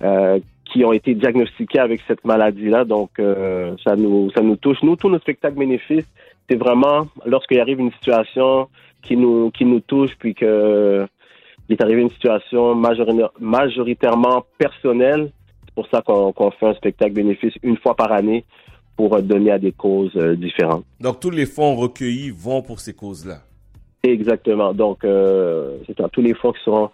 euh, 0.04 0.38
qui 0.66 0.84
ont 0.84 0.92
été 0.94 1.16
diagnostiqués 1.16 1.80
avec 1.80 2.02
cette 2.08 2.24
maladie-là. 2.26 2.84
Donc, 2.86 3.12
euh, 3.20 3.74
ça 3.84 3.96
nous, 3.96 4.30
ça 4.32 4.42
nous 4.42 4.58
touche. 4.58 4.84
Nous, 4.84 4.96
tous 4.98 5.10
nos 5.10 5.20
spectacles 5.20 5.58
bénéfices, 5.58 6.08
c'est 6.50 6.58
vraiment 6.58 7.08
lorsqu'il 7.26 7.60
arrive 7.60 7.80
une 7.80 7.92
situation 7.94 8.68
qui 9.02 9.16
nous 9.18 9.52
qui 9.52 9.66
nous 9.66 9.80
touche, 9.80 10.12
puis 10.18 10.34
que 10.34 11.06
il 11.68 11.74
est 11.74 11.82
arrivé 11.82 12.02
une 12.02 12.12
situation 12.12 12.76
majori- 12.76 13.30
majoritairement 13.40 14.46
personnelle. 14.58 15.32
C'est 15.66 15.74
pour 15.74 15.88
ça 15.90 16.02
qu'on 16.02 16.52
fait 16.52 16.68
un 16.68 16.74
spectacle 16.76 17.14
bénéfice 17.14 17.54
une 17.64 17.78
fois 17.78 17.96
par 17.96 18.12
année 18.12 18.46
pour 18.96 19.22
donner 19.22 19.52
à 19.52 19.60
des 19.60 19.74
causes 19.74 20.16
euh, 20.16 20.36
différentes. 20.36 20.86
Donc, 21.02 21.20
tous 21.20 21.32
les 21.32 21.46
fonds 21.46 21.76
recueillis 21.76 22.30
vont 22.30 22.62
pour 22.62 22.80
ces 22.80 22.94
causes-là. 22.94 23.40
Exactement. 24.04 24.74
Donc, 24.74 25.04
euh, 25.04 25.78
c'est. 25.86 25.96
Tous 26.12 26.22
les 26.22 26.34
fonds 26.34 26.54
qui 26.54 26.64
seront 26.64 26.92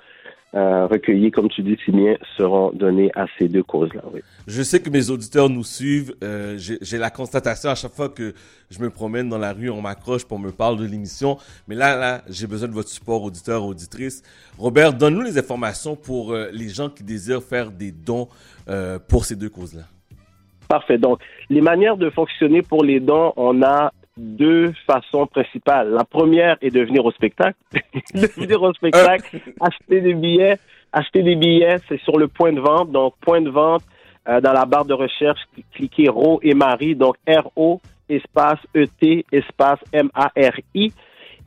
euh, 0.53 0.85
recueillis, 0.85 1.31
comme 1.31 1.47
tu 1.49 1.63
dis 1.63 1.77
si 1.85 1.91
bien, 1.91 2.15
seront 2.37 2.71
donnés 2.73 3.09
à 3.15 3.25
ces 3.39 3.47
deux 3.47 3.63
causes-là. 3.63 4.01
Oui. 4.13 4.19
Je 4.47 4.61
sais 4.61 4.81
que 4.81 4.89
mes 4.89 5.09
auditeurs 5.09 5.49
nous 5.49 5.63
suivent. 5.63 6.13
Euh, 6.23 6.57
J'ai 6.57 6.97
la 6.97 7.09
constatation 7.09 7.69
à 7.69 7.75
chaque 7.75 7.93
fois 7.93 8.09
que 8.09 8.33
je 8.69 8.79
me 8.79 8.89
promène 8.89 9.29
dans 9.29 9.37
la 9.37 9.53
rue, 9.53 9.69
on 9.69 9.81
m'accroche 9.81 10.25
pour 10.25 10.39
me 10.39 10.51
parler 10.51 10.79
de 10.79 10.91
l'émission. 10.91 11.37
Mais 11.67 11.75
là, 11.75 11.95
là, 11.95 12.21
j'ai 12.29 12.47
besoin 12.47 12.67
de 12.67 12.73
votre 12.73 12.89
support, 12.89 13.23
auditeurs, 13.23 13.63
auditrices. 13.63 14.23
Robert, 14.57 14.93
donne-nous 14.93 15.21
les 15.21 15.37
informations 15.37 15.95
pour 15.95 16.33
euh, 16.33 16.49
les 16.51 16.67
gens 16.67 16.89
qui 16.89 17.03
désirent 17.03 17.43
faire 17.43 17.71
des 17.71 17.91
dons 17.91 18.27
pour 19.09 19.25
ces 19.25 19.35
deux 19.35 19.49
causes-là. 19.49 19.81
Parfait. 20.69 20.97
Donc, 20.97 21.19
les 21.49 21.59
manières 21.59 21.97
de 21.97 22.09
fonctionner 22.09 22.61
pour 22.61 22.85
les 22.85 23.01
dons, 23.01 23.33
on 23.35 23.61
a 23.61 23.91
deux 24.21 24.71
façons 24.85 25.25
principales. 25.25 25.89
La 25.89 26.03
première 26.03 26.57
est 26.61 26.69
de 26.69 26.81
venir 26.81 27.03
au 27.03 27.11
spectacle. 27.11 27.57
de 28.13 28.27
venir 28.39 28.61
au 28.61 28.73
spectacle, 28.73 29.39
acheter 29.59 30.01
des 30.01 30.13
billets. 30.13 30.57
Acheter 30.93 31.23
des 31.23 31.35
billets, 31.35 31.77
c'est 31.87 31.99
sur 32.01 32.17
le 32.17 32.27
point 32.27 32.51
de 32.51 32.59
vente. 32.59 32.91
Donc, 32.91 33.15
point 33.21 33.41
de 33.41 33.49
vente, 33.49 33.83
euh, 34.27 34.41
dans 34.41 34.53
la 34.53 34.65
barre 34.65 34.85
de 34.85 34.93
recherche, 34.93 35.39
cliquez 35.73 36.09
Ro 36.09 36.39
et 36.43 36.53
Marie. 36.53 36.95
Donc, 36.95 37.15
R-O, 37.27 37.81
espace 38.09 38.59
E-T, 38.75 39.25
espace 39.31 39.79
M-A-R-I. 39.93 40.93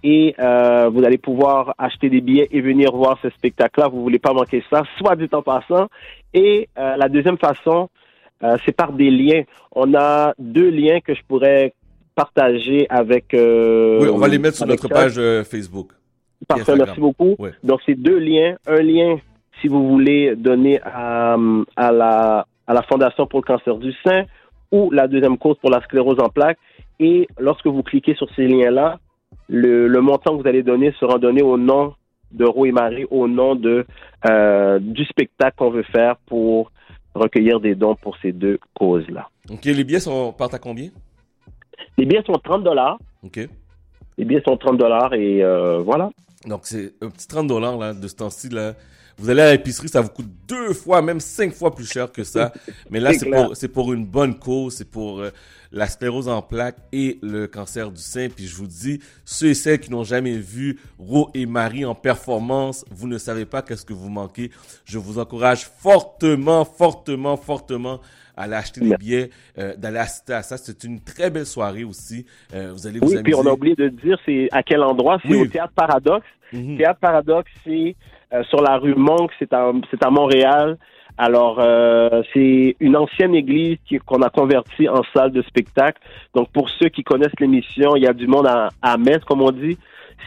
Et 0.02 0.34
euh, 0.38 0.90
vous 0.90 1.04
allez 1.04 1.18
pouvoir 1.18 1.74
acheter 1.78 2.10
des 2.10 2.20
billets 2.20 2.48
et 2.50 2.60
venir 2.60 2.92
voir 2.92 3.18
ce 3.22 3.30
spectacle-là. 3.30 3.88
Vous 3.88 4.02
voulez 4.02 4.18
pas 4.18 4.32
manquer 4.32 4.62
ça, 4.70 4.82
soit 4.98 5.16
dit 5.16 5.28
en 5.32 5.42
passant. 5.42 5.88
Et 6.34 6.68
euh, 6.78 6.96
la 6.96 7.08
deuxième 7.08 7.38
façon, 7.38 7.88
euh, 8.42 8.56
c'est 8.64 8.76
par 8.76 8.92
des 8.92 9.10
liens. 9.10 9.44
On 9.72 9.94
a 9.94 10.34
deux 10.38 10.68
liens 10.68 11.00
que 11.00 11.14
je 11.14 11.22
pourrais 11.26 11.72
partager 12.14 12.86
avec. 12.88 13.34
euh, 13.34 13.98
oui, 14.00 14.08
on 14.12 14.18
va 14.18 14.28
les 14.28 14.38
mettre 14.38 14.56
sur 14.56 14.66
notre 14.66 14.88
page 14.88 15.14
euh, 15.18 15.44
Facebook. 15.44 15.92
Parfait, 16.46 16.76
merci 16.76 17.00
beaucoup. 17.00 17.36
Donc, 17.62 17.80
c'est 17.86 17.94
deux 17.94 18.18
liens. 18.18 18.56
Un 18.66 18.82
lien, 18.82 19.16
si 19.60 19.68
vous 19.68 19.88
voulez 19.88 20.36
donner 20.36 20.80
à, 20.82 21.36
à, 21.76 21.92
la, 21.92 22.46
à 22.66 22.74
la 22.74 22.82
Fondation 22.82 23.26
pour 23.26 23.40
le 23.40 23.44
cancer 23.46 23.76
du 23.76 23.92
sein 24.04 24.24
ou 24.70 24.90
la 24.90 25.08
deuxième 25.08 25.38
cause 25.38 25.56
pour 25.60 25.70
la 25.70 25.80
sclérose 25.82 26.18
en 26.20 26.28
plaques. 26.28 26.58
Et 27.00 27.26
lorsque 27.38 27.66
vous 27.66 27.82
cliquez 27.82 28.14
sur 28.14 28.28
ces 28.36 28.46
liens-là, 28.46 28.98
le, 29.48 29.88
le 29.88 30.00
montant 30.00 30.36
que 30.36 30.42
vous 30.42 30.48
allez 30.48 30.62
donner 30.62 30.92
sera 31.00 31.18
donné 31.18 31.42
au 31.42 31.56
nom 31.56 31.94
de 32.30 32.44
Ro 32.44 32.66
et 32.66 32.72
Marie, 32.72 33.06
au 33.10 33.26
nom 33.28 33.54
de, 33.54 33.86
euh, 34.28 34.78
du 34.80 35.04
spectacle 35.04 35.56
qu'on 35.56 35.70
veut 35.70 35.84
faire 35.84 36.16
pour 36.26 36.72
recueillir 37.14 37.60
des 37.60 37.74
dons 37.74 37.94
pour 37.94 38.16
ces 38.18 38.32
deux 38.32 38.58
causes-là. 38.74 39.28
OK, 39.50 39.64
les 39.64 39.84
billets 39.84 40.00
sont, 40.00 40.32
partent 40.32 40.54
à 40.54 40.58
combien? 40.58 40.88
Les 41.98 42.06
billets 42.06 42.22
sont 42.24 42.32
30 42.32 42.64
dollars. 42.64 42.98
OK. 43.22 43.48
Les 44.18 44.24
billets 44.24 44.42
sont 44.46 44.56
30 44.56 44.78
dollars 44.78 45.14
et 45.14 45.42
euh, 45.42 45.78
voilà. 45.78 46.10
Donc, 46.46 46.62
c'est 46.64 46.94
un 47.00 47.10
petit 47.10 47.26
30 47.26 47.46
dollars 47.46 47.76
là, 47.78 47.94
de 47.94 48.06
ce 48.06 48.14
temps-ci. 48.14 48.48
Là. 48.48 48.74
Vous 49.16 49.30
allez 49.30 49.42
à 49.42 49.52
l'épicerie, 49.52 49.88
ça 49.88 50.00
vous 50.00 50.08
coûte 50.08 50.28
deux 50.48 50.72
fois, 50.72 51.00
même 51.00 51.20
cinq 51.20 51.52
fois 51.52 51.74
plus 51.74 51.90
cher 51.90 52.10
que 52.10 52.24
ça. 52.24 52.52
Mais 52.90 52.98
là, 52.98 53.12
C'est 53.54 53.68
pour, 53.68 53.92
une 53.92 54.04
bonne 54.04 54.38
cause. 54.38 54.74
C'est 54.74 54.90
pour 54.90 55.20
euh, 55.20 55.30
la 55.70 55.86
sclérose 55.86 56.28
en 56.28 56.42
plaques 56.42 56.78
et 56.92 57.18
le 57.22 57.46
cancer 57.46 57.90
du 57.90 58.02
sein. 58.02 58.28
Puis 58.28 58.46
je 58.46 58.56
vous 58.56 58.66
dis, 58.66 59.00
ceux 59.24 59.48
et 59.48 59.54
celles 59.54 59.78
qui 59.78 59.90
n'ont 59.90 60.04
jamais 60.04 60.36
vu 60.36 60.80
Ro 60.98 61.30
et 61.34 61.46
Marie 61.46 61.84
en 61.84 61.94
performance, 61.94 62.84
vous 62.90 63.06
ne 63.06 63.18
savez 63.18 63.46
pas 63.46 63.62
qu'est-ce 63.62 63.84
que 63.84 63.92
vous 63.92 64.10
manquez. 64.10 64.50
Je 64.84 64.98
vous 64.98 65.18
encourage 65.18 65.64
fortement, 65.64 66.64
fortement, 66.64 67.36
fortement 67.36 68.00
aller 68.36 68.54
acheter 68.54 68.80
des 68.80 68.96
billets, 68.96 69.30
euh, 69.58 69.74
d'aller 69.76 69.98
assister 69.98 70.32
à 70.34 70.42
ça. 70.42 70.56
C'est 70.56 70.84
une 70.84 71.00
très 71.00 71.30
belle 71.30 71.46
soirée 71.46 71.84
aussi. 71.84 72.26
Euh, 72.54 72.70
vous 72.72 72.86
allez 72.86 72.98
vous 72.98 73.06
Oui, 73.06 73.12
amuser. 73.16 73.22
puis 73.22 73.34
on 73.34 73.46
a 73.46 73.52
oublié 73.52 73.74
de 73.76 73.88
dire 73.88 74.18
c'est 74.26 74.48
à 74.52 74.62
quel 74.62 74.82
endroit? 74.82 75.18
C'est 75.22 75.30
Oui. 75.34 75.42
au 75.42 75.46
Théâtre 75.46 75.72
Paradoxe. 75.74 76.26
Mhm. 76.52 76.76
Théâtre 76.78 77.00
Paradoxe, 77.00 77.50
c'est 77.64 77.96
euh, 78.32 78.42
sur 78.44 78.60
la 78.62 78.76
rue 78.78 78.94
Monk, 78.96 79.30
c'est 79.38 79.52
à, 79.52 79.70
c'est 79.90 80.04
à 80.04 80.10
Montréal. 80.10 80.76
Alors, 81.16 81.58
euh, 81.60 82.22
c'est 82.32 82.74
une 82.80 82.96
ancienne 82.96 83.36
église 83.36 83.76
qu'on 84.04 84.20
a 84.22 84.30
convertie 84.30 84.88
en 84.88 85.02
salle 85.14 85.30
de 85.30 85.42
spectacle. 85.42 86.00
Donc, 86.34 86.50
pour 86.50 86.68
ceux 86.70 86.88
qui 86.88 87.04
connaissent 87.04 87.38
l'émission, 87.38 87.94
il 87.94 88.02
y 88.02 88.08
a 88.08 88.12
du 88.12 88.26
monde 88.26 88.48
à, 88.48 88.70
à 88.82 88.96
Metz, 88.96 89.22
comme 89.24 89.40
on 89.40 89.52
dit. 89.52 89.78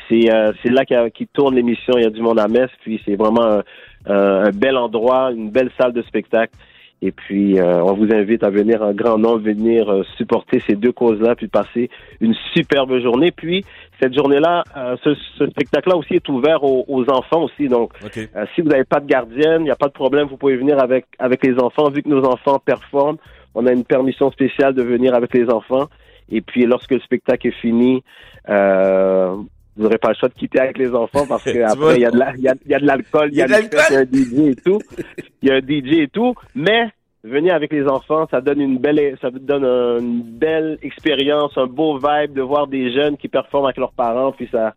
C'est 0.07 0.33
euh, 0.33 0.53
c'est 0.63 0.69
là 0.71 0.85
qui 1.09 1.27
tourne 1.27 1.55
l'émission. 1.55 1.93
Il 1.97 2.03
y 2.03 2.07
a 2.07 2.09
du 2.09 2.21
monde 2.21 2.39
à 2.39 2.47
Metz. 2.47 2.69
Puis, 2.83 3.01
c'est 3.05 3.15
vraiment 3.15 3.43
un, 3.43 3.63
un- 4.05 4.45
un 4.45 4.51
bel 4.51 4.77
endroit, 4.77 5.31
une 5.33 5.49
belle 5.49 5.71
salle 5.77 5.91
de 5.91 6.01
spectacle. 6.03 6.53
Et 7.03 7.11
puis, 7.11 7.59
euh, 7.59 7.83
on 7.83 7.93
vous 7.93 8.11
invite 8.11 8.43
à 8.43 8.49
venir 8.49 8.81
en 8.81 8.91
grand 8.91 9.19
nombre, 9.19 9.37
venir 9.39 9.87
euh, 9.87 10.03
supporter 10.17 10.63
ces 10.67 10.75
deux 10.75 10.91
causes-là, 10.91 11.35
puis 11.35 11.47
passer 11.47 11.91
une 12.21 12.33
superbe 12.55 12.99
journée. 12.99 13.31
Puis, 13.31 13.63
cette 14.01 14.15
journée-là, 14.15 14.63
euh, 14.75 14.95
ce, 15.03 15.13
ce 15.37 15.45
spectacle-là 15.47 15.95
aussi 15.95 16.15
est 16.15 16.27
ouvert 16.27 16.63
aux, 16.63 16.85
aux 16.87 17.03
enfants 17.11 17.43
aussi. 17.43 17.67
Donc, 17.67 17.93
OK. 18.03 18.17
euh, 18.17 18.45
si 18.55 18.61
vous 18.61 18.69
n'avez 18.69 18.83
pas 18.83 18.99
de 18.99 19.05
gardienne, 19.05 19.61
il 19.61 19.65
n'y 19.65 19.71
a 19.71 19.75
pas 19.75 19.89
de 19.89 19.93
problème, 19.93 20.27
vous 20.27 20.37
pouvez 20.37 20.57
venir 20.57 20.79
avec, 20.79 21.05
avec 21.19 21.45
les 21.45 21.59
enfants. 21.59 21.89
Vu 21.91 22.01
que 22.01 22.09
nos 22.09 22.25
enfants 22.25 22.57
performent, 22.57 23.17
on 23.53 23.67
a 23.67 23.71
une 23.71 23.85
permission 23.85 24.31
spéciale 24.31 24.73
de 24.73 24.81
venir 24.81 25.13
avec 25.13 25.35
les 25.35 25.51
enfants. 25.51 25.87
Et 26.31 26.41
puis, 26.41 26.65
lorsque 26.65 26.91
le 26.91 26.99
spectacle 27.01 27.47
est 27.47 27.61
fini, 27.61 28.03
vous 29.77 29.83
n'aurez 29.83 29.97
pas 29.97 30.09
le 30.09 30.15
choix 30.15 30.29
de 30.29 30.33
quitter 30.33 30.59
avec 30.59 30.77
les 30.77 30.93
enfants 30.93 31.25
parce 31.27 31.43
que 31.43 31.51
Tu 31.51 31.57
vois? 31.59 31.69
après 31.71 31.95
il 31.95 32.01
y 32.01 32.05
a 32.05 32.79
de 32.79 32.85
l'alcool, 32.85 33.29
il 33.31 33.37
y 33.37 33.41
a, 33.41 33.45
Il 33.45 33.51
y 33.51 33.55
a 33.55 33.61
de 33.61 33.69
des 33.69 33.77
fêtes, 33.77 34.09
il 34.11 34.19
y 34.19 34.21
a 34.21 34.45
un 34.45 34.47
DJ 34.47 34.51
et 34.51 34.55
tout. 34.55 34.79
Il 35.43 35.49
y 35.49 35.51
a 35.51 35.55
un 35.55 35.59
DJ 35.59 35.99
et 36.01 36.07
tout. 36.07 36.33
Mais 36.55 36.89
venir 37.23 37.53
avec 37.53 37.71
les 37.71 37.85
enfants, 37.87 38.27
ça 38.31 38.41
donne 38.41 38.59
une 38.59 38.79
belle, 38.79 39.17
ça 39.21 39.29
donne 39.31 39.63
une 39.63 40.21
belle 40.23 40.79
expérience, 40.81 41.55
un 41.57 41.67
beau 41.67 41.97
vibe 41.97 42.33
de 42.33 42.41
voir 42.41 42.67
des 42.67 42.91
jeunes 42.91 43.17
qui 43.17 43.27
performent 43.27 43.65
avec 43.65 43.77
leurs 43.77 43.91
parents. 43.91 44.31
Puis 44.31 44.49
ça, 44.51 44.73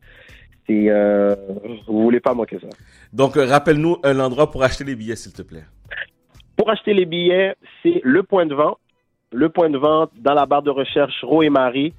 c'est, 0.66 0.88
euh, 0.88 1.34
vous 1.86 2.02
voulez 2.02 2.20
pas 2.20 2.34
manquer 2.34 2.58
ça. 2.60 2.68
Donc, 3.12 3.36
euh, 3.36 3.46
rappelle-nous 3.46 3.96
un 4.04 4.18
endroit 4.20 4.50
pour 4.50 4.62
acheter 4.62 4.84
les 4.84 4.94
billets, 4.94 5.16
s'il 5.16 5.32
te 5.32 5.42
plaît. 5.42 5.64
Pour 6.56 6.70
acheter 6.70 6.92
les 6.92 7.06
billets, 7.06 7.54
c'est 7.82 8.00
le 8.04 8.22
point 8.22 8.46
de 8.46 8.54
vente. 8.54 8.78
Le 9.32 9.48
point 9.48 9.70
de 9.70 9.78
vente 9.78 10.10
dans 10.18 10.34
la 10.34 10.44
barre 10.46 10.62
de 10.62 10.70
recherche 10.70 11.22
Ro 11.22 11.42
et 11.42 11.50
Marie. 11.50 11.94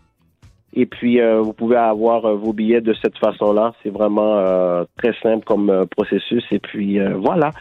Et 0.73 0.85
puis, 0.85 1.19
euh, 1.19 1.41
vous 1.41 1.53
pouvez 1.53 1.75
avoir 1.75 2.25
euh, 2.25 2.35
vos 2.35 2.53
billets 2.53 2.81
de 2.81 2.93
cette 3.01 3.17
façon-là. 3.17 3.73
C'est 3.83 3.89
vraiment 3.89 4.37
euh, 4.37 4.85
très 4.97 5.13
simple 5.21 5.43
comme 5.45 5.85
processus. 5.95 6.43
Et 6.51 6.59
puis, 6.59 6.99
voilà. 7.15 7.51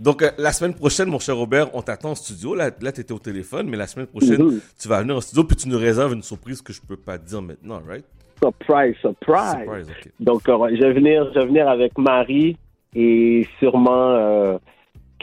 Donc, 0.00 0.24
la 0.38 0.52
semaine 0.52 0.74
prochaine, 0.74 1.08
mon 1.08 1.18
cher 1.18 1.36
Robert, 1.36 1.74
on 1.74 1.80
t'attend 1.80 2.10
en 2.10 2.14
studio. 2.14 2.54
Là, 2.54 2.70
là 2.80 2.92
tu 2.92 3.00
étais 3.00 3.12
au 3.12 3.18
téléphone, 3.18 3.68
mais 3.70 3.76
la 3.76 3.86
semaine 3.86 4.06
prochaine, 4.06 4.42
Mhm. 4.42 4.60
tu 4.78 4.88
vas 4.88 5.00
venir 5.00 5.16
en 5.16 5.20
studio 5.20 5.44
puis 5.44 5.56
tu 5.56 5.68
nous 5.68 5.78
réserves 5.78 6.12
une 6.14 6.22
surprise 6.22 6.60
que 6.60 6.72
je 6.72 6.80
peux 6.86 6.96
pas 6.96 7.16
te 7.16 7.26
dire 7.26 7.40
maintenant, 7.40 7.80
right? 7.88 8.04
Surprise, 8.42 8.96
surprise. 9.00 9.56
Surprise. 9.64 10.12
Donc, 10.20 10.42
je 10.46 10.82
vais 10.82 10.92
venir, 10.92 11.30
je 11.32 11.38
vais 11.38 11.46
venir 11.46 11.68
avec 11.68 11.96
Marie 11.96 12.56
et 12.94 13.46
sûrement 13.60 14.58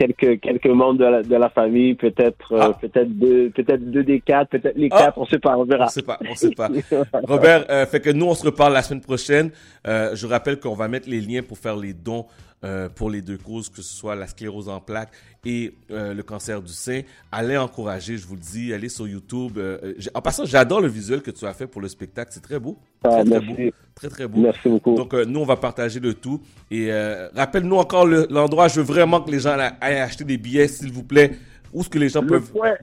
quelques 0.01 0.39
quelques 0.41 0.65
membres 0.67 0.99
de 0.99 1.05
la, 1.05 1.23
de 1.23 1.35
la 1.35 1.49
famille, 1.49 1.93
peut-être 1.95 2.51
euh, 2.53 2.71
peut-être 2.81 3.09
deux, 3.09 3.49
peut-être 3.51 3.83
deux 3.91 4.03
des 4.03 4.19
quatre, 4.19 4.49
peut-être 4.49 4.75
les 4.75 4.89
Ah. 4.91 4.97
quatre. 4.99 5.17
On 5.17 5.25
sait 5.25 5.39
pas, 5.39 5.55
on 5.57 5.63
verra. 5.63 5.85
On 5.85 5.89
sait 5.89 6.01
pas, 6.01 6.19
on 6.29 6.35
sait 6.35 6.51
pas. 6.51 6.69
Robert, 7.23 7.65
euh, 7.69 7.85
fait 7.85 7.99
que 7.99 8.09
nous, 8.09 8.25
on 8.25 8.33
se 8.33 8.45
reparle 8.45 8.73
la 8.73 8.81
semaine 8.81 9.01
prochaine. 9.01 9.51
Euh, 9.87 10.15
je 10.15 10.25
rappelle 10.27 10.59
qu'on 10.59 10.73
va 10.75 10.87
mettre 10.87 11.09
les 11.09 11.21
liens 11.21 11.41
pour 11.43 11.57
faire 11.57 11.75
les 11.75 11.93
dons 11.93 12.25
euh, 12.63 12.89
pour 12.89 13.09
les 13.09 13.21
deux 13.21 13.37
causes, 13.37 13.69
que 13.69 13.81
ce 13.81 13.93
soit 13.95 14.15
la 14.15 14.27
sclérose 14.27 14.69
en 14.69 14.79
plaques 14.79 15.09
et 15.45 15.73
euh, 15.89 16.13
le 16.13 16.21
cancer 16.23 16.61
du 16.61 16.71
sein. 16.71 17.01
Allez 17.31 17.57
encourager, 17.57 18.17
je 18.17 18.27
vous 18.27 18.35
le 18.35 18.41
dis, 18.41 18.71
allez 18.73 18.89
sur 18.89 19.07
YouTube. 19.07 19.57
Euh, 19.57 19.77
euh, 19.83 19.93
en 20.13 20.21
passant, 20.21 20.45
j'adore 20.45 20.79
le 20.81 20.87
visuel 20.87 21.21
que 21.21 21.31
tu 21.31 21.45
as 21.45 21.53
fait 21.53 21.65
pour 21.67 21.81
le 21.81 21.87
spectacle. 21.87 22.31
C'est 22.33 22.43
très 22.43 22.59
beau. 22.59 22.77
Très, 23.03 23.19
Ah, 23.19 23.23
très 23.23 23.39
beau. 23.39 23.53
Très, 23.95 24.09
très 24.09 24.27
beau. 24.27 24.41
Merci 24.41 24.69
beaucoup. 24.69 24.95
Donc, 24.95 25.13
euh, 25.13 25.25
nous, 25.25 25.39
on 25.39 25.45
va 25.45 25.57
partager 25.57 25.99
le 25.99 26.13
tout. 26.13 26.39
Et 26.69 26.91
euh, 26.91 27.29
rappelle-nous 27.35 27.77
encore 27.77 28.05
le- 28.05 28.27
l'endroit. 28.29 28.67
je 28.67 28.79
veux 28.79 28.85
vraiment 28.85 29.21
que 29.21 29.31
les 29.31 29.39
gens 29.39 29.57
aillent 29.81 29.97
acheter 29.99 30.23
des 30.23 30.37
billets, 30.37 30.67
s'il 30.67 30.91
vous 30.91 31.03
plaît. 31.03 31.31
Où 31.73 31.81
est-ce 31.81 31.89
que 31.89 31.97
les 31.99 32.09
gens 32.09 32.21
le 32.21 32.27
peuvent... 32.27 32.51
point, 32.51 32.73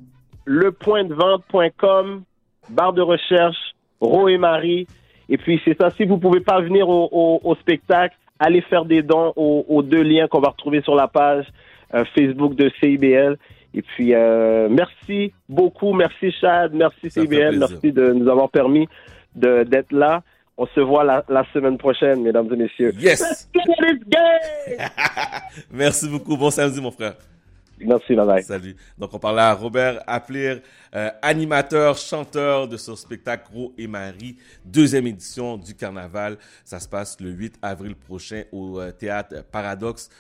lepointdevente.com, 0.47 2.23
barre 2.71 2.93
de 2.93 3.03
recherche, 3.03 3.57
Ro 4.01 4.29
et 4.29 4.39
Marie. 4.39 4.87
Et 5.29 5.37
puis, 5.39 5.61
c'est 5.65 5.77
ça. 5.77 5.91
Si 5.97 6.05
vous 6.05 6.19
pouvez 6.19 6.41
pas 6.41 6.61
venir 6.61 6.89
au, 6.89 7.09
au- 7.13 7.41
au 7.45 7.55
spectacle, 7.57 8.17
allez 8.39 8.61
faire 8.63 8.85
des 8.85 9.03
dons 9.03 9.33
aux, 9.37 9.65
aux 9.69 9.83
deux 9.83 10.03
liens 10.03 10.29
qu'on 10.29 10.41
va 10.41 10.49
retrouver 10.49 10.83
sur 10.83 10.95
la 10.95 11.09
page 11.09 11.47
euh, 11.95 12.05
Facebook 12.15 12.55
de 12.55 12.71
CIBL. 12.81 13.37
Et 13.75 13.83
puis, 13.83 14.15
euh, 14.15 14.69
merci 14.71 15.33
beaucoup. 15.49 15.93
Merci, 15.93 16.33
Chad. 16.33 16.73
Merci, 16.75 17.11
Ça 17.11 17.21
CIBL. 17.21 17.59
Merci 17.59 17.93
de 17.93 18.13
nous 18.13 18.29
avoir 18.29 18.49
permis 18.51 18.89
d'être 19.35 19.93
là. 19.93 20.23
On 20.57 20.67
se 20.67 20.81
voit 20.81 21.05
la, 21.05 21.25
la 21.29 21.45
semaine 21.53 21.79
prochaine, 21.79 22.23
mesdames 22.23 22.53
et 22.53 22.57
messieurs. 22.57 22.93
Yes! 22.99 23.21
Let's 23.55 23.69
get 23.79 23.93
it, 23.93 24.09
gang! 24.09 24.89
Merci 25.73 26.09
beaucoup. 26.09 26.37
Bon 26.37 26.51
samedi, 26.51 26.81
mon 26.81 26.91
frère. 26.91 27.15
Merci, 27.81 28.15
bye. 28.15 28.43
Salut. 28.43 28.77
Donc, 28.97 29.13
on 29.13 29.19
parlait 29.19 29.43
à 29.43 29.55
Robert 29.55 30.03
Aplir, 30.07 30.61
euh, 30.95 31.11
animateur, 31.23 31.97
chanteur 31.97 32.69
de 32.69 32.77
ce 32.77 32.95
spectacle 32.95 33.49
Ro 33.53 33.75
et 33.79 33.87
Marie, 33.87 34.37
deuxième 34.65 35.07
édition 35.07 35.57
du 35.57 35.75
carnaval. 35.75 36.39
Ça 36.65 36.81
se 36.81 36.89
passe 36.89 37.21
le 37.21 37.31
8 37.31 37.59
avril 37.63 37.95
prochain 37.95 38.45
au 38.53 38.81
euh, 38.81 38.91
théâtre 38.91 39.45
Paradoxe. 39.51 40.11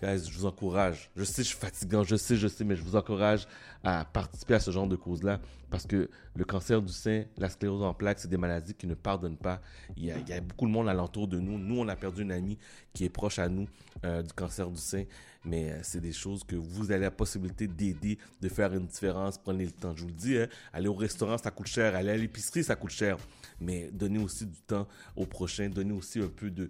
Guys, 0.00 0.30
je 0.30 0.38
vous 0.38 0.46
encourage. 0.46 1.10
Je 1.16 1.24
sais, 1.24 1.42
je 1.42 1.48
suis 1.48 1.56
fatigant, 1.56 2.04
je 2.04 2.14
sais, 2.14 2.36
je 2.36 2.46
sais, 2.46 2.62
mais 2.62 2.76
je 2.76 2.82
vous 2.82 2.94
encourage 2.94 3.48
à 3.82 4.04
participer 4.04 4.54
à 4.54 4.60
ce 4.60 4.70
genre 4.70 4.86
de 4.86 4.94
cause-là 4.94 5.40
parce 5.70 5.86
que 5.86 6.08
le 6.36 6.44
cancer 6.44 6.80
du 6.80 6.92
sein, 6.92 7.24
la 7.36 7.48
sclérose 7.48 7.82
en 7.82 7.94
plaques, 7.94 8.20
c'est 8.20 8.28
des 8.28 8.36
maladies 8.36 8.74
qui 8.74 8.86
ne 8.86 8.94
pardonnent 8.94 9.36
pas. 9.36 9.60
Il 9.96 10.04
y, 10.04 10.12
a, 10.12 10.40
beaucoup 10.40 10.66
de 10.66 10.70
monde 10.70 10.88
alentour 10.88 11.26
de 11.26 11.40
nous. 11.40 11.58
Nous, 11.58 11.80
on 11.80 11.88
a 11.88 11.96
perdu 11.96 12.22
une 12.22 12.30
amie 12.30 12.58
qui 12.92 13.04
est 13.04 13.08
proche 13.08 13.40
à 13.40 13.48
nous 13.48 13.68
euh, 14.04 14.22
du 14.22 14.32
cancer 14.32 14.70
du 14.70 14.80
sein, 14.80 15.04
mais 15.44 15.72
euh, 15.72 15.80
c'est 15.82 16.00
des 16.00 16.12
choses 16.12 16.44
que 16.44 16.54
vous 16.54 16.92
avez 16.92 17.02
la 17.02 17.10
possibilité 17.10 17.66
d'aider, 17.66 18.18
de 18.40 18.48
faire 18.48 18.72
une 18.72 18.86
différence. 18.86 19.36
Prenez 19.36 19.64
le 19.64 19.72
temps. 19.72 19.96
Je 19.96 20.02
vous 20.02 20.08
le 20.08 20.14
dis, 20.14 20.38
hein, 20.38 20.46
aller 20.72 20.88
au 20.88 20.94
restaurant, 20.94 21.38
ça 21.38 21.50
coûte 21.50 21.66
cher. 21.66 21.96
Aller 21.96 22.10
à 22.10 22.16
l'épicerie, 22.16 22.62
ça 22.62 22.76
coûte 22.76 22.92
cher. 22.92 23.16
Mais 23.60 23.90
donnez 23.92 24.20
aussi 24.20 24.46
du 24.46 24.60
temps 24.60 24.86
au 25.16 25.26
prochain. 25.26 25.68
Donnez 25.68 25.92
aussi 25.92 26.20
un 26.20 26.28
peu 26.28 26.50
de, 26.50 26.68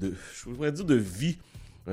je 0.00 0.44
voudrais 0.44 0.70
dire, 0.70 0.84
de 0.84 0.94
vie 0.94 1.38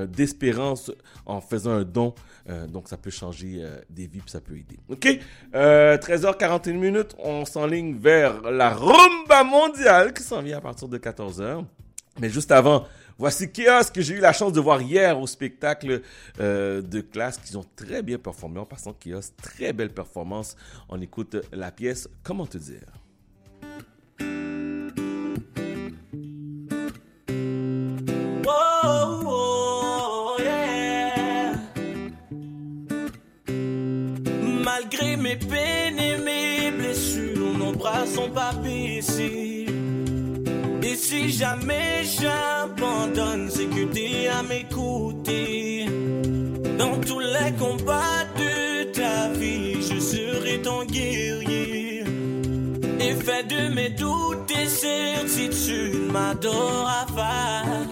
d'espérance 0.04 0.92
en 1.24 1.40
faisant 1.40 1.70
un 1.70 1.84
don. 1.84 2.14
Euh, 2.48 2.66
donc, 2.66 2.88
ça 2.88 2.96
peut 2.96 3.10
changer 3.10 3.58
euh, 3.60 3.78
des 3.90 4.06
vies, 4.06 4.20
puis 4.20 4.30
ça 4.30 4.40
peut 4.40 4.56
aider. 4.56 4.78
OK? 4.88 5.08
Euh, 5.54 5.96
13h41 5.96 6.72
minutes, 6.74 7.16
on 7.18 7.44
s'enligne 7.44 7.96
vers 7.96 8.42
la 8.42 8.70
rumba 8.70 9.44
mondiale 9.44 10.12
qui 10.12 10.22
s'en 10.22 10.42
vient 10.42 10.58
à 10.58 10.60
partir 10.60 10.88
de 10.88 10.98
14h. 10.98 11.64
Mais 12.20 12.30
juste 12.30 12.50
avant, 12.50 12.86
voici 13.18 13.50
Chaos 13.52 13.90
que 13.92 14.00
j'ai 14.00 14.14
eu 14.14 14.20
la 14.20 14.32
chance 14.32 14.52
de 14.52 14.60
voir 14.60 14.80
hier 14.80 15.20
au 15.20 15.26
spectacle 15.26 16.02
euh, 16.40 16.80
de 16.80 17.00
classe 17.00 17.38
qu'ils 17.38 17.58
ont 17.58 17.66
très 17.74 18.02
bien 18.02 18.18
performé. 18.18 18.58
En 18.60 18.64
passant 18.64 18.94
Chaos, 18.94 19.20
très 19.40 19.72
belle 19.72 19.90
performance. 19.90 20.56
On 20.88 21.00
écoute 21.00 21.36
la 21.52 21.70
pièce 21.70 22.08
Comment 22.22 22.46
te 22.46 22.58
dire? 22.58 23.05
Mes 35.26 35.36
peines 35.36 35.98
et 35.98 36.16
mes 36.18 36.70
blessures, 36.70 37.58
nos 37.58 37.72
bras 37.72 38.06
sont 38.06 38.30
pas 38.30 38.52
baissés. 38.62 39.66
Et 40.82 40.94
si 40.94 41.30
jamais 41.30 42.04
j'abandonne, 42.16 43.48
c'est 43.50 43.66
que 43.76 43.84
t'es 43.94 44.28
à 44.28 44.42
mes 44.44 44.64
côtés. 44.64 45.86
Dans 46.78 46.96
tous 47.08 47.18
les 47.18 47.52
combats 47.58 48.24
de 48.42 48.84
ta 48.92 49.28
vie, 49.40 49.82
je 49.88 49.98
serai 49.98 50.62
ton 50.62 50.84
guerrier. 50.84 52.04
Et 53.00 53.14
fais 53.26 53.44
de 53.54 53.74
mes 53.74 53.90
doutes 53.90 54.50
et 54.62 54.68
certitudes 54.68 56.12
ma 56.12 56.34
rafale. 56.90 57.86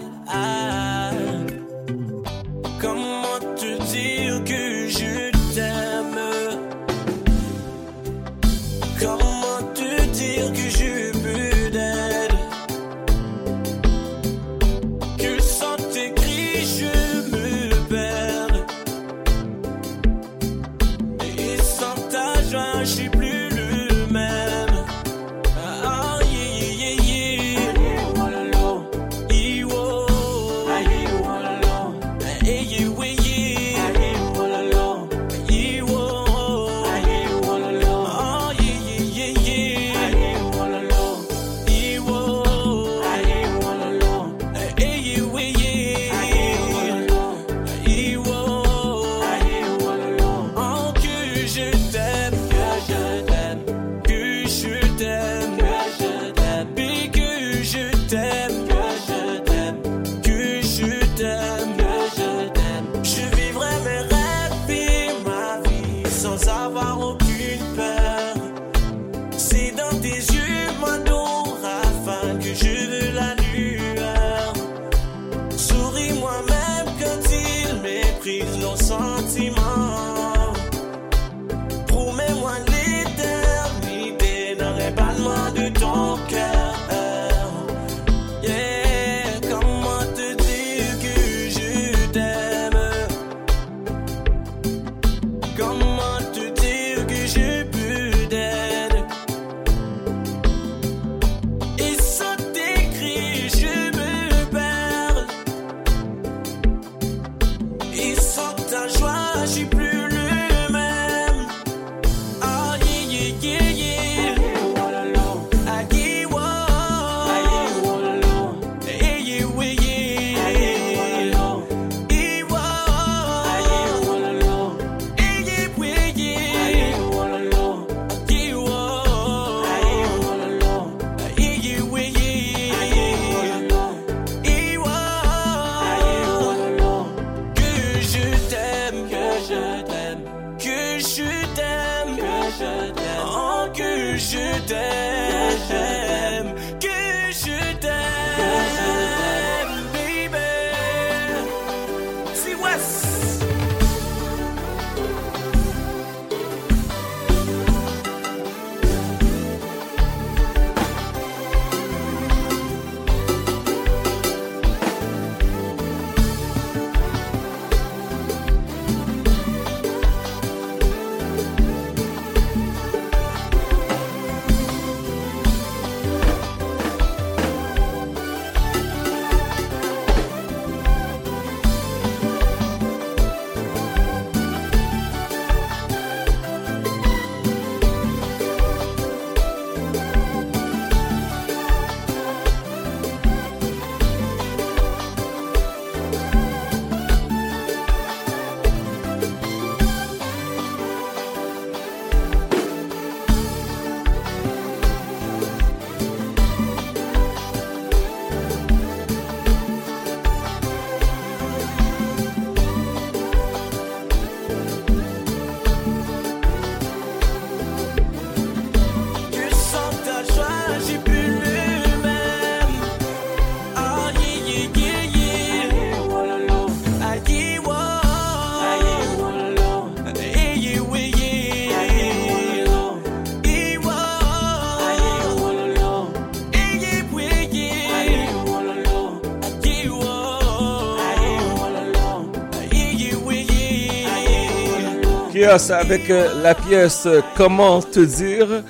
Chaos 245.55 245.71
avec 245.71 246.09
euh, 246.09 246.41
la 246.41 246.53
pièce 246.53 247.05
euh, 247.05 247.21
Comment 247.37 247.81
te 247.81 248.01
dire. 248.01 248.63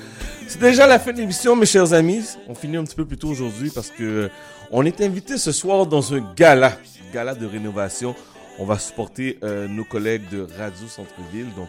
C'est 0.46 0.60
déjà 0.60 0.86
la 0.86 1.00
fin 1.00 1.12
de 1.12 1.18
l'émission, 1.18 1.56
mes 1.56 1.66
chers 1.66 1.92
amis. 1.92 2.24
On 2.48 2.54
finit 2.54 2.76
un 2.76 2.84
petit 2.84 2.94
peu 2.94 3.04
plus 3.04 3.16
tôt 3.16 3.28
aujourd'hui 3.28 3.70
parce 3.74 3.90
que 3.90 4.04
euh, 4.04 4.28
on 4.70 4.84
est 4.86 5.00
invité 5.00 5.36
ce 5.36 5.50
soir 5.50 5.86
dans 5.86 6.14
un 6.14 6.20
gala, 6.36 6.78
gala 7.12 7.34
de 7.34 7.44
rénovation. 7.44 8.14
On 8.58 8.64
va 8.64 8.78
supporter 8.78 9.38
nos 9.68 9.84
collègues 9.84 10.28
de 10.30 10.46
Radio 10.58 10.86
Centre-Ville. 10.88 11.48
Donc, 11.56 11.68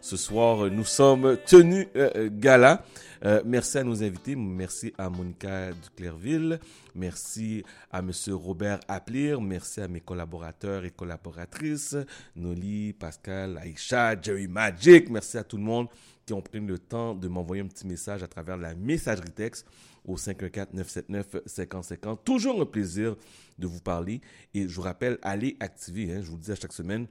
ce 0.00 0.16
soir, 0.16 0.68
nous 0.72 0.84
sommes 0.84 1.36
tenus 1.46 1.86
gala. 2.32 2.82
Euh, 3.24 3.42
merci 3.44 3.78
à 3.78 3.84
nos 3.84 4.02
invités. 4.02 4.36
Merci 4.36 4.92
à 4.98 5.08
Monica 5.08 5.72
Duclerville. 5.72 6.58
Merci 6.94 7.64
à 7.90 8.02
Monsieur 8.02 8.34
Robert 8.34 8.80
Aplir. 8.88 9.40
Merci 9.40 9.80
à 9.80 9.88
mes 9.88 10.00
collaborateurs 10.00 10.84
et 10.84 10.90
collaboratrices. 10.90 11.96
Noli, 12.34 12.92
Pascal, 12.92 13.58
Aïcha, 13.58 14.20
Jerry 14.20 14.48
Magic. 14.48 15.08
Merci 15.10 15.38
à 15.38 15.44
tout 15.44 15.56
le 15.56 15.62
monde 15.62 15.88
qui 16.24 16.32
ont 16.32 16.42
pris 16.42 16.60
le 16.60 16.78
temps 16.78 17.14
de 17.14 17.28
m'envoyer 17.28 17.62
un 17.62 17.68
petit 17.68 17.86
message 17.86 18.22
à 18.22 18.26
travers 18.26 18.56
la 18.56 18.74
messagerie 18.74 19.30
texte 19.30 19.66
au 20.04 20.16
514-979-5050. 20.16 22.24
Toujours 22.24 22.60
un 22.60 22.66
plaisir 22.66 23.16
de 23.58 23.66
vous 23.66 23.80
parler. 23.80 24.20
Et 24.54 24.68
je 24.68 24.74
vous 24.74 24.82
rappelle, 24.82 25.18
allez 25.22 25.56
activer, 25.60 26.12
hein, 26.12 26.20
je 26.22 26.30
vous 26.30 26.36
le 26.36 26.42
dis 26.42 26.52
à 26.52 26.56
chaque 26.56 26.72
semaine, 26.72 27.06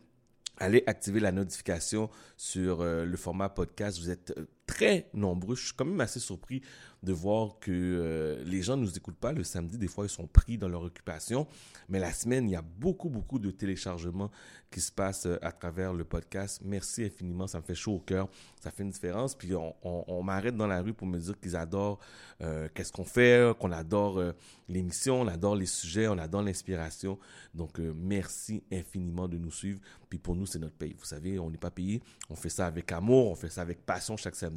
allez 0.57 0.83
activer 0.87 1.19
la 1.19 1.31
notification 1.31 2.09
sur 2.37 2.81
euh, 2.81 3.05
le 3.05 3.17
format 3.17 3.49
podcast. 3.49 3.99
Vous 3.99 4.09
êtes 4.09 4.33
euh, 4.37 4.45
très 4.65 5.09
nombreux. 5.13 5.55
Je 5.55 5.65
suis 5.65 5.73
quand 5.75 5.85
même 5.85 6.01
assez 6.01 6.19
surpris 6.19 6.61
de 7.05 7.13
voir 7.13 7.59
que 7.59 7.71
euh, 7.71 8.43
les 8.45 8.61
gens 8.63 8.75
ne 8.75 8.81
nous 8.81 8.97
écoutent 8.97 9.17
pas 9.17 9.31
le 9.31 9.43
samedi. 9.43 9.77
Des 9.77 9.87
fois, 9.87 10.05
ils 10.05 10.09
sont 10.09 10.27
pris 10.27 10.57
dans 10.57 10.67
leur 10.67 10.81
occupation. 10.81 11.47
Mais 11.87 11.99
la 11.99 12.11
semaine, 12.11 12.49
il 12.49 12.53
y 12.53 12.55
a 12.55 12.63
beaucoup, 12.63 13.09
beaucoup 13.09 13.37
de 13.37 13.51
téléchargements 13.51 14.31
qui 14.71 14.81
se 14.81 14.91
passent 14.91 15.27
euh, 15.27 15.37
à 15.43 15.51
travers 15.51 15.93
le 15.93 16.03
podcast. 16.03 16.61
Merci 16.65 17.03
infiniment. 17.03 17.45
Ça 17.45 17.59
me 17.59 17.63
fait 17.63 17.75
chaud 17.75 17.93
au 17.93 17.99
cœur. 17.99 18.27
Ça 18.59 18.71
fait 18.71 18.83
une 18.83 18.89
différence. 18.89 19.35
Puis 19.35 19.51
on, 19.53 20.23
m'arrête 20.23 20.57
dans 20.57 20.65
la 20.65 20.81
rue 20.81 20.93
pour 20.93 21.05
me 21.05 21.19
dire 21.19 21.39
qu'ils 21.39 21.55
adorent 21.55 21.99
euh, 22.41 22.67
qu'est-ce 22.73 22.91
qu'on 22.91 23.05
fait, 23.05 23.55
qu'on 23.59 23.71
adore 23.71 24.19
l'émission, 24.67 25.21
on 25.21 25.27
adore 25.27 25.55
les 25.55 25.67
sujets, 25.67 26.07
on 26.07 26.17
adore 26.17 26.41
l'inspiration. 26.41 27.19
Donc, 27.53 27.77
merci 27.77 28.63
infiniment 28.71 29.27
de 29.27 29.37
nous 29.37 29.51
suivre. 29.51 29.79
Puis 30.09 30.17
pour 30.17 30.35
nous, 30.35 30.47
c'est 30.47 30.59
notre 30.59 30.75
pays. 30.75 30.95
Vous 30.97 31.05
savez, 31.05 31.37
on 31.37 31.51
n'est 31.51 31.57
pas 31.57 31.69
payé. 31.69 32.01
On 32.29 32.35
fait 32.35 32.49
ça 32.49 32.65
avec 32.65 32.91
amour, 32.91 33.29
on 33.29 33.35
fait 33.35 33.49
ça 33.49 33.61
avec 33.61 33.85
passion 33.85 34.17
chaque 34.17 34.35
samedi. 34.35 34.54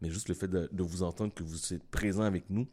Mais 0.00 0.10
juste 0.10 0.28
le 0.28 0.34
fait 0.34 0.48
de, 0.48 0.68
vous 0.82 1.02
entendre 1.02 1.32
que 1.34 1.42
vous 1.42 1.72
êtes 1.72 1.84
présent 1.84 2.22
avec 2.22 2.44
nous 2.50 2.66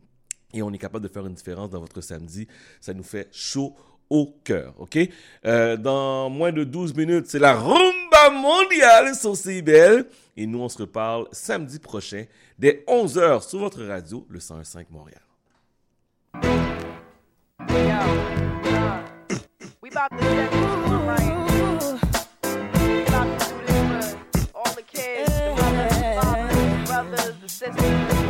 et 0.53 0.61
on 0.61 0.71
est 0.73 0.77
capable 0.77 1.07
de 1.07 1.13
faire 1.13 1.25
une 1.25 1.33
différence 1.33 1.69
dans 1.69 1.79
votre 1.79 2.01
samedi, 2.01 2.47
ça 2.81 2.93
nous 2.93 3.03
fait 3.03 3.29
chaud 3.31 3.75
au 4.09 4.35
cœur, 4.43 4.73
ok? 4.77 4.97
Euh, 5.45 5.77
dans 5.77 6.29
moins 6.29 6.51
de 6.51 6.65
12 6.65 6.93
minutes, 6.95 7.27
c'est 7.27 7.39
la 7.39 7.53
rumba 7.53 8.29
mondiale 8.29 9.15
sur 9.15 9.37
CIBL. 9.37 10.05
Et 10.35 10.45
nous, 10.45 10.59
on 10.59 10.67
se 10.67 10.79
reparle 10.79 11.27
samedi 11.31 11.79
prochain 11.79 12.25
dès 12.59 12.83
11h 12.87 13.47
sur 13.47 13.59
votre 13.59 13.83
radio, 13.83 14.25
le 14.29 14.39
101.5 14.39 14.87
Montréal. 14.89 15.21
We 19.81 19.89
about 19.89 20.09
to 20.19 20.80
Texas. 27.61 28.20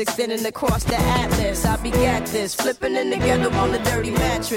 Extending 0.00 0.44
across 0.46 0.84
the 0.84 1.07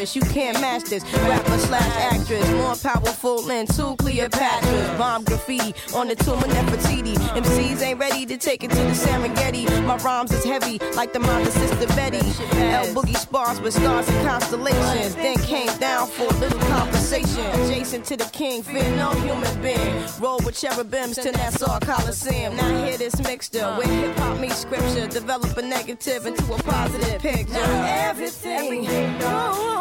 You 0.02 0.22
can't 0.22 0.60
match 0.60 0.86
this, 0.86 1.04
rapper 1.14 1.60
slash 1.60 2.12
actress, 2.12 2.50
more 2.54 2.76
powerful 2.76 3.44
than 3.44 3.68
two 3.68 3.96
Cleopatras. 3.98 4.98
Bomb 4.98 5.24
graffiti 5.24 5.76
on 5.94 6.08
the 6.08 6.16
tomb 6.16 6.40
of 6.40 6.46
Nefertiti. 6.46 7.14
MCs 7.14 7.84
ain't 7.84 8.00
ready 8.00 8.26
to 8.26 8.36
take 8.36 8.64
it 8.64 8.72
to 8.72 8.78
the 8.78 8.94
Serengeti. 8.94 9.68
My 9.86 9.98
rhymes 9.98 10.32
is 10.32 10.44
heavy, 10.44 10.80
like 10.96 11.14
the 11.14 11.20
mind 11.20 11.46
of 11.48 11.54
Sister 11.54 11.86
Betty. 11.96 12.18
L 12.18 12.88
Boogie 12.96 13.16
spars 13.16 13.62
with 13.62 13.76
stars 13.76 14.10
and 14.10 14.28
constellations. 14.28 15.14
Then 15.14 15.38
came 15.38 15.78
down 15.78 16.08
for 16.08 16.24
a 16.24 16.38
little 16.40 16.60
conversation. 16.62 17.46
Adjacent 17.62 18.04
to 18.06 18.18
the 18.18 18.26
king, 18.34 18.64
fear 18.64 18.90
no 18.96 19.12
human 19.22 19.62
being. 19.62 20.04
Roll 20.20 20.40
with 20.44 20.60
cherubims 20.60 21.18
to 21.18 21.32
Nassau 21.32 21.80
Coliseum. 21.80 22.58
Now 22.58 22.86
hear 22.86 22.98
this 22.98 23.22
mixture 23.22 23.68
where 23.76 23.88
hip 23.88 24.18
hop 24.18 24.40
meets 24.40 24.58
scripture. 24.58 25.06
Develop 25.08 25.56
a 25.56 25.62
negative 25.62 26.26
into 26.26 26.44
a 26.52 26.58
positive 26.64 27.22
picture. 27.22 27.54
Everything 27.56 28.80
oh, 28.80 28.82
is 28.82 28.88
everything. 28.88 29.20
What 29.20 29.78
is 29.78 29.81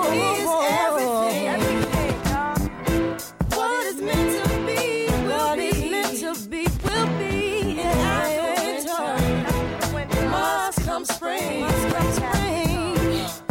meant 4.00 4.44
to 4.44 4.48
be 4.66 5.06
will 5.26 5.56
be. 5.56 5.90
meant 5.90 6.18
to 6.18 6.34
be 6.48 6.66
will 6.84 7.06
be. 7.18 7.80
And 7.80 8.88
after 8.88 9.94
winter 9.94 10.28
must 10.28 10.80
come 10.84 11.04
spring. 11.04 11.60
Must 11.60 11.88
come 11.94 12.12
spring. 12.12 12.96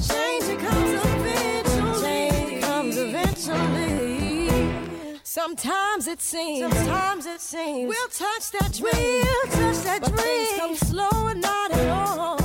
Change 0.07 0.43
it 0.53 0.59
comes 0.59 0.91
eventually. 1.05 2.01
Change 2.01 2.51
it 2.51 2.61
comes 2.61 2.97
eventually. 2.97 5.19
Sometimes 5.23 6.07
it 6.07 6.21
seems. 6.21 6.73
Sometimes 6.73 7.25
it 7.25 7.41
seems. 7.41 7.89
We'll 7.89 8.07
touch 8.09 8.51
that 8.51 8.73
dream. 8.73 8.93
We'll 8.93 9.51
touch 9.51 9.83
that 9.83 10.01
but 10.01 10.15
dream. 10.15 10.25
Things 10.25 10.59
come 10.59 10.75
slow 10.75 11.27
and 11.27 11.41
not 11.41 11.71
at 11.71 11.89
all. 11.89 12.37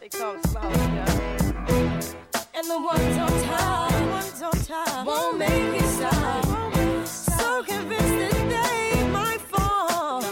They 0.00 0.08
come 0.08 0.40
slow, 0.44 0.70
yeah. 0.70 1.09
and 2.60 2.70
the 2.70 2.78
ones 2.78 3.16
on 3.16 3.42
top, 3.44 3.90
the 3.90 4.06
ones 4.08 4.42
on 4.42 4.52
top 4.64 5.06
won't 5.06 5.38
make 5.38 5.72
me 5.72 5.80
stop. 5.80 6.44
So 7.06 7.62
convinced 7.62 8.16
that 8.20 8.48
they 8.54 9.08
might 9.08 9.40
fall. 9.40 10.22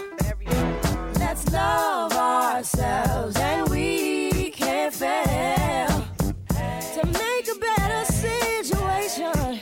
Let's 1.19 1.51
love 1.51 2.13
ourselves 2.13 3.37
and 3.37 3.69
we 3.71 4.51
can't 4.51 4.93
fail 4.93 5.87
to 6.97 7.07
make 7.07 7.49
a 7.49 7.59
better 7.59 8.05
situation. 8.13 9.61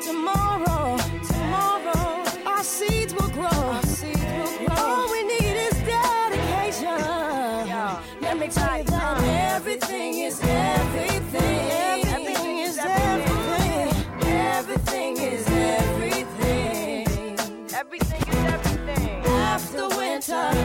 Tomorrow, 0.00 0.96
tomorrow, 1.26 2.24
our 2.46 2.62
seeds 2.62 3.14
will 3.14 3.30
grow. 3.30 3.80
All 4.76 5.10
we 5.10 5.24
need 5.24 5.56
is 5.68 5.74
dedication. 5.94 7.00
Let 8.20 8.38
me 8.38 8.48
tell 8.48 8.78
you. 8.78 8.91
winter, 20.28 20.58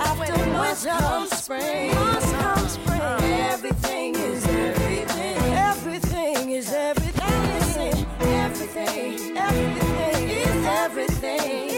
after 0.00 0.46
must 0.46 0.86
come 0.86 1.26
spring. 1.28 1.94
Must 1.94 2.34
come 2.34 2.68
spring. 2.68 3.00
Everything 3.00 4.14
is 4.14 4.46
everything. 4.46 5.36
Everything 5.54 6.50
is 6.50 6.72
everything. 6.72 8.06
Everything, 8.20 9.36
everything 9.36 10.28
is 10.28 10.66
everything. 10.66 11.69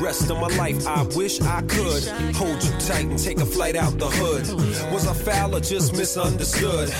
Rest 0.00 0.30
of 0.30 0.38
my 0.38 0.48
life, 0.56 0.86
I 0.86 1.02
wish 1.16 1.40
I 1.40 1.62
could 1.62 2.04
hold 2.36 2.62
you 2.62 2.70
tight 2.80 3.06
and 3.06 3.18
take 3.18 3.38
a 3.38 3.46
flight 3.46 3.76
out 3.76 3.98
the 3.98 4.06
hood. 4.06 4.92
Was 4.92 5.06
I 5.06 5.14
foul 5.14 5.56
or 5.56 5.60
just 5.60 5.96
misunderstood? 5.96 6.90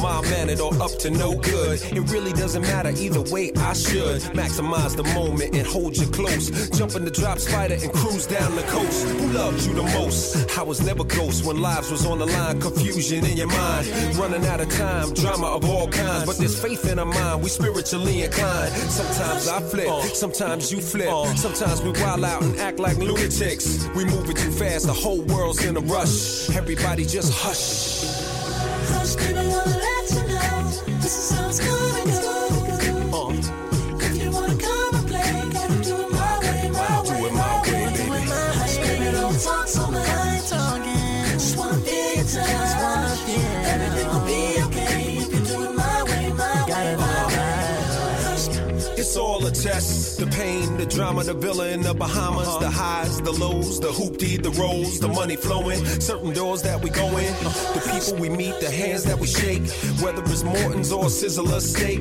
My 0.00 0.20
mannered 0.22 0.60
or 0.60 0.72
up 0.80 0.92
to 1.00 1.10
no 1.10 1.34
good? 1.34 1.82
It 1.82 2.10
really 2.12 2.32
doesn't 2.32 2.62
matter 2.62 2.90
either 2.96 3.22
way. 3.32 3.52
I 3.56 3.72
should 3.72 4.22
maximize 4.32 4.96
the 4.96 5.02
moment 5.14 5.56
and 5.56 5.66
hold 5.66 5.96
you 5.96 6.06
close. 6.06 6.70
Jump 6.70 6.94
in 6.94 7.04
the 7.04 7.10
drop 7.10 7.38
spider 7.38 7.74
and 7.74 7.92
cruise 7.92 8.26
down 8.26 8.54
the 8.54 8.62
coast. 8.62 9.06
Who 9.06 9.26
loved 9.32 9.66
you 9.66 9.74
the 9.74 9.82
most? 9.82 10.56
I 10.56 10.62
was 10.62 10.80
never 10.84 11.04
ghost 11.04 11.44
when 11.44 11.60
lives 11.60 11.90
was 11.90 12.06
on 12.06 12.18
the 12.18 12.26
line. 12.26 12.60
Confusion 12.60 13.24
in 13.24 13.36
your 13.36 13.48
mind, 13.48 13.86
running 14.16 14.46
out 14.46 14.60
of 14.60 14.70
time. 14.70 15.12
Drama 15.14 15.46
of 15.46 15.68
all 15.68 15.88
kinds, 15.88 16.26
but 16.26 16.38
there's 16.38 16.60
faith 16.60 16.90
in 16.90 16.98
our 16.98 17.06
mind. 17.06 17.42
We 17.42 17.48
spiritually 17.48 18.22
inclined. 18.22 18.72
Sometimes 18.72 19.48
I 19.48 19.60
flip, 19.60 20.02
sometimes 20.14 20.70
you 20.70 20.80
flip. 20.80 21.10
Sometimes 21.36 21.82
we 21.82 21.90
wild 21.90 22.24
out 22.24 22.35
and 22.42 22.58
act 22.58 22.78
like 22.78 22.96
lunatics. 22.98 23.88
We 23.94 24.04
moving 24.04 24.36
too 24.36 24.50
fast, 24.52 24.86
the 24.86 24.92
whole 24.92 25.22
world's 25.22 25.64
in 25.64 25.76
a 25.76 25.80
rush. 25.80 26.50
Everybody 26.50 27.04
just 27.04 27.32
hush. 27.32 28.04
hush, 28.90 29.16
baby, 29.16 29.38
I'll 29.38 29.66
let 29.66 30.10
you 30.10 30.22
know. 30.28 30.98
This 31.00 31.14
is 31.18 31.36
how 31.36 31.48
it's 31.48 31.60
gonna 31.60 32.04
go. 32.22 33.30
If 34.00 34.22
you 34.22 34.30
wanna 34.30 34.56
come 34.56 34.94
and 34.94 35.06
play, 35.08 35.32
gotta 35.52 35.82
do 35.82 35.94
it 35.96 36.10
my 36.12 36.38
way, 36.40 36.70
my 36.70 37.00
way. 37.02 37.08
Do 37.08 37.26
it 37.26 37.32
my 37.32 37.62
way, 37.62 37.84
baby. 37.96 38.30
Hush, 38.60 38.76
baby, 38.78 39.12
don't 39.12 39.40
talk 39.40 39.66
so 39.68 39.90
much. 39.90 40.06
Just 41.32 41.56
wanna 41.56 41.78
be 41.78 42.14
your 42.16 42.24
time. 42.24 42.65
Test. 49.66 50.20
The 50.20 50.26
pain, 50.28 50.76
the 50.76 50.86
drama, 50.86 51.24
the 51.24 51.34
villa 51.34 51.68
in 51.70 51.82
the 51.82 51.92
Bahamas, 51.92 52.56
the 52.58 52.70
highs, 52.70 53.20
the 53.20 53.32
lows, 53.32 53.80
the 53.80 53.88
hoopty, 53.88 54.40
the 54.40 54.50
rolls, 54.50 55.00
the 55.00 55.08
money 55.08 55.34
flowing, 55.34 55.84
certain 56.00 56.32
doors 56.32 56.62
that 56.62 56.80
we 56.80 56.88
go 56.88 57.08
in, 57.18 57.34
the 57.74 57.82
people 57.92 58.20
we 58.20 58.28
meet, 58.28 58.60
the 58.60 58.70
hands 58.70 59.02
that 59.04 59.18
we 59.18 59.26
shake, 59.26 59.68
whether 60.00 60.22
it's 60.22 60.44
Morton's 60.44 60.92
or 60.92 61.06
Sizzler 61.06 61.60
steak. 61.60 62.00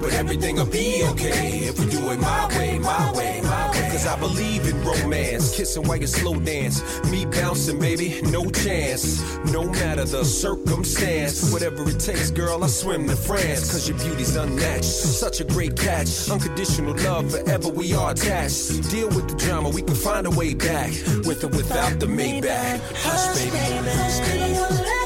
But 0.00 0.14
everything'll 0.14 0.64
be 0.64 1.04
okay 1.12 1.58
if 1.68 1.78
we 1.78 1.84
do 1.84 2.10
it 2.12 2.18
my 2.18 2.48
way, 2.48 2.78
my 2.78 3.12
way, 3.12 3.40
my 3.42 3.66
way. 3.66 3.69
Cause 3.90 4.06
I 4.06 4.16
believe 4.18 4.68
in 4.68 4.80
romance, 4.84 5.56
kissing 5.56 5.82
while 5.82 5.96
you 5.96 6.06
slow 6.06 6.38
dance, 6.38 6.80
me 7.10 7.26
bouncing, 7.26 7.80
baby, 7.80 8.20
no 8.22 8.48
chance. 8.48 9.20
No 9.52 9.64
matter 9.64 10.04
the 10.04 10.24
circumstance, 10.24 11.52
whatever 11.52 11.88
it 11.88 11.98
takes, 11.98 12.30
girl, 12.30 12.62
I 12.62 12.68
swim 12.68 13.08
to 13.08 13.16
France. 13.16 13.72
Cause 13.72 13.88
your 13.88 13.98
beauty's 13.98 14.36
unmatched, 14.36 14.84
such 14.84 15.40
a 15.40 15.44
great 15.44 15.76
catch. 15.76 16.30
Unconditional 16.30 16.94
love, 16.98 17.32
forever 17.32 17.68
we 17.68 17.92
are 17.92 18.12
attached. 18.12 18.88
Deal 18.90 19.08
with 19.08 19.28
the 19.28 19.34
drama, 19.34 19.68
we 19.70 19.82
can 19.82 19.96
find 19.96 20.26
a 20.26 20.30
way 20.30 20.54
back. 20.54 20.92
With 21.26 21.42
or 21.42 21.48
without 21.48 21.98
the 21.98 22.06
Maybach. 22.06 22.80
Hush, 22.94 23.38
baby. 23.38 23.56
hush, 23.56 24.20
baby, 24.28 24.99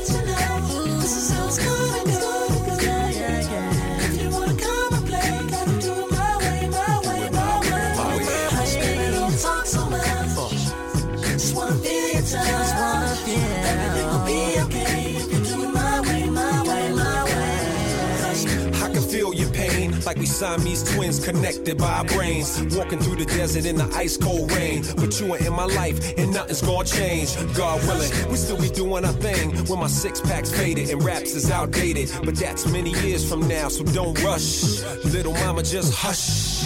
like 20.14 20.20
we 20.20 20.26
Siamese 20.26 20.94
twins 20.94 21.24
connected 21.24 21.78
by 21.78 21.90
our 21.98 22.04
brains. 22.04 22.60
Walking 22.76 22.98
through 22.98 23.16
the 23.16 23.24
desert 23.24 23.66
in 23.66 23.76
the 23.76 23.84
ice 23.94 24.16
cold 24.16 24.50
rain. 24.52 24.84
But 24.96 25.18
you 25.20 25.32
are 25.34 25.38
in 25.38 25.52
my 25.52 25.64
life, 25.64 26.16
and 26.18 26.32
nothing's 26.32 26.62
gonna 26.62 26.84
change. 26.84 27.34
God 27.56 27.80
willing, 27.86 28.10
we 28.30 28.36
still 28.36 28.60
be 28.60 28.68
doing 28.68 29.04
our 29.04 29.12
thing 29.12 29.50
when 29.66 29.80
my 29.80 29.86
six 29.88 30.20
pack's 30.20 30.50
faded 30.50 30.90
and 30.90 31.02
raps 31.02 31.34
is 31.34 31.50
outdated. 31.50 32.10
But 32.24 32.36
that's 32.36 32.66
many 32.70 32.90
years 33.02 33.28
from 33.28 33.46
now, 33.48 33.68
so 33.68 33.84
don't 33.84 34.20
rush. 34.22 34.82
Little 35.04 35.32
mama, 35.34 35.62
just 35.62 35.92
hush. 35.94 36.62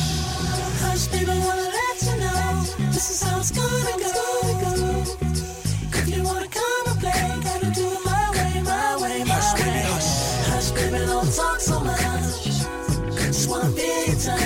hush, 0.83 1.07
baby, 1.09 1.27
wanna 1.29 1.63
let 1.63 2.03
you 2.03 2.17
know. 2.21 2.63
This 2.93 3.11
is 3.11 3.23
how 3.23 3.39
it's 3.41 3.51
gonna 3.51 3.99
go. 3.99 5.05
If 5.99 6.17
you 6.17 6.23
wanna 6.23 6.49
come 6.49 6.85
and 6.89 7.01
play, 7.01 7.41
gotta 7.45 7.71
do 7.75 7.87
it 7.87 8.05
my 8.05 8.31
way, 8.33 8.63
my 8.63 8.97
way, 9.03 9.25
my 9.25 9.35
Hush, 9.35 9.55
way. 9.61 9.67
baby, 9.67 9.81
hush. 9.93 10.11
Hush, 10.51 10.71
baby, 10.73 11.07
don't 11.07 11.33
talk 11.35 11.61
so 11.61 11.81
much. 11.81 11.98
Time. 13.59 14.43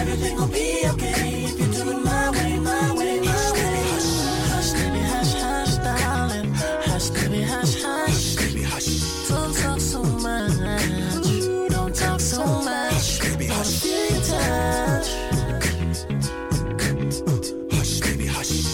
Everything 0.00 0.36
will 0.36 0.46
be 0.46 0.82
okay 0.92 1.44
if 1.44 1.58
you 1.58 1.66
do 1.72 1.90
it 1.90 2.04
my 2.04 2.30
way, 2.30 2.58
my 2.58 2.94
way, 2.94 3.20
my 3.20 3.52
way. 3.52 3.84
Hush, 4.52 4.72
baby, 4.72 5.00
hush, 5.00 5.34
hush, 5.34 5.76
darling. 5.78 6.52
Hush, 6.84 7.10
baby, 7.10 7.42
hush, 7.42 7.82
hush. 7.82 8.36
Baby, 8.36 8.62
hush. 8.62 9.28
Don't 9.28 9.54
talk 9.56 9.80
so 9.80 10.02
much. 10.02 10.52
Don't 11.70 11.94
talk 11.94 12.20
so 12.20 12.44
much. 12.62 13.20
Baby, 13.20 13.46
hush. 13.46 13.82
Be 13.82 13.88
your 13.88 14.22
touch. 14.22 15.08
Hush, 17.72 18.00
baby, 18.00 18.26
hush. 18.26 18.64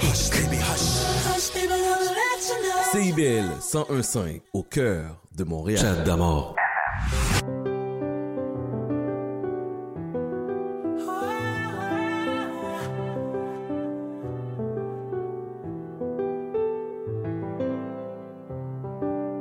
Hush, 0.00 0.30
baby, 0.30 0.56
hush. 0.56 0.86
Hush, 1.26 1.50
baby, 1.50 1.74
I'll 1.74 2.04
let 2.04 2.40
you 2.48 2.56
know. 2.62 2.82
CIBL 2.92 3.48
101.5 3.60 4.40
au 4.54 4.62
cœur 4.62 5.16
de 5.40 5.44
Montréal. 5.44 5.80
Chat 5.80 6.04
d'amour. 6.04 6.54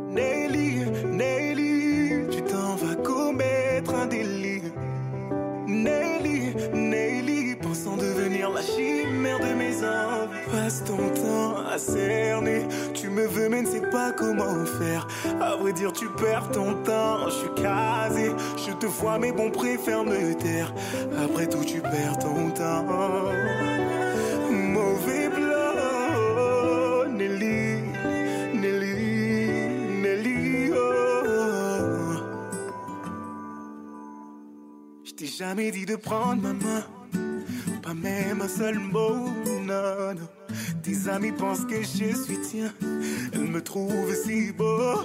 Nelly, 0.10 0.86
Nelly, 1.06 2.28
tu 2.32 2.42
t'en 2.44 2.76
vas 2.76 2.96
commettre 2.96 3.94
un 3.94 4.08
délit. 4.08 4.64
Nelly, 5.68 6.56
Nelly, 6.74 7.56
pensant 7.56 7.98
devenir 7.98 8.50
la 8.52 8.62
chimère 8.62 9.40
de 9.40 9.54
mes 9.54 9.76
envies. 9.78 10.40
Passe 10.52 10.84
ton 10.86 11.10
temps 11.22 11.58
à 11.72 11.78
cerner, 11.78 12.68
tu 12.94 13.10
me 13.10 13.26
veux 13.28 13.50
mais 13.50 13.62
ne 13.62 13.68
sais 13.68 13.88
pas 13.92 14.12
comment 14.12 14.66
faire. 14.66 15.08
À 15.42 15.56
vrai 15.56 15.74
dire, 15.74 15.92
tu 15.94 16.08
perds 16.10 16.50
ton 16.52 16.74
temps. 16.84 17.28
Je 17.28 17.32
suis 17.32 17.54
casé, 17.56 18.32
je 18.58 18.72
te 18.74 18.86
vois, 18.86 19.18
mais 19.20 19.32
bon, 19.32 19.50
préfère 19.50 20.04
me 20.04 20.34
taire. 20.34 20.74
Après 21.24 21.48
tout, 21.48 21.64
tu 21.64 21.82
perds 21.82 22.20
ton 22.20 22.52
temps. 22.52 22.86
Mauvais 24.52 25.30
plan, 25.30 27.10
Nelly, 27.12 27.82
Nelly, 28.54 30.02
Nelly. 30.02 30.72
Oh. 30.74 32.16
Je 35.04 35.12
t'ai 35.14 35.28
jamais 35.28 35.72
dit 35.72 35.86
de 35.86 35.96
prendre 35.96 36.42
ma 36.42 36.54
main. 36.54 36.84
Pas 37.82 37.94
même 37.94 38.42
un 38.42 38.48
seul 38.48 38.78
mot, 38.78 39.30
non. 39.64 40.16
Tes 40.84 41.10
amis 41.10 41.32
pensent 41.32 41.66
que 41.66 41.82
je 41.82 42.14
suis 42.14 42.40
tien. 42.42 42.72
Elles 43.34 43.42
me 43.42 43.62
trouvent 43.62 44.14
si 44.14 44.52
beau. 44.52 45.00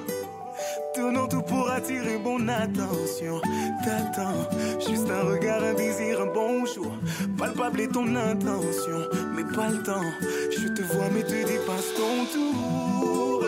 Tournons 0.94 1.26
tout 1.26 1.42
pour 1.42 1.68
attirer 1.70 2.18
mon 2.18 2.46
attention. 2.46 3.40
T'attends, 3.84 4.48
juste 4.78 5.10
un 5.10 5.22
regard, 5.22 5.62
un 5.64 5.74
désir, 5.74 6.20
un 6.20 6.26
bonjour. 6.26 6.92
Palpable 7.36 7.80
est 7.80 7.88
ton 7.92 8.14
intention, 8.14 9.08
mais 9.34 9.42
pas 9.42 9.70
le 9.70 9.82
temps. 9.82 10.10
Je 10.56 10.68
te 10.68 10.82
vois, 10.82 11.08
mais 11.12 11.24
te 11.24 11.46
dépasse 11.46 11.94
ton 11.96 12.24
tour. 12.32 13.44